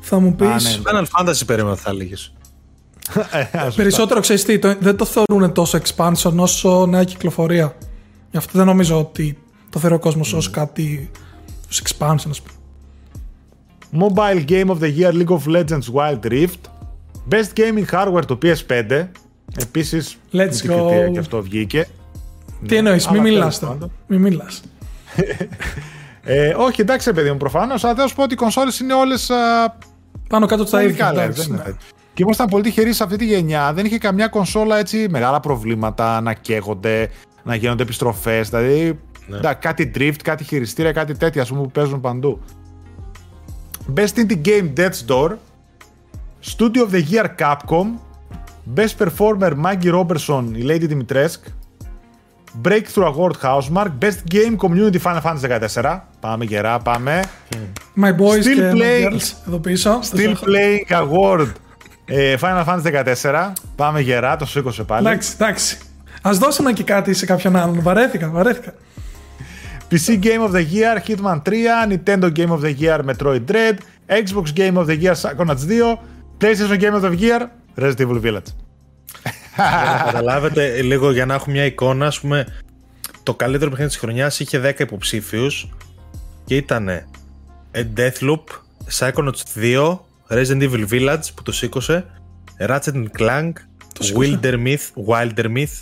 θα 0.02 0.20
μου 0.20 0.36
πεις. 0.36 0.48
Ναι, 0.48 1.00
ναι. 1.00 1.06
Final 1.06 1.30
Fantasy 1.30 1.42
περίμενα 1.46 1.76
θα 1.76 1.90
έλεγες. 1.90 2.32
Ε, 3.52 3.70
Περισσότερο 3.76 4.20
ξέρεις 4.20 4.44
τι, 4.44 4.58
δεν 4.58 4.96
το 4.98 5.06
θεωρούν 5.06 5.54
τόσο 5.54 5.80
expansion 5.84 6.34
όσο 6.36 6.86
νέα 6.86 7.04
κυκλοφορία. 7.04 7.76
Γι' 8.32 8.38
αυτό 8.38 8.58
δεν 8.58 8.66
νομίζω 8.66 9.00
ότι 9.00 9.38
το 9.70 9.80
θεωρεί 9.80 9.96
ο 9.96 10.00
κόσμος 10.00 10.36
mm. 10.36 10.38
ω 10.38 10.52
κάτι 10.52 11.10
τους 11.68 11.82
expansion 11.84 12.30
ας 12.30 12.42
πούμε. 12.42 12.58
Mobile 13.94 14.46
Game 14.50 14.70
of 14.70 14.80
the 14.80 14.98
Year 15.00 15.14
League 15.14 15.38
of 15.38 15.46
Legends 15.46 15.94
Wild 15.94 16.32
Rift 16.32 16.62
Best 17.30 17.60
Gaming 17.60 17.86
Hardware 17.92 18.26
το 18.26 18.38
PS5 18.42 19.08
Επίσης 19.62 20.18
Let's 20.34 20.70
go. 20.70 21.10
και 21.12 21.20
αυτό 21.20 21.42
βγήκε 21.42 21.88
Τι 22.68 22.74
ναι, 22.74 22.78
εννοείς, 22.78 23.08
μην 23.08 23.22
μιλάς 23.22 23.60
τώρα 23.60 23.78
Μην 24.08 24.22
μιλάς 24.22 24.62
ε, 26.24 26.54
Όχι 26.58 26.82
εντάξει 26.82 27.14
παιδί 27.14 27.32
μου 27.32 27.38
προφανώς 27.38 27.84
Αλλά 27.84 27.96
θέλω 27.96 28.08
σου 28.08 28.16
πω 28.16 28.24
ότι 28.24 28.34
οι 28.34 28.38
κονσόλες 28.38 28.80
είναι 28.80 28.94
όλες 28.94 29.32
Πάνω 30.30 30.46
κάτω 30.46 30.64
τα 30.64 30.84
ίδια 30.84 31.12
ναι. 31.12 31.58
Και 32.18 32.24
ήμασταν 32.24 32.48
πολύ 32.48 32.64
τυχεροί 32.64 32.94
σε 32.94 33.04
αυτή 33.04 33.16
τη 33.16 33.26
γενιά. 33.26 33.74
Δεν 33.74 33.86
είχε 33.86 33.98
καμιά 33.98 34.28
κονσόλα 34.28 34.78
έτσι 34.78 35.08
μεγάλα 35.10 35.40
προβλήματα 35.40 36.22
να 36.22 36.34
καίγονται, 36.34 37.10
να 37.48 37.56
γίνονται 37.56 37.84
επιστροφέ. 37.84 38.42
Δηλαδή 38.42 39.00
ναι. 39.28 39.54
κάτι 39.54 39.92
drift, 39.96 40.22
κάτι 40.24 40.44
χειριστήρια, 40.44 40.92
κάτι 40.92 41.18
τέτοια 41.18 41.42
ας 41.42 41.50
πούμε, 41.50 41.62
που 41.62 41.72
παίζουν 41.72 42.02
παντού. 42.02 42.40
Best 43.96 44.16
Indie 44.16 44.46
Game 44.46 44.74
Death's 44.78 45.06
Door. 45.08 45.32
Studio 46.56 46.82
of 46.86 46.92
the 46.92 47.04
Year 47.12 47.26
Capcom. 47.40 47.88
Best 48.76 48.96
Performer 49.00 49.54
Maggie 49.66 49.94
Robertson, 49.94 50.44
η 50.54 50.66
Lady 50.68 50.88
Dimitrescu. 50.92 51.52
Breakthrough 52.64 53.14
Award 53.14 53.36
Housemark. 53.42 53.92
Best 54.00 54.22
Game 54.34 54.56
Community 54.58 55.00
Final 55.04 55.22
Fantasy 55.22 55.68
14. 55.76 56.00
Πάμε 56.20 56.46
γερά, 56.46 56.80
πάμε. 56.80 57.24
My 58.02 58.10
boys 58.10 58.44
Still 58.44 58.56
και 58.56 58.72
playing, 58.74 59.12
girls, 59.12 59.48
εδώ 59.48 59.60
πίσω. 59.60 60.00
Still 60.12 60.34
Playing 60.34 61.02
Award. 61.02 61.48
Ε, 62.06 62.36
Final 62.40 62.66
Fantasy 62.66 63.14
14. 63.22 63.54
Πάμε 63.76 64.00
γερά, 64.00 64.36
το 64.36 64.46
σήκωσε 64.46 64.84
πάλι. 64.84 65.08
Εντάξει, 65.08 65.32
εντάξει. 65.40 65.78
Α 66.28 66.32
δώσουμε 66.34 66.74
και 66.74 66.84
κάτι 66.84 67.14
σε 67.14 67.26
κάποιον 67.26 67.56
άλλον. 67.56 67.82
Βαρέθηκα, 67.82 68.30
βαρέθηκα. 68.30 68.74
PC 69.92 70.20
Game 70.24 70.44
of 70.48 70.52
the 70.52 70.66
Year 70.74 70.98
Hitman 71.08 71.42
3, 71.42 71.52
Nintendo 71.92 72.32
Game 72.36 72.50
of 72.50 72.62
the 72.62 72.74
Year 72.80 73.00
Metroid 73.06 73.44
Dread, 73.52 73.76
Xbox 74.08 74.46
Game 74.56 74.76
of 74.76 74.86
the 74.86 74.98
Year 75.02 75.14
Psychonauts 75.14 75.66
2, 75.68 75.98
PlayStation 76.42 76.80
Game 76.80 76.96
of 76.96 77.02
the 77.02 77.20
Year 77.20 77.42
Resident 77.78 78.00
Evil 78.00 78.22
Village. 78.22 78.52
Για 79.56 79.94
να 79.96 80.12
καταλάβετε 80.12 80.82
λίγο 80.82 81.12
για 81.12 81.26
να 81.26 81.34
έχουμε 81.34 81.54
μια 81.54 81.66
εικόνα, 81.66 82.06
ας 82.06 82.20
πούμε, 82.20 82.46
το 83.24 83.34
καλύτερο 83.34 83.70
παιχνίδι 83.70 83.92
της 83.92 84.00
χρονιάς 84.00 84.40
είχε 84.40 84.60
10 84.60 84.80
υποψήφιους 84.80 85.70
και 86.46 86.56
ήταν 86.56 86.90
Deathloop, 87.96 88.44
Psychonauts 89.00 89.44
2, 89.56 90.00
Resident 90.30 90.70
Evil 90.70 90.88
Village 90.90 91.28
που 91.36 91.44
το 91.44 91.52
σήκωσε, 91.52 92.06
Ratchet 92.68 93.06
Clank, 93.20 93.52
Wilder 94.18 94.54
Myth, 94.66 95.06
Wilder 95.08 95.46
Myth, 95.56 95.76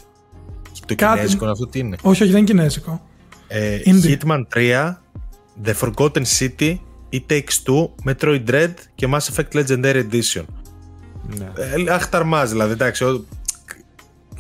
το 0.86 0.96
Κάτι- 0.96 1.18
κινέζικο 1.18 1.46
αυτό 1.46 1.68
τι 1.68 1.80
είναι; 1.80 1.98
Όχι, 2.02 2.22
όχι, 2.24 2.32
δεν 2.32 2.42
είναι 2.42 2.50
κινέζικο. 2.52 3.02
Ε, 3.48 3.80
Indie. 3.86 4.18
Hitman 4.18 4.42
3, 4.56 5.02
The 5.66 5.74
Forgotten 5.82 6.24
City, 6.40 6.78
It 7.12 7.22
Takes 7.30 7.58
Two, 7.66 7.90
Metroid 8.12 8.44
Dread 8.50 8.74
και 8.96 9.08
Mass 9.12 9.20
Effect 9.34 9.64
Legendary 9.64 10.04
Edition. 10.12 10.44
Ναι. 11.38 11.52
Ε, 11.86 11.94
αχταρμάς 11.94 12.50
δηλαδή, 12.50 12.72
εντάξει. 12.72 13.04
ο- 13.04 13.26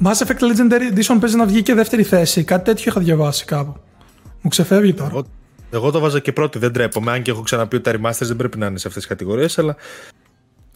Mass 0.04 0.26
Effect 0.26 0.40
Legendary 0.40 0.94
Edition 0.98 1.18
παίζει 1.20 1.36
να 1.36 1.46
βγει 1.46 1.62
και 1.62 1.74
δεύτερη 1.74 2.04
θέση. 2.04 2.44
Κάτι 2.44 2.64
τέτοιο 2.64 2.84
είχα 2.88 3.00
διαβάσει 3.02 3.46
κάπου. 3.46 3.76
Μου 4.42 4.50
ξεφεύγει 4.50 4.94
τώρα. 4.94 5.10
Εγώ, 5.10 5.26
εγώ 5.72 5.92
το 5.92 6.00
βάζα 6.00 6.20
και 6.20 6.32
πρώτη, 6.32 6.60
δεν 6.60 6.72
τρέπομαι. 6.74 7.12
Αν 7.12 7.22
και 7.22 7.32
έχω 7.32 7.42
ξαναπεί 7.42 7.76
ότι 7.76 7.92
τα 7.92 8.00
remasters 8.00 8.26
δεν 8.28 8.36
πρέπει 8.36 8.58
να 8.58 8.66
είναι 8.66 8.78
σε 8.78 8.88
αυτές 8.88 9.04
τις 9.04 9.12
κατηγορίες, 9.12 9.58
αλλά 9.58 9.76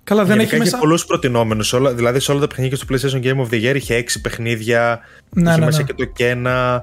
Καλά, 0.09 0.23
δεν 0.23 0.35
γενικά 0.35 0.43
έχει 0.43 0.55
είχε 0.55 0.63
μέσα. 0.63 0.77
πολλούς 0.77 1.05
προτινόμενους. 1.05 1.73
Δηλαδή 1.93 2.19
σε 2.19 2.31
όλα 2.31 2.39
τα 2.39 2.47
παιχνίδια 2.47 2.77
στο 2.77 2.85
PlayStation 2.89 3.23
Game 3.23 3.45
of 3.47 3.53
the 3.53 3.71
Year 3.71 3.75
είχε 3.75 4.03
6 4.07 4.19
παιχνίδια. 4.21 4.99
Ναι, 5.29 5.49
είχε 5.49 5.59
ναι, 5.59 5.65
μέσα 5.65 5.77
ναι. 5.77 5.83
και 5.83 5.93
το 5.93 6.11
Kena. 6.17 6.79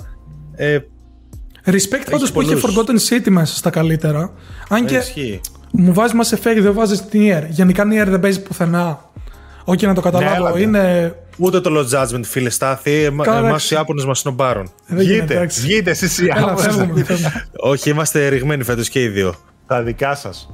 Ε, 0.54 0.78
Respect 1.64 2.06
πάντως 2.10 2.32
που 2.32 2.40
είχε 2.40 2.56
πολλούς. 2.56 2.76
Forgotten 2.78 3.14
City 3.14 3.28
μέσα 3.28 3.56
στα 3.56 3.70
καλύτερα. 3.70 4.32
Αν 4.68 4.86
και 4.86 4.96
ισχύει. 4.96 5.40
μου 5.72 5.92
βάζει 5.92 6.14
Mass 6.22 6.34
Effect, 6.36 6.60
δεν 6.60 6.72
βάζεις 6.72 7.06
την 7.06 7.20
Nier. 7.22 7.42
Γενικά 7.48 7.84
Nier 7.84 8.06
δεν 8.08 8.20
παίζει 8.20 8.42
πουθενά. 8.42 9.10
Όχι 9.64 9.86
να 9.86 9.94
το 9.94 10.00
καταλάβω. 10.00 10.34
έλατε. 10.34 10.60
είναι. 10.60 11.14
Ούτε 11.38 11.60
το 11.60 11.70
Lost 11.72 12.02
Judgment, 12.02 12.24
φίλε 12.24 12.50
Στάθη. 12.50 13.02
Εμά 13.02 13.24
Καλά, 13.24 13.56
οι 13.70 13.74
Άπωνε 13.76 14.04
μας 14.04 14.18
συνομπάρουν. 14.18 14.70
Δεν 14.86 15.00
γίνεται, 15.00 15.18
Βγείτε, 15.20 15.34
εντάξει. 15.34 15.60
βγείτε 15.60 15.90
εσείς 15.90 16.18
οι 16.18 16.24
Έλα, 16.36 16.46
άμεσες. 16.46 16.74
φεύγουμε. 16.74 17.04
φεύγουμε. 17.04 17.46
Όχι, 17.56 17.90
είμαστε 17.90 18.28
ρηγμένοι 18.28 18.64
φέτος 18.64 18.88
και 18.88 19.02
οι 19.02 19.08
δύο. 19.08 19.34
Τα 19.66 19.82
δικά 19.82 20.14
σας. 20.14 20.50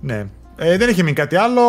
Ναι. 0.00 0.26
Ε, 0.56 0.76
δεν 0.76 0.88
είχε 0.88 1.02
μείνει 1.02 1.14
κάτι 1.14 1.36
άλλο. 1.36 1.62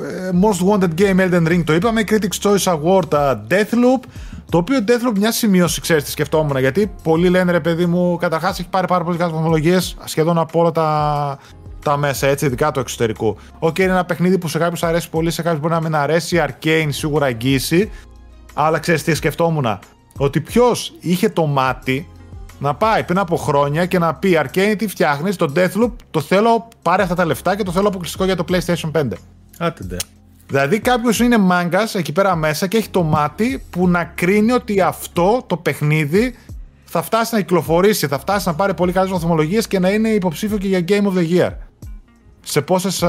Ε, 0.00 0.30
Most 0.42 0.68
Wanted 0.68 1.00
Game 1.00 1.20
Elden 1.20 1.48
Ring 1.48 1.62
το 1.64 1.74
είπαμε. 1.74 2.02
Critics 2.08 2.40
Choice 2.42 2.72
Award 2.74 3.08
uh, 3.08 3.36
Deathloop. 3.48 4.02
Το 4.50 4.58
οποίο 4.58 4.78
Deathloop 4.88 5.18
μια 5.18 5.32
σημείωση 5.32 5.80
ξέρεις 5.80 6.04
τι 6.04 6.10
σκεφτόμουν. 6.10 6.58
Γιατί 6.58 6.94
πολλοί 7.02 7.28
λένε 7.28 7.52
ρε 7.52 7.60
παιδί 7.60 7.86
μου, 7.86 8.16
καταρχάς 8.16 8.58
έχει 8.58 8.68
πάρει 8.68 8.86
πάρα 8.86 9.04
πολλές 9.04 9.20
βαθμολογίες 9.20 9.96
σχεδόν 10.04 10.38
από 10.38 10.60
όλα 10.60 10.70
τα, 10.70 11.38
τα 11.84 11.96
μέσα, 11.96 12.26
έτσι, 12.26 12.46
ειδικά 12.46 12.70
το 12.70 12.80
εξωτερικού. 12.80 13.36
Οκ, 13.58 13.78
είναι 13.78 13.90
ένα 13.90 14.04
παιχνίδι 14.04 14.38
που 14.38 14.48
σε 14.48 14.58
κάποιους 14.58 14.82
αρέσει 14.82 15.10
πολύ, 15.10 15.30
σε 15.30 15.42
κάποιους 15.42 15.60
μπορεί 15.60 15.74
να 15.74 15.80
μην 15.80 15.94
αρέσει. 15.94 16.44
Arkane 16.46 16.88
σίγουρα 16.88 17.26
εγγύηση. 17.26 17.90
Αλλά 18.54 18.78
ξέρεις 18.78 19.02
τι 19.02 19.14
σκεφτόμουν. 19.14 19.78
Ότι 20.16 20.40
ποιος 20.40 20.94
είχε 21.00 21.28
το 21.28 21.46
μάτι 21.46 22.08
να 22.64 22.74
πάει 22.74 23.02
πριν 23.02 23.18
από 23.18 23.36
χρόνια 23.36 23.86
και 23.86 23.98
να 23.98 24.14
πει 24.14 24.38
Arkane 24.44 24.74
τι 24.78 24.88
φτιάχνεις, 24.88 25.36
το 25.36 25.52
Deathloop 25.56 25.92
το 26.10 26.20
θέλω, 26.20 26.68
πάρε 26.82 27.02
αυτά 27.02 27.14
τα 27.14 27.24
λεφτά 27.24 27.56
και 27.56 27.62
το 27.62 27.72
θέλω 27.72 27.88
αποκλειστικό 27.88 28.24
για 28.24 28.36
το 28.36 28.44
PlayStation 28.48 28.90
5. 28.92 29.08
Άτεντε. 29.58 29.96
Δηλαδή 30.46 30.80
κάποιος 30.80 31.20
είναι 31.20 31.38
μάγκας 31.38 31.94
εκεί 31.94 32.12
πέρα 32.12 32.36
μέσα 32.36 32.66
και 32.66 32.76
έχει 32.76 32.88
το 32.88 33.02
μάτι 33.02 33.64
που 33.70 33.88
να 33.88 34.04
κρίνει 34.04 34.52
ότι 34.52 34.80
αυτό 34.80 35.44
το 35.46 35.56
παιχνίδι 35.56 36.34
θα 36.84 37.02
φτάσει 37.02 37.34
να 37.34 37.40
κυκλοφορήσει, 37.40 38.06
θα 38.06 38.18
φτάσει 38.18 38.48
να 38.48 38.54
πάρει 38.54 38.74
πολύ 38.74 38.92
καλές 38.92 39.10
βαθμολογίες 39.10 39.66
και 39.66 39.78
να 39.78 39.90
είναι 39.90 40.08
υποψήφιο 40.08 40.58
και 40.58 40.68
για 40.68 40.84
Game 40.88 41.04
of 41.12 41.18
the 41.18 41.38
Year. 41.38 41.50
Σε 42.40 42.60
πόσες 42.60 43.04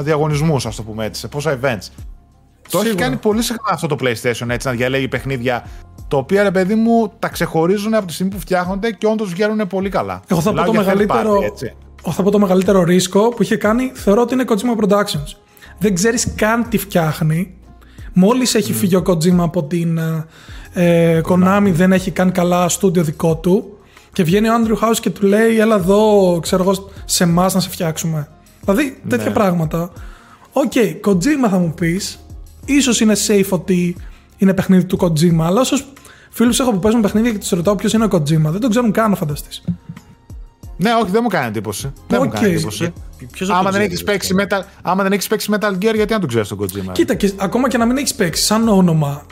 διαγωνισμούς, 0.00 0.66
ας 0.66 0.76
το 0.76 0.82
πούμε 0.82 1.04
έτσι, 1.04 1.20
σε 1.20 1.28
πόσα 1.28 1.58
events. 1.62 1.88
Το 2.70 2.78
έχει 2.78 2.86
Σίγουρα. 2.86 3.04
κάνει 3.04 3.16
πολύ 3.16 3.42
συχνά 3.42 3.70
αυτό 3.72 3.86
το 3.86 3.96
PlayStation 4.00 4.48
έτσι 4.48 4.66
να 4.66 4.72
διαλέγει 4.72 5.08
παιχνίδια 5.08 5.66
τα 6.08 6.16
οποία 6.16 6.42
ρε 6.42 6.50
παιδί 6.50 6.74
μου 6.74 7.12
τα 7.18 7.28
ξεχωρίζουν 7.28 7.94
από 7.94 8.06
τη 8.06 8.12
στιγμή 8.12 8.32
που 8.32 8.40
φτιάχνονται 8.40 8.90
και 8.92 9.06
όντως 9.06 9.30
βγαίνουν 9.30 9.66
πολύ 9.66 9.88
καλά. 9.88 10.20
Εγώ 10.26 10.40
θα 10.40 10.52
πω, 10.52 10.56
Μιλάω 10.62 10.66
το 10.66 10.72
για 10.72 10.80
third 10.80 10.84
μεγαλύτερο, 10.96 11.38
party, 11.38 11.42
έτσι. 11.44 11.74
εγώ 12.04 12.12
θα 12.12 12.22
πω 12.22 12.30
το 12.30 12.38
μεγαλύτερο 12.38 12.82
ρίσκο 12.82 13.28
που 13.28 13.42
είχε 13.42 13.56
κάνει, 13.56 13.90
θεωρώ 13.94 14.22
ότι 14.22 14.34
είναι 14.34 14.44
Kojima 14.48 14.84
Productions. 14.84 15.34
Δεν 15.78 15.94
ξέρεις 15.94 16.34
καν 16.36 16.68
τι 16.68 16.78
φτιάχνει. 16.78 17.54
Μόλις 18.12 18.54
έχει 18.54 18.72
φύγει 18.72 18.96
ο 18.96 19.02
Kojima 19.06 19.38
από 19.38 19.64
την 19.64 19.98
ε, 19.98 20.26
ε, 20.72 21.20
Konami, 21.28 21.70
δεν 21.72 21.92
έχει 21.92 22.10
καν 22.10 22.32
καλά 22.32 22.68
στούντιο 22.68 23.02
δικό 23.02 23.36
του 23.36 23.78
και 24.12 24.22
βγαίνει 24.22 24.48
ο 24.48 24.52
Andrew 24.54 24.88
House 24.88 24.96
και 25.00 25.10
του 25.10 25.26
λέει 25.26 25.58
έλα 25.58 25.74
εδώ, 25.76 26.38
ξέρω 26.42 26.62
εγώ, 26.62 26.90
σε 27.04 27.24
εμάς 27.24 27.54
να 27.54 27.60
σε 27.60 27.68
φτιάξουμε. 27.70 28.28
Δηλαδή 28.64 29.00
τέτοια 29.08 29.26
Ναι. 29.28 29.32
πράγματα. 29.34 29.90
OK, 30.52 30.72
Kojima 31.06 31.48
θα 31.50 31.58
μου 31.58 31.74
πεις, 31.74 32.18
ίσως 32.72 33.00
είναι 33.00 33.14
safe 33.26 33.48
ότι 33.48 33.96
είναι 34.36 34.54
παιχνίδι 34.54 34.84
του 34.84 34.98
Kojima, 35.00 35.40
αλλά 35.40 35.60
όσους 35.60 35.84
φίλους 36.30 36.60
έχω 36.60 36.70
που 36.70 36.78
παίζουν 36.78 37.00
παιχνίδια 37.00 37.32
και 37.32 37.38
τους 37.38 37.50
ρωτάω 37.50 37.74
ποιος 37.74 37.92
είναι 37.92 38.04
ο 38.04 38.08
Kojima, 38.12 38.50
δεν 38.50 38.60
τον 38.60 38.70
ξέρουν 38.70 38.92
καν 38.92 39.10
να 39.10 39.16
φανταστείς. 39.16 39.64
Ναι, 40.76 40.90
όχι, 41.02 41.10
δεν 41.10 41.20
μου 41.22 41.28
κάνει 41.28 41.46
εντύπωση. 41.46 41.92
Δεν 42.06 42.20
μου 42.22 42.28
Οκ. 42.28 42.34
κάνει 42.34 42.52
εντύπωση. 42.52 42.92
Ποιος 43.32 43.48
δεν 43.48 43.56
Άμα 43.56 43.70
το 43.70 43.70
δεν, 43.70 43.80
ξέρει, 43.80 43.84
έχεις 43.84 44.04
παίξει 44.04 44.34
Metal, 44.38 44.62
άμα 44.82 45.02
δεν 45.02 45.12
έχεις 45.12 45.26
παίξει 45.26 45.50
Metal 45.52 45.72
Gear, 45.72 45.94
γιατί 45.94 46.12
να 46.12 46.18
τον 46.18 46.28
ξέρεις 46.28 46.48
τον 46.48 46.58
Kojima. 46.58 46.92
Κοίτα, 46.92 47.14
και 47.14 47.32
ακόμα 47.36 47.68
και 47.68 47.78
να 47.78 47.86
μην 47.86 47.96
έχεις 47.96 48.14
παίξει 48.14 48.44
σαν 48.44 48.68
όνομα, 48.68 49.26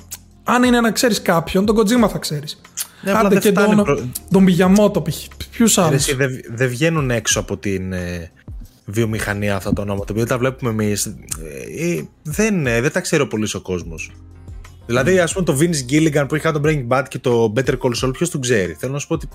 αν 0.45 0.63
είναι 0.63 0.81
να 0.81 0.91
ξέρεις 0.91 1.23
κάποιον, 1.23 1.67
τον 1.67 1.77
Kojima 1.77 2.09
θα 2.09 2.19
ξέρεις. 2.19 2.61
Ναι, 3.03 3.11
απλά 3.11 3.21
Άντε 3.21 3.29
δεν 3.29 3.41
και 3.43 3.51
φτάνει 3.61 3.75
τον, 3.75 3.85
προ- 3.85 4.05
τον 4.31 4.45
Miyamoto, 4.45 5.05
ποιους 5.51 5.79
άλλους; 5.79 5.95
Εσύ, 5.95 6.15
δεν 6.15 6.31
δεν 6.55 6.69
βγαίνουν 6.69 7.11
έξω 7.11 7.41
από 7.41 7.57
την 7.57 7.93
ε, 7.93 8.31
βιομηχανία 8.89 9.57
αυτά 9.57 9.73
τα 9.73 9.83
ονόματα. 9.83 10.13
Επειδή 10.13 10.27
τα 10.27 10.39
βλέπουμε 10.39 10.71
εμείς. 10.71 11.15
δεν, 12.23 12.67
ε, 12.67 12.81
δεν 12.81 12.93
τα 12.93 13.01
ξέρει 13.01 13.23
ο 13.23 13.27
πολύς 13.27 13.55
ο 13.55 13.61
κόσμος. 13.61 14.11
Δηλαδή, 14.87 15.19
ας 15.19 15.33
πούμε, 15.33 15.45
το 15.45 15.59
Vince 15.61 15.93
Gilligan 15.93 16.25
που 16.29 16.35
είχε 16.35 16.51
κάνει 16.51 16.61
το 16.61 16.63
Breaking 16.65 16.89
Bad 16.89 17.05
και 17.09 17.19
το 17.19 17.53
Better 17.57 17.75
Call 17.79 17.93
Saul, 18.03 18.13
ποιος 18.13 18.31
τον 18.31 18.41
ξέρει; 18.41 18.77
Θέλω 18.79 18.93
να 18.93 18.99
σου 18.99 19.07
πω 19.07 19.15
ότι. 19.15 19.29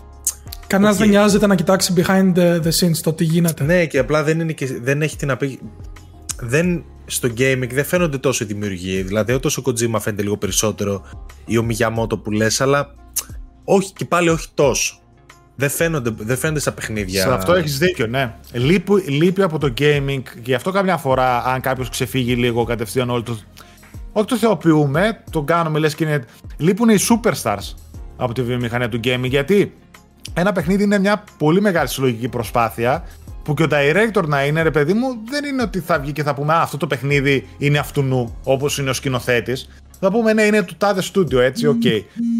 Κανένας 0.67 0.93
οκ. 0.93 0.99
δεν 0.99 1.09
νοιάζεται 1.09 1.47
να 1.47 1.55
κοιτάξει 1.55 1.93
behind 1.97 2.33
the, 2.35 2.61
the 2.61 2.69
scenes 2.79 2.97
το 3.03 3.13
τι 3.13 3.23
γίνεται. 3.23 3.63
Ναι, 3.63 3.85
και 3.85 3.97
απλά 3.97 4.23
δεν, 4.23 4.39
είναι 4.39 4.53
και, 4.53 4.79
δεν 4.81 5.01
έχει 5.01 5.15
την 5.15 5.31
απή... 5.31 5.59
Δεν 6.39 6.83
στο 7.05 7.29
gaming 7.37 7.69
δεν 7.71 7.85
φαίνονται 7.85 8.17
τόσο 8.17 8.43
οι 8.43 8.47
δημιουργοί. 8.47 9.01
Δηλαδή, 9.01 9.39
όσο 9.43 9.61
ο 9.65 9.69
Kojima 9.69 9.99
φαίνεται 9.99 10.23
λίγο 10.23 10.37
περισσότερο 10.37 11.03
ή 11.45 11.57
ο 11.57 11.67
Miyamoto 11.69 12.23
που 12.23 12.31
λες, 12.31 12.61
αλλά 12.61 12.95
όχι 13.63 13.93
και 13.93 14.05
πάλι 14.05 14.29
όχι 14.29 14.47
τόσο. 14.53 15.02
Δεν 15.55 15.69
φαίνονται, 15.69 16.13
δεν 16.17 16.37
φαίνονται 16.37 16.59
στα 16.59 16.71
παιχνίδια. 16.71 17.21
Σε 17.21 17.33
αυτό 17.33 17.53
έχεις 17.53 17.77
δίκιο, 17.77 18.07
ναι. 18.07 18.33
Λείπει, 18.51 18.93
λείπει 18.93 19.41
από 19.41 19.57
το 19.57 19.73
gaming 19.77 20.21
και 20.23 20.39
γι' 20.43 20.53
αυτό 20.53 20.71
καμιά 20.71 20.97
φορά, 20.97 21.43
αν 21.45 21.61
κάποιος 21.61 21.89
ξεφύγει 21.89 22.35
λίγο 22.35 22.63
κατευθείαν 22.63 23.09
όλο 23.09 23.23
το. 23.23 23.39
Όχι 24.11 24.27
το 24.27 24.37
θεοποιούμε, 24.37 25.23
το 25.31 25.41
κάνουμε 25.41 25.79
λες 25.79 25.95
και 25.95 26.03
είναι. 26.03 26.23
Λείπουν 26.57 26.89
οι 26.89 26.97
superstars 27.09 27.73
από 28.17 28.33
τη 28.33 28.41
βιομηχανία 28.41 28.89
του 28.89 28.99
gaming 29.03 29.23
γιατί 29.23 29.73
ένα 30.33 30.51
παιχνίδι 30.51 30.83
είναι 30.83 30.99
μια 30.99 31.23
πολύ 31.37 31.61
μεγάλη 31.61 31.87
συλλογική 31.87 32.27
προσπάθεια 32.27 33.03
που 33.43 33.53
και 33.53 33.63
ο 33.63 33.67
director 33.69 34.23
να 34.27 34.45
είναι, 34.45 34.61
ρε 34.61 34.71
παιδί 34.71 34.93
μου, 34.93 35.07
δεν 35.29 35.45
είναι 35.45 35.61
ότι 35.61 35.79
θα 35.79 35.99
βγει 35.99 36.11
και 36.11 36.23
θα 36.23 36.33
πούμε 36.33 36.53
Α, 36.53 36.61
αυτό 36.61 36.77
το 36.77 36.87
παιχνίδι 36.87 37.47
είναι 37.57 37.77
αυτουνού, 37.77 38.35
όπως 38.43 38.77
είναι 38.77 38.89
ο 38.89 38.93
σκηνοθέτης. 38.93 39.69
Θα 40.05 40.11
πούμε 40.11 40.33
ναι, 40.33 40.41
είναι 40.43 40.61
του 40.63 40.73
τάδε 40.77 41.01
στούντιο, 41.01 41.39
έτσι, 41.39 41.67
οκ. 41.67 41.81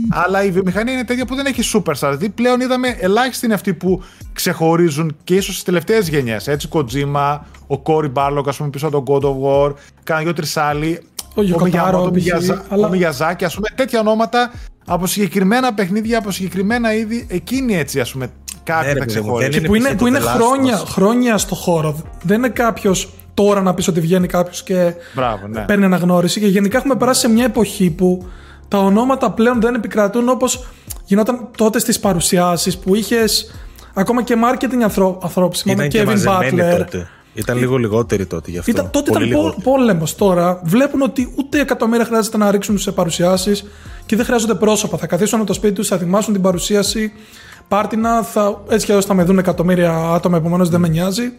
Αλλά 0.09 0.43
η 0.43 0.51
βιομηχανία 0.51 0.93
είναι 0.93 1.03
τέτοια 1.03 1.26
που 1.26 1.36
δεν 1.36 1.45
έχει 1.45 1.61
superstars. 1.74 1.93
Δηλαδή 1.99 2.30
πλέον 2.30 2.59
είδαμε 2.61 2.95
ελάχιστοι 2.99 3.45
είναι 3.45 3.53
αυτοί 3.53 3.74
που 3.74 4.01
ξεχωρίζουν 4.34 5.16
και 5.24 5.36
ίσως 5.36 5.57
τι 5.59 5.64
τελευταίες 5.66 6.07
γενιές. 6.09 6.47
Έτσι, 6.47 6.68
Kojima, 6.72 7.39
ο 7.68 7.82
Cory 7.84 8.11
Barlog, 8.14 8.43
ας 8.47 8.57
πούμε, 8.57 8.70
πίσω 8.70 8.88
από 8.88 9.01
τον 9.03 9.22
God 9.22 9.24
of 9.26 9.68
War, 9.70 9.74
κάνα 10.03 10.22
δυο-τρει 10.22 10.47
άλλοι. 10.55 10.99
Ο 11.36 11.41
Yoko 11.41 11.64
Taro, 11.64 11.93
Miyamoto, 12.05 12.14
π.χ., 12.14 12.26
Miyaza- 12.26 12.61
αλλά- 12.70 12.88
ο 12.88 12.91
Miyazaki, 12.93 13.43
ας 13.43 13.55
πούμε, 13.55 13.68
τέτοια 13.76 13.99
ονόματα 13.99 14.51
από 14.86 15.07
συγκεκριμένα 15.07 15.74
παιχνίδια, 15.74 16.18
από 16.18 16.32
συγκεκριμένα 16.32 16.93
είδη, 16.93 17.26
εκείνοι 17.30 17.76
έτσι, 17.78 17.99
ας 17.99 18.11
πούμε, 18.11 18.30
κάτι 18.64 18.86
Ναι, 18.88 18.93
ρε 18.93 18.99
θα 18.99 19.05
παιδί 19.05 19.20
μου, 19.20 19.22
ξεχωρίζουν. 19.24 19.51
δεν 19.51 19.61
Και 19.61 19.68
που 19.68 19.76
είναι, 19.76 19.89
π.χ. 19.89 19.95
που 19.95 20.07
είναι 20.07 20.20
το 20.20 20.26
The 20.26 20.28
Last 20.28 20.34
of 20.36 20.38
χρόνια, 20.38 20.82
Us. 20.82 20.86
χρόνια 20.86 21.38
στο 21.38 21.55
χώρο. 21.55 22.01
Δεν 22.24 22.38
είναι 22.38 22.49
κάποιος 22.49 23.09
τώρα 23.34 23.62
να 23.62 23.74
πεις 23.74 23.88
ότι 23.88 24.00
βγαίνει 24.00 24.28
κάποιος 24.28 24.64
και 24.64 24.94
Μπράβο, 25.16 25.48
ναι. 25.48 25.62
παίρνει 25.62 25.86
αναγνώριση. 25.86 26.40
Και 26.40 26.48
γενικά 26.48 26.78
έχουμε 26.78 26.96
περάσει 26.96 27.20
σε 27.20 27.30
μια 27.30 27.44
εποχή 27.46 27.90
που 27.90 28.28
τα 28.68 28.78
ονόματα 28.78 29.32
πλέον 29.32 29.62
δεν 29.62 29.76
επικρατούν 29.76 30.30
όπως 30.30 30.68
γινόταν 31.06 31.48
τότε 31.58 31.80
στις 31.80 32.00
παρουσιάσεις 32.00 32.78
που 32.78 32.96
είχες 32.96 33.52
ακόμα 33.94 34.24
και 34.24 34.36
marketing 34.44 34.82
ανθρω... 34.84 35.20
ανθρώπους. 35.24 35.62
Θυμάμαι 35.62 35.86
Ήταν 35.86 36.06
και 36.06 36.10
Kevin 36.10 36.26
μαζεμένοι 36.26 36.62
Butler. 36.62 36.78
τότε. 36.78 37.08
Ήταν 37.34 37.58
λίγο 37.58 37.78
λιγότεροι 37.78 38.26
τότε 38.26 38.52
γι' 38.52 38.58
αυτό. 38.58 38.72
Ήταν, 38.72 38.90
τότε 38.92 39.12
Πολύ 39.12 39.26
ήταν 39.28 39.38
λιγότεροι. 39.38 39.62
πόλεμος. 39.62 40.16
Τώρα 40.16 40.62
βλέπουν 40.64 41.02
ότι 41.02 41.34
ούτε 41.38 41.60
εκατομμύρια 41.60 42.06
χρειάζεται 42.06 42.38
να 42.38 42.52
ρίξουν 42.52 42.78
σε 42.78 42.92
παρουσιάσεις 42.92 43.64
και 44.06 44.16
δεν 44.16 44.26
χρειάζονται 44.26 44.54
πρόσωπα. 44.54 44.98
Θα 44.98 45.08
καθίσουν 45.08 45.38
από 45.40 45.48
το 45.48 45.54
σπίτι 45.54 45.74
τους, 45.74 45.88
θα 45.88 45.96
ετοιμάσουν 45.96 46.34
την 46.34 46.42
παρουσίαση. 46.42 47.12
Πάρτινα, 47.68 48.22
θα, 48.24 48.62
έτσι 48.70 48.86
κι 48.86 48.92
αλλιώς 48.92 49.06
θα 49.08 49.14
με 49.14 49.24
δουν 49.24 49.38
εκατομμύρια 49.38 49.94
άτομα, 50.14 50.38
επομένως 50.38 50.70
δεν 50.70 50.80
με 50.80 50.88
νοιάζει. 50.88 51.34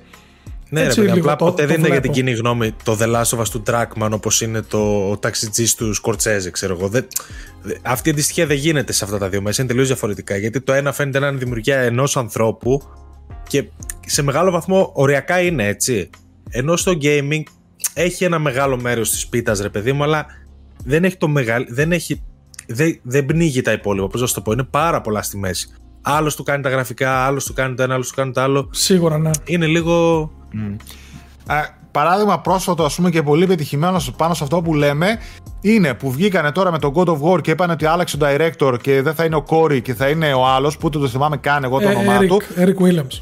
Ναι, 0.70 0.80
ρε 0.80 0.86
Έτσι 0.86 1.00
παιδί, 1.00 1.12
λίγο 1.12 1.20
απλά 1.32 1.36
το- 1.36 1.44
ποτέ 1.44 1.62
το 1.62 1.68
δεν 1.68 1.78
είναι 1.78 1.88
για 1.88 1.96
βλέπω. 2.00 2.12
την 2.14 2.24
κοινή 2.24 2.36
γνώμη 2.36 2.72
το 2.82 2.96
The 3.00 3.14
Last 3.14 3.38
of 3.38 3.40
Us 3.42 3.48
του 3.50 3.62
Trackman 3.66 4.08
όπως 4.10 4.40
είναι 4.40 4.62
το 4.62 5.08
ο 5.10 5.18
ταξιτζής 5.18 5.74
του 5.74 5.92
Σκορτσέζε, 5.94 6.50
ξέρω 6.50 6.76
εγώ. 6.78 6.88
Δεν, 6.88 7.06
δε- 7.62 7.74
αυτή 7.82 8.08
η 8.08 8.12
αντιστοιχία 8.12 8.46
δεν 8.46 8.56
γίνεται 8.56 8.92
σε 8.92 9.04
αυτά 9.04 9.18
τα 9.18 9.28
δύο 9.28 9.42
μέσα. 9.42 9.62
Είναι 9.62 9.70
τελείως 9.70 9.88
διαφορετικά. 9.88 10.36
Γιατί 10.36 10.60
το 10.60 10.72
ένα 10.72 10.92
φαίνεται 10.92 11.18
να 11.18 11.26
είναι 11.28 11.38
δημιουργία 11.38 11.78
ενός 11.78 12.16
ανθρώπου 12.16 12.82
και 13.48 13.64
σε 14.06 14.22
μεγάλο 14.22 14.50
βαθμό 14.50 14.90
οριακά 14.94 15.40
είναι 15.40 15.66
έτσι. 15.66 16.10
Ενώ 16.50 16.76
στο 16.76 16.92
gaming 17.02 17.42
έχει 17.94 18.24
ένα 18.24 18.38
μεγάλο 18.38 18.80
μέρος 18.80 19.10
της 19.10 19.26
πίτας, 19.26 19.60
ρε 19.60 19.68
παιδί 19.68 19.92
μου, 19.92 20.02
αλλά 20.02 20.26
δεν 20.84 21.04
έχει 21.04 21.16
το 21.16 21.28
μεγάλο. 21.28 21.64
Δεν, 21.68 21.92
έχει, 21.92 22.22
δεν, 22.66 22.98
δεν 23.02 23.26
πνίγει 23.26 23.60
τα 23.62 23.72
υπόλοιπα. 23.72 24.06
Πώς 24.08 24.20
να 24.20 24.26
το 24.28 24.40
πω, 24.40 24.52
είναι 24.52 24.64
πάρα 24.70 25.00
πολλά 25.00 25.22
στη 25.22 25.36
μέση. 25.36 25.68
Άλλος 26.02 26.36
του 26.36 26.42
κάνει 26.42 26.62
τα 26.62 26.68
γραφικά, 26.68 27.10
άλλος 27.10 27.44
του 27.44 27.52
κάνει 27.52 27.74
το 27.74 27.82
ένα, 27.82 27.94
άλλος 27.94 28.08
του 28.08 28.14
κάνει 28.14 28.32
το 28.32 28.40
άλλο. 28.40 28.68
Σίγουρα, 28.72 29.18
ναι. 29.18 29.30
Είναι 29.44 29.66
λίγο. 29.66 30.30
Α, 31.46 31.54
παράδειγμα 31.90 32.40
πρόσφατο, 32.40 32.84
ας 32.84 32.94
πούμε, 32.94 33.10
και 33.10 33.22
πολύ 33.22 33.46
πετυχημένο 33.46 34.00
πάνω 34.16 34.34
σε 34.34 34.44
αυτό 34.44 34.62
που 34.62 34.74
λέμε, 34.74 35.18
είναι 35.60 35.94
που 35.94 36.10
βγήκανε 36.10 36.52
τώρα 36.52 36.70
με 36.70 36.78
τον 36.78 36.92
God 36.94 37.06
of 37.06 37.20
War 37.20 37.40
και 37.40 37.50
είπαν 37.50 37.70
ότι 37.70 37.86
άλλαξε 37.86 38.16
ο 38.16 38.20
director 38.22 38.76
και 38.80 39.02
δεν 39.02 39.14
θα 39.14 39.24
είναι 39.24 39.36
ο 39.36 39.42
Κόρη 39.42 39.80
και 39.82 39.94
θα 39.94 40.08
είναι 40.08 40.32
ο 40.32 40.46
άλλος, 40.46 40.76
που 40.76 40.88
το 40.88 41.08
θυμάμαι 41.08 41.36
καν 41.36 41.64
εγώ 41.64 41.80
το 41.80 41.88
Ε, 41.88 41.94
όνομά 41.94 42.18
Eric, 42.18 42.26
του. 42.26 42.40
Eric 42.56 42.82
Williams. 42.86 43.20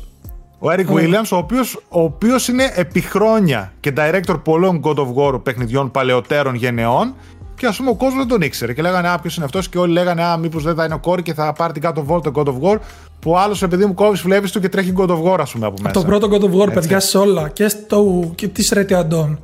Ο 0.59 0.71
Eric 0.71 0.87
Williams, 0.87 1.29
ο 1.33 1.37
οποίος, 1.37 1.75
ο 1.89 2.03
οποίος 2.03 2.49
είναι 2.49 2.73
επί 2.75 3.01
χρόνια 3.01 3.73
και 3.81 3.93
director 3.97 4.41
πολλών 4.45 4.81
God 4.85 4.95
of 4.95 5.15
War 5.15 5.43
παιχνιδιών 5.43 5.91
παλαιότερων 5.91 6.55
γενεών 6.55 7.15
και 7.63 7.69
ας 7.69 7.77
πούμε 7.77 7.91
ο 7.91 7.95
κόσμος 7.95 8.19
δεν 8.19 8.29
τον 8.29 8.41
ήξερε 8.41 8.73
και 8.73 8.83
λέγανε 8.83 9.09
«Α, 9.09 9.21
ποιος 9.21 9.37
είναι 9.37 9.45
αυτός» 9.45 9.69
και 9.69 9.79
όλοι 9.79 9.93
λέγανε 9.93 10.23
«Α, 10.23 10.37
μήπως 10.37 10.63
δεν 10.63 10.75
θα 10.75 10.85
είναι 10.85 10.95
ο 10.95 10.99
Κόρη 10.99 11.23
και 11.23 11.35
θα 11.35 11.53
πάρει 11.53 11.73
την 11.73 11.83
God 11.85 11.95
of 11.95 12.07
War, 12.07 12.23
το 12.23 12.33
God 12.35 12.45
of 12.45 12.61
War» 12.61 12.79
που 13.21 13.31
ο 13.31 13.39
άλλος 13.39 13.63
επειδή 13.63 13.87
μου 13.87 13.95
κόβεις 13.95 14.21
βλέπεις 14.21 14.51
του 14.51 14.61
και 14.61 14.69
τρέχει 14.69 14.93
God 14.97 15.09
of 15.09 15.23
War 15.23 15.37
ας 15.41 15.53
πούμε 15.53 15.67
από 15.67 15.83
μέσα. 15.83 15.95
Το 15.95 16.05
πρώτο 16.05 16.29
God 16.31 16.41
of 16.41 16.63
War, 16.63 16.73
παιδιά, 16.73 17.01
σε 17.01 17.19
όλα 17.19 17.49
και, 17.49 17.69
στο, 17.69 18.33
και 18.35 18.49
της 18.49 18.73
Reti 18.77 18.91
Addon 18.91 19.37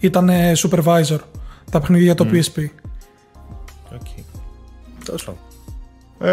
ήταν 0.00 0.28
ε, 0.28 0.52
supervisor 0.56 1.18
τα 1.70 1.80
παιχνίδια 1.80 2.04
για 2.04 2.14
το 2.14 2.26
PSP. 2.32 2.60
Okay. 3.94 4.22
Τέλος 5.04 5.24
πάντων. 5.24 5.40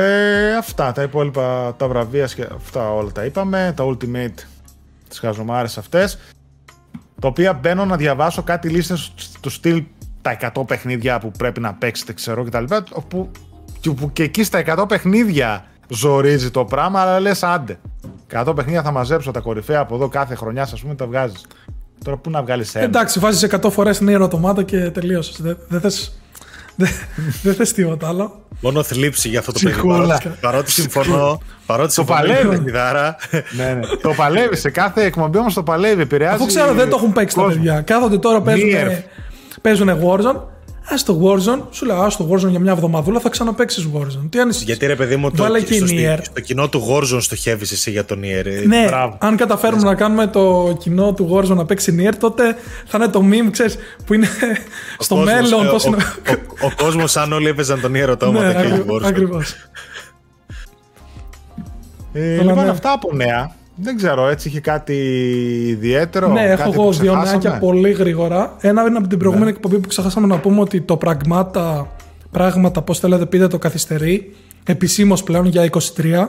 Ε, 0.01 0.55
αυτά 0.55 0.91
τα 0.91 1.01
υπόλοιπα 1.01 1.75
τα 1.77 1.87
βραβεία 1.87 2.25
και 2.25 2.47
αυτά 2.55 2.93
όλα 2.93 3.11
τα 3.11 3.25
είπαμε. 3.25 3.73
Τα 3.75 3.85
Ultimate 3.85 4.43
τις 5.09 5.19
χαζομάρες 5.19 5.77
αυτές. 5.77 6.17
Τα 7.21 7.27
οποία 7.27 7.53
μπαίνω 7.53 7.85
να 7.85 7.95
διαβάσω 7.95 8.43
κάτι 8.43 8.69
λίστες 8.69 9.13
του 9.41 9.49
στυλ 9.49 9.83
τα 10.21 10.37
100 10.55 10.67
παιχνίδια 10.67 11.19
που 11.19 11.31
πρέπει 11.37 11.59
να 11.59 11.73
παίξετε, 11.73 12.13
ξέρω 12.13 12.43
κτλ. 12.43 12.63
Που, 13.07 13.31
και, 13.79 13.89
που 13.91 14.11
και 14.13 14.23
εκεί 14.23 14.43
στα 14.43 14.63
100 14.77 14.85
παιχνίδια 14.87 15.65
ζορίζει 15.89 16.51
το 16.51 16.65
πράγμα, 16.65 16.99
αλλά 17.01 17.19
λες 17.19 17.43
άντε. 17.43 17.79
100 18.45 18.53
παιχνίδια 18.55 18.81
θα 18.83 18.91
μαζέψω 18.91 19.31
τα 19.31 19.39
κορυφαία 19.39 19.79
από 19.79 19.95
εδώ 19.95 20.07
κάθε 20.07 20.35
χρονιά, 20.35 20.61
ας 20.61 20.79
πούμε, 20.81 20.95
τα 20.95 21.05
βγάζεις. 21.05 21.45
Τώρα 22.03 22.17
πού 22.17 22.29
να 22.29 22.41
βγάλεις 22.41 22.75
ένα; 22.75 22.83
Εντάξει, 22.85 23.19
βάζεις 23.19 23.49
100 23.63 23.69
φορές 23.71 23.97
την 23.97 24.07
ερωτομάτα 24.07 24.63
και 24.63 24.77
τελείωσες. 24.89 25.41
Δεν 25.41 25.57
δεν 25.67 25.81
θες, 25.81 26.21
δεν, 26.75 26.89
δεν 27.43 27.53
θες 27.53 27.73
τίποτα 27.73 28.07
άλλο. 28.07 28.45
Μόνο 28.61 28.83
θλίψη 28.83 29.29
για 29.29 29.39
αυτό 29.39 29.51
το 29.51 29.59
παιδί. 29.59 29.71
Ψυχούλα. 29.71 29.97
Παρότι, 30.07 30.37
παρότι 30.41 30.71
συμφωνώ. 30.71 31.41
Παρότι 31.65 31.87
Το 31.87 31.93
συμφωνώ 31.93 32.19
με 32.19 32.27
παλεύει. 32.27 32.49
την 32.49 32.49
παιχνιδάρα. 32.57 33.15
ναι, 33.57 33.73
ναι. 33.73 33.79
το 34.01 34.13
παλεύει. 34.15 34.55
Σε 34.55 34.69
κάθε 34.69 35.03
εκπομπή 35.03 35.37
όμως 35.37 35.53
το 35.53 35.63
παλεύει. 35.63 36.01
Επηρεάζει. 36.01 36.35
Αφού 36.35 36.45
ξέρω 36.45 36.73
δεν 36.73 36.89
το 36.89 36.95
έχουν 36.95 37.13
παίξει 37.13 37.35
τα 37.35 37.41
κόσμο. 37.41 37.55
παιδιά. 37.55 37.81
Κάθονται 37.81 38.17
τώρα 38.17 38.41
παίζουν, 38.41 38.69
Nier. 38.69 39.01
Παίζουν 39.61 39.89
Warzone. 40.03 40.41
Α 40.81 40.95
το 41.05 41.21
Warzone, 41.23 41.61
σου 41.71 41.85
λέω 41.85 41.95
Α 42.01 42.07
το 42.17 42.29
Warzone 42.31 42.49
για 42.49 42.59
μια 42.59 42.71
εβδομαδούλα 42.71 43.19
θα 43.19 43.29
ξαναπέξει 43.29 43.91
Warzone. 43.95 44.27
Τι 44.29 44.39
ανησυχείς; 44.39 44.67
Γιατί 44.67 44.85
ρε 44.85 44.95
παιδί 44.95 45.15
μου, 45.15 45.31
το, 45.31 45.43
Βάλε 45.43 45.61
και 45.61 45.73
στο, 45.73 45.85
Nier. 45.89 46.17
στο 46.21 46.39
κοινό 46.41 46.69
του 46.69 46.87
Warzone 46.89 47.21
στοχεύεις 47.21 47.71
εσύ 47.71 47.91
για 47.91 48.05
τον 48.05 48.19
Nier. 48.23 48.45
ε. 48.45 48.63
Ναι, 48.65 48.85
Μπράβο. 48.87 49.17
αν 49.19 49.35
καταφέρουμε 49.35 49.83
να 49.83 49.95
κάνουμε 49.95 50.27
το 50.27 50.75
κοινό 50.79 51.13
του 51.13 51.29
Warzone 51.33 51.55
να 51.55 51.65
παίξει 51.65 51.95
Nier, 51.99 52.13
τότε 52.19 52.55
θα 52.85 52.97
είναι 52.97 53.07
το 53.07 53.21
meme, 53.31 53.51
ξέρεις, 53.51 53.77
που 54.05 54.13
είναι 54.13 54.27
στο 54.99 55.15
κόσμος, 55.15 55.33
μέλλον. 55.33 55.65
ε, 55.65 55.69
πώς 55.69 55.85
ο, 55.85 55.87
είναι... 55.87 55.97
ο, 56.61 56.65
ο, 56.65 56.71
κόσμος 56.83 57.17
αν 57.17 57.33
όλοι 57.33 57.47
έπαιζαν 57.47 57.81
τον 57.81 57.91
Nier 57.91 57.93
ναι, 57.93 58.03
οτόματα 58.11 58.51
και 58.51 58.57
ακρι- 58.57 58.85
Warzone. 58.91 59.03
ακριβώς. 59.03 59.55
Ε, 62.13 62.33
Αλλά 62.33 62.43
λοιπόν, 62.43 62.63
ναι. 62.63 62.69
αυτά 62.69 62.91
από 62.91 63.13
νέα. 63.13 63.55
Δεν 63.81 63.97
ξέρω, 63.97 64.27
έτσι 64.27 64.47
είχε 64.47 64.59
κάτι 64.59 64.93
ιδιαίτερο. 65.67 66.27
Ναι, 66.27 66.41
έχω 66.41 66.55
κάτι 66.57 66.71
εγώ 66.73 66.83
που 66.83 66.91
δύο 66.91 67.11
ξεχάσαμε. 67.11 67.41
νεάκια 67.43 67.59
πολύ 67.59 67.91
γρήγορα. 67.91 68.55
Ένα 68.59 68.85
είναι 68.87 68.97
από 68.97 69.07
την 69.07 69.17
προηγούμενη 69.17 69.49
εκπομπή 69.49 69.79
που 69.79 69.87
ξεχάσαμε 69.87 70.27
να 70.27 70.39
πούμε 70.39 70.61
ότι 70.61 70.81
το 70.81 70.97
πραγμάτα, 70.97 71.95
πράγματα, 72.31 72.81
πώς 72.81 72.99
θέλετε 72.99 73.25
πείτε, 73.25 73.47
το 73.47 73.57
καθυστερεί. 73.57 74.35
Επισήμως 74.63 75.23
πλέον 75.23 75.45
για 75.45 75.69
23. 75.95 76.27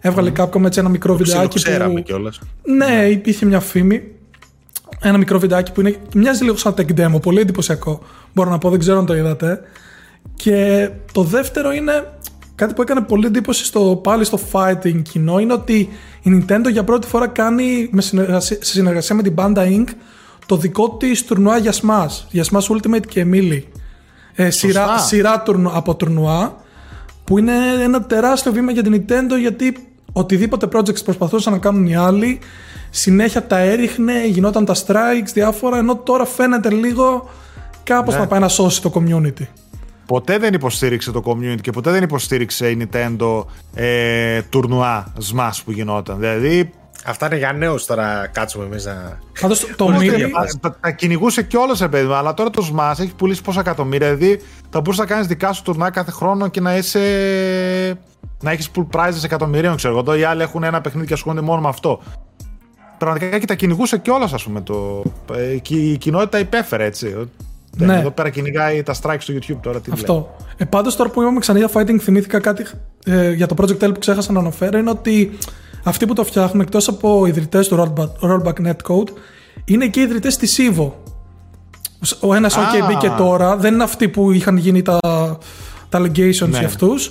Έβγαλε 0.00 0.32
Capcom 0.36 0.64
έτσι 0.64 0.80
ένα 0.80 0.88
μικρό 0.88 1.16
βιντεάκι 1.16 1.62
ξέραμε 1.62 1.94
που... 1.94 2.02
κιόλας. 2.02 2.40
Ναι, 2.62 3.06
υπήρχε 3.10 3.46
μια 3.46 3.60
φήμη. 3.60 4.02
Ένα 5.00 5.18
μικρό 5.18 5.38
βιντεάκι 5.38 5.72
που 5.72 5.80
είναι, 5.80 5.96
μοιάζει 6.14 6.44
λίγο 6.44 6.56
σαν 6.56 6.74
tech 6.76 7.00
demo, 7.00 7.22
πολύ 7.22 7.40
εντυπωσιακό. 7.40 8.02
Μπορώ 8.32 8.50
να 8.50 8.58
πω, 8.58 8.70
δεν 8.70 8.78
ξέρω 8.78 8.98
αν 8.98 9.06
το 9.06 9.16
είδατε. 9.16 9.60
Και 10.34 10.88
το 11.12 11.22
δεύτερο 11.22 11.72
είναι 11.72 12.04
κάτι 12.60 12.74
που 12.74 12.82
έκανε 12.82 13.00
πολύ 13.00 13.26
εντύπωση 13.26 13.64
στο, 13.64 14.00
πάλι 14.02 14.24
στο 14.24 14.38
fighting 14.52 15.02
κοινό 15.02 15.38
είναι 15.38 15.52
ότι 15.52 15.88
η 16.22 16.44
Nintendo 16.48 16.70
για 16.70 16.84
πρώτη 16.84 17.06
φορά 17.06 17.26
κάνει 17.26 17.88
με 17.92 18.02
συνεργασία, 18.02 18.56
σε 18.60 18.72
συνεργασία 18.72 19.16
με 19.16 19.22
την 19.22 19.34
Banda 19.36 19.58
Inc. 19.58 19.84
το 20.46 20.56
δικό 20.56 20.90
της 20.90 21.24
τουρνουά 21.24 21.56
για 21.56 21.72
Smash, 21.72 22.26
για 22.30 22.44
Smash 22.50 22.76
Ultimate 22.76 23.06
και 23.08 23.26
Melee. 23.32 23.62
Ε, 24.34 24.50
σειρά, 24.50 24.98
σειρά 24.98 25.42
τουρνου, 25.42 25.70
από 25.74 25.94
τουρνουά 25.94 26.56
που 27.24 27.38
είναι 27.38 27.52
ένα 27.82 28.02
τεράστιο 28.02 28.52
βήμα 28.52 28.72
για 28.72 28.82
την 28.82 28.94
Nintendo 28.94 29.38
γιατί 29.40 29.76
οτιδήποτε 30.12 30.68
projects 30.72 31.04
προσπαθούσαν 31.04 31.52
να 31.52 31.58
κάνουν 31.58 31.86
οι 31.86 31.96
άλλοι 31.96 32.38
συνέχεια 32.90 33.46
τα 33.46 33.58
έριχνε, 33.58 34.26
γινόταν 34.26 34.64
τα 34.64 34.74
strikes 34.74 35.30
διάφορα 35.32 35.78
ενώ 35.78 35.96
τώρα 35.96 36.24
φαίνεται 36.24 36.70
λίγο 36.70 37.28
κάπως 37.84 38.14
να 38.16 38.26
πάει 38.26 38.40
να 38.40 38.48
σώσει 38.48 38.82
το 38.82 38.92
community. 38.94 39.46
Ποτέ 40.10 40.38
δεν 40.38 40.54
υποστήριξε 40.54 41.10
το 41.10 41.22
community 41.24 41.60
και 41.60 41.70
ποτέ 41.70 41.90
δεν 41.90 42.02
υποστήριξε 42.02 42.70
η 42.70 42.88
Nintendo 42.92 43.44
ε, 43.74 44.42
τουρνουά 44.42 45.12
Smash 45.32 45.58
που 45.64 45.70
γινόταν. 45.70 46.18
Δηλαδή, 46.18 46.72
Αυτά 47.04 47.26
είναι 47.26 47.36
για 47.36 47.52
νέους 47.52 47.86
τώρα 47.86 48.26
κάτσουμε 48.26 48.64
εμείς 48.64 48.84
να... 48.84 49.18
Πάντως 49.40 49.60
το, 49.60 49.66
το 49.76 49.84
Χωρίς 49.84 50.10
Melee, 50.10 50.16
διαφορά. 50.16 50.46
τα, 50.46 50.58
τα, 50.60 50.76
τα 50.80 50.90
κυνηγούσε 50.90 51.42
κιόλας, 51.42 51.80
ρε 51.80 51.88
παιδί 51.88 52.06
μου, 52.06 52.14
αλλά 52.14 52.34
τώρα 52.34 52.50
το 52.50 52.70
Smash 52.74 52.98
έχει 52.98 53.14
πουλήσει 53.14 53.42
πόσα 53.42 53.60
εκατομμύρια. 53.60 54.14
Δηλαδή, 54.14 54.42
θα 54.70 54.80
μπορούσε 54.80 55.00
να 55.00 55.06
κάνεις 55.06 55.26
δικά 55.26 55.52
σου 55.52 55.62
τουρνά 55.62 55.90
κάθε 55.90 56.10
χρόνο 56.10 56.48
και 56.48 56.60
να 56.60 56.76
είσαι. 56.76 57.00
να 58.42 58.50
έχεις 58.50 58.70
pull 58.74 58.86
prizes 58.92 59.24
εκατομμυρίων, 59.24 59.76
ξέρω 59.76 59.92
εγώ. 59.92 60.02
Εδώ 60.02 60.14
οι 60.14 60.24
άλλοι 60.24 60.42
έχουν 60.42 60.62
ένα 60.62 60.80
παιχνίδι 60.80 61.06
και 61.06 61.12
ασχολούνται 61.12 61.44
μόνο 61.44 61.60
με 61.60 61.68
αυτό. 61.68 62.02
Πραγματικά 62.98 63.38
και 63.38 63.46
τα 63.46 63.54
κυνηγούσε 63.54 63.98
κιόλας, 63.98 64.32
ας 64.32 64.42
πούμε. 64.42 64.60
Το, 64.60 65.02
ε, 65.34 65.56
και 65.56 65.74
η 65.74 65.96
κοινότητα 65.96 66.38
υπέφερε, 66.38 66.84
έτσι. 66.84 67.28
Ναι. 67.76 67.98
Εδώ 67.98 68.10
πέρα 68.10 68.30
κυνηγάει 68.30 68.82
τα 68.82 68.94
strikes 69.02 69.16
στο 69.18 69.34
YouTube 69.34 69.58
τώρα. 69.60 69.80
Τι 69.80 69.90
Αυτό. 69.92 70.36
Ε, 70.56 70.64
Πάντως, 70.64 70.96
τώρα 70.96 71.10
που 71.10 71.22
είπαμε 71.22 71.38
ξανά 71.38 71.58
για 71.58 71.70
fighting, 71.74 71.96
θυμήθηκα 72.00 72.40
κάτι 72.40 72.66
ε, 73.04 73.32
για 73.32 73.46
το 73.46 73.54
Project 73.58 73.82
L 73.82 73.90
που 73.92 73.98
ξέχασα 73.98 74.32
να 74.32 74.38
αναφέρω. 74.38 74.78
Είναι 74.78 74.90
ότι 74.90 75.38
αυτοί 75.84 76.06
που 76.06 76.12
το 76.14 76.24
φτιάχνουν, 76.24 76.60
εκτός 76.60 76.88
από 76.88 77.26
ιδρυτές 77.26 77.68
του 77.68 77.76
Rollback, 77.76 78.28
Rollback 78.30 78.66
Netcode, 78.66 79.08
είναι 79.64 79.86
και 79.86 80.00
ιδρυτές 80.00 80.36
της 80.36 80.58
Evo. 80.60 80.90
Ο 82.20 82.34
ένας 82.34 82.56
Α. 82.56 82.60
OK 82.60 82.86
μπήκε 82.86 83.14
τώρα, 83.18 83.56
δεν 83.56 83.74
είναι 83.74 83.82
αυτοί 83.82 84.08
που 84.08 84.30
είχαν 84.30 84.56
γίνει 84.56 84.82
τα, 84.82 84.98
τα 85.88 85.98
allegations 85.98 86.48
Ναι. 86.48 86.58
για 86.58 86.66
αυτούς. 86.66 87.10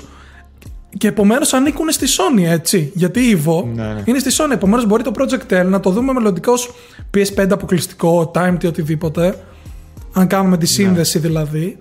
Και 0.97 1.07
επομένως 1.07 1.53
ανήκουν 1.53 1.91
στη 1.91 2.05
Sony, 2.07 2.43
έτσι. 2.43 2.91
Γιατί 2.95 3.19
η 3.19 3.41
Evo 3.45 3.63
Ναι, 3.75 3.83
ναι. 3.83 4.03
είναι 4.05 4.19
στη 4.19 4.29
Sony. 4.37 4.51
Επομένως 4.51 4.85
μπορεί 4.85 5.03
το 5.03 5.11
Project 5.15 5.61
L 5.61 5.65
να 5.65 5.79
το 5.79 5.89
δούμε 5.89 6.13
μελλοντικά 6.13 6.51
ως 6.51 6.71
PS5 7.17 7.47
αποκλειστικό, 7.49 8.31
timed 8.35 8.63
ή 8.63 8.67
οτιδήποτε. 8.67 9.35
Αν 10.13 10.27
κάνουμε 10.27 10.57
τη 10.57 10.65
σύνδεση 10.65 11.19
δηλαδή. 11.19 11.77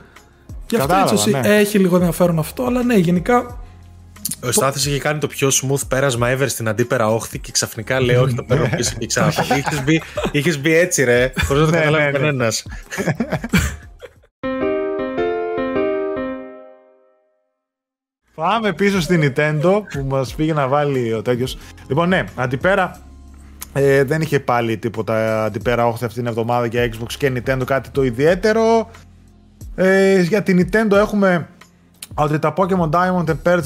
Γι' 0.68 0.76
αυτό 0.76 0.88
Κατάλαβα, 0.88 1.12
έτσι 1.12 1.30
ναι. 1.30 1.56
έχει 1.56 1.78
λίγο 1.78 1.96
ενδιαφέρον 1.96 2.38
αυτό, 2.38 2.64
αλλά 2.64 2.82
ναι, 2.82 2.94
γενικά. 2.94 3.58
Ο 4.44 4.52
Στάθης 4.52 4.86
είχε 4.86 4.98
κάνει 4.98 5.18
το 5.18 5.26
πιο 5.26 5.48
smooth 5.48 5.80
πέρασμα 5.88 6.36
ever 6.36 6.44
στην 6.46 6.68
αντίπερα 6.68 7.08
όχθη 7.08 7.38
και 7.38 7.52
ξαφνικά 7.52 8.00
λέει 8.00 8.16
όχι 8.16 8.34
το 8.34 8.42
παίρνω 8.42 8.68
πίσω 8.76 8.92
και 8.98 9.06
ξανά. 9.06 9.32
είχες, 9.56 9.82
μπει, 9.84 10.02
είχες 10.32 10.60
μπει 10.60 10.74
έτσι 10.74 11.04
ρε, 11.04 11.32
χωρίς 11.44 11.62
να 11.62 11.68
το 11.70 11.76
Ναι, 11.76 11.78
καταλάβει 11.78 12.04
ναι, 12.04 12.10
ναι. 12.10 12.18
κανένας. 12.18 12.64
Πάμε 18.34 18.72
πίσω 18.72 19.00
στην 19.00 19.22
Nintendo 19.22 19.80
που 19.92 20.04
μας 20.08 20.34
πήγε 20.34 20.52
να 20.52 20.68
βάλει 20.68 21.12
ο 21.12 21.22
τέτοιος. 21.22 21.58
Λοιπόν, 21.88 22.08
ναι, 22.08 22.24
αντιπέρα 22.34 23.00
ε, 23.72 24.04
δεν 24.04 24.20
είχε 24.20 24.40
πάλι 24.40 24.76
τίποτα 24.76 25.44
αντιπέρα 25.44 25.86
όχθη 25.86 26.04
αυτήν 26.04 26.22
την 26.22 26.30
εβδομάδα 26.30 26.66
για 26.66 26.90
Xbox 26.92 27.12
και 27.18 27.32
Nintendo 27.34 27.62
κάτι 27.64 27.88
το 27.90 28.02
ιδιαίτερο. 28.04 28.90
Ε, 29.74 30.20
για 30.20 30.42
την 30.42 30.68
Nintendo 30.70 30.96
έχουμε 30.96 31.48
ότι 32.14 32.38
τα 32.38 32.54
Pokemon 32.56 32.90
Diamond 32.90 33.24
and 33.24 33.36
Pearl, 33.44 33.60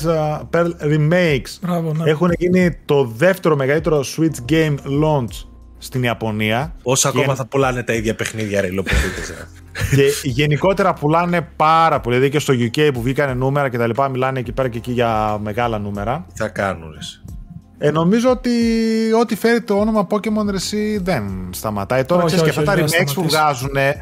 Pearl 0.50 0.70
Remakes 0.82 1.58
Μπράβο, 1.62 1.92
ναι. 1.94 2.10
έχουν 2.10 2.30
γίνει 2.38 2.76
το 2.84 3.04
δεύτερο 3.04 3.56
μεγαλύτερο 3.56 4.04
Switch 4.16 4.50
Game 4.52 4.74
Launch 5.04 5.44
στην 5.78 6.02
Ιαπωνία. 6.02 6.74
Όσα 6.82 7.10
Και- 7.10 7.18
ακόμα 7.18 7.34
θα 7.34 7.46
πουλάνε 7.46 7.82
τα 7.82 7.92
ίδια 7.92 8.14
παιχνίδια 8.14 8.60
ρε 8.60 8.66
υλοποιητές, 8.66 9.32
ρε. 9.36 9.46
και 9.96 10.28
γενικότερα 10.28 10.92
πουλάνε 10.94 11.48
πάρα 11.56 12.00
πολύ. 12.00 12.16
Δηλαδή 12.16 12.32
και 12.32 12.38
στο 12.38 12.54
UK 12.54 12.90
που 12.94 13.02
βγήκανε 13.02 13.34
νούμερα 13.34 13.68
και 13.68 13.78
τα 13.78 13.86
λοιπά, 13.86 14.08
μιλάνε 14.08 14.38
εκεί 14.38 14.52
πέρα 14.52 14.68
και 14.68 14.78
εκεί 14.78 14.92
για 14.92 15.38
μεγάλα 15.42 15.78
νούμερα. 15.78 16.26
Τι 16.34 16.42
θα 16.42 16.48
κάνουν 16.48 16.90
ρε. 16.90 16.98
Ε, 17.84 17.90
νομίζω 17.90 18.30
ότι 18.30 18.50
ό,τι 19.20 19.36
φέρει 19.36 19.60
το 19.60 19.74
όνομα 19.74 20.06
Pokemon 20.10 20.46
ρε, 20.50 20.56
εσύ 20.56 21.00
δεν 21.02 21.22
σταματάει. 21.50 22.04
Τώρα 22.04 22.22
Όχι, 22.22 22.34
ξέρεις 22.34 22.52
και 22.54 22.60
όχι, 22.60 22.68
αυτά 22.68 22.80
τα 22.80 22.84
όχι, 22.84 22.96
δεν 22.96 23.04
remakes 23.06 23.12
θα 23.14 23.20
που 23.22 23.28
σταματήσει. 23.28 23.64
βγάζουν 23.68 24.00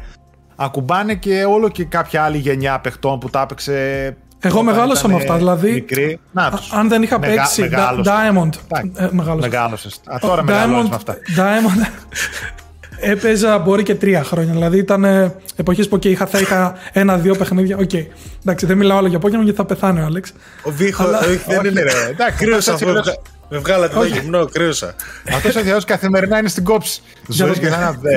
ακουμπάνε 0.55 1.13
και 1.15 1.43
όλο 1.43 1.69
και 1.69 1.83
κάποια 1.85 2.23
άλλη 2.23 2.37
γενιά 2.37 2.79
παιχτών 2.79 3.19
που 3.19 3.29
τα 3.29 3.41
έπαιξε. 3.41 3.73
Εγώ 4.39 4.59
όταν 4.59 4.65
μεγάλωσα 4.73 4.99
ήταν 4.99 5.11
με 5.11 5.17
αυτά, 5.17 5.37
δηλαδή, 5.37 5.71
Μικρή. 5.71 6.19
Να 6.31 6.43
Α- 6.45 6.49
τους. 6.49 6.71
αν 6.73 6.87
δεν 6.89 7.03
είχα 7.03 7.19
Μεγα- 7.19 7.33
παίξει. 7.35 7.61
μεγάλωσες. 7.61 8.13
Diamond. 8.13 8.49
Εντάξει, 8.69 8.91
Ε, 8.95 9.07
μεγάλωσα. 9.11 9.47
Μεγάλωσες. 9.47 9.99
Α, 10.05 10.17
τώρα 10.19 10.43
μεγαλώνεις 10.43 10.89
με 10.89 10.95
αυτά. 10.95 11.15
Diamond. 11.37 11.87
Έπαιζα 13.03 13.59
μπορεί 13.59 13.83
και 13.83 13.95
τρία 13.95 14.23
χρόνια. 14.23 14.53
Δηλαδή 14.53 14.77
ήταν 14.77 15.03
εποχές 15.55 15.87
που 15.87 15.95
okay, 15.95 16.05
είχα, 16.05 16.25
θα 16.25 16.39
είχα 16.39 16.73
ένα-δύο 16.91 17.35
παιχνίδια. 17.35 17.77
OK. 17.77 17.89
Okay. 17.93 18.05
Εντάξει, 18.41 18.65
δεν 18.65 18.77
μιλάω 18.77 18.97
άλλο 18.97 19.07
για 19.07 19.19
Pokémon 19.19 19.29
γιατί 19.43 19.53
θα 19.53 19.65
πεθάνει 19.65 19.99
ο 20.01 20.05
Άλεξ. 20.05 20.33
Ο 20.63 20.71
Βίχο, 20.71 21.03
Αλλά... 21.03 21.19
όχι, 21.19 21.39
δεν 21.47 21.65
είναι 21.71 21.81
ρε. 21.81 21.91
Εντάξει, 22.09 22.45
κρύωσα 22.45 22.73
αυτό. 22.73 22.93
Με 23.53 23.57
βγάλατε 23.57 23.95
το 23.95 24.03
γυμνό, 24.03 24.45
κρύωσα. 24.45 24.95
Αυτός 25.35 25.55
ο 25.55 25.59
Θεός 25.59 25.85
καθημερινά 25.85 26.37
είναι 26.37 26.47
στην 26.47 26.63
κόψη. 26.63 27.01
Για, 27.27 27.47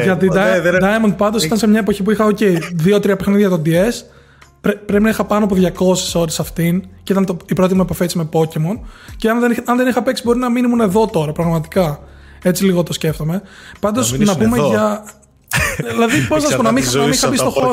για 0.02 0.16
την 0.16 0.30
Diamond 0.34 1.14
πάντως 1.16 1.44
ήταν 1.44 1.58
σε 1.58 1.66
μια 1.66 1.78
εποχή 1.78 2.02
που 2.02 2.10
είχα, 2.10 2.26
OK, 2.26 2.58
δύο-τρία 2.74 3.16
παιχνίδια 3.16 3.48
το 3.48 3.62
DS. 3.64 3.92
Πρέπει 4.60 5.00
να 5.00 5.08
είχα 5.08 5.24
πάνω 5.24 5.44
από 5.44 5.56
200 5.56 6.20
ώρες 6.20 6.40
αυτήν 6.40 6.80
και 7.02 7.12
ήταν 7.12 7.24
το, 7.24 7.36
η 7.46 7.54
πρώτη 7.54 7.74
μου 7.74 7.80
επαφή 7.80 8.06
με 8.14 8.28
Pokémon. 8.32 8.78
Και 9.16 9.28
αν 9.28 9.40
δεν, 9.40 9.62
αν 9.64 9.76
δεν 9.76 9.86
είχα 9.86 10.02
παίξει, 10.02 10.22
μπορεί 10.24 10.38
να 10.38 10.50
μην 10.50 10.64
ήμουν 10.64 10.80
εδώ 10.80 11.06
τώρα, 11.06 11.32
πραγματικά. 11.32 12.00
Έτσι 12.42 12.64
λίγο 12.64 12.82
το 12.82 12.92
σκέφτομαι. 12.92 13.42
Πάντως 13.80 14.18
να, 14.18 14.36
πούμε 14.36 14.58
εδώ. 14.58 14.68
για. 14.68 15.04
Δηλαδή, 15.90 16.20
πώς 16.28 16.42
να 16.42 16.48
σου 16.50 16.56
πω, 16.56 16.62
να 16.62 16.72
μην, 16.72 16.84
είχα 17.12 17.28
μπει 17.28 17.36
στο 17.36 17.50
χώρο. 17.50 17.72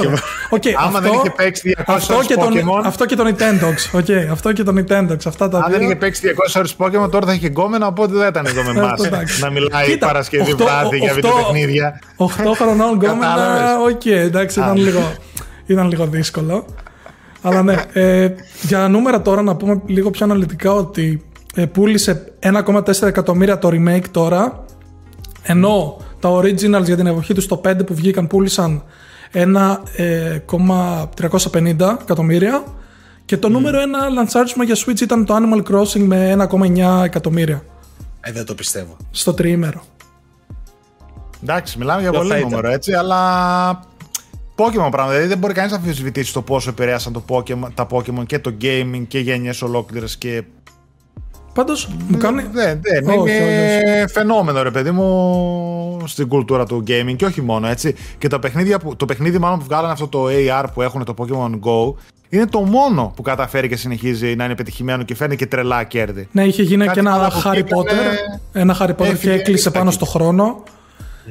Okay, 0.50 0.72
Άμα 0.78 0.98
αυτό, 0.98 1.02
δεν 1.02 1.12
είχε 1.14 1.30
παίξει 1.30 1.76
200 1.78 1.84
αυτό 1.88 2.16
ώρες 2.16 2.28
Pokémon. 2.30 2.82
αυτό 2.86 3.06
και 3.06 3.16
το 3.16 3.24
Nintendo. 3.28 4.00
Okay, 4.00 4.28
αυτό 4.32 4.54
και 4.54 4.64
το 4.64 4.74
Nintendo. 4.78 5.16
Αυτά 5.26 5.50
τα 5.50 5.58
Αν 5.58 5.72
δεν 5.72 5.82
είχε 5.82 5.96
παίξει 5.96 6.36
200 6.56 6.62
ώρες 6.62 6.68
Pokémon, 6.78 7.12
τώρα 7.12 7.26
θα 7.26 7.34
είχε 7.34 7.48
γκόμενα, 7.48 7.88
οπότε 7.88 8.14
δεν 8.14 8.28
ήταν 8.28 8.46
εδώ 8.46 8.64
με 8.64 8.70
εμάς. 8.80 9.10
να 9.40 9.50
μιλάει 9.50 9.90
Κοίτα, 9.90 10.08
Παρασκευή 10.08 10.54
βράδυ 10.54 10.98
για 10.98 11.14
βιντεοπαιχνίδια. 11.14 12.00
8 12.18 12.26
χρονών 12.56 12.94
γκόμενα, 12.98 13.78
οκ, 13.90 14.06
εντάξει, 14.06 14.60
ήταν 14.60 14.76
λίγο, 14.76 15.14
ήταν 15.66 15.88
λίγο 15.88 16.06
δύσκολο. 16.06 16.66
Αλλά 17.42 17.64
ναι, 17.64 17.76
ε, 17.94 18.30
για 18.62 18.88
νούμερα 18.88 19.22
τώρα 19.22 19.42
να 19.42 19.56
πούμε 19.56 19.82
λίγο 19.86 20.10
πιο 20.10 20.26
αναλυτικά 20.26 20.74
ότι 20.74 21.26
ε, 21.56 21.66
πούλησε 21.66 22.34
1,4 22.40 23.02
εκατομμύρια 23.02 23.58
το 23.58 23.70
remake 23.72 24.08
τώρα 24.12 24.66
ενώ 25.44 25.98
τα 26.22 26.30
originals 26.30 26.84
για 26.84 26.96
την 26.96 27.06
εποχή 27.06 27.34
τους 27.34 27.44
στο 27.44 27.62
5 27.66 27.86
που 27.86 27.96
βγήκαν 27.96 28.28
πούλησαν 28.28 28.84
1,350 29.34 29.46
ε, 29.96 31.86
εκατομμύρια 32.02 32.64
και 33.26 33.38
το 33.38 33.50
νούμερο 33.50 33.82
ένα 33.82 34.10
λανσάρισμα 34.10 34.64
για 34.64 34.76
Switch 34.76 35.02
ήταν 35.02 35.26
το 35.26 35.36
Animal 35.36 35.64
Crossing 35.72 36.02
με 36.02 36.48
1,9 36.52 37.04
εκατομμύρια. 37.04 37.64
Ε, 38.22 38.32
δεν 38.32 38.46
το 38.46 38.56
πιστεύω. 38.56 38.98
Στο 39.12 39.34
τριήμερο. 39.34 39.84
Εντάξει, 41.44 41.78
μιλάμε 41.78 42.02
για 42.02 42.12
πολύ 42.12 42.42
νούμερο 42.42 42.70
έτσι, 42.70 42.94
αλλά 42.94 43.80
Pokemon 44.56 44.92
πράγμα. 44.92 45.10
Δηλαδή 45.10 45.28
δεν 45.28 45.38
μπορεί 45.38 45.54
κανείς 45.54 45.72
να 45.72 45.78
αμφισβητήσει 45.78 46.34
το 46.34 46.42
πόσο 46.42 46.70
επηρέασαν 46.70 47.14
το 47.14 47.24
Pokemon, 47.28 47.68
τα 47.74 47.88
Pokemon 47.90 48.26
και 48.26 48.40
το 48.40 48.54
gaming 48.62 49.04
και 49.08 49.20
γενιές 49.20 49.62
ολόκληρες 49.62 50.18
και 50.18 50.44
Πάντως 51.54 51.90
μου 52.08 52.18
κάνει. 52.18 52.44
Δεν, 52.52 52.82
δεν. 52.82 53.04
είναι 53.04 54.06
φαινόμενο, 54.08 54.62
ρε 54.64 54.72
παιδί 54.72 54.92
μου, 54.92 56.04
στην 56.06 56.28
κουλτούρα 56.28 56.66
του 56.66 56.84
gaming 56.88 57.16
και 57.16 57.26
όχι 57.26 57.42
μόνο 57.42 57.68
έτσι. 57.68 57.96
Και 58.18 58.28
τα 58.28 58.40
παιχνίδια 58.40 58.80
που, 58.80 58.96
το 58.96 59.06
παιχνίδι, 59.06 59.38
μάλλον 59.38 59.60
που 59.60 59.66
βγάλανε 59.66 59.92
αυτό 59.92 60.08
το 60.08 60.26
AR 60.30 60.66
που 60.74 60.82
έχουν 60.82 61.04
το 61.04 61.14
Pokémon 61.18 61.52
Go, 61.52 61.94
είναι 62.30 62.46
το 62.46 62.62
μόνο 62.62 63.14
που 63.16 63.22
καταφέρει 63.22 63.68
και 63.68 63.76
συνεχίζει 63.76 64.36
να 64.36 64.46
είναι 64.46 64.56
πετυχημένο 64.56 65.04
και 65.04 65.16
φέρνει 65.16 65.36
και 65.36 65.46
τρελά 65.46 65.84
κέρδη. 65.84 66.28
Ναι, 66.32 66.44
είχε 66.44 66.64
γίνει 66.64 66.88
και 66.88 67.00
ένα 67.00 67.32
Harry 67.44 67.64
Potter. 67.64 67.94
Ένα 68.52 68.78
Harry 68.80 68.96
Potter 68.96 69.18
και 69.20 69.32
έκλεισε 69.32 69.72
πάνω 69.72 69.92
στο 69.92 70.06
χρόνο. 70.06 70.64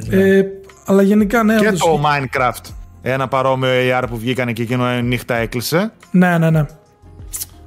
Ναι. 0.09 0.16
Ε, 0.16 0.47
αλλά 0.84 1.02
γενικά 1.02 1.42
ναι. 1.42 1.55
Και 1.55 1.72
το 1.72 2.01
Minecraft. 2.05 2.70
Ένα 3.02 3.28
παρόμοιο 3.28 3.70
AR 3.70 4.05
που 4.09 4.18
βγήκανε 4.18 4.52
και 4.52 4.62
εκείνο 4.62 5.01
νύχτα 5.01 5.34
έκλεισε. 5.34 5.92
Ναι, 6.10 6.38
ναι, 6.38 6.51
ναι. 6.51 6.66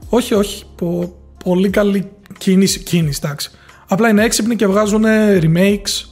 Όχι, 0.09 0.34
όχι. 0.34 0.63
πολύ 1.43 1.69
καλή 1.69 2.11
κίνηση, 2.38 2.80
κίνηση, 2.80 3.19
εντάξει. 3.23 3.51
Απλά 3.88 4.10
είναι 4.10 4.23
έξυπνοι 4.23 4.55
και 4.55 4.68
βγάζουν 4.68 5.03
remakes. 5.41 6.07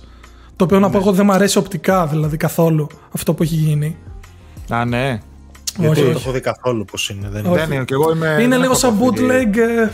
Το 0.55 0.63
οποίο 0.63 0.79
να 0.79 0.89
πω 0.89 0.97
ναι. 0.97 1.03
εγώ 1.03 1.11
δεν 1.11 1.25
μου 1.25 1.31
αρέσει 1.31 1.57
οπτικά 1.57 2.05
δηλαδή 2.07 2.37
καθόλου 2.37 2.87
αυτό 3.11 3.33
που 3.33 3.43
έχει 3.43 3.55
γίνει. 3.55 3.97
Α, 4.69 4.85
ναι. 4.85 5.21
Όχι, 5.79 6.01
δεν 6.01 6.13
το 6.13 6.19
έχω 6.19 6.31
δει 6.31 6.39
καθόλου 6.39 6.85
πώς 6.85 7.09
είναι. 7.09 7.29
Δεν 7.31 7.45
είναι. 7.45 7.85
Και 7.85 7.93
εγώ 7.93 8.11
είμαι, 8.11 8.37
είναι 8.41 8.57
λίγο 8.57 8.73
σαν 8.73 8.99
bootleg. 8.99 9.57
Ε, 9.57 9.89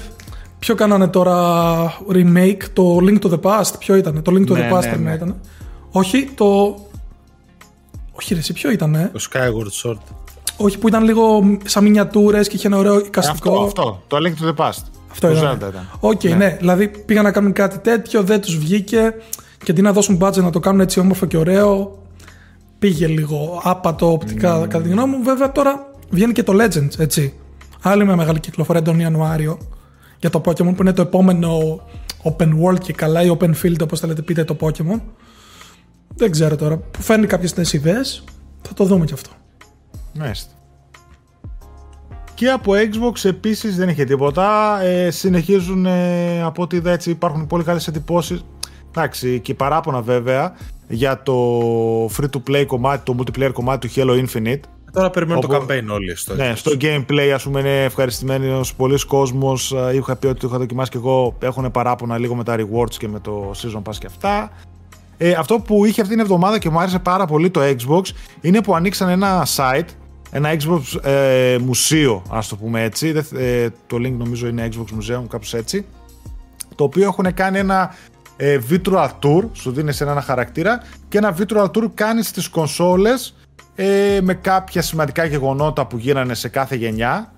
ποιο 0.60 0.76
κάνανε 0.76 1.08
τώρα 1.08 1.98
remake, 2.12 2.62
το 2.74 2.98
Link 3.02 3.20
to 3.20 3.30
the 3.30 3.40
Past. 3.42 3.72
Ποιο 3.80 3.96
ήταν, 3.96 4.22
το 4.22 4.32
Link 4.32 4.52
to 4.52 4.52
ναι, 4.52 4.70
the 4.72 4.76
Past 4.76 4.84
ναι, 4.84 4.96
ναι. 4.96 5.14
ήταν. 5.14 5.36
Όχι, 5.92 6.30
το. 6.36 6.78
Όχι, 8.12 8.34
ρε, 8.34 8.40
ποιο 8.54 8.72
ήταν. 8.72 9.10
Το 9.14 9.28
Skyward 9.32 9.90
Sword. 9.90 9.98
Όχι, 10.58 10.78
που 10.78 10.88
ήταν 10.88 11.04
λίγο 11.04 11.58
σαν 11.66 11.84
μινιατούρες 11.84 12.48
και 12.48 12.56
είχε 12.56 12.68
ένα 12.68 12.78
ωραίο 12.78 13.00
εικαστικό. 13.00 13.64
Αυτό, 13.64 13.82
αυτό. 13.82 14.04
Το 14.08 14.18
Link 14.18 14.44
to 14.44 14.56
the 14.56 14.66
Past. 14.66 14.84
Αυτό 15.24 15.32
ήταν. 15.68 15.90
OK, 16.00 16.20
okay, 16.22 16.30
ναι. 16.30 16.36
ναι. 16.36 16.56
Δηλαδή 16.60 16.88
πήγαν 16.88 17.24
να 17.24 17.32
κάνουν 17.32 17.54
κάτι 17.54 17.78
τέτοιο, 17.80 18.24
δεν 18.24 18.42
τους 18.42 18.58
βγήκε 18.58 19.14
και 19.64 19.72
αντί 19.72 19.82
να 19.82 19.94
δώσουν 19.94 20.18
budget 20.22 20.42
να 20.42 20.50
το 20.50 20.60
κάνουν 20.60 20.82
έτσι 20.82 21.00
όμορφο 21.00 21.26
και 21.26 21.38
ωραίο, 21.38 21.98
πήγε 22.80 23.08
λίγο 23.08 23.62
άπατο 23.64 24.12
οπτικά 24.12 24.62
mm. 24.62 24.68
κατά 24.68 24.84
τη 24.84 24.90
γνώμη 24.90 25.16
μου. 25.16 25.24
Βέβαια 25.24 25.52
τώρα 25.52 25.92
βγαίνει 26.10 26.34
και 26.34 26.44
το 26.44 26.54
Legends, 26.64 27.00
έτσι. 27.00 27.34
Άλλη 27.82 28.06
μια 28.06 28.16
μεγάλη 28.16 28.40
κυκλοφορία 28.40 28.82
τον 28.82 29.00
Ιανουάριο 29.00 29.58
για 30.20 30.30
το 30.30 30.42
Pokemon 30.46 30.76
που 30.76 30.82
είναι 30.82 30.94
το 30.94 31.02
επόμενο 31.02 31.82
open 32.24 32.50
world 32.64 32.80
και 32.80 32.94
καλά 32.94 33.24
ή 33.24 33.38
open 33.40 33.52
field 33.64 33.82
όπως 33.82 34.00
θέλετε 34.00 34.22
πείτε 34.22 34.44
το 34.44 34.58
Pokemon. 34.60 35.02
Δεν 36.16 36.32
ξέρω 36.32 36.56
τώρα. 36.56 36.78
Που 36.78 37.02
φέρνει 37.02 37.28
κάποιες 37.28 37.56
νέες 37.56 37.74
ιδέες. 37.74 38.24
Θα 38.62 38.74
το 38.74 38.84
δούμε 38.84 39.06
κι 39.06 39.14
αυτό. 39.14 39.30
Μάλιστα. 40.14 40.52
Και 42.38 42.50
από 42.50 42.72
Xbox 42.74 43.26
επίσης 43.26 43.76
δεν 43.76 43.90
είχε 43.90 44.04
τίποτα. 44.04 44.80
Ε, 44.82 45.12
συνεχίζουν 45.12 45.86
ε, 45.86 46.42
από 46.44 46.62
ό,τι 46.62 46.76
είδα 46.76 46.92
έτσι 46.92 47.10
υπάρχουν 47.10 47.48
πολύ 47.48 47.64
καλές 47.64 47.88
εντυπώσεις. 47.88 48.46
Εντάξει 48.90 49.40
και 49.40 49.54
παράπονα 49.54 50.02
βέβαια 50.02 50.56
για 50.88 51.24
το 51.24 51.36
free 52.06 52.30
to 52.32 52.50
play 52.50 52.66
κομμάτι, 52.68 53.04
το 53.04 53.16
multiplayer 53.20 53.50
κομμάτι 53.54 53.88
του 53.88 53.94
Halo 53.96 54.26
Infinite. 54.26 54.48
Ε, 54.48 54.92
τώρα 54.92 55.10
περιμένουν 55.10 55.42
το 55.42 55.56
campaign 55.56 55.84
όλοι 55.90 56.16
στο 56.16 56.36
Ναι, 56.36 56.54
στο 56.56 56.72
gameplay 56.82 57.32
ας 57.34 57.44
πούμε 57.44 57.60
είναι 57.60 57.84
ευχαριστημένος 57.84 58.76
πολλοί 58.76 59.06
κόσμος. 59.06 59.72
Ε, 59.72 59.96
είχα 59.96 60.16
πει 60.16 60.28
ότι 60.28 60.40
το 60.40 60.48
είχα 60.48 60.58
δοκιμάσει 60.58 60.92
και 60.92 60.98
εγώ. 60.98 61.36
Έχουν 61.40 61.72
παράπονα 61.72 62.18
λίγο 62.18 62.36
με 62.36 62.44
τα 62.44 62.56
rewards 62.58 62.96
και 62.98 63.08
με 63.08 63.20
το 63.20 63.52
season 63.56 63.82
pass 63.90 63.96
και 64.00 64.08
αυτά. 64.08 64.52
Ε, 65.18 65.32
αυτό 65.32 65.60
που 65.60 65.86
είχε 65.86 66.02
αυτή 66.02 66.14
την 66.14 66.24
εβδομάδα 66.24 66.60
και 66.60 66.70
μου 66.70 66.80
άρεσε 66.80 67.00
πάρα 67.00 67.26
πολύ 67.26 67.50
το 67.50 67.62
Xbox 67.64 68.02
είναι 68.42 68.62
που 68.62 68.76
ανοίξαν 68.76 69.10
ένα 69.10 69.48
site 69.56 69.90
ένα 70.38 70.56
Xbox 70.60 71.04
ε, 71.04 71.58
μουσείο, 71.62 72.24
ας 72.30 72.48
το 72.48 72.56
πούμε 72.56 72.84
έτσι. 72.84 73.24
Ε, 73.36 73.68
το 73.88 73.98
link 73.98 74.14
νομίζω 74.18 74.48
είναι 74.48 74.70
Xbox 74.72 74.84
Museum, 74.94 75.24
κάπως 75.30 75.54
έτσι. 75.54 75.86
Το 76.76 76.84
οποίο 76.84 77.04
έχουν 77.04 77.34
κάνει 77.34 77.60
ένα 77.60 77.96
ε, 78.38 78.60
virtual 78.70 79.10
tour, 79.22 79.44
σου 79.54 79.72
δίνει 79.72 79.92
σε 79.92 80.04
ένα 80.04 80.22
χαρακτήρα 80.22 80.82
και 81.08 81.18
ένα 81.18 81.38
virtual 81.38 81.66
tour 81.66 81.88
κάνει 81.94 82.24
στις 82.24 82.48
κονσόλες 82.48 83.36
ε, 83.76 84.20
με 84.22 84.34
κάποια 84.34 84.82
σημαντικά 84.82 85.26
γεγονότα 85.26 85.88
που 85.88 85.98
γίνανε 85.98 86.34
σε 86.34 86.48
κάθε 86.48 86.76
γενιά 86.76 87.32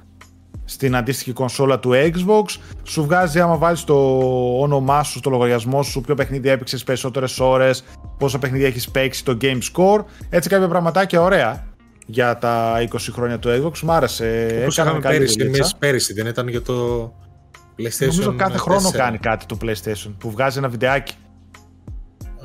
στην 0.65 0.95
αντίστοιχη 0.95 1.33
κονσόλα 1.33 1.79
του 1.79 1.91
Xbox. 1.93 2.57
Σου 2.83 3.03
βγάζει 3.03 3.39
άμα 3.39 3.57
βάλεις 3.57 3.83
το 3.83 4.17
όνομά 4.61 5.03
σου, 5.03 5.19
το 5.19 5.29
λογαριασμό 5.29 5.83
σου, 5.83 6.01
ποιο 6.01 6.15
παιχνίδι 6.15 6.49
έπαιξες 6.49 6.83
περισσότερες 6.83 7.39
ώρες, 7.39 7.83
πόσα 8.17 8.39
παιχνίδια 8.39 8.67
έχεις 8.67 8.89
παίξει, 8.91 9.25
το 9.25 9.37
game 9.41 9.59
score. 9.73 10.03
Έτσι 10.29 10.49
κάποια 10.49 10.67
πραγματάκια 10.67 11.21
ωραία 11.21 11.68
για 12.11 12.37
τα 12.37 12.75
20 12.91 12.95
χρόνια 13.11 13.39
του 13.39 13.49
Xbox. 13.49 13.79
Μ' 13.79 13.91
άρεσε. 13.91 14.57
Όπως 14.61 14.77
έκαναμε 14.77 14.99
πέρυσι, 14.99 15.41
εμείς 15.41 15.75
πέρυσι, 15.79 16.13
δεν 16.13 16.25
ήταν 16.25 16.47
για 16.47 16.61
το 16.61 17.05
PlayStation 17.77 18.07
Νομίζω 18.07 18.35
κάθε 18.35 18.57
χρόνο 18.57 18.91
κάνει 18.91 19.17
κάτι 19.17 19.45
το 19.45 19.57
PlayStation, 19.61 20.13
που 20.17 20.31
βγάζει 20.31 20.57
ένα 20.57 20.69
βιντεάκι. 20.69 21.13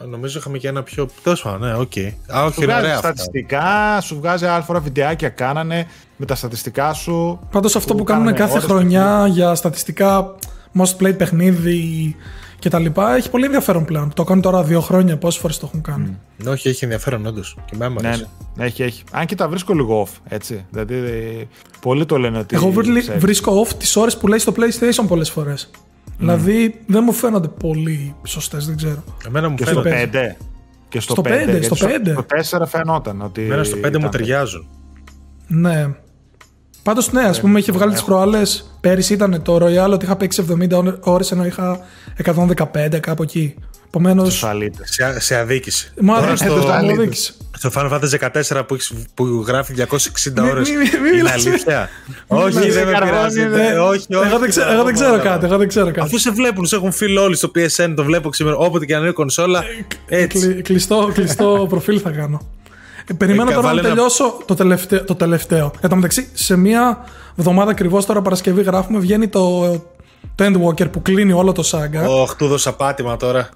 Νομίζω 0.08 0.38
είχαμε 0.38 0.58
και 0.58 0.68
ένα 0.68 0.82
πιο. 0.82 1.08
Τέλος 1.22 1.42
πάντων, 1.42 1.68
ναι, 1.68 1.74
OK. 1.74 1.92
Okay. 1.94 2.12
Α, 2.36 2.44
όχι, 2.44 2.54
σου 2.54 2.60
βγάζει 2.60 2.84
ωραία 2.84 2.96
στατιστικά, 2.96 4.00
σου 4.00 4.16
βγάζει 4.16 4.46
άλλη 4.46 4.62
φορά 4.62 4.80
βιντεάκια 4.80 5.28
κάνανε 5.28 5.86
με 6.16 6.26
τα 6.26 6.34
στατιστικά 6.34 6.92
σου. 6.92 7.40
Πάντως 7.50 7.76
αυτό 7.76 7.94
που, 7.94 8.04
κάνουν 8.04 8.34
κάθε 8.34 8.58
χρονιά 8.58 9.26
για 9.26 9.54
στατιστικά 9.54 10.34
most 10.78 11.02
played 11.02 11.18
παιχνίδι 11.18 12.16
και 12.64 12.70
τα 12.70 12.78
λοιπά. 12.78 13.14
Έχει 13.16 13.30
πολύ 13.30 13.44
ενδιαφέρον 13.44 13.84
πλέον. 13.84 14.12
Το 14.14 14.24
κάνουν 14.24 14.42
τώρα 14.42 14.62
δύο 14.62 14.80
χρόνια. 14.80 15.16
Πόσες 15.16 15.40
φορές 15.40 15.58
το 15.58 15.66
έχουν 15.66 15.82
κάνει. 15.82 16.16
Mm. 16.38 16.48
Όχι, 16.48 16.68
έχει 16.68 16.84
ενδιαφέρον 16.84 17.26
όντως. 17.26 17.56
Και 17.64 17.76
με 17.76 17.88
ναι, 17.88 18.10
ναι, 18.56 18.64
έχει, 18.64 18.82
έχει. 18.82 19.02
Αν 19.12 19.26
και 19.26 19.34
τα 19.34 19.48
βρίσκω 19.48 19.74
λίγο 19.74 20.06
off. 20.06 20.18
Έτσι. 20.28 20.66
Δηλαδή, 20.70 21.48
πολλοί 21.80 22.06
το 22.06 22.18
λένε 22.18 22.38
ότι. 22.38 22.54
Εγώ 22.56 22.72
βρίσκω 23.18 23.62
off 23.62 23.72
τις 23.78 23.96
ώρες 23.96 24.16
που 24.16 24.28
λέει 24.28 24.38
στο 24.38 24.52
PlayStation 24.56 25.04
πολλές 25.08 25.30
φορές. 25.30 25.70
Mm. 25.72 26.10
Δηλαδή 26.18 26.80
δεν 26.86 27.02
μου 27.04 27.12
φαίνονται 27.12 27.48
πολύ 27.48 28.14
σωστές, 28.22 28.66
δεν 28.66 28.76
ξέρω. 28.76 29.04
Εμένα 29.26 29.48
μου 29.48 29.56
και 29.56 29.64
στο 29.64 29.82
5. 29.84 30.36
Και 30.88 31.00
στο, 31.00 31.22
5. 31.24 31.28
5 31.28 31.62
στο 31.62 31.76
5. 31.76 32.24
Στο 32.42 32.58
4 32.60 32.66
φαινόταν 32.66 33.22
ότι. 33.22 33.42
Εμένα 33.42 33.64
στο 33.64 33.76
5 33.84 33.98
μου 33.98 34.08
ταιριάζουν. 34.08 34.66
Ναι. 35.46 35.86
Πάντως, 36.84 37.12
ναι, 37.12 37.22
ας 37.22 37.40
πούμε, 37.40 37.58
είχε 37.58 37.72
βγάλει 37.72 37.92
τις 37.92 38.02
προάλλες. 38.02 38.76
Πέρυσι 38.80 39.12
ήταν 39.12 39.42
το 39.42 39.56
Royal 39.56 39.90
ότι 39.92 40.04
είχα 40.04 40.16
παίξει 40.16 40.44
70 40.72 40.98
ώρε 41.00 41.24
ενώ 41.32 41.44
είχα 41.46 41.78
115 42.24 43.00
κάπου 43.00 43.22
εκεί. 43.22 43.54
Επομένως. 43.86 44.44
Σε, 44.82 45.20
σε 45.20 45.36
αδίκηση. 45.36 45.92
Μάλλον 46.00 46.36
στο, 46.36 46.60
στο 47.52 47.70
Final 47.74 47.90
Fantasy 47.90 48.30
14 48.50 48.62
που, 48.66 48.76
που 49.14 49.44
γράφει 49.46 49.74
260 49.78 49.84
ώρες. 50.50 50.68
Είναι 50.68 51.30
αλήθεια; 51.32 51.88
Όχι, 52.26 52.70
δεν 52.70 52.86
με 52.86 52.98
πειράζει. 53.04 53.40
Όχι, 53.78 54.06
Εγώ 54.10 54.38
δεν 54.84 54.94
ξέρω 54.94 55.20
κάτι. 55.22 55.44
Εγώ 55.44 55.56
δεν 55.56 55.68
ξέρω 55.68 55.86
κάτι. 55.86 56.00
Αφού 56.00 56.18
σε 56.18 56.30
βλέπουν, 56.30 56.66
σε 56.66 56.76
έχουν 56.76 56.92
φίλοι 56.92 57.16
όλοι 57.18 57.36
στο 57.36 57.50
PSN, 57.54 57.92
το 57.96 58.04
βλέπω 58.04 58.32
σήμερα 58.32 58.56
όποτε 58.56 58.84
και 58.84 58.94
αν 58.94 59.02
είναι 59.02 59.10
κονσόλα. 59.12 59.64
Κλειστό 60.62 61.66
προφίλ 61.70 62.00
θα 62.02 62.10
κάνω. 62.10 62.40
Ε, 63.06 63.14
περιμένω 63.14 63.50
τώρα 63.50 63.72
να 63.72 63.82
τελειώσω 63.82 64.38
το 64.44 64.54
τελευταίο. 64.54 65.04
Το 65.04 65.14
τελευταίο. 65.14 65.72
Εν 65.80 65.88
τω 65.88 65.94
μεταξύ, 65.94 66.28
σε 66.32 66.56
μία 66.56 67.04
εβδομάδα 67.36 67.70
ακριβώς 67.70 68.06
τώρα 68.06 68.22
Παρασκευή 68.22 68.62
γράφουμε, 68.62 68.98
βγαίνει 68.98 69.28
το, 69.28 69.70
το 70.34 70.44
Endwalker 70.44 70.90
που 70.90 71.02
κλείνει 71.02 71.32
όλο 71.32 71.52
το 71.52 71.62
σάγκα. 71.62 72.08
Ωχ, 72.08 72.34
του 72.34 72.46
δώσα 72.46 72.72
πάτημα 72.74 73.16
τώρα. 73.16 73.48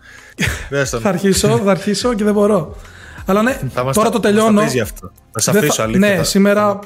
θα 1.00 1.08
αρχίσω, 1.08 1.60
θα 1.64 1.70
αρχίσω 1.70 2.14
και 2.14 2.24
δεν 2.24 2.32
μπορώ. 2.32 2.76
Αλλά 3.26 3.42
ναι, 3.42 3.60
τώρα 3.92 4.10
το 4.10 4.20
τελειώνω. 4.20 4.60
Αυτό. 4.60 5.10
Θα 5.30 5.40
σε 5.40 5.50
αφήσω 5.50 5.82
αλήθεια. 5.82 6.16
Ναι, 6.16 6.22
σήμερα 6.22 6.78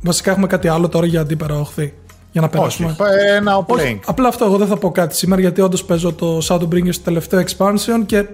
βασικά 0.00 0.30
έχουμε 0.30 0.46
κάτι 0.46 0.68
άλλο 0.68 0.88
τώρα 0.88 1.06
για 1.06 1.20
αντίπερα 1.20 1.58
όχθη. 1.58 1.94
Για 2.32 2.40
να 2.40 2.48
περάσουμε. 2.48 2.96
Όχι, 2.98 3.10
ένα 3.36 3.64
Όχι, 3.66 4.00
απλά 4.06 4.28
αυτό 4.28 4.44
εγώ 4.44 4.56
δεν 4.56 4.66
θα 4.66 4.76
πω 4.76 4.90
κάτι 4.90 5.16
σήμερα 5.16 5.40
γιατί 5.40 5.60
όντως 5.60 5.84
παίζω 5.84 6.12
το 6.12 6.38
Shadowbringers 6.48 6.92
στο 6.92 7.04
τελευταίο 7.04 7.42
expansion 7.46 8.02
και 8.06 8.26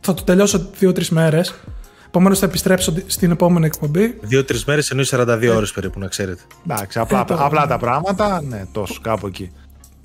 θα 0.00 0.14
το 0.14 0.22
τελειώσω 0.22 0.70
2-3 0.80 1.06
μέρες. 1.08 1.54
Επομένως 2.06 2.38
θα 2.38 2.46
επιστρέψω 2.46 2.94
στην 3.06 3.30
επόμενη 3.30 3.66
εκπομπή. 3.66 4.18
Δύο-τρεις 4.20 4.64
μέρες 4.64 4.90
ενώ 4.90 5.02
42 5.04 5.54
ώρες 5.56 5.72
περίπου, 5.72 5.98
να 5.98 6.06
ξέρετε. 6.06 6.42
Εντάξει, 6.70 6.98
απλά, 6.98 7.18
ε, 7.30 7.34
απλά 7.38 7.66
τα 7.66 7.78
πράγματα, 7.78 8.42
ναι, 8.42 8.64
τόσο 8.72 9.00
κάπου 9.02 9.26
εκεί. 9.26 9.50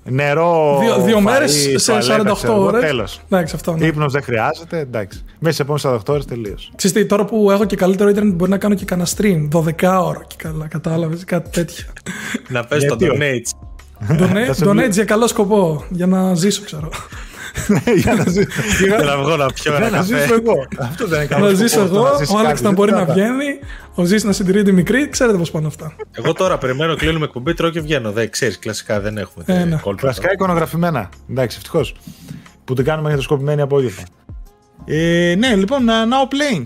Νερό. 0.03 0.77
Δύο, 0.81 1.01
δύο 1.01 1.21
μέρες 1.21 1.69
σε 1.75 1.97
48 2.01 2.55
ώρες. 2.57 2.81
Τέλος. 2.81 3.21
Εντάξει, 3.29 3.55
αυτό. 3.55 3.75
Ναι. 3.75 3.85
Ύπνος 3.85 4.11
δεν 4.11 4.23
χρειάζεται. 4.23 4.79
Εντάξει. 4.79 5.23
Μέσα 5.39 5.55
σε 5.55 5.61
επόμενες 5.61 6.01
48 6.05 6.13
ώρες 6.13 6.25
τελείω. 6.25 6.55
Ξέρετε, 6.75 7.05
τώρα 7.05 7.25
που 7.25 7.51
έχω 7.51 7.65
και 7.65 7.75
καλύτερο 7.75 8.09
Ιντερνετ 8.09 8.33
μπορεί 8.33 8.51
να 8.51 8.57
κάνω 8.57 8.75
και 8.75 8.85
κανένα 8.85 9.07
stream. 9.17 9.47
12 9.51 10.03
ώρα 10.03 10.23
και 10.27 10.35
καλά. 10.37 10.67
Κατάλαβες 10.67 11.23
κάτι 11.23 11.49
τέτοιο. 11.49 11.85
να 12.49 12.63
πες 12.63 12.85
το 12.85 12.97
donates. 12.99 13.69
Donate 14.67 14.91
για 14.91 15.05
καλό 15.05 15.27
σκοπό. 15.27 15.85
Για 15.89 16.07
να 16.07 16.33
ζήσω, 16.33 16.61
ξέρω. 16.63 16.89
Ναι, 17.67 17.93
για 17.95 18.13
να 18.13 18.23
ζήσω. 18.29 18.47
Για 18.87 18.97
να 18.97 19.17
βγω 19.17 19.35
να 19.35 19.45
πιω 19.45 19.75
ένα 19.75 19.89
Να 19.89 20.01
ζήσω 20.01 20.33
εγώ. 20.33 20.67
Αυτό 20.79 21.07
δεν 21.07 21.19
είναι 21.19 21.27
καλό. 21.27 21.45
Να 21.45 21.53
ζήσω 21.53 21.81
εγώ, 21.81 22.07
ο 22.33 22.37
Άλεξ 22.37 22.61
να 22.61 22.71
μπορεί 22.71 22.91
να 22.91 23.05
βγαίνει, 23.05 23.59
ο 23.93 24.03
Ζή 24.03 24.25
να 24.25 24.31
συντηρείται 24.31 24.71
μικρή. 24.71 25.09
Ξέρετε 25.09 25.37
πώς 25.37 25.51
πάνε 25.51 25.67
αυτά. 25.67 25.95
Εγώ 26.11 26.33
τώρα 26.33 26.57
περιμένω, 26.57 26.95
κλείνουμε 26.95 27.25
εκπομπή, 27.25 27.53
τρώω 27.53 27.69
και 27.69 27.81
βγαίνω. 27.81 28.11
Δεν 28.11 28.29
ξέρεις, 28.29 28.59
κλασικά 28.59 28.99
δεν 28.99 29.17
έχουμε. 29.17 29.43
Ε, 29.47 29.63
ναι. 29.63 29.79
Κλασικά 29.95 30.31
εικονογραφημένα. 30.31 31.09
Εντάξει, 31.29 31.57
ευτυχώς. 31.57 31.95
Που 32.65 32.73
την 32.73 32.85
κάνουμε 32.85 33.07
για 33.07 33.17
το 33.17 33.23
σκοπημένη 33.23 33.61
απόγευμα. 33.61 34.03
Ε, 34.85 35.35
ναι, 35.37 35.55
λοιπόν, 35.55 35.85
now 35.87 36.33
playing. 36.33 36.63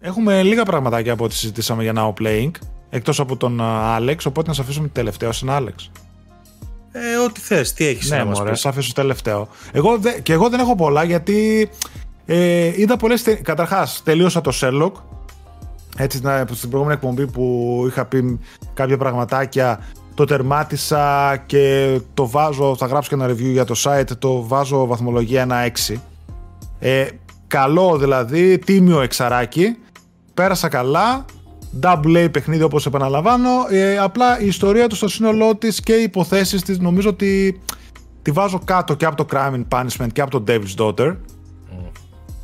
Έχουμε 0.00 0.42
λίγα 0.42 0.62
πραγματάκια 0.62 1.12
από 1.12 1.24
ό,τι 1.24 1.34
συζητήσαμε 1.34 1.82
για 1.82 1.92
now 1.96 2.12
playing. 2.22 2.50
Εκτός 2.90 3.20
από 3.20 3.36
τον 3.36 3.60
Άλεξ, 3.60 4.26
οπότε 4.26 4.48
να 4.48 4.54
σας 4.54 4.64
αφήσουμε 4.64 4.88
τελευταίο 4.88 5.32
στην 5.32 5.50
Άλεξ. 5.50 5.90
Ε, 6.98 7.16
ό,τι 7.24 7.40
θες, 7.40 7.72
τι 7.72 7.86
έχεις 7.86 8.10
ναι, 8.10 8.16
να 8.16 8.24
μας 8.24 8.42
πεις. 8.42 8.60
σα 8.60 8.68
αφήσω 8.68 8.92
τελευταίο. 8.92 9.48
Εγώ 9.72 9.98
δε, 9.98 10.20
και 10.20 10.32
εγώ 10.32 10.48
δεν 10.48 10.60
έχω 10.60 10.74
πολλά 10.74 11.04
γιατί 11.04 11.68
ε, 12.26 12.80
είδα 12.80 12.96
πολλές. 12.96 13.22
Καταρχάς, 13.42 14.00
τελείωσα 14.04 14.40
το 14.40 14.52
Sherlock. 14.60 14.92
Έτσι, 15.98 16.22
στην 16.52 16.70
προηγούμενη 16.70 16.98
εκπομπή 17.02 17.26
που 17.26 17.84
είχα 17.88 18.04
πει 18.04 18.40
κάποια 18.74 18.96
πραγματάκια, 18.96 19.80
το 20.14 20.24
τερμάτισα 20.24 21.36
και 21.46 21.98
το 22.14 22.28
βάζω. 22.28 22.76
Θα 22.76 22.86
γράψω 22.86 23.08
και 23.08 23.22
ένα 23.22 23.32
review 23.32 23.52
για 23.52 23.64
το 23.64 23.74
site. 23.84 24.16
Το 24.18 24.46
βάζω 24.46 24.86
βαθμολογία 24.86 25.70
1-6. 25.88 25.94
Ε, 26.78 27.06
καλό 27.46 27.98
δηλαδή, 27.98 28.58
τίμιο 28.58 29.00
εξαράκι. 29.00 29.76
Πέρασα 30.34 30.68
καλά. 30.68 31.24
Double 31.80 32.24
A 32.24 32.32
παιχνίδι 32.32 32.62
όπως 32.62 32.86
επαναλαμβάνω. 32.86 33.50
Ε, 33.70 33.98
απλά 33.98 34.40
η 34.40 34.46
ιστορία 34.46 34.86
του 34.86 34.96
στο 34.96 35.08
σύνολό 35.08 35.56
της 35.56 35.80
και 35.80 35.92
οι 35.92 36.02
υποθέσεις 36.02 36.62
της 36.62 36.78
νομίζω 36.78 37.08
ότι 37.08 37.60
τη 38.22 38.30
βάζω 38.30 38.60
κάτω 38.64 38.94
και 38.94 39.04
από 39.04 39.16
το 39.16 39.26
Crime 39.32 39.54
and 39.54 39.64
Punishment 39.68 40.08
και 40.12 40.20
από 40.20 40.30
το 40.30 40.44
Devil's 40.46 40.84
Daughter. 40.84 41.08
Mm. 41.08 41.16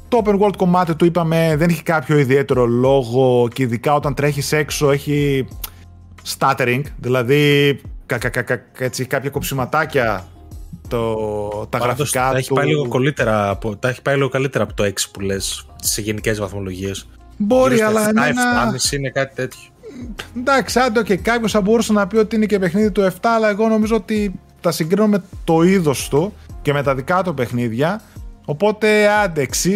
Το 0.09 0.23
open 0.25 0.41
world 0.41 0.57
κομμάτι 0.57 0.95
του 0.95 1.05
είπαμε 1.05 1.55
δεν 1.57 1.69
έχει 1.69 1.83
κάποιο 1.83 2.19
ιδιαίτερο 2.19 2.67
λόγο 2.67 3.49
και 3.53 3.63
ειδικά 3.63 3.95
όταν 3.95 4.15
τρέχεις 4.15 4.53
έξω 4.53 4.91
έχει 4.91 5.47
stuttering, 6.39 6.83
δηλαδή 6.97 7.81
κα, 8.07 8.19
κα, 8.19 8.43
κα, 8.43 8.63
έτσι, 8.79 9.05
κάποια 9.05 9.31
κοψιματάκια 9.31 10.27
το, 10.89 11.17
τα 11.69 11.79
γραφικά 11.79 12.31
τα 12.31 12.37
Έχει 12.37 12.53
πάει 12.53 12.67
λίγο 12.67 12.89
καλύτερα, 12.89 13.59
τα 13.79 13.89
έχει 13.89 14.03
πάει 14.03 14.17
λίγο 14.17 14.29
καλύτερα 14.29 14.65
από 14.65 14.75
το 14.75 14.85
6 14.85 14.93
που 15.13 15.21
λες 15.21 15.67
σε 15.77 16.01
γενικές 16.01 16.41
βαθμολογίες. 16.41 17.09
Μπορεί, 17.43 17.81
αλλά. 17.81 18.07
7, 18.07 18.09
εμένα... 18.09 18.75
είναι 18.91 19.11
κάτι 19.11 19.35
τέτοιο. 19.35 19.61
Εντάξει, 20.37 20.79
άντε 20.79 21.03
και 21.03 21.17
κάποιος 21.17 21.53
θα 21.53 21.61
μπορούσε 21.61 21.93
να 21.93 22.07
πει 22.07 22.17
ότι 22.17 22.37
είναι 22.37 22.47
και 22.47 22.59
παιχνίδι 22.59 22.91
του 22.91 23.03
7, 23.03 23.09
αλλά 23.23 23.49
εγώ 23.49 23.69
νομίζω 23.69 23.97
ότι 23.97 24.41
τα 24.61 24.71
συγκρίνω 24.71 25.07
με 25.07 25.23
το 25.45 25.63
είδος 25.63 26.09
του 26.09 26.33
και 26.63 26.73
με 26.73 26.83
τα 26.83 26.95
δικά 26.95 27.23
του 27.23 27.35
παιχνίδια. 27.35 28.01
Οπότε 28.45 29.09
άντε, 29.09 29.49
6,5 29.63 29.75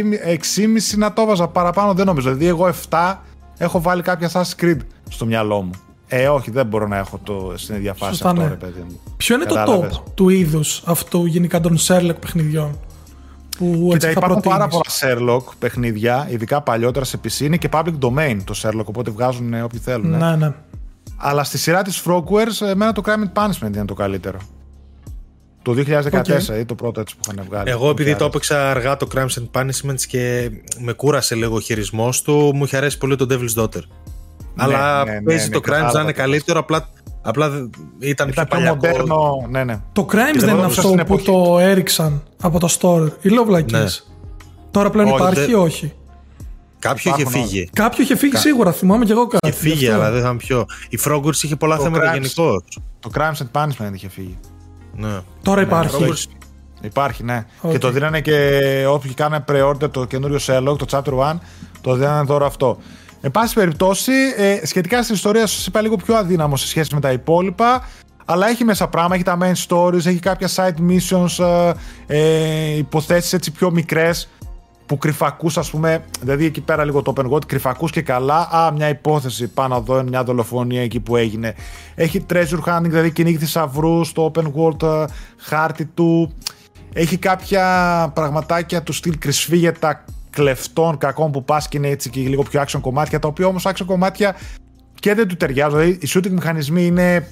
να 0.96 1.12
το 1.12 1.24
βάζα 1.24 1.48
παραπάνω 1.48 1.94
δεν 1.94 2.06
νομίζω. 2.06 2.28
Δηλαδή, 2.28 2.46
εγώ 2.46 2.70
7 2.90 3.14
έχω 3.58 3.80
βάλει 3.80 4.02
κάποια 4.02 4.30
Assassin's 4.30 4.62
Creed 4.62 4.78
στο 5.10 5.26
μυαλό 5.26 5.62
μου. 5.62 5.70
Ε, 6.08 6.28
όχι, 6.28 6.50
δεν 6.50 6.66
μπορώ 6.66 6.86
να 6.86 6.96
έχω 6.96 7.20
το 7.22 7.52
στην 7.56 7.74
ίδια 7.74 7.94
φάση 7.94 8.10
Σωστά, 8.10 8.28
αυτό, 8.28 8.42
ναι. 8.42 8.48
ρε 8.48 8.54
παιδί 8.54 8.80
μου. 8.80 9.00
Ποιο 9.16 9.34
είναι 9.34 9.44
το 9.44 9.64
top 9.66 10.02
του 10.14 10.28
είδους 10.28 10.82
αυτού 10.84 11.26
γενικά 11.26 11.60
των 11.60 11.78
Sherlock 11.78 12.16
παιχνιδιών; 12.20 12.78
Που 13.58 13.88
Κοίτα, 13.92 14.10
υπάρχουν 14.10 14.40
πάρα 14.40 14.68
πολλά 14.68 14.82
Sherlock 15.00 15.42
παιχνίδια, 15.58 16.26
ειδικά 16.30 16.62
παλιότερα 16.62 17.04
σε 17.04 17.20
PC. 17.24 17.40
Είναι 17.40 17.56
και 17.56 17.68
public 17.72 17.98
domain 18.00 18.36
το 18.44 18.54
Sherlock, 18.62 18.84
οπότε 18.84 19.10
βγάζουν 19.10 19.62
όποιοι 19.62 19.80
θέλουν. 19.80 20.14
Ε. 20.14 20.16
Ναι, 20.16 20.36
ναι. 20.36 20.52
Αλλά 21.16 21.44
στη 21.44 21.58
σειρά 21.58 21.82
της 21.82 22.02
Frogwares, 22.06 22.66
εμένα 22.66 22.92
το 22.92 23.02
Crime 23.06 23.10
and 23.10 23.42
Punishment 23.42 23.74
είναι 23.74 23.84
το 23.84 23.94
καλύτερο. 23.94 24.38
Το 25.62 25.74
2014 25.76 26.10
okay. 26.10 26.58
ή 26.58 26.64
το 26.64 26.74
πρώτο 26.74 27.00
έτσι 27.00 27.16
που 27.16 27.32
είχαν 27.32 27.46
βγάλει. 27.48 27.70
Εγώ 27.70 27.90
επειδή 27.90 28.16
το 28.16 28.24
έπαιξα 28.24 28.70
αργά 28.70 28.96
το 28.96 29.08
Crimes 29.14 29.26
and 29.26 29.60
Punishments 29.60 30.00
και 30.08 30.50
με 30.78 30.92
κούρασε 30.92 31.34
λίγο 31.34 31.54
ο 31.54 31.60
χειρισμός 31.60 32.22
του, 32.22 32.52
μου 32.54 32.64
είχε 32.64 32.76
αρέσει 32.76 32.98
πολύ 32.98 33.16
το 33.16 33.26
Devil's 33.30 33.62
Daughter. 33.62 33.82
Ναι, 34.54 34.64
Αλλά 34.64 35.04
ναι, 35.04 35.12
ναι, 35.12 35.22
παίζει 35.22 35.48
το 35.48 35.60
Crimes 35.66 35.90
να 35.92 36.00
είναι 36.00 36.12
καλύτερο, 36.12 36.58
απλά 36.58 36.88
Απλά 37.26 37.68
ήταν, 37.98 38.28
ήταν 38.28 38.46
πιο 38.48 38.60
μοντέρνο. 38.60 39.46
Ναι, 39.48 39.64
ναι. 39.64 39.80
Το 39.92 40.06
Crimes 40.10 40.38
δεν 40.38 40.56
είναι 40.56 40.64
αυτό 40.64 40.94
που 41.06 41.22
το 41.22 41.58
έριξαν 41.58 42.22
από 42.42 42.58
το 42.58 42.68
store. 42.80 43.10
Η 43.20 43.30
Love 43.30 43.70
ναι. 43.70 43.84
Τώρα 44.70 44.90
πλέον 44.90 45.08
όχι, 45.08 45.16
υπάρχει 45.16 45.50
ή 45.50 45.54
όχι; 45.54 45.92
Κάποιο 46.78 47.12
είχε 47.16 47.28
φύγει. 47.28 47.70
Κάποιο 47.72 48.02
είχε 48.02 48.16
φύγει 48.16 48.36
σίγουρα, 48.36 48.72
θυμάμαι 48.72 49.04
και 49.04 49.12
εγώ 49.12 49.26
κάτι. 49.26 49.48
Είχε 49.48 49.56
φύγει, 49.56 49.88
αλλά 49.88 50.10
δεν 50.10 50.22
θα 50.22 50.36
πιο. 50.36 50.66
Η 50.88 50.98
Frogwarts 51.04 51.42
είχε 51.42 51.56
πολλά 51.56 51.78
θέματα 51.78 52.12
γενικώς. 52.12 52.64
Το 53.00 53.10
Crimes 53.14 53.36
and 53.36 53.62
Punishment 53.62 53.94
είχε 53.94 54.08
φύγει. 54.08 54.38
Ναι. 54.96 55.20
Τώρα 55.42 55.60
ναι, 55.60 55.66
υπάρχει. 55.66 56.12
Υπάρχει, 56.80 57.24
ναι. 57.24 57.44
Και 57.70 57.78
το 57.78 57.90
δίνανε 57.90 58.20
και 58.20 58.60
όποιοι 58.88 59.14
κάνανε 59.14 59.44
pre-order 59.48 59.90
το 59.90 60.04
καινούριο 60.04 60.38
Sherlock, 60.40 60.76
το 60.78 60.86
Chapter 60.90 61.32
1, 61.32 61.38
το 61.80 61.94
δίνανε 61.94 62.26
τώρα 62.26 62.46
αυτό. 62.46 62.78
Εν 63.26 63.32
πάση 63.32 63.54
περιπτώσει, 63.54 64.12
ε, 64.36 64.66
σχετικά 64.66 65.02
στην 65.02 65.14
ιστορία 65.14 65.46
σας 65.46 65.66
είπα 65.66 65.80
λίγο 65.80 65.96
πιο 65.96 66.14
αδύναμο 66.16 66.56
σε 66.56 66.66
σχέση 66.66 66.94
με 66.94 67.00
τα 67.00 67.12
υπόλοιπα. 67.12 67.88
Αλλά 68.24 68.48
έχει 68.48 68.64
μέσα 68.64 68.88
πράγμα, 68.88 69.14
έχει 69.14 69.24
τα 69.24 69.38
main 69.40 69.66
stories, 69.66 70.06
έχει 70.06 70.18
κάποια 70.18 70.48
side 70.54 70.74
missions, 70.90 71.44
ε, 71.44 71.72
ε, 72.06 72.76
υποθέσεις 72.76 73.32
έτσι 73.32 73.50
πιο 73.50 73.70
μικρές 73.70 74.28
που 74.86 74.98
κρυφακούς, 74.98 75.58
ας 75.58 75.70
πούμε, 75.70 76.04
δηλαδή 76.20 76.44
εκεί 76.44 76.60
πέρα 76.60 76.84
λίγο 76.84 77.02
το 77.02 77.12
open 77.16 77.30
world, 77.30 77.46
κρυφακούς 77.46 77.90
και 77.90 78.02
καλά. 78.02 78.48
Α, 78.50 78.72
μια 78.72 78.88
υπόθεση 78.88 79.48
πάνω 79.48 79.76
εδώ, 79.76 80.02
μια 80.02 80.24
δολοφονία 80.24 80.82
εκεί 80.82 81.00
που 81.00 81.16
έγινε. 81.16 81.54
Έχει 81.94 82.26
treasure 82.32 82.64
hunting, 82.66 82.82
δηλαδή 82.82 83.10
κυνήγη 83.10 83.36
θησαυρού 83.36 84.04
στο 84.04 84.32
open 84.34 84.44
world 84.44 84.82
ε, 84.82 85.04
χάρτη 85.36 85.84
του. 85.84 86.32
Έχει 86.92 87.16
κάποια 87.16 87.64
πραγματάκια 88.14 88.82
του 88.82 88.92
στυλ 88.92 89.18
κρυσφύγετα 89.18 90.04
κλεφτών 90.36 90.98
κακών 90.98 91.30
που 91.30 91.44
πας 91.44 91.68
και 91.68 91.76
είναι 91.76 91.88
έτσι 91.88 92.10
και 92.10 92.20
λίγο 92.20 92.42
πιο 92.42 92.62
action 92.62 92.80
κομμάτια, 92.80 93.18
τα 93.18 93.28
οποία 93.28 93.46
όμως 93.46 93.66
action 93.66 93.84
κομμάτια 93.86 94.36
και 95.00 95.14
δεν 95.14 95.28
του 95.28 95.36
ταιριάζουν. 95.36 95.78
Δηλαδή, 95.78 95.98
οι 96.02 96.08
shooting 96.14 96.30
μηχανισμοί 96.30 96.86
είναι 96.86 97.28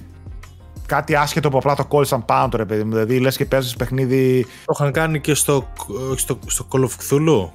κάτι 0.87 1.15
άσχετο 1.15 1.49
από 1.49 1.59
απλά 1.59 1.75
το 1.75 1.89
call 1.91 2.07
σαν 2.07 2.25
πάνω 2.25 2.49
ρε 2.57 2.65
παιδί 2.65 2.85
μου. 2.85 2.91
Δηλαδή, 2.91 3.19
λες 3.19 3.37
και 3.37 3.45
παίζεις 3.45 3.77
παιχνίδι. 3.77 4.47
Το 4.65 4.77
είχαν 4.79 4.93
κάνει 4.93 5.21
και 5.21 5.35
στο, 5.35 5.69
στο, 6.17 6.39
στο 6.47 6.67
Call 6.71 6.81
of 6.81 6.83
Cthulhu. 6.83 7.51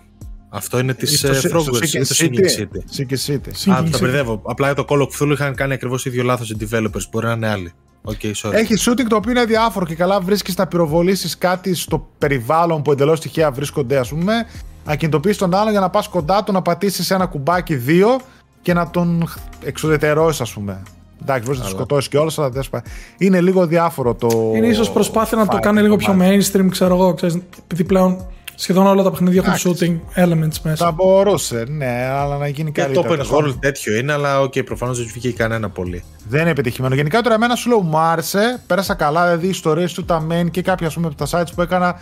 Αυτό 0.50 0.80
είναι 0.80 0.94
της 0.94 1.26
Frogwares 1.26 1.94
ή 1.94 2.00
το 2.00 2.16
Sinking 2.18 2.60
City. 2.60 2.98
Sinking 2.98 3.34
City. 3.34 3.74
Α, 3.74 3.84
το 3.84 4.00
μπερδεύω. 4.00 4.42
Απλά 4.46 4.74
το 4.74 4.86
Call 4.90 5.02
of 5.02 5.08
Cthulhu 5.08 5.32
είχαν 5.32 5.56
κάνει 5.56 5.74
ακριβώς 5.74 6.06
ίδιο 6.06 6.24
λάθος 6.24 6.50
οι 6.50 6.58
developers. 6.60 7.10
Μπορεί 7.12 7.26
να 7.26 7.32
είναι 7.32 7.48
άλλοι. 7.48 7.72
Okay, 8.04 8.32
sorry. 8.42 8.54
Έχει 8.54 8.74
shooting 8.80 9.06
το 9.10 9.16
οποίο 9.16 9.32
είναι 9.32 9.46
διάφορο 9.46 9.86
και 9.86 9.96
καλά 9.96 10.20
βρίσκεις 10.20 10.56
να 10.56 10.68
πυροβολήσεις 10.68 11.38
κάτι 11.38 11.76
στο 11.76 12.10
περιβάλλον 12.18 12.82
που 12.82 12.92
εντελώς 12.92 13.20
τυχαία 13.20 13.52
βρίσκονται, 13.52 13.98
ας 13.98 14.10
πούμε 14.10 14.46
να 14.90 14.96
κινητοποιήσεις 14.96 15.38
τον 15.38 15.56
άλλον 15.56 15.72
για 15.72 15.80
να 15.80 15.90
πας 15.90 16.08
κοντά 16.08 16.44
του, 16.44 16.52
να 16.52 16.62
πατήσεις 16.62 17.12
ένα 17.12 17.26
κουμπάκι 17.26 17.76
δύο 17.76 18.20
και 18.62 18.74
να 18.74 18.90
τον 18.90 19.30
εξουδετερώσεις, 19.64 20.42
ας 20.42 20.54
πούμε. 20.54 20.82
Εντάξει, 21.22 21.44
μπορείς 21.46 21.60
να 21.60 21.66
του 21.66 21.72
σκοτώσεις 21.72 22.10
κιόλας, 22.10 22.40
αλλά 22.40 22.50
δεν 22.50 22.64
σπα... 22.64 22.84
Είναι 23.18 23.42
λίγο 23.42 23.68
διάφορο 23.68 24.14
το. 24.14 24.52
Είναι 24.56 24.68
ίσως 24.68 24.92
προσπάθεια 24.92 25.38
να 25.38 25.48
το 25.48 25.60
κάνει 25.60 25.82
λίγο 25.82 25.96
πιο 25.96 26.18
mainstream, 26.22 26.68
ξέρω 26.70 26.96
εγώ. 26.96 27.14
Ξέρεις, 27.14 27.38
επειδή 27.64 27.84
πλέον 27.84 28.26
σχεδόν 28.56 28.88
όλα 28.88 29.04
τα 29.04 29.12
παιχνίδια 29.12 29.44
έχουν 29.46 29.74
shooting 29.74 30.24
elements 30.24 30.58
μέσα. 30.64 30.86
Θα 30.86 30.92
μπορούσε, 30.92 31.66
ναι, 31.70 32.10
αλλά 32.12 32.38
να 32.38 32.48
γίνει 32.48 32.72
και 32.72 32.82
καλύτερο. 32.82 33.16
Και 33.16 33.24
το 33.24 33.38
open 33.38 33.46
world 33.46 33.56
τέτοιο 33.60 33.96
είναι, 33.96 34.14
αλλά 34.14 34.42
OK, 34.42 34.52
okay, 34.56 34.66
προφανώς 34.66 34.98
δεν 34.98 35.08
βγήκε 35.14 35.32
κανένα 35.32 35.70
πολύ. 35.70 36.04
Δεν 36.28 36.42
είναι 36.42 36.50
επιτυχημένο. 36.50 36.96
Γενικά 36.96 37.22
τώρα 37.22 37.36
εμένα 37.36 37.56
σου 37.56 37.70
λέω 37.70 37.82
μου 37.82 37.98
άρεσε, 37.98 38.62
πέρασα 38.68 38.94
καλά, 38.94 39.26
δηλαδή 39.26 39.46
οι 39.46 39.50
ιστορίες 39.50 39.94
του, 39.94 40.06
τα 40.06 40.28
main 40.30 40.52
και 40.52 40.62
κάποια 40.62 40.88
ας 40.88 40.94
πούμε 40.94 41.08
από 41.08 41.16
τα 41.16 41.28
sides 41.32 41.52
που 41.56 41.62
έκανα 41.62 42.00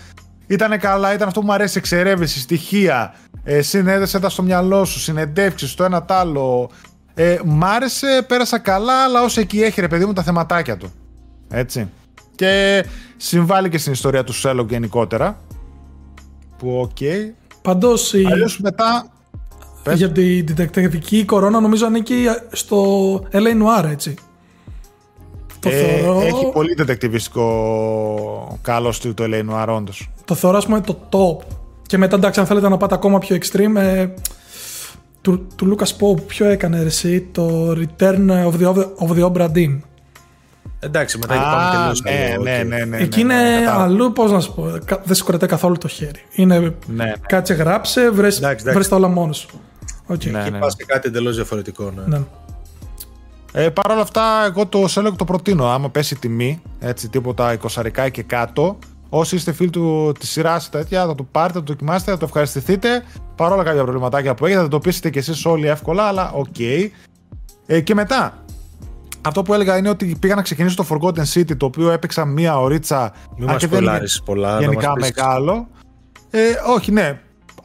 ήταν 0.47 0.79
καλά, 0.79 1.13
ήταν 1.13 1.27
αυτό 1.27 1.39
που 1.39 1.45
μου 1.45 1.53
αρέσει, 1.53 1.77
εξερεύνηση, 1.77 2.39
στοιχεία, 2.39 3.15
ε, 3.43 3.61
συνέδεσέ 3.61 4.19
τα 4.19 4.29
στο 4.29 4.43
μυαλό 4.43 4.85
σου, 4.85 4.99
συνεντεύξεις, 4.99 5.73
το 5.73 5.83
ένα 5.83 6.03
τ' 6.03 6.11
άλλο. 6.11 6.69
Ε, 7.13 7.37
μ' 7.45 7.63
άρεσε, 7.63 8.25
πέρασα 8.27 8.59
καλά, 8.59 9.03
αλλά 9.03 9.23
όσο 9.23 9.41
εκεί 9.41 9.61
έχει 9.61 9.81
ρε 9.81 9.87
παιδί 9.87 10.05
μου 10.05 10.13
τα 10.13 10.23
θεματάκια 10.23 10.77
του. 10.77 10.91
Έτσι. 11.49 11.89
Και 12.35 12.85
συμβάλλει 13.17 13.69
και 13.69 13.77
στην 13.77 13.91
ιστορία 13.91 14.23
του 14.23 14.33
Σέρλοκ 14.33 14.69
γενικότερα. 14.69 15.37
Που 16.57 16.79
OK. 16.79 16.89
Okay. 16.99 17.31
Πάντω. 17.61 17.93
Η... 17.93 18.25
μετά. 18.61 19.11
Για 19.93 20.11
την 20.11 20.45
διδακτική 20.45 21.25
κορώνα 21.25 21.59
νομίζω 21.59 21.85
ανήκει 21.85 22.25
στο 22.51 23.13
LA 23.31 23.81
Noir, 23.81 23.89
έτσι. 23.89 24.13
Το 25.59 25.69
ε, 25.69 25.71
θεωρώ... 25.71 26.21
Έχει 26.21 26.51
πολύ 26.51 26.73
διδακτηβιστικό 26.73 28.57
καλός 28.61 28.95
στυλ 28.95 29.13
το 29.13 29.23
LA 29.27 29.49
Noir, 29.49 29.67
όντως. 29.75 30.09
Το 30.27 30.35
θεωρώ, 30.35 30.57
ας 30.57 30.65
πούμε, 30.65 30.81
το 30.81 30.97
top. 31.09 31.45
Και 31.81 31.97
μετά, 31.97 32.15
εντάξει, 32.15 32.39
αν 32.39 32.45
θέλετε 32.45 32.69
να 32.69 32.77
πάτε 32.77 32.95
ακόμα 32.95 33.19
πιο 33.19 33.37
extreme, 33.41 33.75
ε, 33.75 34.07
του, 35.21 35.47
του 35.55 35.75
Lucas 35.75 35.89
Pope, 35.99 36.21
ποιο 36.27 36.45
έκανε 36.45 36.79
εσύ, 36.79 37.21
το 37.21 37.71
Return 37.71 38.29
of 38.29 38.53
the, 38.59 38.85
of 38.99 39.17
the 39.17 39.31
Obra 39.31 39.51
Dinn; 39.51 39.79
Εντάξει, 40.79 41.17
μετά 41.17 41.33
εκεί 41.33 41.43
πάμε 41.43 41.75
τελείως 41.77 42.01
ναι, 42.01 42.35
ναι, 42.41 42.63
ναι, 42.63 42.85
ναι, 42.85 42.97
Εκεί 42.97 43.23
ναι, 43.23 43.33
είναι 43.33 43.59
ναι, 43.59 43.69
αλλού, 43.69 44.13
πώς 44.13 44.31
να 44.31 44.39
σου 44.39 44.53
πω, 44.53 44.71
δεν 45.03 45.15
σηκωρετέ 45.15 45.45
καθόλου 45.45 45.77
το 45.77 45.87
χέρι. 45.87 46.23
Είναι, 46.31 46.59
ναι, 46.59 46.69
ναι. 46.87 47.13
κάτσε 47.27 47.53
γράψε, 47.53 48.09
βρες, 48.09 48.41
βρες 48.63 48.87
τα 48.87 48.95
όλα 48.95 49.07
μόνος 49.07 49.37
σου. 49.37 49.61
Okay. 50.09 50.31
Ναι, 50.31 50.49
ναι. 50.49 50.59
πας 50.59 50.75
και 50.75 50.83
κάτι 50.87 51.07
εντελώς 51.07 51.35
διαφορετικό. 51.35 51.91
Ναι. 51.95 52.17
ναι. 52.17 52.23
Ε, 53.51 53.69
Παρ' 53.69 53.91
όλα 53.91 54.01
αυτά, 54.01 54.45
εγώ 54.45 54.65
το 54.65 54.87
Sherlock 54.87 55.15
το 55.15 55.25
προτείνω. 55.25 55.67
Άμα 55.67 55.89
πέσει 55.89 56.15
τιμή, 56.15 56.61
έτσι 56.79 57.09
τίποτα 57.09 57.57
20 57.75 58.09
και 58.11 58.23
κάτω, 58.23 58.77
Όσοι 59.09 59.35
είστε 59.35 59.51
φίλοι 59.51 59.69
του, 59.69 60.11
της 60.19 60.29
σειράς 60.29 60.69
τέτοια, 60.69 61.05
θα 61.05 61.15
το 61.15 61.23
πάρετε, 61.23 61.53
θα 61.53 61.63
το 61.63 61.73
δοκιμάσετε, 61.73 62.11
θα 62.11 62.17
το 62.17 62.25
ευχαριστηθείτε. 62.25 63.03
Παρόλα 63.35 63.63
κάποια 63.63 63.83
προβληματάκια 63.83 64.33
που 64.33 64.45
έχετε, 64.45 64.61
θα 64.61 64.67
το 64.67 64.79
πείσετε 64.79 65.09
κι 65.09 65.17
εσείς 65.17 65.45
όλοι 65.45 65.67
εύκολα, 65.67 66.03
αλλά 66.03 66.31
ok. 66.31 66.45
Okay. 66.57 66.89
Ε, 67.65 67.81
και 67.81 67.93
μετά, 67.93 68.43
αυτό 69.21 69.41
που 69.41 69.53
έλεγα 69.53 69.77
είναι 69.77 69.89
ότι 69.89 70.17
πήγα 70.19 70.35
να 70.35 70.41
ξεκινήσω 70.41 70.75
το 70.75 70.85
Forgotten 70.89 71.23
City, 71.33 71.57
το 71.57 71.65
οποίο 71.65 71.91
έπαιξα 71.91 72.25
μία 72.25 72.59
ωρίτσα. 72.59 73.13
Μην 73.37 73.47
μας 73.47 74.19
πολλά. 74.25 74.59
Γενικά 74.59 74.93
μεγάλο. 74.99 75.67
Ε, 76.29 76.39
όχι, 76.75 76.91
ναι. 76.91 77.19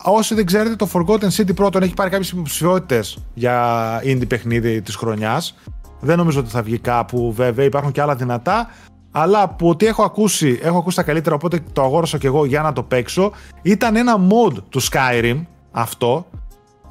Όσοι 0.04 0.34
δεν 0.34 0.46
ξέρετε, 0.46 0.76
το 0.76 0.88
Forgotten 0.92 1.28
City 1.36 1.54
πρώτον 1.54 1.82
έχει 1.82 1.94
πάρει 1.94 2.10
κάποιες 2.10 2.30
υποψηφιότητες 2.30 3.18
για 3.34 4.00
indie 4.04 4.28
παιχνίδι 4.28 4.82
της 4.82 4.94
χρονιάς. 4.94 5.54
Δεν 6.00 6.16
νομίζω 6.16 6.40
ότι 6.40 6.50
θα 6.50 6.62
βγει 6.62 6.78
κάπου, 6.78 7.32
βέβαια. 7.32 7.64
Υπάρχουν 7.64 7.92
και 7.92 8.00
άλλα 8.00 8.14
δυνατά. 8.14 8.70
Αλλά 9.12 9.42
από 9.42 9.68
ό,τι 9.68 9.86
έχω 9.86 10.02
ακούσει, 10.02 10.58
έχω 10.62 10.78
ακούσει 10.78 10.96
τα 10.96 11.02
καλύτερα, 11.02 11.34
οπότε 11.34 11.60
το 11.72 11.82
αγόρασα 11.82 12.18
και 12.18 12.26
εγώ 12.26 12.44
για 12.44 12.62
να 12.62 12.72
το 12.72 12.82
παίξω. 12.82 13.32
Ήταν 13.62 13.96
ένα 13.96 14.16
mod 14.16 14.52
του 14.68 14.82
Skyrim 14.82 15.42
αυτό, 15.70 16.26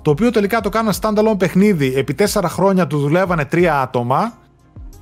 το 0.01 0.11
οποίο 0.11 0.31
τελικά 0.31 0.61
το 0.61 0.69
κάνανε 0.69 0.97
standalone 1.01 1.37
παιχνίδι. 1.37 1.93
Επί 1.95 2.13
τέσσερα 2.13 2.49
χρόνια 2.49 2.87
του 2.87 2.99
δουλεύανε 2.99 3.45
τρία 3.45 3.81
άτομα 3.81 4.33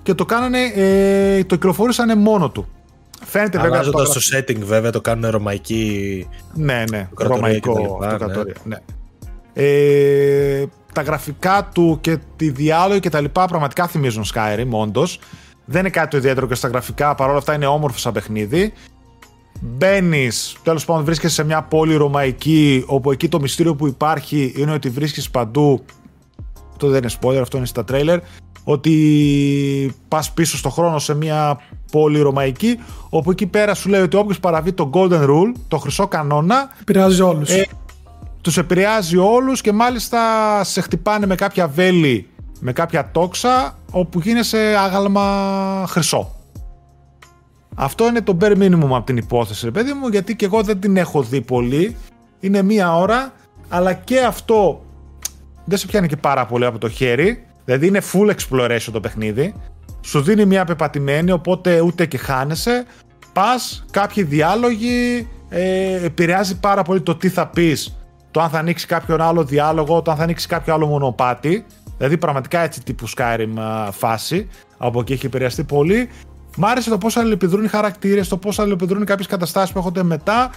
και 0.04 0.14
το 0.14 0.26
κάνανε, 0.26 0.60
ε, 0.76 1.44
το 1.44 1.56
κυκλοφορήσανε 1.56 2.16
μόνο 2.16 2.50
του. 2.50 2.68
Φαίνεται 3.26 3.60
βέβαια. 3.60 3.84
το, 3.84 3.92
το 3.92 4.20
setting 4.34 4.60
βέβαια 4.60 4.92
το 4.92 5.02
κάνουν 5.02 5.30
ρωμαϊκή. 5.30 6.28
Ναι, 6.54 6.84
ναι, 6.92 7.10
ρωμαϊκό 7.18 8.00
αυτοκρατορία. 8.04 8.56
Ναι. 8.64 8.76
ναι. 8.76 8.82
Ε, 9.64 10.66
τα 10.94 11.02
γραφικά 11.02 11.70
του 11.74 11.98
και 12.02 12.18
τη 12.36 12.50
διάλογη 12.50 13.00
και 13.00 13.10
τα 13.10 13.22
λοιπά 13.22 13.46
πραγματικά 13.46 13.88
θυμίζουν 13.88 14.24
Skyrim, 14.34 14.68
όντως. 14.70 15.20
Δεν 15.72 15.80
είναι 15.80 15.90
κάτι 15.90 16.10
το 16.10 16.18
ιδιαίτερο 16.18 16.48
και 16.48 16.56
στα 16.56 16.68
γραφικά, 16.68 17.16
παρόλα 17.16 17.38
αυτά 17.38 17.54
είναι 17.54 17.66
όμορφο 17.66 17.98
σαν 17.98 18.14
παιχνίδι. 18.14 18.74
Μπαίνεις, 19.62 20.56
τέλος 20.64 20.86
πάντων, 20.86 21.04
βρίσκεσαι 21.04 21.34
σε 21.34 21.44
μια 21.44 21.62
πόλη 21.62 21.96
ρωμαϊκή, 21.96 22.84
όπου 22.88 23.12
εκεί 23.12 23.30
το 23.30 23.40
μυστήριο 23.40 23.76
που 23.76 23.88
υπάρχει 23.88 24.54
είναι 24.58 24.72
ότι 24.72 24.90
βρίσκεις 24.90 25.30
παντού. 25.30 25.86
Αυτό 26.72 26.88
δεν 26.88 27.04
είναι 27.04 27.12
spoiler, 27.22 27.42
αυτό 27.42 27.58
είναι 27.58 27.66
στα 27.66 27.84
τρέιλερ. 27.84 28.20
Ότι 28.64 29.96
πας 30.08 30.32
πίσω 30.32 30.58
στο 30.58 30.70
χρόνο 30.70 31.00
σε 31.00 31.16
μια 31.16 31.60
πόλη 31.92 32.20
ρωμαϊκή, 32.20 32.80
όπου 33.10 33.32
εκεί 33.32 33.46
πέρα 33.46 33.74
σου 33.74 33.90
λέει 33.90 34.02
ότι 34.02 34.18
όποιος 34.18 34.40
παραβεί 34.40 34.74
το 34.74 34.90
Golden 34.94 35.22
Rule, 35.22 35.52
το 35.68 35.78
χρυσό 35.78 36.08
κανόνα. 36.08 36.70
Επηρεάζει 36.82 37.22
όλους. 37.22 37.50
Ε, 37.50 37.68
τους 38.42 38.58
επηρεάζει 38.58 39.18
όλους 39.18 39.62
και 39.62 39.72
μάλιστα 39.72 40.20
σε 40.64 40.82
χτυπάνε 40.82 41.26
με 41.26 41.36
κάποια 41.36 41.68
βέλη 41.68 42.29
με 42.60 42.74
κάποια 42.74 43.10
τόξα 43.12 43.78
όπου 43.92 44.20
γίνεσαι 44.20 44.76
άγαλμα 44.80 45.86
χρυσό. 45.88 46.36
Αυτό 47.76 48.08
είναι 48.08 48.22
το 48.22 48.38
bare 48.42 48.58
minimum 48.58 48.90
από 48.90 49.04
την 49.04 49.18
υπόθεση, 49.18 49.66
ρε 49.66 49.72
παιδί 49.72 49.94
μου, 49.94 50.08
γιατί 50.08 50.36
και 50.36 50.46
εγώ 50.46 50.64
δεν 50.64 50.80
την 50.80 50.98
έχω 50.98 51.24
δει 51.24 51.42
πολύ. 51.42 51.96
Είναι 52.40 52.62
μία 52.62 52.98
ώρα, 52.98 53.34
αλλά 53.70 53.94
και 53.94 54.20
αυτό 54.20 54.86
δεν 55.66 55.78
σε 55.78 55.88
πιάνει 55.88 56.08
και 56.08 56.16
πάρα 56.16 56.46
πολύ 56.46 56.66
από 56.66 56.78
το 56.78 56.90
χέρι. 56.90 57.44
Δηλαδή 57.66 57.88
είναι 57.88 58.02
full 58.14 58.32
exploration 58.36 58.90
το 58.92 59.00
παιχνίδι. 59.00 59.54
Σου 60.02 60.22
δίνει 60.22 60.46
μία 60.46 60.66
πεπατημένη, 60.66 61.32
οπότε 61.32 61.82
ούτε 61.82 62.06
και 62.06 62.18
χάνεσαι. 62.18 62.86
Πας, 63.34 63.86
κάποιοι 63.92 64.24
διάλογοι, 64.24 65.28
ε, 65.50 66.06
επηρεάζει 66.06 66.60
πάρα 66.60 66.82
πολύ 66.82 67.02
το 67.02 67.16
τι 67.16 67.30
θα 67.30 67.48
πεις, 67.48 67.98
το 68.32 68.42
αν 68.42 68.50
θα 68.50 68.60
ανοίξει 68.60 68.88
κάποιον 68.88 69.22
άλλο 69.22 69.44
διάλογο, 69.44 70.02
το 70.02 70.12
αν 70.12 70.18
θα 70.18 70.24
ανοίξει 70.24 70.48
κάποιο 70.48 70.74
άλλο 70.74 70.88
μονοπάτι. 70.88 71.66
Δηλαδή 72.00 72.18
πραγματικά 72.18 72.60
έτσι 72.60 72.84
τύπου 72.84 73.10
Skyrim 73.10 73.54
φάση. 73.92 74.48
Από 74.78 75.00
εκεί 75.00 75.14
έχει 75.14 75.26
επηρεαστεί 75.26 75.64
πολύ. 75.64 76.10
Μ' 76.58 76.66
άρεσε 76.66 76.90
το 76.90 76.98
πώς 76.98 77.18
αλληλεπιδρούν 77.18 77.64
οι 77.64 77.68
χαρακτήρες, 77.68 78.28
το 78.28 78.38
πώς 78.38 78.60
αλληλεπιδρούν 78.60 79.06
κάποιες 79.06 79.28
καταστάσεις 79.28 79.72
που 79.72 79.78
έρχονται 79.78 80.04
μετά. 80.04 80.52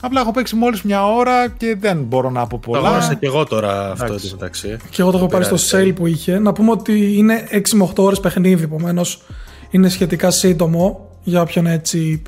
Απλά 0.00 0.20
έχω 0.20 0.30
παίξει 0.30 0.56
μόλις 0.56 0.82
μια 0.82 1.06
ώρα 1.06 1.48
και 1.48 1.76
δεν 1.80 2.02
μπορώ 2.02 2.30
να 2.30 2.46
πω 2.46 2.60
πολλά. 2.62 2.80
Το 2.80 2.86
αγόρασα 2.86 3.14
και 3.14 3.26
εγώ 3.26 3.44
τώρα 3.44 3.90
αυτό 3.90 4.14
το 4.14 4.28
μεταξύ. 4.30 4.76
Και 4.90 5.02
εγώ 5.02 5.10
το 5.10 5.16
έχω 5.16 5.26
πάρει 5.26 5.44
στο 5.44 5.56
sale 5.70 5.92
που 5.94 6.06
είχε. 6.06 6.38
Να 6.38 6.52
πούμε 6.52 6.70
ότι 6.70 7.16
είναι 7.16 7.48
6 7.50 7.60
με 7.74 7.84
8 7.84 7.92
ώρες 7.96 8.20
παιχνίδι, 8.20 8.62
επομένως 8.62 9.22
είναι 9.70 9.88
σχετικά 9.88 10.30
σύντομο 10.30 11.08
για 11.22 11.40
όποιον 11.40 11.66
έτσι 11.66 12.22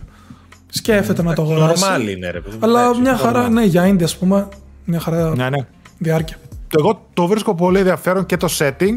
σκέφτεται 0.69 1.23
να 1.23 1.35
το 1.35 1.43
αγοράσει. 1.43 1.85
Normal 1.87 2.09
είναι, 2.09 2.31
ρε 2.31 2.41
παιδί. 2.41 2.57
Αλλά 2.61 2.99
μια 2.99 3.17
χαρά, 3.17 3.49
ναι, 3.49 3.65
για 3.65 3.87
Ίνδια, 3.87 4.07
ας 4.07 4.17
πούμε. 4.17 4.49
Μια 4.85 5.01
χαρά 5.01 5.35
ναι, 5.37 5.49
ναι. 5.49 5.67
διάρκεια 5.99 6.37
εγώ 6.69 7.07
το 7.13 7.27
βρίσκω 7.27 7.55
πολύ 7.55 7.79
ενδιαφέρον 7.79 8.27
και 8.27 8.37
το 8.37 8.49
setting 8.59 8.97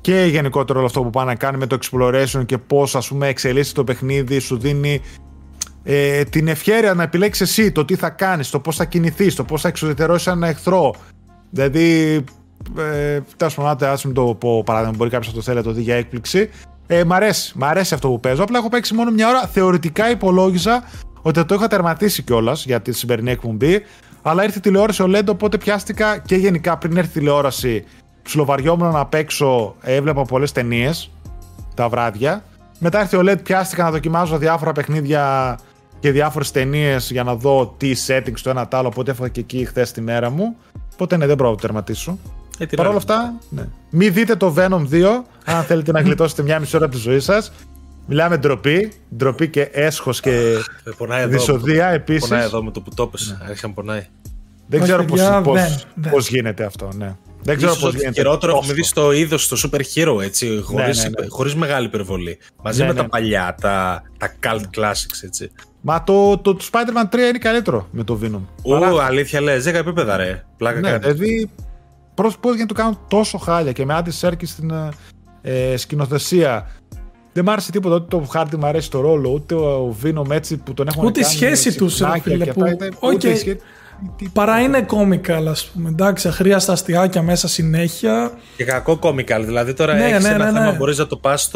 και 0.00 0.28
γενικότερο 0.30 0.78
όλο 0.78 0.88
αυτό 0.88 1.02
που 1.02 1.10
πάει 1.10 1.26
να 1.26 1.34
κάνει 1.34 1.56
με 1.56 1.66
το 1.66 1.78
exploration 1.82 2.46
και 2.46 2.58
πώς 2.58 2.96
ας 2.96 3.08
πούμε 3.08 3.28
εξελίσσει 3.28 3.74
το 3.74 3.84
παιχνίδι, 3.84 4.38
σου 4.38 4.58
δίνει 4.58 5.00
ε, 5.82 6.24
την 6.24 6.48
ευχαίρεια 6.48 6.94
να 6.94 7.02
επιλέξεις 7.02 7.48
εσύ 7.48 7.72
το 7.72 7.84
τι 7.84 7.94
θα 7.94 8.10
κάνεις, 8.10 8.50
το 8.50 8.60
πώς 8.60 8.76
θα 8.76 8.84
κινηθείς, 8.84 9.34
το 9.34 9.44
πώς 9.44 9.60
θα 9.60 9.68
εξουδετερώσεις 9.68 10.26
ένα 10.26 10.48
εχθρό. 10.48 10.94
Δηλαδή, 11.50 12.14
ε, 12.78 13.20
τέλος 13.36 13.54
πάντων, 13.54 13.88
ας 13.88 14.04
μην 14.04 14.14
το 14.14 14.36
πω 14.40 14.62
παράδειγμα, 14.62 14.94
μπορεί 14.96 15.10
κάποιος 15.10 15.32
να 15.32 15.38
το 15.38 15.44
θέλει 15.44 15.56
να 15.56 15.62
το 15.62 15.72
δει 15.72 15.82
για 15.82 15.96
έκπληξη. 15.96 16.50
Ε, 16.86 17.04
μ' 17.04 17.12
αρέσει, 17.12 17.52
μ' 17.56 17.64
αρέσει 17.64 17.94
αυτό 17.94 18.08
που 18.08 18.20
παίζω. 18.20 18.42
Απλά 18.42 18.58
έχω 18.58 18.68
παίξει 18.68 18.94
μόνο 18.94 19.10
μια 19.10 19.28
ώρα. 19.28 19.46
Θεωρητικά 19.46 20.10
υπολόγιζα 20.10 20.84
ότι 21.22 21.44
το 21.44 21.54
είχα 21.54 21.66
τερματίσει 21.68 22.22
κιόλας 22.22 22.64
για 22.64 22.80
τη 22.80 22.92
σημερινή 22.92 23.30
εκπομπή. 23.30 23.82
Αλλά 24.28 24.44
ήρθε 24.44 24.60
τηλεόραση 24.60 25.02
ο 25.02 25.06
Λέντο, 25.06 25.32
οπότε 25.32 25.58
πιάστηκα 25.58 26.18
και 26.18 26.36
γενικά 26.36 26.76
πριν 26.76 26.96
έρθει 26.96 27.12
τηλεόραση. 27.12 27.84
Ψιλοβαριόμουν 28.22 28.92
να 28.92 29.06
παίξω, 29.06 29.74
έβλεπα 29.80 30.22
πολλές 30.22 30.52
ταινίες 30.52 31.10
τα 31.74 31.88
βράδια. 31.88 32.44
Μετά 32.78 33.00
ήρθε 33.00 33.16
ο 33.16 33.20
LED, 33.20 33.42
πιάστηκα 33.42 33.82
να 33.82 33.90
δοκιμάζω 33.90 34.38
διάφορα 34.38 34.72
παιχνίδια 34.72 35.58
και 36.00 36.10
διάφορες 36.10 36.50
ταινίες 36.50 37.10
για 37.10 37.22
να 37.22 37.34
δω 37.34 37.74
τι 37.76 37.92
settings 38.06 38.40
το 38.42 38.50
ένα 38.50 38.68
τ' 38.68 38.74
άλλο. 38.74 38.88
Οπότε 38.88 39.10
έφαγα 39.10 39.28
και 39.28 39.40
εκεί 39.40 39.64
χθες 39.64 39.92
τη 39.92 40.00
μέρα 40.00 40.30
μου. 40.30 40.56
Οπότε 40.92 41.16
ναι, 41.16 41.26
δεν 41.26 41.36
μπορώ 41.36 41.50
να 41.50 41.56
το 41.56 41.62
τερματίσω. 41.62 42.18
Ε, 42.58 42.66
Παρ' 42.66 42.86
όλα 42.86 42.96
αυτά, 42.96 43.34
ναι. 43.48 43.68
μην 43.90 44.12
δείτε 44.12 44.36
το 44.36 44.54
Venom 44.58 44.86
2, 44.90 45.04
αν 45.44 45.62
θέλετε 45.62 45.92
να 45.92 46.00
γλιτώσετε 46.06 46.42
μια 46.42 46.60
μισή 46.60 46.76
ώρα 46.76 46.84
από 46.84 46.94
τη 46.94 47.00
ζωή 47.00 47.20
σας. 47.20 47.52
Μιλάμε 48.06 48.36
ντροπή, 48.36 48.92
ντροπή 49.16 49.48
και 49.48 49.68
έσχος 49.72 50.20
και 50.20 50.54
δυσοδεία 51.28 51.88
επίση. 51.88 52.28
Πονάει 52.28 52.44
εδώ 52.44 52.62
με 52.64 52.70
το 52.70 52.80
που 52.80 52.90
το 52.94 53.06
πες, 53.06 53.36
ναι. 53.62 53.72
πονάει. 53.72 54.06
Δεν 54.66 54.82
ξέρω 54.82 55.04
πώ 56.10 56.18
γίνεται 56.18 56.64
αυτό, 56.64 56.88
ναι. 56.96 57.16
Δεν 57.42 57.56
ξέρω 57.56 57.74
πώς 57.74 57.94
γίνεται. 57.94 58.12
Χειρότερο 58.12 58.56
έχουμε 58.56 58.72
δει 58.72 58.82
στο 58.82 59.12
είδος 59.12 59.44
στο 59.44 59.70
super 59.70 59.80
hero 59.94 60.22
έτσι, 60.22 60.60
χωρί 60.62 60.82
ναι, 60.82 60.86
ναι, 60.86 61.08
ναι. 61.20 61.26
χωρίς 61.28 61.54
μεγάλη 61.54 61.86
υπερβολή. 61.86 62.38
Μαζί 62.62 62.84
με 62.84 62.94
τα 62.94 63.08
παλιά, 63.08 63.56
τα, 63.60 64.02
τα 64.18 64.34
cult 64.42 64.80
classics 64.80 65.24
έτσι. 65.24 65.50
Μα 65.80 66.04
το, 66.04 66.38
το, 66.38 66.56
Spider-Man 66.72 67.14
3 67.14 67.18
είναι 67.18 67.38
καλύτερο 67.38 67.88
με 67.90 68.04
το 68.04 68.18
Venom. 68.22 68.40
Ου, 68.62 69.00
αλήθεια 69.00 69.40
λες, 69.40 69.68
10 69.68 69.74
επίπεδα 69.74 70.16
ρε. 70.16 70.44
Πλάκα 70.56 70.80
ναι, 70.80 70.90
κάνεις. 70.90 71.06
Δηλαδή, 71.06 71.50
πώ 72.14 72.28
γίνεται 72.40 72.60
να 72.60 72.66
το 72.66 72.74
κάνουν 72.74 72.98
τόσο 73.08 73.38
χάλια 73.38 73.72
και 73.72 73.84
με 73.84 73.94
Άντι 73.94 74.10
Σέρκης 74.10 74.50
στην, 74.50 74.70
ε, 74.70 74.88
ε, 75.72 75.76
σκηνοθεσία. 75.76 76.70
Δεν 77.36 77.44
μ' 77.44 77.50
άρεσε 77.50 77.70
τίποτα, 77.70 77.94
ούτε 77.94 78.16
το 78.16 78.26
χάρτη 78.30 78.56
μου 78.56 78.66
αρέσει 78.66 78.90
το 78.90 79.00
ρόλο, 79.00 79.30
ούτε 79.30 79.54
ο 79.54 79.96
Βίνο 80.00 80.26
έτσι 80.30 80.56
που 80.56 80.74
τον 80.74 80.88
έχουν 80.88 81.04
Ούτε 81.04 81.20
η 81.20 81.22
σχέση 81.22 81.76
τους, 81.76 82.02
φίλε. 82.22 82.44
Που... 82.44 82.62
Okay. 83.00 83.56
Παρά 84.32 84.60
είναι 84.60 84.82
κόμικαλ, 84.82 85.48
ας 85.48 85.64
πούμε. 85.64 85.88
Εντάξει, 85.88 86.28
αχρίαστα 86.28 86.72
αστιάκια 86.72 87.22
μέσα 87.22 87.48
συνέχεια. 87.48 88.32
Και 88.56 88.64
κακό 88.64 88.96
κόμικαλ. 88.96 89.44
Δηλαδή 89.44 89.74
τώρα 89.74 89.94
ναι, 89.94 90.04
έχεις 90.04 90.24
ναι, 90.24 90.28
ένα 90.28 90.44
ναι, 90.44 90.58
θέμα, 90.58 90.70
ναι. 90.70 90.76
μπορείς 90.76 90.98
να 90.98 91.06
το 91.06 91.16
πας 91.16 91.50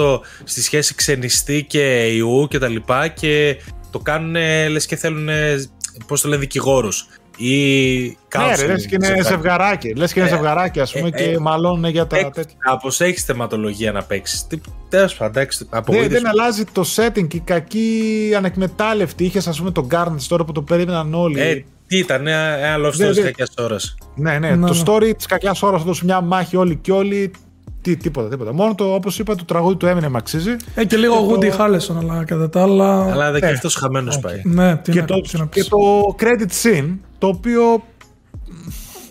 στη 0.44 0.62
σχέση 0.62 0.94
ξενιστή 0.94 1.64
και 1.64 2.06
ιού 2.06 2.46
και 2.50 2.58
τα 2.58 2.68
λοιπά 2.68 3.08
και 3.08 3.56
το 3.90 3.98
κάνουν 3.98 4.34
λες 4.70 4.86
και 4.86 4.96
θέλουν. 4.96 5.28
Πώς 6.06 6.20
το 6.20 6.28
λένε, 6.28 6.40
δικηγόρους 6.40 7.06
ή 7.40 8.16
κάψε. 8.28 8.66
Ναι, 8.66 8.72
λες 8.72 8.86
και 8.86 8.94
είναι 8.94 9.22
ζευγαράκι. 9.22 9.94
Λες 9.94 10.12
και 10.12 10.20
είναι 10.20 10.28
ε, 10.28 10.32
ζευγαράκι, 10.32 10.80
ας 10.80 10.92
πούμε, 10.92 11.08
ε, 11.08 11.10
και 11.10 11.30
ε, 11.30 11.38
μαλώνουν 11.38 11.90
για 11.90 12.06
τα 12.06 12.16
τέτοια. 12.16 12.56
Κάπω 12.58 12.88
έχεις 12.98 13.24
θεματολογία 13.24 13.92
να 13.92 14.02
παίξεις. 14.02 14.46
Τέλος 14.88 15.14
πάντων, 15.14 15.46
δεν, 15.86 16.08
δεν 16.08 16.26
αλλάζει 16.26 16.64
το 16.64 16.84
setting 16.96 17.28
και 17.28 17.36
η 17.36 17.42
κακή 17.44 18.32
ανεκμετάλλευτη. 18.36 19.24
Είχες, 19.24 19.46
ας 19.46 19.58
πούμε, 19.58 19.70
τον 19.70 19.86
Garnet 19.90 20.22
τώρα 20.28 20.44
που 20.44 20.52
το 20.52 20.62
περίμεναν 20.62 21.14
όλοι. 21.14 21.40
Ε, 21.40 21.64
τι 21.86 21.98
ήταν, 21.98 22.26
ένα 22.26 22.76
love 22.76 23.04
story 23.04 23.12
της 23.12 23.22
κακιάς 23.22 23.50
ώρας. 23.58 23.94
Ναι, 24.14 24.38
ναι, 24.38 24.50
το 24.50 24.56
ναι. 24.56 24.82
story 24.86 25.12
της 25.16 25.26
κακιάς 25.26 25.62
ώρας 25.62 25.80
θα 25.80 25.86
δώσει 25.86 26.04
μια 26.04 26.20
μάχη 26.20 26.56
όλοι 26.56 26.76
και 26.76 26.92
όλοι. 26.92 27.30
Τι, 27.82 27.96
τίποτα, 27.96 28.28
τίποτα. 28.28 28.52
Μόνο 28.52 28.74
το, 28.74 28.94
όπως 28.94 29.18
είπα, 29.18 29.34
το 29.34 29.44
τραγούδι 29.44 29.76
του 29.76 29.86
έμεινε 29.86 30.10
αξίζει. 30.12 30.56
Ε, 30.74 30.84
και 30.84 30.96
λίγο 30.96 31.30
Woody 31.30 31.50
το... 31.50 31.56
Harrelson, 31.58 31.96
αλλά 31.98 32.24
κατά 32.24 32.48
τα 32.48 32.62
άλλα. 32.62 33.12
Αλλά 33.12 33.30
δεν 33.30 33.40
και 33.40 33.46
αυτός 33.46 33.74
χαμένος 33.74 34.18
πάει. 34.18 34.40
Ναι, 34.44 34.76
τι 34.76 34.92
και, 34.92 35.02
το, 35.02 35.20
και 35.50 35.64
το 35.64 35.78
credit 36.18 36.50
scene, 36.62 36.96
το 37.20 37.26
οποίο 37.26 37.82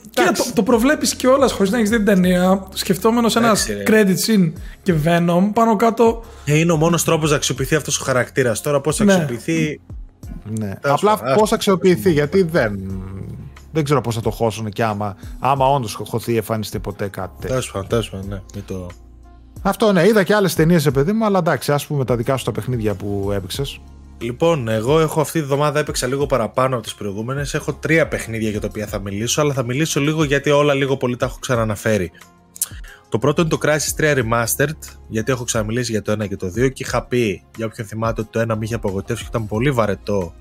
και 0.10 0.32
το, 0.36 0.44
το 0.54 0.64
προβλέπεις 0.64 1.16
κιόλας 1.16 1.52
χωρίς 1.52 1.72
να 1.72 1.78
έχεις 1.78 1.90
δει 1.90 1.96
την 1.96 2.06
ταινία. 2.06 2.68
Σκεφτόμενος 2.74 3.36
ένας 3.36 3.68
credit 3.88 4.16
scene 4.26 4.52
και 4.84 4.94
Venom 5.06 5.50
πάνω 5.54 5.76
κάτω. 5.76 6.24
Ε, 6.46 6.58
είναι 6.58 6.72
ο 6.72 6.78
μόνος 6.78 7.04
τρόπος 7.04 7.30
να 7.30 7.36
αξιοποιηθεί 7.36 7.76
αυτός 7.76 8.00
ο 8.00 8.04
χαρακτήρας. 8.04 8.62
Τώρα 8.62 8.82
πώς 8.82 8.96
θα 8.96 9.04
ναι. 9.04 9.14
αξιοποιηθεί; 9.14 9.80
Ναι. 10.60 10.74
Απλά 10.82 11.18
πώς 11.38 11.50
θα 11.50 11.56
αξιοποιηθεί, 11.56 12.12
γιατί 12.12 12.44
δεν. 12.44 12.80
Δεν 13.72 13.84
ξέρω 13.84 14.02
πώς 14.02 14.16
θα 14.16 14.22
το 14.22 14.30
χώσουν 14.30 14.70
και 14.70 14.84
άμα, 14.84 15.16
άμα 15.40 15.66
όντως 15.68 15.94
χωθεί 15.94 16.36
εμφανιστεί 16.36 16.80
ποτέ 16.80 17.08
κάτι 17.08 17.48
τέτοιο. 17.48 17.84
Τέλος 17.88 18.10
πάντων, 18.10 18.28
ναι. 18.28 18.62
Το... 18.62 18.88
Αυτό 19.62 19.92
ναι, 19.92 20.08
είδα 20.08 20.24
και 20.24 20.34
άλλες 20.34 20.56
ταινίες, 20.56 20.92
παιδί 20.92 21.12
μου, 21.12 21.26
αλλά 21.26 21.38
εντάξει, 21.38 21.72
ας 21.72 21.86
πούμε 21.86 22.06
τα 22.06 22.16
δικά 22.16 22.38
σου 22.38 22.46
τα 22.46 22.52
παιχνίδια 22.52 22.94
που 22.94 23.30
έπαιξες. 23.34 23.80
Λοιπόν, 24.22 24.68
εγώ 24.68 25.00
έχω 25.00 25.22
αυτή 25.22 25.40
τη 25.40 25.46
βδομάδα 25.46 25.80
έπαιξα 25.80 26.08
λίγο 26.08 26.26
παραπάνω 26.26 26.76
από 26.76 26.84
τις 26.84 26.96
προηγούμενες. 26.96 27.54
Έχω 27.54 27.74
τρία 27.74 28.08
παιχνίδια 28.08 28.50
για 28.50 28.60
τα 28.60 28.68
οποία 28.70 28.88
θα 28.88 29.00
μιλήσω, 29.00 29.42
αλλά 29.42 29.54
θα 29.54 29.64
μιλήσω 29.64 30.00
λίγο 30.00 30.24
γιατί 30.24 30.50
όλα 30.50 30.74
λίγο 30.74 30.98
πολύ 30.98 31.16
τα 31.16 31.26
έχω 31.26 31.38
ξαναναφέρει. 31.40 32.12
Το 33.10 33.18
πρώτο 33.18 33.42
είναι 33.42 33.50
το 33.50 33.58
Crysis 33.62 34.02
3 34.02 34.18
Remastered, 34.18 34.78
γιατί 35.08 35.32
έχω 35.32 35.44
ξαναμιλήσει 35.44 35.92
για 35.92 36.02
το 36.02 36.12
1 36.12 36.28
και 36.28 36.36
το 36.36 36.48
2 36.48 36.74
και 36.74 36.84
είχα 36.84 37.04
πει, 37.04 37.44
για 37.56 37.66
όποιον 37.66 37.88
θυμάται, 37.88 38.22
ότι 38.22 38.30
το 38.32 38.42
1 38.42 38.46
με 38.46 38.58
είχε 38.60 38.76
απογοητεύσει 38.76 39.24
και 39.24 39.30
ήταν 39.30 39.48
πολύ 39.48 39.72
βαρετό. 39.72 40.34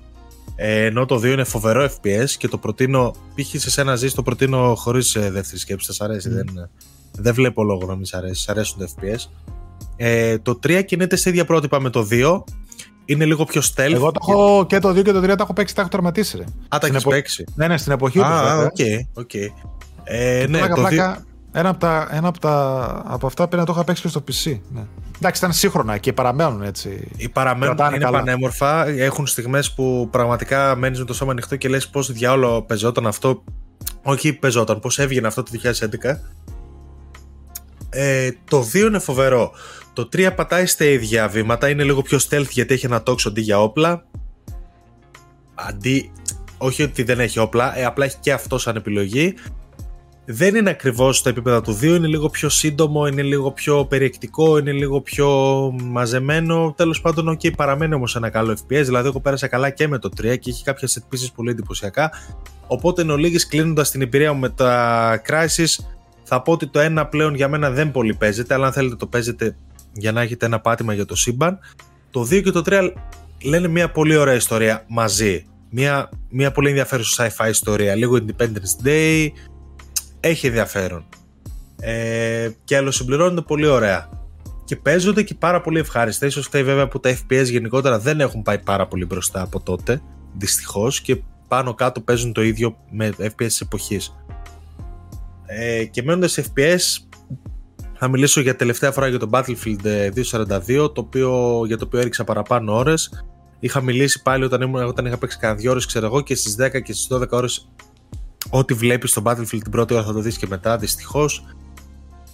Ε, 0.55 0.85
ενώ 0.85 1.05
το 1.05 1.15
2 1.15 1.23
είναι 1.23 1.43
φοβερό 1.43 1.83
FPS 1.83 2.29
και 2.37 2.47
το 2.47 2.57
προτείνω, 2.57 3.15
π.χ. 3.35 3.61
σε 3.61 3.81
ένα 3.81 3.95
ζεις, 3.95 4.13
το 4.13 4.23
προτείνω 4.23 4.75
χωρίς 4.75 5.15
ε, 5.15 5.31
δεύτερη 5.31 5.59
σκέψη. 5.59 5.85
Σας 5.85 6.01
αρέσει, 6.01 6.29
mm. 6.31 6.35
δεν, 6.35 6.69
δεν 7.11 7.33
βλέπω 7.33 7.63
λόγο 7.63 7.85
να 7.85 7.95
μην 7.95 8.05
σας 8.05 8.17
αρέσει. 8.17 8.43
Σας 8.43 8.51
αρέσουν 8.51 8.79
τα 8.79 8.87
FPS. 8.87 9.29
Ε, 9.95 10.37
το 10.39 10.59
3 10.63 10.83
κινείται 10.85 11.15
σε 11.15 11.29
ίδια 11.29 11.45
πρότυπα 11.45 11.79
με 11.79 11.89
το 11.89 12.07
2 12.11 12.43
είναι 13.09 13.25
λίγο 13.25 13.45
πιο 13.45 13.61
stealth. 13.61 13.93
Εγώ 13.93 14.11
το 14.11 14.19
έχω 14.21 14.65
και 14.65 14.79
το 14.79 14.89
2 14.89 15.03
και 15.03 15.11
το 15.11 15.19
3 15.19 15.25
τα 15.27 15.35
έχω 15.39 15.53
παίξει, 15.53 15.75
τα 15.75 15.81
έχω 15.81 15.89
τερματίσει. 15.89 16.37
Ρε. 16.37 16.43
Α, 16.67 16.77
τα 16.77 16.87
έχεις 16.87 17.03
παίξει. 17.03 17.43
Ναι, 17.55 17.67
ναι, 17.67 17.77
στην 17.77 17.91
εποχή 17.91 18.19
τους. 18.19 18.27
Α, 18.27 18.57
οκ, 18.57 18.77
οκ. 19.13 19.33
Ε, 20.03 20.45
ναι, 20.49 20.57
πλάκα, 20.57 20.75
το 20.75 20.81
πλάκα, 20.81 21.25
ένα, 21.51 21.69
από 21.69 21.79
τα, 21.79 22.07
ένα 22.11 22.27
από, 22.27 22.39
τα, 22.39 22.83
από 23.05 23.27
αυτά 23.27 23.47
πρέπει 23.47 23.61
να 23.61 23.65
το 23.65 23.73
είχα 23.73 23.83
παίξει 23.83 24.01
και 24.01 24.07
στο 24.07 24.23
PC. 24.27 24.59
Ναι. 24.73 24.81
Εντάξει, 25.17 25.41
ήταν 25.41 25.53
σύγχρονα 25.53 25.97
και 25.97 26.13
παραμένουν 26.13 26.61
έτσι. 26.61 27.07
Οι 27.17 27.29
παραμένουν 27.29 27.77
είναι 27.77 27.97
καλά. 27.97 28.17
πανέμορφα. 28.17 28.87
Έχουν 28.87 29.27
στιγμές 29.27 29.71
που 29.71 30.07
πραγματικά 30.11 30.75
μένεις 30.75 30.99
με 30.99 31.05
το 31.05 31.13
στόμα 31.13 31.31
ανοιχτό 31.31 31.55
και 31.55 31.69
λες 31.69 31.87
πώς 31.87 32.11
διάολο 32.11 32.61
παιζόταν 32.61 33.07
αυτό. 33.07 33.43
Όχι 34.03 34.33
παιζόταν, 34.33 34.79
πώς 34.79 34.99
έβγαινε 34.99 35.27
αυτό 35.27 35.43
το 35.43 35.51
2011. 35.53 36.19
Ε, 37.89 38.29
το 38.49 38.65
2 38.73 38.75
είναι 38.75 38.99
φοβερό. 38.99 39.51
Το 39.99 40.09
3 40.13 40.31
πατάει 40.35 40.65
στα 40.65 40.85
ίδια 40.85 41.27
βήματα, 41.27 41.69
είναι 41.69 41.83
λίγο 41.83 42.01
πιο 42.01 42.17
stealth 42.29 42.49
γιατί 42.49 42.73
έχει 42.73 42.85
ένα 42.85 43.03
τόξο 43.03 43.29
αντί 43.29 43.41
για 43.41 43.61
όπλα. 43.61 44.05
Αντί, 45.55 46.11
όχι 46.57 46.83
ότι 46.83 47.03
δεν 47.03 47.19
έχει 47.19 47.39
όπλα, 47.39 47.77
ε, 47.77 47.85
απλά 47.85 48.05
έχει 48.05 48.17
και 48.19 48.33
αυτό 48.33 48.57
σαν 48.57 48.75
επιλογή. 48.75 49.33
Δεν 50.25 50.55
είναι 50.55 50.69
ακριβώς 50.69 51.17
στο 51.17 51.29
επίπεδο 51.29 51.61
του 51.61 51.77
2, 51.81 51.83
είναι 51.83 52.07
λίγο 52.07 52.29
πιο 52.29 52.49
σύντομο, 52.49 53.07
είναι 53.07 53.21
λίγο 53.21 53.51
πιο 53.51 53.85
περιεκτικό, 53.85 54.57
είναι 54.57 54.71
λίγο 54.71 55.01
πιο 55.01 55.29
μαζεμένο. 55.83 56.73
Τέλος 56.77 57.01
πάντων, 57.01 57.37
ok, 57.37 57.55
παραμένει 57.55 57.93
όμως 57.93 58.15
ένα 58.15 58.29
καλό 58.29 58.51
FPS, 58.51 58.83
δηλαδή 58.83 59.07
εγώ 59.07 59.19
πέρασα 59.19 59.47
καλά 59.47 59.69
και 59.69 59.87
με 59.87 59.97
το 59.97 60.09
3 60.21 60.37
και 60.39 60.49
έχει 60.49 60.63
κάποια 60.63 60.87
set 60.87 61.13
pieces 61.13 61.29
πολύ 61.35 61.49
εντυπωσιακά. 61.49 62.11
Οπότε 62.67 63.01
εν 63.01 63.09
ολίγης 63.09 63.47
κλείνοντας 63.47 63.91
την 63.91 64.01
εμπειρία 64.01 64.33
μου 64.33 64.39
με 64.39 64.49
τα 64.49 65.21
Crysis, 65.27 65.83
θα 66.23 66.41
πω 66.41 66.51
ότι 66.51 66.67
το 66.67 66.79
ένα 66.79 67.07
πλέον 67.07 67.35
για 67.35 67.47
μένα 67.47 67.69
δεν 67.69 67.91
πολύ 67.91 68.13
παίζεται, 68.13 68.53
αλλά 68.53 68.65
αν 68.65 68.73
θέλετε 68.73 68.95
το 68.95 69.07
παίζετε 69.07 69.55
για 69.93 70.11
να 70.11 70.21
έχετε 70.21 70.45
ένα 70.45 70.59
πάτημα 70.59 70.93
για 70.93 71.05
το 71.05 71.15
σύμπαν. 71.15 71.59
Το 72.11 72.21
2 72.21 72.43
και 72.43 72.51
το 72.51 72.61
3 72.65 72.93
λένε 73.43 73.67
μια 73.67 73.91
πολύ 73.91 74.15
ωραία 74.15 74.35
ιστορία 74.35 74.85
μαζί. 74.87 75.45
Μια, 75.69 76.09
μια 76.29 76.51
πολύ 76.51 76.67
ενδιαφέρουσα 76.67 77.31
sci-fi 77.37 77.49
ιστορία. 77.49 77.95
Λίγο 77.95 78.17
Independence 78.17 78.85
Day. 78.85 79.27
Έχει 80.19 80.47
ενδιαφέρον. 80.47 81.05
Ε, 81.79 82.49
και 82.63 82.77
άλλο 82.77 82.91
συμπληρώνονται 82.91 83.41
πολύ 83.41 83.67
ωραία. 83.67 84.09
Και 84.65 84.75
παίζονται 84.75 85.23
και 85.23 85.33
πάρα 85.33 85.61
πολύ 85.61 85.79
ευχάριστα. 85.79 86.25
Ίσως 86.25 86.45
φταίει 86.45 86.63
βέβαια 86.63 86.87
που 86.87 86.99
τα 86.99 87.17
FPS 87.17 87.45
γενικότερα 87.45 87.99
δεν 87.99 88.19
έχουν 88.19 88.41
πάει 88.41 88.59
πάρα 88.59 88.87
πολύ 88.87 89.05
μπροστά 89.05 89.41
από 89.41 89.59
τότε. 89.59 90.01
Δυστυχώς. 90.37 91.01
Και 91.01 91.21
πάνω 91.47 91.73
κάτω 91.73 92.01
παίζουν 92.01 92.33
το 92.33 92.41
ίδιο 92.41 92.77
με 92.91 93.13
FPS 93.19 93.33
της 93.35 93.61
εποχής. 93.61 94.15
Ε, 95.45 95.85
και 95.85 96.03
μένοντας 96.03 96.39
FPS 96.39 97.08
θα 97.99 98.07
μιλήσω 98.07 98.41
για 98.41 98.55
τελευταία 98.55 98.91
φορά 98.91 99.07
για 99.07 99.19
το 99.19 99.29
Battlefield 99.31 100.11
242, 100.15 100.83
ε, 100.83 100.89
το 100.89 100.93
οποίο, 100.95 101.61
για 101.65 101.77
το 101.77 101.85
οποίο 101.85 101.99
έριξα 101.99 102.23
παραπάνω 102.23 102.75
ώρες. 102.75 103.23
Είχα 103.59 103.81
μιλήσει 103.81 104.21
πάλι 104.21 104.43
όταν, 104.43 104.61
ήμουν, 104.61 104.83
όταν 104.83 105.05
είχα 105.05 105.17
παίξει 105.17 105.37
κανένα 105.37 105.59
δύο 105.59 105.71
ώρες, 105.71 105.85
ξέρω 105.85 106.05
εγώ, 106.05 106.21
και 106.21 106.35
στις 106.35 106.55
10 106.55 106.81
και 106.81 106.93
στις 106.93 107.07
12 107.07 107.37
ώρες. 107.37 107.69
Ό,τι 108.49 108.73
βλέπεις 108.73 109.09
στο 109.09 109.21
Battlefield 109.25 109.59
την 109.61 109.71
πρώτη 109.71 109.93
ώρα 109.93 110.03
θα 110.03 110.13
το 110.13 110.19
δεις 110.19 110.37
και 110.37 110.47
μετά, 110.47 110.77
δυστυχώς. 110.77 111.45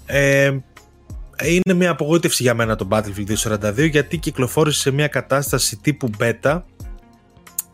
Ε, 0.05 0.57
είναι 1.43 1.73
μια 1.75 1.89
απογοήτευση 1.89 2.43
για 2.43 2.53
μένα 2.53 2.75
το 2.75 2.87
Battlefield 2.91 3.25
242 3.25 3.89
γιατί 3.89 4.17
κυκλοφόρησε 4.17 4.79
σε 4.79 4.91
μια 4.91 5.07
κατάσταση 5.07 5.77
τύπου 5.77 6.09
beta 6.19 6.61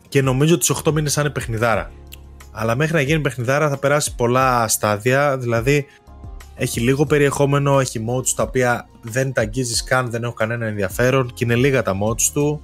και 0.08 0.22
νομίζω 0.22 0.54
ότι 0.54 0.74
8 0.84 0.92
μήνες 0.92 1.12
θα 1.12 1.20
είναι 1.20 1.30
παιχνιδάρα. 1.30 1.90
Αλλά 2.52 2.76
μέχρι 2.76 2.94
να 2.94 3.00
γίνει 3.00 3.20
παιχνιδάρα 3.20 3.68
θα 3.68 3.78
περάσει 3.78 4.14
πολλά 4.14 4.68
στάδια, 4.68 5.38
δηλαδή 5.38 5.86
έχει 6.62 6.80
λίγο 6.80 7.06
περιεχόμενο, 7.06 7.80
έχει 7.80 8.04
modes 8.08 8.28
τα 8.36 8.42
οποία 8.42 8.88
δεν 9.02 9.32
τα 9.32 9.40
αγγίζεις 9.40 9.84
καν, 9.84 10.10
δεν 10.10 10.22
έχουν 10.22 10.34
κανένα 10.34 10.66
ενδιαφέρον 10.66 11.32
και 11.34 11.44
είναι 11.44 11.54
λίγα 11.54 11.82
τα 11.82 11.92
modes 12.02 12.22
του. 12.32 12.62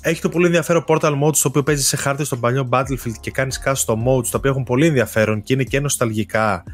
Έχει 0.00 0.20
το 0.20 0.28
πολύ 0.28 0.46
ενδιαφέρον 0.46 0.84
Portal 0.88 1.22
Modes 1.22 1.36
το 1.36 1.48
οποίο 1.48 1.62
παίζεις 1.62 1.86
σε 1.86 1.96
χάρτη 1.96 2.24
στο 2.24 2.36
παλιό 2.36 2.68
Battlefield 2.72 3.14
και 3.20 3.30
κάνεις 3.30 3.62
custom 3.64 3.94
modes 3.94 4.26
τα 4.26 4.38
οποία 4.38 4.50
έχουν 4.50 4.64
πολύ 4.64 4.86
ενδιαφέρον 4.86 5.42
και 5.42 5.52
είναι 5.52 5.62
και 5.62 5.80
νοσταλγικά 5.80 6.64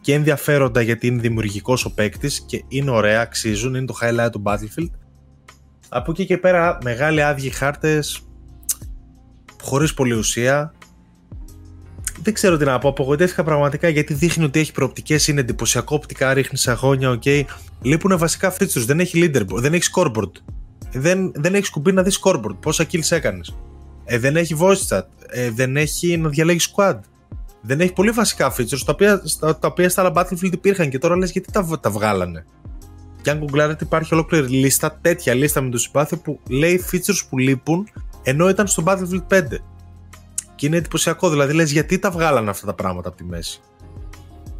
και 0.00 0.14
ενδιαφέροντα 0.14 0.80
γιατί 0.80 1.06
είναι 1.06 1.20
δημιουργικός 1.20 1.84
ο 1.84 1.94
παίκτης 1.94 2.40
και 2.40 2.64
είναι 2.68 2.90
ωραία, 2.90 3.20
αξίζουν, 3.20 3.74
είναι 3.74 3.86
το 3.86 3.94
highlight 4.00 4.30
του 4.32 4.42
Battlefield. 4.44 4.90
Από 5.88 6.10
εκεί 6.10 6.26
και 6.26 6.38
πέρα, 6.38 6.78
μεγάλοι 6.82 7.22
άδειοι 7.22 7.50
χάρτες 7.50 8.20
χωρίς 9.62 9.94
πολλή 9.94 10.14
ουσία 10.14 10.74
δεν 12.22 12.34
ξέρω 12.34 12.56
τι 12.56 12.64
να 12.64 12.78
πω. 12.78 12.88
Απογοητεύτηκα 12.88 13.44
πραγματικά 13.44 13.88
γιατί 13.88 14.14
δείχνει 14.14 14.44
ότι 14.44 14.58
έχει 14.58 14.72
προοπτικές, 14.72 15.28
είναι 15.28 15.40
εντυπωσιακό 15.40 15.94
οπτικά, 15.96 16.34
ρίχνει 16.34 16.58
αγώνια, 16.64 17.10
ok. 17.10 17.22
Okay. 17.24 17.42
Λείπουν 17.82 18.18
βασικά 18.18 18.52
features. 18.52 18.84
Δεν 18.86 19.00
έχει 19.00 19.22
leaderboard, 19.24 19.60
δεν 19.60 19.74
έχει 19.74 19.90
scoreboard. 19.94 20.32
Δεν, 20.92 21.32
δεν 21.34 21.54
έχεις 21.54 21.70
κουμπί 21.70 21.92
να 21.92 22.02
δεις 22.02 22.20
scoreboard. 22.22 22.56
Πόσα 22.60 22.86
kills 22.92 23.10
έκανες. 23.10 23.56
Ε, 24.04 24.18
δεν 24.18 24.36
έχει 24.36 24.56
voice 24.60 24.88
chat. 24.88 25.02
Ε, 25.28 25.50
δεν 25.50 25.76
έχει 25.76 26.16
να 26.16 26.28
διαλέγεις 26.28 26.74
squad. 26.74 26.98
Δεν 27.62 27.80
έχει 27.80 27.92
πολύ 27.92 28.10
βασικά 28.10 28.54
features 28.54 28.82
τα 28.84 28.92
οποία, 28.92 29.22
στα, 29.24 29.58
τα 29.58 29.68
οποία 29.68 29.88
στα 29.88 30.02
άλλα 30.02 30.12
Battlefield 30.14 30.52
υπήρχαν 30.52 30.90
και 30.90 30.98
τώρα 30.98 31.16
λες 31.16 31.30
γιατί 31.30 31.52
τα, 31.52 31.78
τα 31.80 31.90
βγάλανε. 31.90 32.44
Και 33.22 33.30
αν 33.30 33.38
γκουγκλάρετε 33.38 33.84
υπάρχει 33.84 34.14
ολόκληρη 34.14 34.46
λίστα, 34.46 34.98
τέτοια 35.00 35.34
λίστα 35.34 35.60
με 35.60 35.70
το 35.70 35.78
συμπάθειο 35.78 36.18
που 36.18 36.40
λέει 36.48 36.84
features 36.92 37.20
που 37.28 37.38
λείπουν 37.38 37.88
ενώ 38.22 38.48
ήταν 38.48 38.66
στο 38.66 38.82
Battlefield 38.86 39.38
5. 39.38 39.42
Και 40.60 40.66
είναι 40.66 40.76
εντυπωσιακό, 40.76 41.30
δηλαδή 41.30 41.52
λες 41.52 41.72
γιατί 41.72 41.98
τα 41.98 42.10
βγάλανε 42.10 42.50
αυτά 42.50 42.66
τα 42.66 42.74
πράγματα 42.74 43.08
από 43.08 43.16
τη 43.16 43.24
μέση; 43.24 43.60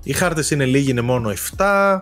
Οι 0.02 0.12
χάρτες 0.12 0.50
είναι 0.50 0.64
λίγοι, 0.64 0.90
είναι 0.90 1.00
μόνο 1.00 1.32
7. 1.56 2.00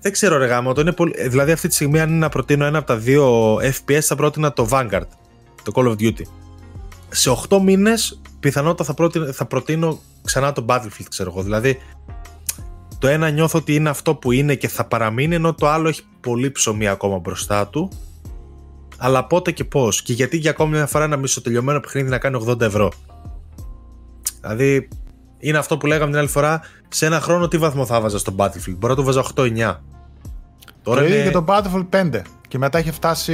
Δεν 0.00 0.12
ξέρω 0.12 0.36
ρε 0.36 0.46
γάμο, 0.46 0.72
το 0.72 0.80
είναι 0.80 0.92
πολύ... 0.92 1.28
δηλαδή 1.28 1.52
αυτή 1.52 1.68
τη 1.68 1.74
στιγμή 1.74 2.00
αν 2.00 2.08
είναι 2.08 2.18
να 2.18 2.28
προτείνω 2.28 2.64
ένα 2.64 2.78
από 2.78 2.86
τα 2.86 2.96
δύο 2.96 3.54
FPS 3.56 4.00
θα 4.00 4.14
πρότεινα 4.14 4.52
το 4.52 4.68
Vanguard, 4.70 5.06
το 5.62 5.72
Call 5.74 5.84
of 5.84 5.96
Duty. 6.00 6.22
Σε 7.08 7.30
8 7.48 7.58
μήνες 7.62 8.20
πιθανότατα 8.40 8.84
θα 8.84 8.94
προτείνω, 8.94 9.32
θα 9.32 9.44
προτείνω 9.44 9.98
ξανά 10.24 10.52
το 10.52 10.64
Battlefield 10.68 11.06
ξέρω 11.08 11.30
εγώ, 11.30 11.42
δηλαδή 11.42 11.78
Το 12.98 13.08
ένα 13.08 13.30
νιώθω 13.30 13.58
ότι 13.58 13.74
είναι 13.74 13.88
αυτό 13.88 14.14
που 14.14 14.32
είναι 14.32 14.54
και 14.54 14.68
θα 14.68 14.84
παραμείνει, 14.84 15.34
ενώ 15.34 15.54
το 15.54 15.68
άλλο 15.68 15.88
έχει 15.88 16.02
πολύ 16.20 16.50
ψωμί 16.50 16.88
ακόμα 16.88 17.18
μπροστά 17.18 17.68
του. 17.68 17.90
Αλλά 19.04 19.24
πότε 19.24 19.50
και 19.50 19.64
πώς. 19.64 20.02
Και 20.02 20.12
γιατί 20.12 20.36
για 20.36 20.50
ακόμη 20.50 20.70
μια 20.70 20.86
φορά 20.86 21.04
ένα 21.04 21.16
μισοτελειωμένο 21.16 21.80
παιχνίδι 21.80 22.08
να 22.08 22.18
κάνει 22.18 22.44
80 22.48 22.60
ευρώ. 22.60 22.92
Δηλαδή, 24.40 24.88
είναι 25.38 25.58
αυτό 25.58 25.78
που 25.78 25.86
λέγαμε 25.86 26.10
την 26.10 26.18
άλλη 26.18 26.28
φορά. 26.28 26.60
Σε 26.88 27.06
ένα 27.06 27.20
χρόνο 27.20 27.48
τι 27.48 27.58
βαθμό 27.58 27.86
θα 27.86 28.00
βάζα 28.00 28.18
στο 28.18 28.34
Battlefield; 28.36 28.76
Μπορεί 28.76 28.92
να 28.92 28.94
το 28.94 29.02
βάζα 29.02 29.24
8-9. 29.34 29.76
Τώρα 30.82 31.00
το 31.00 31.06
είναι... 31.06 31.22
και 31.22 31.30
το 31.30 31.44
Battlefield 31.48 31.86
5. 31.90 32.20
Και 32.48 32.58
μετά 32.58 32.78
είχε 32.78 32.92
φτάσει. 32.92 33.32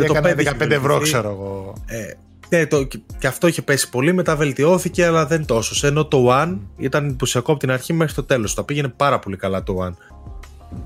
Έκανε 0.00 0.34
15 0.38 0.70
ευρώ, 0.70 0.98
ξέρω 0.98 1.30
εγώ. 1.30 1.72
Ε, 1.86 2.12
ναι, 2.48 2.66
το, 2.66 2.88
και 3.18 3.26
αυτό 3.26 3.46
είχε 3.46 3.62
πέσει 3.62 3.88
πολύ, 3.90 4.12
μετά 4.12 4.36
βελτιώθηκε, 4.36 5.04
αλλά 5.04 5.26
δεν 5.26 5.46
τόσο. 5.46 5.86
Ενώ 5.86 6.04
το 6.04 6.26
One 6.30 6.56
ήταν 6.76 7.04
εντυπωσιακό 7.04 7.50
από 7.50 7.60
την 7.60 7.70
αρχή 7.70 7.92
μέχρι 7.92 8.14
το 8.14 8.22
τέλος. 8.22 8.54
Το 8.54 8.64
πήγαινε 8.64 8.88
πάρα 8.88 9.18
πολύ 9.18 9.36
καλά 9.36 9.62
το 9.62 9.86
One. 9.86 10.09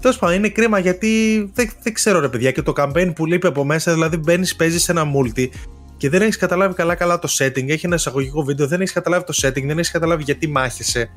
Τέλος 0.01 0.19
πάντων, 0.19 0.37
είναι 0.37 0.49
κρίμα 0.49 0.79
γιατί 0.79 1.39
δεν, 1.55 1.71
δεν 1.83 1.95
ξέρω 1.95 2.21
ρε 2.21 2.29
παιδιά 2.29 2.51
και 2.51 2.63
το 2.63 2.73
campaign 2.77 3.13
που 3.15 3.27
λείπει 3.27 3.47
από 3.47 3.65
μέσα, 3.65 3.93
δηλαδή 3.93 4.17
μπαίνεις, 4.17 4.57
παίζεις 4.57 4.83
σε 4.83 4.93
ένα 4.93 5.05
multi 5.17 5.49
και 5.97 6.09
δεν 6.09 6.23
έχεις 6.23 6.37
καταλάβει 6.37 6.75
καλά-καλά 6.75 7.19
το 7.19 7.29
setting. 7.39 7.69
Έχει 7.69 7.87
ένα 7.87 7.95
εισαγωγικό 7.95 8.43
βίντεο, 8.43 8.67
δεν 8.67 8.81
έχεις 8.81 8.93
καταλάβει 8.93 9.25
το 9.25 9.35
setting, 9.43 9.65
δεν 9.67 9.79
έχεις 9.79 9.91
καταλάβει 9.91 10.23
γιατί 10.23 10.49
μάχεσαι. 10.49 11.11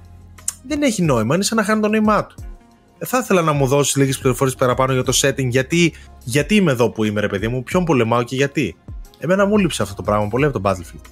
Δεν 0.68 0.81
έχει 0.81 1.02
νόημα, 1.02 1.35
είναι 1.35 1.44
σαν 1.44 1.57
να 1.57 1.64
χάνει 1.64 1.81
το 1.81 1.88
νόημά 1.88 2.26
του. 2.26 2.35
Ε, 2.98 3.06
θα 3.06 3.18
ήθελα 3.18 3.41
να 3.41 3.52
μου 3.52 3.68
δώσεις 3.68 3.95
λίγες 3.95 4.18
πληροφορίες 4.18 4.56
παραπάνω 4.56 4.94
για 4.94 5.03
το 5.03 5.19
setting, 5.22 5.48
γιατί, 5.48 5.94
γιατί 6.23 6.56
είμαι 6.56 6.72
εδώ 6.72 6.89
που 6.89 7.03
είμαι, 7.03 7.22
ρε 7.22 7.27
παιδί 7.27 7.48
μου, 7.48 7.64
ποιον 7.64 7.84
πολεμάω 7.84 8.23
και 8.23 8.35
γιατί. 8.35 8.76
Εμένα 9.19 9.45
μου 9.45 9.57
λείψε 9.57 9.81
αυτό 9.81 9.95
το 9.95 10.02
πράγμα 10.02 10.27
πολύ 10.27 10.45
από 10.45 10.60
το 10.60 10.69
Battlefield. 10.69 11.10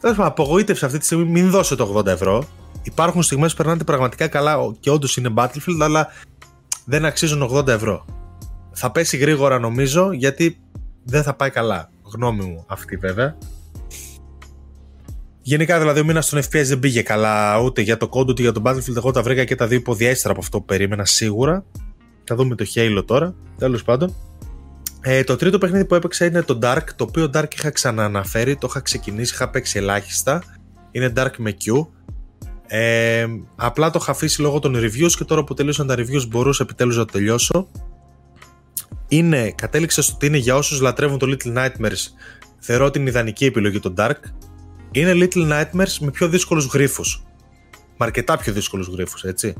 Τέλος 0.00 0.16
πάντων, 0.16 0.32
απογοήτευσε 0.32 0.86
αυτή 0.86 0.98
τη 0.98 1.04
στιγμή, 1.04 1.24
μην 1.24 1.50
δώσετε 1.50 1.84
το 1.84 1.98
80 1.98 2.06
ευρώ. 2.06 2.44
Υπάρχουν 2.82 3.22
στιγμές 3.22 3.50
που 3.50 3.62
περνάτε 3.62 3.84
πραγματικά 3.84 4.28
καλά 4.28 4.56
και 4.80 4.90
όντως 4.90 5.16
είναι 5.16 5.32
Battlefield, 5.34 5.78
αλλά 5.80 6.08
δεν 6.84 7.04
αξίζουν 7.04 7.50
80 7.52 7.68
ευρώ. 7.68 8.04
Θα 8.72 8.90
πέσει 8.90 9.16
γρήγορα 9.16 9.58
νομίζω 9.58 10.12
γιατί 10.12 10.58
δεν 11.04 11.22
θα 11.22 11.34
πάει 11.34 11.50
καλά. 11.50 11.90
Γνώμη 12.14 12.44
μου 12.44 12.64
αυτή 12.68 12.96
βέβαια. 12.96 13.36
Γενικά 15.46 15.78
δηλαδή 15.78 16.00
ο 16.00 16.04
μήνας 16.04 16.28
των 16.28 16.38
FPS 16.38 16.64
δεν 16.64 16.78
πήγε 16.78 17.02
καλά 17.02 17.58
ούτε 17.58 17.80
για 17.80 17.96
το 17.96 18.08
Code 18.12 18.28
ούτε 18.28 18.42
για 18.42 18.52
το 18.52 18.62
Battlefield. 18.64 18.96
Εγώ 18.96 19.10
τα 19.10 19.22
βρήκα 19.22 19.44
και 19.44 19.54
τα 19.54 19.66
δύο 19.66 19.78
υποδιέστερα 19.78 20.32
από 20.32 20.42
αυτό 20.42 20.58
που 20.58 20.64
περίμενα 20.64 21.04
σίγουρα. 21.04 21.64
Θα 22.24 22.34
δούμε 22.34 22.54
το 22.54 22.64
Halo 22.74 23.02
τώρα. 23.06 23.34
Τέλος 23.58 23.84
πάντων. 23.84 24.14
Ε, 25.00 25.24
το 25.24 25.36
τρίτο 25.36 25.58
παιχνίδι 25.58 25.84
που 25.84 25.94
έπαιξα 25.94 26.24
είναι 26.24 26.42
το 26.42 26.58
Dark, 26.62 26.84
το 26.96 27.04
οποίο 27.04 27.30
Dark 27.34 27.54
είχα 27.56 27.70
ξανααναφέρει, 27.70 28.56
το 28.56 28.66
είχα 28.70 28.80
ξεκινήσει, 28.80 29.34
είχα 29.34 29.50
παίξει 29.50 29.78
ελάχιστα. 29.78 30.42
Είναι 30.90 31.12
Dark 31.16 31.36
με 31.36 31.56
Q. 31.64 31.86
Ε, 32.66 33.26
απλά 33.56 33.90
το 33.90 33.98
είχα 34.02 34.10
αφήσει 34.10 34.40
λόγω 34.40 34.58
των 34.58 34.76
reviews 34.76 35.12
και 35.16 35.24
τώρα 35.24 35.44
που 35.44 35.54
τελείωσαν 35.54 35.86
τα 35.86 35.94
reviews 35.98 36.28
μπορούσα 36.28 36.62
επιτέλους 36.62 36.96
να 36.96 37.04
το 37.04 37.12
τελειώσω. 37.12 37.68
Είναι, 39.08 39.50
κατέληξε 39.50 40.02
στο 40.02 40.12
ότι 40.14 40.26
είναι 40.26 40.36
για 40.36 40.56
όσους 40.56 40.80
λατρεύουν 40.80 41.18
το 41.18 41.26
Little 41.30 41.56
Nightmares, 41.56 42.06
θεωρώ 42.58 42.90
την 42.90 43.06
ιδανική 43.06 43.44
επιλογή 43.44 43.80
το 43.80 43.94
Dark. 43.96 44.16
Είναι 44.90 45.12
Little 45.14 45.50
Nightmares 45.50 45.96
με 46.00 46.10
πιο 46.10 46.28
δύσκολους 46.28 46.66
γρίφους. 46.66 47.22
Με 47.96 48.06
αρκετά 48.06 48.38
πιο 48.38 48.52
δύσκολους 48.52 48.88
γρίφους, 48.88 49.24
έτσι. 49.24 49.54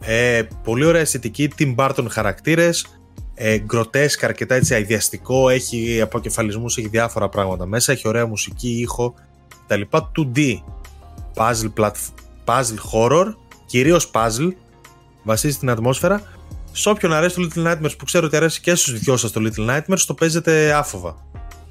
Ε, 0.00 0.42
πολύ 0.62 0.84
ωραία 0.84 1.00
αισθητική, 1.00 1.50
Tim 1.58 1.74
Burton 1.74 2.06
χαρακτήρες, 2.08 2.86
ε, 3.34 3.58
γκροτέσκα, 3.58 4.26
αρκετά 4.26 4.54
έτσι 4.54 4.74
αειδιαστικό, 4.74 5.48
έχει 5.48 6.00
αποκεφαλισμούς, 6.00 6.76
έχει 6.76 6.88
διάφορα 6.88 7.28
πράγματα 7.28 7.66
μέσα, 7.66 7.92
έχει 7.92 8.08
ωραία 8.08 8.26
μουσική, 8.26 8.68
ήχο 8.68 9.14
κτλ. 9.66 9.80
2D, 9.90 10.62
puzzle, 11.34 11.72
puzzle 12.44 12.92
horror, 12.92 13.34
κυρίως 13.66 14.10
puzzle, 14.14 14.50
βασίζει 15.22 15.58
την 15.58 15.70
ατμόσφαιρα. 15.70 16.22
Σε 16.72 16.88
όποιον 16.88 17.12
αρέσει 17.12 17.36
το 17.36 17.48
Little 17.48 17.66
Nightmares 17.66 17.98
που 17.98 18.04
ξέρω 18.04 18.26
ότι 18.26 18.36
αρέσει 18.36 18.60
και 18.60 18.74
στους 18.74 18.98
δυο 18.98 19.16
σας 19.16 19.32
το 19.32 19.40
Little 19.44 19.68
Nightmares, 19.70 20.00
το 20.06 20.14
παίζετε 20.14 20.72
άφοβα. 20.72 21.16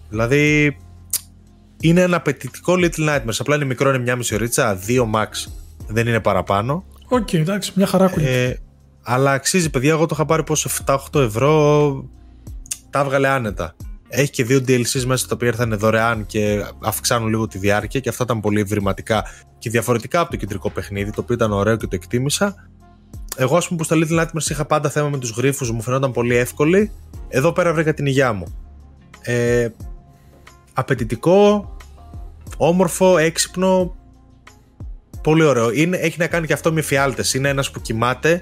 Δηλαδή, 0.09 0.77
είναι 1.79 2.01
ένα 2.01 2.17
απαιτητικό 2.17 2.73
Little 2.77 3.09
Nightmares. 3.09 3.35
Απλά 3.39 3.55
είναι 3.55 3.65
μικρό, 3.65 3.89
είναι 3.89 3.99
μια 3.99 4.15
μισή 4.15 4.33
ωρίτσα, 4.33 4.75
δύο 4.75 5.11
max. 5.15 5.51
Δεν 5.87 6.07
είναι 6.07 6.19
παραπάνω. 6.19 6.83
Ok, 7.07 7.27
okay, 7.27 7.37
εντάξει, 7.37 7.71
μια 7.75 7.87
χαρά 7.87 8.13
ε, 8.19 8.53
αλλά 9.03 9.31
αξίζει, 9.31 9.69
παιδιά. 9.69 9.91
Εγώ 9.91 10.05
το 10.05 10.11
είχα 10.13 10.25
πάρει 10.25 10.43
πόσο 10.43 10.69
7-8 10.85 10.97
ευρώ. 11.13 12.09
Τα 12.89 12.99
έβγαλε 12.99 13.27
άνετα. 13.27 13.75
Έχει 14.13 14.29
και 14.29 14.43
δύο 14.43 14.57
DLCs 14.67 15.03
μέσα 15.05 15.27
τα 15.27 15.35
οποία 15.35 15.47
ήρθαν 15.47 15.77
δωρεάν 15.77 16.25
και 16.25 16.65
αυξάνουν 16.79 17.29
λίγο 17.29 17.47
τη 17.47 17.57
διάρκεια 17.57 17.99
και 17.99 18.09
αυτά 18.09 18.23
ήταν 18.23 18.39
πολύ 18.39 18.59
ευρηματικά 18.59 19.23
και 19.57 19.69
διαφορετικά 19.69 20.19
από 20.19 20.31
το 20.31 20.37
κεντρικό 20.37 20.69
παιχνίδι, 20.69 21.11
το 21.11 21.21
οποίο 21.21 21.35
ήταν 21.35 21.51
ωραίο 21.51 21.75
και 21.75 21.87
το 21.87 21.95
εκτίμησα. 21.95 22.55
Εγώ, 23.35 23.57
ας 23.57 23.67
πούμε, 23.67 23.77
που 23.77 23.83
στα 23.83 23.95
Little 23.99 24.21
Nightmares 24.21 24.49
είχα 24.49 24.65
πάντα 24.65 24.89
θέμα 24.89 25.09
με 25.09 25.17
τους 25.17 25.29
γρήφου, 25.29 25.73
μου 25.73 25.81
φαινόταν 25.81 26.11
πολύ 26.11 26.35
εύκολη. 26.35 26.91
Εδώ 27.27 27.51
πέρα 27.51 27.73
βρήκα 27.73 27.93
την 27.93 28.05
υγειά 28.05 28.33
μου. 28.33 28.45
Ε, 29.21 29.67
απαιτητικό, 30.73 31.75
όμορφο, 32.57 33.17
έξυπνο. 33.17 33.95
Πολύ 35.23 35.43
ωραίο. 35.43 35.71
Είναι, 35.71 35.97
έχει 35.97 36.19
να 36.19 36.27
κάνει 36.27 36.47
και 36.47 36.53
αυτό 36.53 36.73
με 36.73 36.81
φιάλτες. 36.81 37.33
Είναι 37.33 37.49
ένας 37.49 37.71
που 37.71 37.81
κοιμάται 37.81 38.41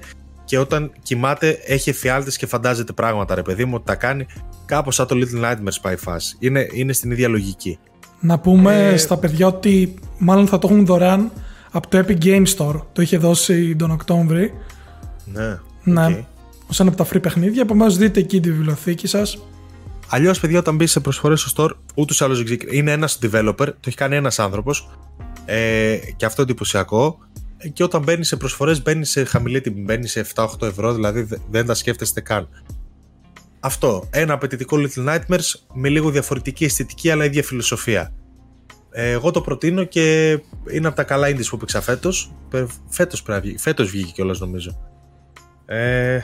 και 0.50 0.58
όταν 0.58 0.92
κοιμάται 1.02 1.60
έχει 1.66 1.90
εφιάλτες 1.90 2.38
και 2.38 2.46
φαντάζεται 2.46 2.94
πράγματα 2.94 3.36
ρε 3.36 3.42
παιδί 3.42 3.66
μου 3.66 3.74
ότι 3.76 3.86
τα 3.86 3.96
κάνει 3.96 4.26
κάπως 4.66 4.96
σαν 4.96 5.08
το 5.08 5.16
Little 5.16 5.44
Nightmares 5.46 5.78
πάει 5.82 5.96
φάση. 5.96 6.36
Είναι, 6.40 6.68
είναι 6.74 6.94
στην 6.94 7.12
ίδια 7.12 7.28
λογική. 7.28 7.80
Να 8.20 8.40
πούμε 8.40 8.88
ε... 8.88 8.98
στα 8.98 9.18
παιδιά 9.18 9.48
ότι 9.48 9.94
μάλλον 10.18 10.48
θα 10.48 10.60
το 10.60 10.68
έχουν 10.72 10.86
δωρεάν 10.86 11.32
από 11.72 11.88
το 11.88 11.98
Epic 11.98 12.24
Game 12.24 12.46
Store. 12.58 12.82
Το 12.94 13.02
είχε 13.02 13.18
δώσει 13.18 13.76
τον 13.76 13.92
Οκτώβρη. 13.92 14.54
Ναι, 15.26 15.60
ναι. 15.84 16.06
okay. 16.10 16.24
ως 16.68 16.80
ένα 16.80 16.90
από 16.90 17.04
τα 17.04 17.10
free 17.14 17.22
παιχνίδια. 17.22 17.62
Επομένως 17.62 17.98
δείτε 17.98 18.20
εκεί 18.20 18.40
τη 18.40 18.52
βιβλιοθήκη 18.52 19.08
σας. 19.08 19.44
Αλλιώς, 20.10 20.40
παιδιά, 20.40 20.60
όταν 20.60 20.76
μπει 20.76 20.88
σε 20.88 21.00
προσφορές 21.00 21.42
στο 21.42 21.64
store, 21.64 21.72
ούτως 21.96 22.20
ή 22.20 22.24
άλλως 22.24 22.44
είναι 22.72 22.92
ένας 22.92 23.20
developer, 23.22 23.56
το 23.56 23.86
έχει 23.86 23.96
κάνει 23.96 24.16
ένας 24.16 24.40
άνθρωπος. 24.40 24.90
Ε, 25.46 25.98
και 26.16 26.26
αυτό 26.26 26.42
εντυπωσιακό 26.42 27.20
και 27.74 27.84
όταν 27.84 28.04
μπαίνει 28.04 28.24
σε 28.24 28.38
προσφορές, 28.38 28.82
μπαίνει 28.82 29.06
σε 29.06 29.24
χαμηλή 29.24 29.62
τιμή, 29.62 29.82
μπαίνει 29.82 30.08
σε 30.08 30.26
7-8 30.36 30.62
ευρώ, 30.62 30.94
δηλαδή 30.94 31.28
δεν 31.50 31.66
τα 31.66 31.74
σκέφτεστε 31.74 32.22
καν. 32.22 32.50
Αυτό. 33.60 34.08
Ένα 34.10 34.34
απαιτητικό 34.34 34.78
Little 34.80 35.08
Nightmares 35.08 35.54
με 35.74 35.90
λίγο 35.90 36.10
διαφορετική 36.10 36.66
αισθητική 36.66 37.12
αλλά 37.12 37.26
ίδια 37.26 37.44
φιλοσοφία. 37.44 38.14
Ε, 38.92 39.12
εγώ 39.12 39.32
το 39.32 39.42
προτείνω 39.42 39.84
και 39.84 40.32
είναι 40.72 40.88
από 40.88 40.96
τα 40.96 41.04
καλά 41.04 41.28
indies 41.28 41.46
που 41.50 41.56
έπαιξα 41.56 41.82
φέτος. 41.82 42.32
Φέτος 42.90 43.24
πρέπει 43.24 43.58
Φέτος 43.58 43.90
βγήκε 43.90 44.12
κιόλας 44.12 44.40
νομίζω. 44.40 44.80
Ε, 45.66 46.20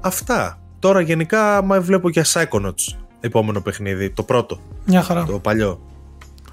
αυτά. 0.00 0.58
Τώρα 0.78 1.00
γενικά 1.00 1.62
μα 1.62 1.80
βλέπω 1.80 2.08
για 2.08 2.24
Psychonauts 2.24 3.04
επόμενο 3.20 3.60
παιχνίδι. 3.60 4.10
Το 4.10 4.22
πρώτο. 4.22 4.60
Μια 4.84 5.02
χαρά. 5.02 5.24
Το 5.24 5.38
παλιό. 5.38 5.80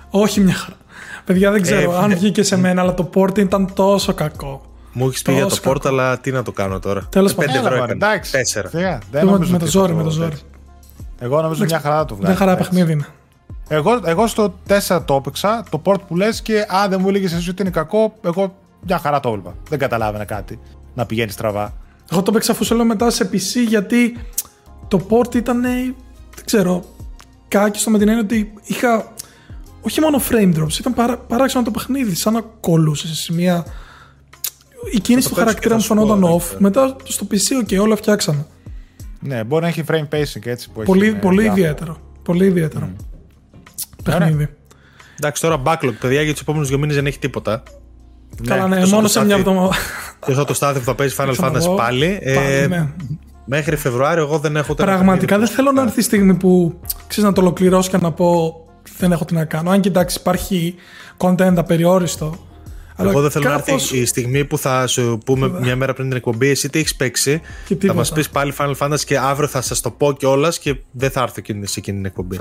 Όχι 0.10 0.40
μια 0.40 0.54
χαρά. 0.54 0.78
Παιδιά 1.26 1.52
δεν 1.52 1.62
ξέρω 1.62 1.92
ε, 1.92 1.98
αν 1.98 2.16
βγήκε 2.16 2.44
σε 2.44 2.58
μένα, 2.58 2.82
αλλά 2.82 2.94
το 2.94 3.10
port 3.14 3.38
ήταν 3.38 3.74
τόσο 3.74 4.14
κακό. 4.14 4.62
Μου 4.94 5.08
έχεις 5.08 5.22
πει 5.22 5.34
για 5.34 5.46
το 5.46 5.58
port, 5.64 5.86
αλλά 5.86 6.20
τι 6.20 6.32
να 6.32 6.44
το 6.44 6.52
κάνω 6.52 6.80
τώρα; 6.80 7.08
Τέλος 7.10 7.34
πάντων. 7.34 7.56
5 7.56 7.58
ευρώ 7.58 7.76
έκανε. 7.76 7.92
Εντάξει. 7.92 8.32
4. 8.56 8.98
Με 9.50 9.58
το 9.58 9.66
ζόρι, 9.66 9.94
με 9.94 10.04
το 10.04 10.10
ζόρι. 10.10 10.38
Εγώ 11.20 11.42
νομίζω 11.42 11.64
μια 11.64 11.80
χαρά 11.80 12.06
το 12.06 12.16
βγάλει. 12.16 12.30
Μια 12.30 12.38
χαρά 12.38 12.56
παιχνίδι 12.56 12.92
είναι. 12.92 13.06
Εγώ, 13.68 14.00
εγώ 14.06 14.28
στο 14.28 14.54
4 14.68 15.02
το 15.06 15.16
έπαιξα, 15.16 15.64
το 15.70 15.82
port 15.86 16.00
που 16.08 16.16
λες 16.16 16.42
και 16.42 16.66
αν 16.70 16.90
δεν 16.90 17.00
μου 17.02 17.10
έλεγες 17.10 17.34
εσύ 17.34 17.50
ότι 17.50 17.62
είναι 17.62 17.72
κακό, 17.72 18.14
εγώ 18.22 18.56
μια 18.86 18.98
χαρά 18.98 19.20
το 19.20 19.30
έβλεπα. 19.30 19.56
Δεν 19.70 19.80
καταλάβαινα 19.80 20.26
κάτι 20.26 20.60
να 20.94 21.06
πηγαίνεις 21.06 21.34
στραβά. 21.34 21.74
Εγώ 22.12 22.22
το 22.22 22.32
έπαιξα 22.32 22.52
αφού 22.52 22.64
σε 22.64 22.76
λέω 22.76 22.86
μετά 22.86 23.10
σε 23.10 23.30
PC 23.34 23.68
γιατί 23.68 24.18
το 24.88 25.08
port 25.10 25.36
ήταν. 25.36 25.62
Δεν 25.62 26.46
ξέρω. 26.46 26.84
Κάκιστο 27.48 27.90
με 27.90 27.98
την 27.98 28.08
έννοια 28.08 28.24
ότι 28.24 28.54
είχα 28.64 29.14
όχι 29.82 30.02
μόνο 30.02 30.22
frame 30.30 30.56
drops, 30.56 30.80
ήταν 30.80 30.94
παρά, 30.94 31.18
παράξενο 31.18 31.64
το 31.64 31.72
παιχνίδι, 31.72 32.16
σαν 32.16 32.34
να 32.34 32.42
κολούσε 32.60 33.08
σε 33.08 33.16
σημεία. 33.16 33.66
Η 34.94 35.00
κίνηση 35.00 35.30
του 35.30 35.36
χαρακτήρα 35.36 35.76
μου 35.76 35.82
φαινόταν 35.82 36.24
off, 36.24 36.56
μετά 36.58 36.96
στο 37.04 37.28
PC, 37.32 37.64
ok, 37.64 37.82
όλα 37.82 37.96
φτιάξαμε. 37.96 38.46
Ναι, 39.20 39.44
μπορεί 39.44 39.62
να 39.62 39.68
έχει 39.68 39.84
frame 39.88 40.08
pacing 40.12 40.46
έτσι 40.46 40.70
που 40.70 40.82
πολύ, 40.84 41.08
έχει. 41.08 41.16
Πολύ 41.16 41.46
ιδιαίτερο. 41.46 41.98
Πολύ 42.24 42.46
ιδιαίτερο. 42.46 42.90
Mm. 42.92 43.04
Παιχνίδι. 44.04 44.50
Εντάξει, 45.18 45.42
τώρα 45.42 45.62
backlog, 45.66 45.94
παιδιά, 46.00 46.22
για 46.22 46.32
τους 46.32 46.42
επόμενους 46.42 46.70
δύο 46.70 46.78
μήνες 46.78 46.96
δεν 46.96 47.06
έχει 47.06 47.20
τίποτα. 47.20 47.64
Καλά, 48.48 48.68
ναι, 48.68 48.80
ναι 48.80 48.86
μόνο 48.86 49.08
σε 49.08 49.26
μια 49.26 49.36
εβδομάδα. 49.36 49.76
Και 50.26 50.32
αυτό 50.32 50.46
το 50.46 50.54
στάδιο 50.54 50.80
που 50.80 50.86
θα 50.86 50.96
παίζει 50.96 51.16
Final 51.18 51.36
Fantasy 51.36 51.76
πάλι. 51.76 52.20
Ε, 52.22 52.68
ναι. 52.68 52.88
Μέχρι 53.46 53.76
Φεβρουάριο 53.76 54.24
εγώ 54.24 54.38
δεν 54.38 54.56
έχω 54.56 54.74
Πραγματικά 54.74 55.38
δεν 55.38 55.48
θέλω 55.48 55.72
να 55.72 55.82
έρθει 55.82 56.00
η 56.00 56.04
στιγμή 56.04 56.34
που 56.34 56.80
ξέρεις 57.08 57.30
να 57.30 57.36
το 57.36 57.42
ολοκληρώσω 57.42 57.90
και 57.90 57.98
να 57.98 58.12
πω 58.12 58.56
δεν 58.98 59.12
έχω 59.12 59.26
τι 59.26 59.34
να 59.34 59.46
κάνω. 59.46 59.70
Αν 59.70 59.82
κοιτάξει, 59.82 60.18
υπάρχει 60.20 60.76
content 61.18 61.54
απεριόριστο. 61.56 62.48
Εγώ 62.98 63.22
δεν 63.22 63.32
θέλω 63.32 63.46
κάπως... 63.46 63.68
να 63.68 63.74
έρθει 63.74 63.98
η 63.98 64.06
στιγμή 64.06 64.46
που 64.46 64.58
θα 64.58 64.88
σου 64.88 65.18
πούμε 65.26 65.52
μια 65.62 65.76
μέρα 65.76 65.94
πριν 65.94 66.08
την 66.08 66.18
εκπομπή, 66.18 66.50
εσύ 66.50 66.70
τι 66.70 66.80
έχεις 66.80 66.96
παίξει. 66.96 67.42
Θα 67.80 67.94
μας 67.94 68.12
πεις 68.12 68.30
πάλι 68.30 68.54
Final 68.58 68.74
Fantasy 68.78 69.00
και 69.06 69.18
αύριο 69.18 69.48
θα 69.48 69.62
σας 69.62 69.82
το 69.82 69.92
πω 69.92 70.14
κιόλας 70.14 70.60
και 70.60 70.76
δεν 70.92 71.10
θα 71.10 71.22
έρθω 71.22 71.42
σε 71.62 71.80
εκείνη 71.80 71.98
την 71.98 72.06
εκπομπή. 72.06 72.38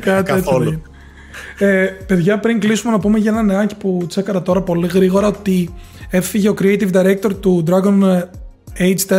Καθόλου. 0.24 0.82
Ε, 1.58 1.84
παιδιά, 1.84 2.38
πριν 2.38 2.60
κλείσουμε 2.60 2.92
να 2.92 2.98
πούμε 2.98 3.18
για 3.18 3.30
ένα 3.30 3.42
νεάκι 3.42 3.74
που 3.74 4.04
τσέκαρα 4.08 4.42
τώρα 4.42 4.62
πολύ 4.62 4.86
γρήγορα 4.86 5.26
ότι 5.26 5.74
Έφυγε 6.14 6.48
ο 6.48 6.54
creative 6.58 6.92
director 6.92 7.40
του 7.40 7.64
Dragon 7.66 8.22
Age 8.78 9.18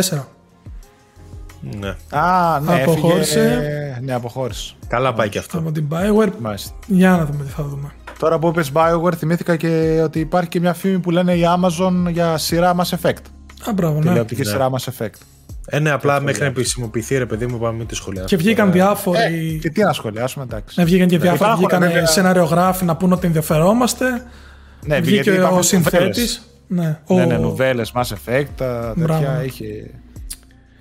Ναι. 1.60 1.88
Α, 2.18 2.60
ναι, 2.60 2.82
Αποχώρησε. 2.82 3.40
έφυγε, 3.40 3.98
ναι, 4.02 4.12
αποχώρησε. 4.14 4.74
Καλά 4.88 5.14
πάει 5.14 5.28
και 5.28 5.38
αυτό. 5.38 5.58
Από 5.58 5.72
την 5.72 5.88
Bioware. 5.90 6.30
Μάλιστα. 6.40 6.70
Για 6.86 7.10
να 7.10 7.24
δούμε 7.24 7.44
τι 7.44 7.50
θα 7.50 7.62
δούμε. 7.62 7.90
Τώρα 8.18 8.38
που 8.38 8.48
είπες 8.48 8.70
BioWare 8.74 9.14
θυμήθηκα 9.16 9.56
και 9.56 10.00
ότι 10.04 10.20
υπάρχει 10.20 10.48
και 10.48 10.60
μια 10.60 10.74
φήμη 10.74 10.98
που 10.98 11.10
λένε 11.10 11.32
η 11.34 11.42
Amazon 11.56 12.10
για 12.12 12.36
σειρά 12.36 12.74
Mass 12.76 12.96
Effect. 12.98 13.22
Α, 13.68 13.72
μπράβο, 13.74 13.98
ναι. 13.98 14.04
Τηλεοπτική 14.06 14.40
Ναι. 14.42 14.48
σειρά 14.50 14.70
Mass 14.70 14.90
Effect. 14.92 15.14
Ε, 15.66 15.78
ναι, 15.78 15.90
απλά 15.90 16.20
μέχρι 16.20 16.40
να 16.40 16.46
επισημοποιηθεί, 16.46 17.18
ρε 17.18 17.26
παιδί 17.26 17.46
μου, 17.46 17.58
πάμε 17.58 17.76
μην 17.78 17.86
τη 17.86 17.94
σχολιάσουμε. 17.94 18.28
Και 18.30 18.44
βγήκαν 18.46 18.68
Ε, 18.68 18.72
διάφοροι. 18.72 19.58
Και 19.62 19.70
τι 19.70 19.82
να 19.82 19.92
σχολιάσουμε, 19.92 20.44
εντάξει. 20.44 20.78
Ναι, 20.80 20.84
βγήκαν 20.86 21.08
και 21.08 21.18
διάφοροι. 21.18 21.36
Υπάρχουν, 21.50 21.58
Βγήκαν 21.68 21.80
βέβαια. 21.80 22.06
σεναριογράφοι 22.06 22.84
να 22.84 22.96
πούνε 22.96 23.14
ότι 23.14 23.26
ενδιαφερόμαστε. 23.26 24.04
Ναι, 24.86 24.96
Βγήκε 25.00 25.14
γιατί 25.14 25.30
ο 25.30 25.34
υπάρχουν 25.34 25.62
συνθέτης. 25.62 26.42
νουβέλες. 26.68 26.98
Ναι, 27.08 27.14
Ναι, 27.16 27.22
ο- 27.22 27.26
ναι, 27.26 27.36
νουβέλες, 27.36 27.92
Mass 27.94 28.02
Effect, 28.02 28.44
τα 28.56 28.92
Μπράβο. 28.96 29.20
τέτοια 29.20 29.44
είχε... 29.44 29.90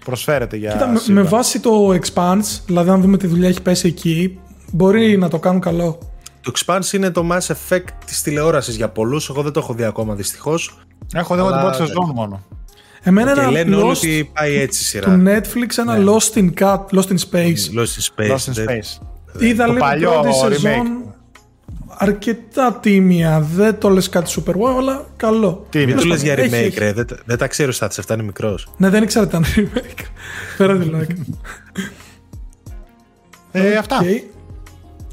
Προσφέρεται 0.05 0.57
για 0.57 0.71
Κοίτα, 0.71 0.87
με, 0.87 0.99
σειρά. 0.99 1.13
με 1.13 1.21
βάση 1.21 1.59
το 1.59 1.89
Expanse, 1.93 2.59
δηλαδή 2.65 2.89
αν 2.89 3.01
δούμε 3.01 3.17
τι 3.17 3.27
δουλειά 3.27 3.47
έχει 3.47 3.61
πέσει 3.61 3.87
εκεί, 3.87 4.39
μπορεί 4.71 5.17
να 5.17 5.27
το 5.29 5.39
κάνουν 5.39 5.61
καλό. 5.61 5.97
Το 6.41 6.51
Expanse 6.55 6.91
είναι 6.93 7.09
το 7.11 7.27
Mass 7.31 7.53
Effect 7.53 7.83
της 8.05 8.21
τηλεόρασης 8.21 8.75
για 8.75 8.89
πολλούς. 8.89 9.29
Εγώ 9.29 9.41
δεν 9.41 9.51
το 9.51 9.59
έχω 9.59 9.73
δει 9.73 9.83
ακόμα 9.83 10.13
δυστυχώς. 10.15 10.77
Έχω 11.13 11.33
δει 11.35 11.39
εγώ 11.39 11.49
την 11.49 11.57
Αλλά- 11.59 11.69
πρώτη 11.69 11.85
σεζόν 11.87 12.11
μόνο. 12.15 12.43
Εμένα 13.01 13.33
Και 13.33 13.39
ένα 13.39 13.51
λένε 13.51 13.75
όλοι 13.75 13.85
Lost 13.91 13.97
ότι 13.97 14.29
πάει 14.33 14.53
έτσι 14.55 14.97
η 14.97 15.01
του 15.01 15.07
σειρά. 15.07 15.21
Netflix, 15.25 15.77
ένα 15.77 15.97
Lost 16.11 16.37
in 16.37 16.49
Cat, 16.59 16.79
Lost 16.99 17.07
in 17.07 17.17
Space. 17.31 17.79
Lost 17.79 17.95
in 17.97 18.03
Space. 18.15 18.31
Lost 18.31 18.49
in 18.49 18.53
δεν- 18.53 18.65
Space. 18.67 19.01
Είδα 19.39 19.65
Το 19.65 19.71
λίγο 19.71 19.85
παλιό 19.85 20.11
πρώτη 20.21 20.29
remake. 20.41 20.51
σεζόν 20.51 21.14
αρκετά 21.97 22.73
τίμια. 22.81 23.39
Δεν 23.41 23.77
το 23.77 23.89
λες 23.89 24.09
κάτι 24.09 24.33
super 24.37 24.51
wow, 24.53 24.77
αλλά 24.79 25.05
καλό. 25.17 25.65
Τίμια. 25.69 25.87
Μην 25.87 25.97
του 25.97 26.07
λες 26.07 26.21
για 26.23 26.33
Έχει, 26.33 26.49
remake, 26.49 26.53
έχει. 26.65 26.79
ρε. 26.79 26.93
Δεν, 26.93 27.07
τα- 27.07 27.17
δεν 27.25 27.37
τα 27.37 27.47
ξέρω 27.47 27.71
στα 27.71 27.87
της 27.87 27.99
7 28.07 28.13
είναι 28.13 28.23
μικρός. 28.23 28.67
Ναι, 28.77 28.89
δεν 28.89 29.03
ήξερα 29.03 29.25
ότι 29.25 29.35
ήταν 29.35 29.45
remake. 29.55 30.03
Πέρα 30.57 30.77
τη 30.77 30.85
λόγια. 30.85 31.15
Ε, 33.51 33.75
αυτά. 33.75 33.97
Οκ. 33.97 34.05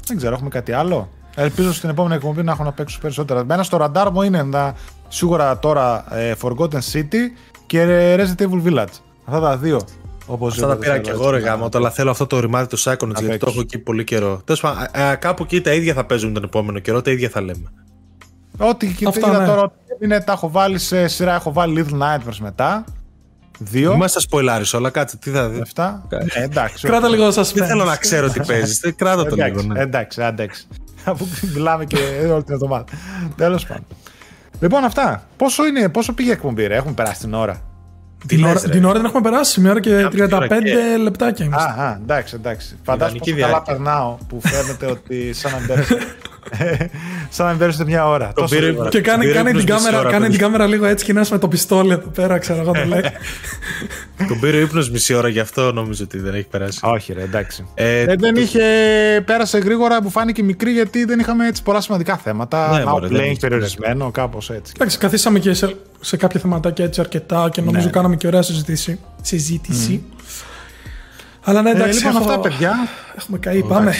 Δεν 0.07 0.17
ξέρω, 0.17 0.33
έχουμε 0.33 0.49
κάτι 0.49 0.71
άλλο. 0.71 1.09
Ελπίζω 1.35 1.73
στην 1.73 1.89
επόμενη 1.89 2.15
εκπομπή 2.15 2.43
να 2.43 2.51
έχω 2.51 2.63
να 2.63 2.71
παίξω 2.71 2.99
περισσότερα. 3.01 3.45
Μένα 3.45 3.63
στο 3.63 3.77
ραντάρ 3.77 4.11
μου 4.11 4.21
είναι 4.21 4.43
να, 4.43 4.75
σίγουρα 5.07 5.59
τώρα 5.59 6.05
ε, 6.17 6.33
Forgotten 6.41 6.79
City 6.93 7.17
και 7.65 8.15
Resident 8.19 8.41
Evil 8.43 8.63
Village. 8.67 8.93
Αυτά 9.25 9.39
τα 9.39 9.57
δύο. 9.57 9.79
Όπως 10.25 10.53
Αυτά 10.53 10.67
τα 10.67 10.75
πήρα 10.75 10.97
και 10.97 11.09
εγώ, 11.09 11.29
ρε 11.29 11.39
γαμώ. 11.39 11.69
Αλλά 11.73 11.89
θέλω 11.91 12.11
αυτό 12.11 12.27
το 12.27 12.39
ρημάδι 12.39 12.67
του 12.67 12.79
Psychonauts 12.79 12.97
γιατί 12.97 13.21
το 13.21 13.27
παίξω. 13.29 13.49
έχω 13.49 13.59
εκεί 13.59 13.77
πολύ 13.77 14.03
καιρό. 14.03 14.41
Τέλος 14.45 14.61
πάντων, 14.61 14.83
α, 14.93 15.09
α, 15.09 15.15
κάπου 15.15 15.43
εκεί 15.43 15.61
τα 15.61 15.73
ίδια 15.73 15.93
θα 15.93 16.05
παίζουν 16.05 16.33
τον 16.33 16.43
επόμενο 16.43 16.79
καιρό, 16.79 17.01
τα 17.01 17.11
ίδια 17.11 17.29
θα 17.29 17.41
λέμε. 17.41 17.71
Ό,τι 18.57 18.93
και 18.93 19.07
Αυτά, 19.07 19.27
είδα 19.27 19.39
ναι. 19.39 19.45
τώρα 19.45 19.61
ότι 19.61 19.73
είναι, 19.99 20.21
τα 20.21 20.31
έχω 20.31 20.49
βάλει 20.49 20.79
σε 20.79 21.07
σειρά. 21.07 21.35
Έχω 21.35 21.53
βάλει 21.53 21.85
Little 21.85 21.99
Nightmares 22.01 22.37
μετά. 22.39 22.83
Δύο. 23.59 23.89
Μην 23.89 23.99
μας 23.99 24.13
τα 24.13 24.19
σποιλάρει 24.19 24.65
όλα, 24.73 24.89
κάτσε. 24.89 25.17
Τι 25.17 25.29
θα 25.29 25.49
δεις. 25.49 25.59
Εφτά. 25.59 26.07
Ε, 26.09 26.43
εντάξει. 26.43 26.87
Κράτα 26.87 27.09
λίγο 27.09 27.31
σας 27.31 27.53
Δεν 27.53 27.67
θέλω 27.67 27.83
να 27.83 27.95
ξέρω 27.95 28.29
τι 28.29 28.39
παίζεις. 28.39 28.93
Κράτα 28.95 29.25
το 29.25 29.35
λίγο. 29.35 29.47
Εντάξει, 29.47 29.67
ναι. 29.67 29.79
εντάξει, 29.79 30.21
εντάξει. 30.21 30.67
Αφού 31.05 31.25
μιλάμε 31.53 31.85
και 31.85 31.97
όλη 32.31 32.43
την 32.43 32.53
εβδομάδα. 32.53 32.85
Τέλος 33.35 33.65
πάντων. 33.65 33.85
Λοιπόν, 34.59 34.83
αυτά. 34.83 35.27
Πόσο, 35.37 35.65
είναι, 35.65 35.89
πόσο 35.89 36.13
πήγε 36.13 36.29
η 36.29 36.31
εκπομπή, 36.31 36.67
ρε, 36.67 36.75
έχουμε 36.75 36.93
περάσει 36.93 37.19
την 37.19 37.33
ώρα. 37.33 37.61
Τι 38.27 38.35
Την 38.35 38.39
λες, 38.45 38.49
ώρα, 38.51 38.61
ρε. 38.65 38.71
την 38.71 38.85
ώρα 38.85 38.95
την 38.97 39.05
έχουμε 39.05 39.21
περάσει, 39.21 39.61
μια 39.61 39.71
ώρα 39.71 39.79
και 39.79 39.89
Μια 39.89 40.09
μισή 40.13 40.27
35 40.27 40.35
ώρα 40.35 40.47
και- 40.47 40.97
λεπτάκια 41.03 41.45
είμαστε. 41.45 41.69
Α, 41.81 41.83
α, 41.83 41.99
εντάξει, 42.03 42.35
εντάξει. 42.39 42.77
Φαντάζομαι 42.83 43.19
Ιδανική 43.23 43.31
πόσο 43.31 43.41
καλά 43.41 43.63
διάρκεια. 43.63 43.73
περνάω 43.73 44.17
που 44.29 44.41
φαίνεται 44.43 44.85
ότι 44.85 45.33
σαν 45.33 45.51
να 45.51 45.65
μπέρεστε. 45.65 45.97
σαν 47.29 47.45
να 47.47 47.53
μπέρεστε 47.53 47.85
μια 47.85 48.07
ώρα. 48.07 48.31
Τόσο 48.35 48.55
πήρε- 48.55 48.67
γρήγορα. 48.67 48.89
Και 48.89 49.01
κάνει, 49.01 49.21
Πήρε 49.25 49.33
κάνει, 49.33 49.49
την 49.51 49.59
ύπνος 49.59 49.73
μισή 49.75 49.83
κάμερα, 49.85 49.99
ώρα, 50.01 50.09
κάνει 50.11 50.23
την 50.23 50.31
παιδί. 50.37 50.43
κάμερα 50.43 50.67
λίγο 50.67 50.85
έτσι 50.85 51.05
και 51.05 51.11
είναι 51.11 51.21
με 51.31 51.37
το 51.37 51.47
πιστόλι 51.47 51.91
εδώ 51.91 52.07
πέρα, 52.09 52.37
ξέρω 52.37 52.59
εγώ 52.61 52.71
το 52.71 52.85
λέει. 52.93 53.01
Τον 54.27 54.39
πήρε 54.39 54.57
ύπνος 54.57 54.89
μισή 54.89 55.13
ώρα 55.13 55.27
γι' 55.27 55.39
αυτό 55.39 55.71
νομίζω 55.73 56.03
ότι 56.03 56.19
δεν 56.19 56.33
έχει 56.33 56.47
περάσει. 56.47 56.79
Όχι, 56.83 57.13
ρε, 57.13 57.21
εντάξει. 57.21 57.65
Ε, 57.73 58.01
Ε, 58.01 58.15
δεν 58.15 58.35
είχε. 58.35 58.61
Πέρασε 59.25 59.57
γρήγορα 59.57 60.01
που 60.01 60.09
φάνηκε 60.09 60.43
μικρή 60.43 60.71
γιατί 60.71 61.05
δεν 61.05 61.19
είχαμε 61.19 61.47
έτσι 61.47 61.63
πολλά 61.63 61.81
σημαντικά 61.81 62.17
θέματα. 62.17 62.77
Ναι, 62.77 62.85
μωρέ, 62.85 63.07
δεν 63.07 63.17
Outplaying 63.17 63.23
είχε. 63.25 63.39
περιορισμένο, 63.39 64.11
κάπως 64.11 64.49
έτσι. 64.49 64.73
Εντάξει, 64.75 64.97
καθίσαμε 64.97 65.39
και 65.39 65.53
σε, 65.53 65.75
σε 66.01 66.17
κάποια 66.17 66.39
θεματάκια 66.39 66.85
έτσι 66.85 66.99
αρκετά 67.01 67.49
και 67.51 67.61
νομίζω 67.61 67.85
Ναι. 67.85 67.91
Κάναμε 68.13 68.15
και 68.15 68.27
ωραία 68.27 68.41
συζήτηση. 68.41 68.99
συζήτηση. 69.21 70.03
Αλλά 71.43 71.61
ναι, 71.61 71.69
Ε, 71.69 71.73
εντάξει, 71.73 71.97
λοιπόν, 72.05 72.21
έχω- 72.21 72.29
αυτά, 72.29 72.39
παιδιά. 72.41 72.73
έχουμε 73.17 73.37
καεί, 73.37 73.63
πάμε. 73.63 73.93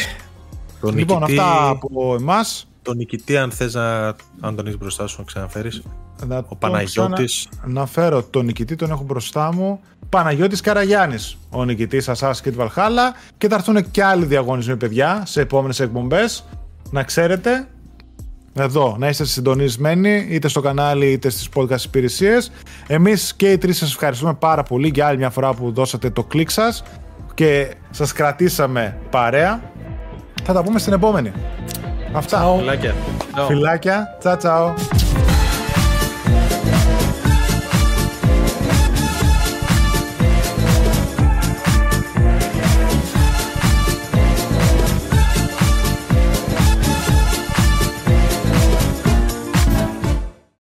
τον 0.82 0.98
Λοιπόν, 0.98 1.20
νικητή, 1.20 1.40
αυτά 1.40 1.68
από 1.68 2.16
εμάς. 2.20 2.68
τον 2.82 2.98
νικητή, 2.98 3.38
αν 3.38 3.52
θες 3.52 3.74
να. 3.74 4.06
Αν 4.42 4.56
τον 4.56 4.66
έχεις 4.66 4.78
μπροστά 4.78 5.08
σου 5.08 5.16
να 5.18 5.24
ξαναφέρεις. 5.24 5.82
Να 6.26 6.38
Ο 6.48 6.56
Παναγιώτης. 6.56 7.48
Να 7.66 7.86
φέρω 7.86 8.24
τον 8.24 8.46
νικητή, 8.46 8.76
τον 8.76 8.92
έχω 8.92 9.04
μπροστά 9.04 9.54
μου. 9.54 9.80
Παναγιώτης 10.10 10.62
Καραγιάννης, 10.62 11.38
ο 11.50 11.66
νικητής 11.66 12.10
Assassin's 12.10 12.42
Creed 12.44 12.56
Valhalla. 12.58 13.16
Και 13.38 13.48
θα 13.48 13.56
έρθουν 13.56 13.92
και 13.92 14.04
άλλοι 14.04 14.26
διαγωνισμοί, 14.26 14.78
παιδιά, 14.78 15.24
σε 15.26 15.42
επόμενες 15.42 15.80
εκπομπές. 15.80 16.44
Να 16.92 17.04
ξέρετε, 17.04 17.68
εδώ, 18.54 18.96
να 19.00 19.08
είστε 19.08 19.26
συντονισμένοι, 19.26 20.28
είτε 20.30 20.48
στο 20.48 20.62
κανάλι 20.62 21.12
είτε 21.12 21.30
στις 21.30 21.50
podcast 21.56 21.84
υπηρεσίες. 21.84 22.52
Εμείς 22.88 23.34
και 23.34 23.52
οι 23.52 23.58
τρεις 23.58 23.78
σας 23.78 23.92
ευχαριστούμε 23.92 24.34
πάρα 24.34 24.64
πολύ 24.64 24.92
για 24.94 25.08
άλλη 25.08 25.18
μια 25.18 25.30
φορά 25.30 25.54
που 25.54 25.72
δώσατε 25.72 26.10
το 26.10 26.24
κλικ 26.24 26.50
σας 26.50 26.84
και 27.34 27.74
σας 27.90 28.14
κρατήσαμε 28.14 28.98
παρέα. 29.10 29.62
Θα 30.44 30.54
τα 30.54 30.64
πούμε 30.64 30.80
στην 30.80 30.94
επόμενη. 30.94 31.32
Αυτά. 32.14 32.44
Ciao. 32.44 32.60
Φιλάκια. 32.60 32.96
Φιλάκια. 33.48 34.18
Τσάου 34.20 34.38
τσάου. 34.38 34.74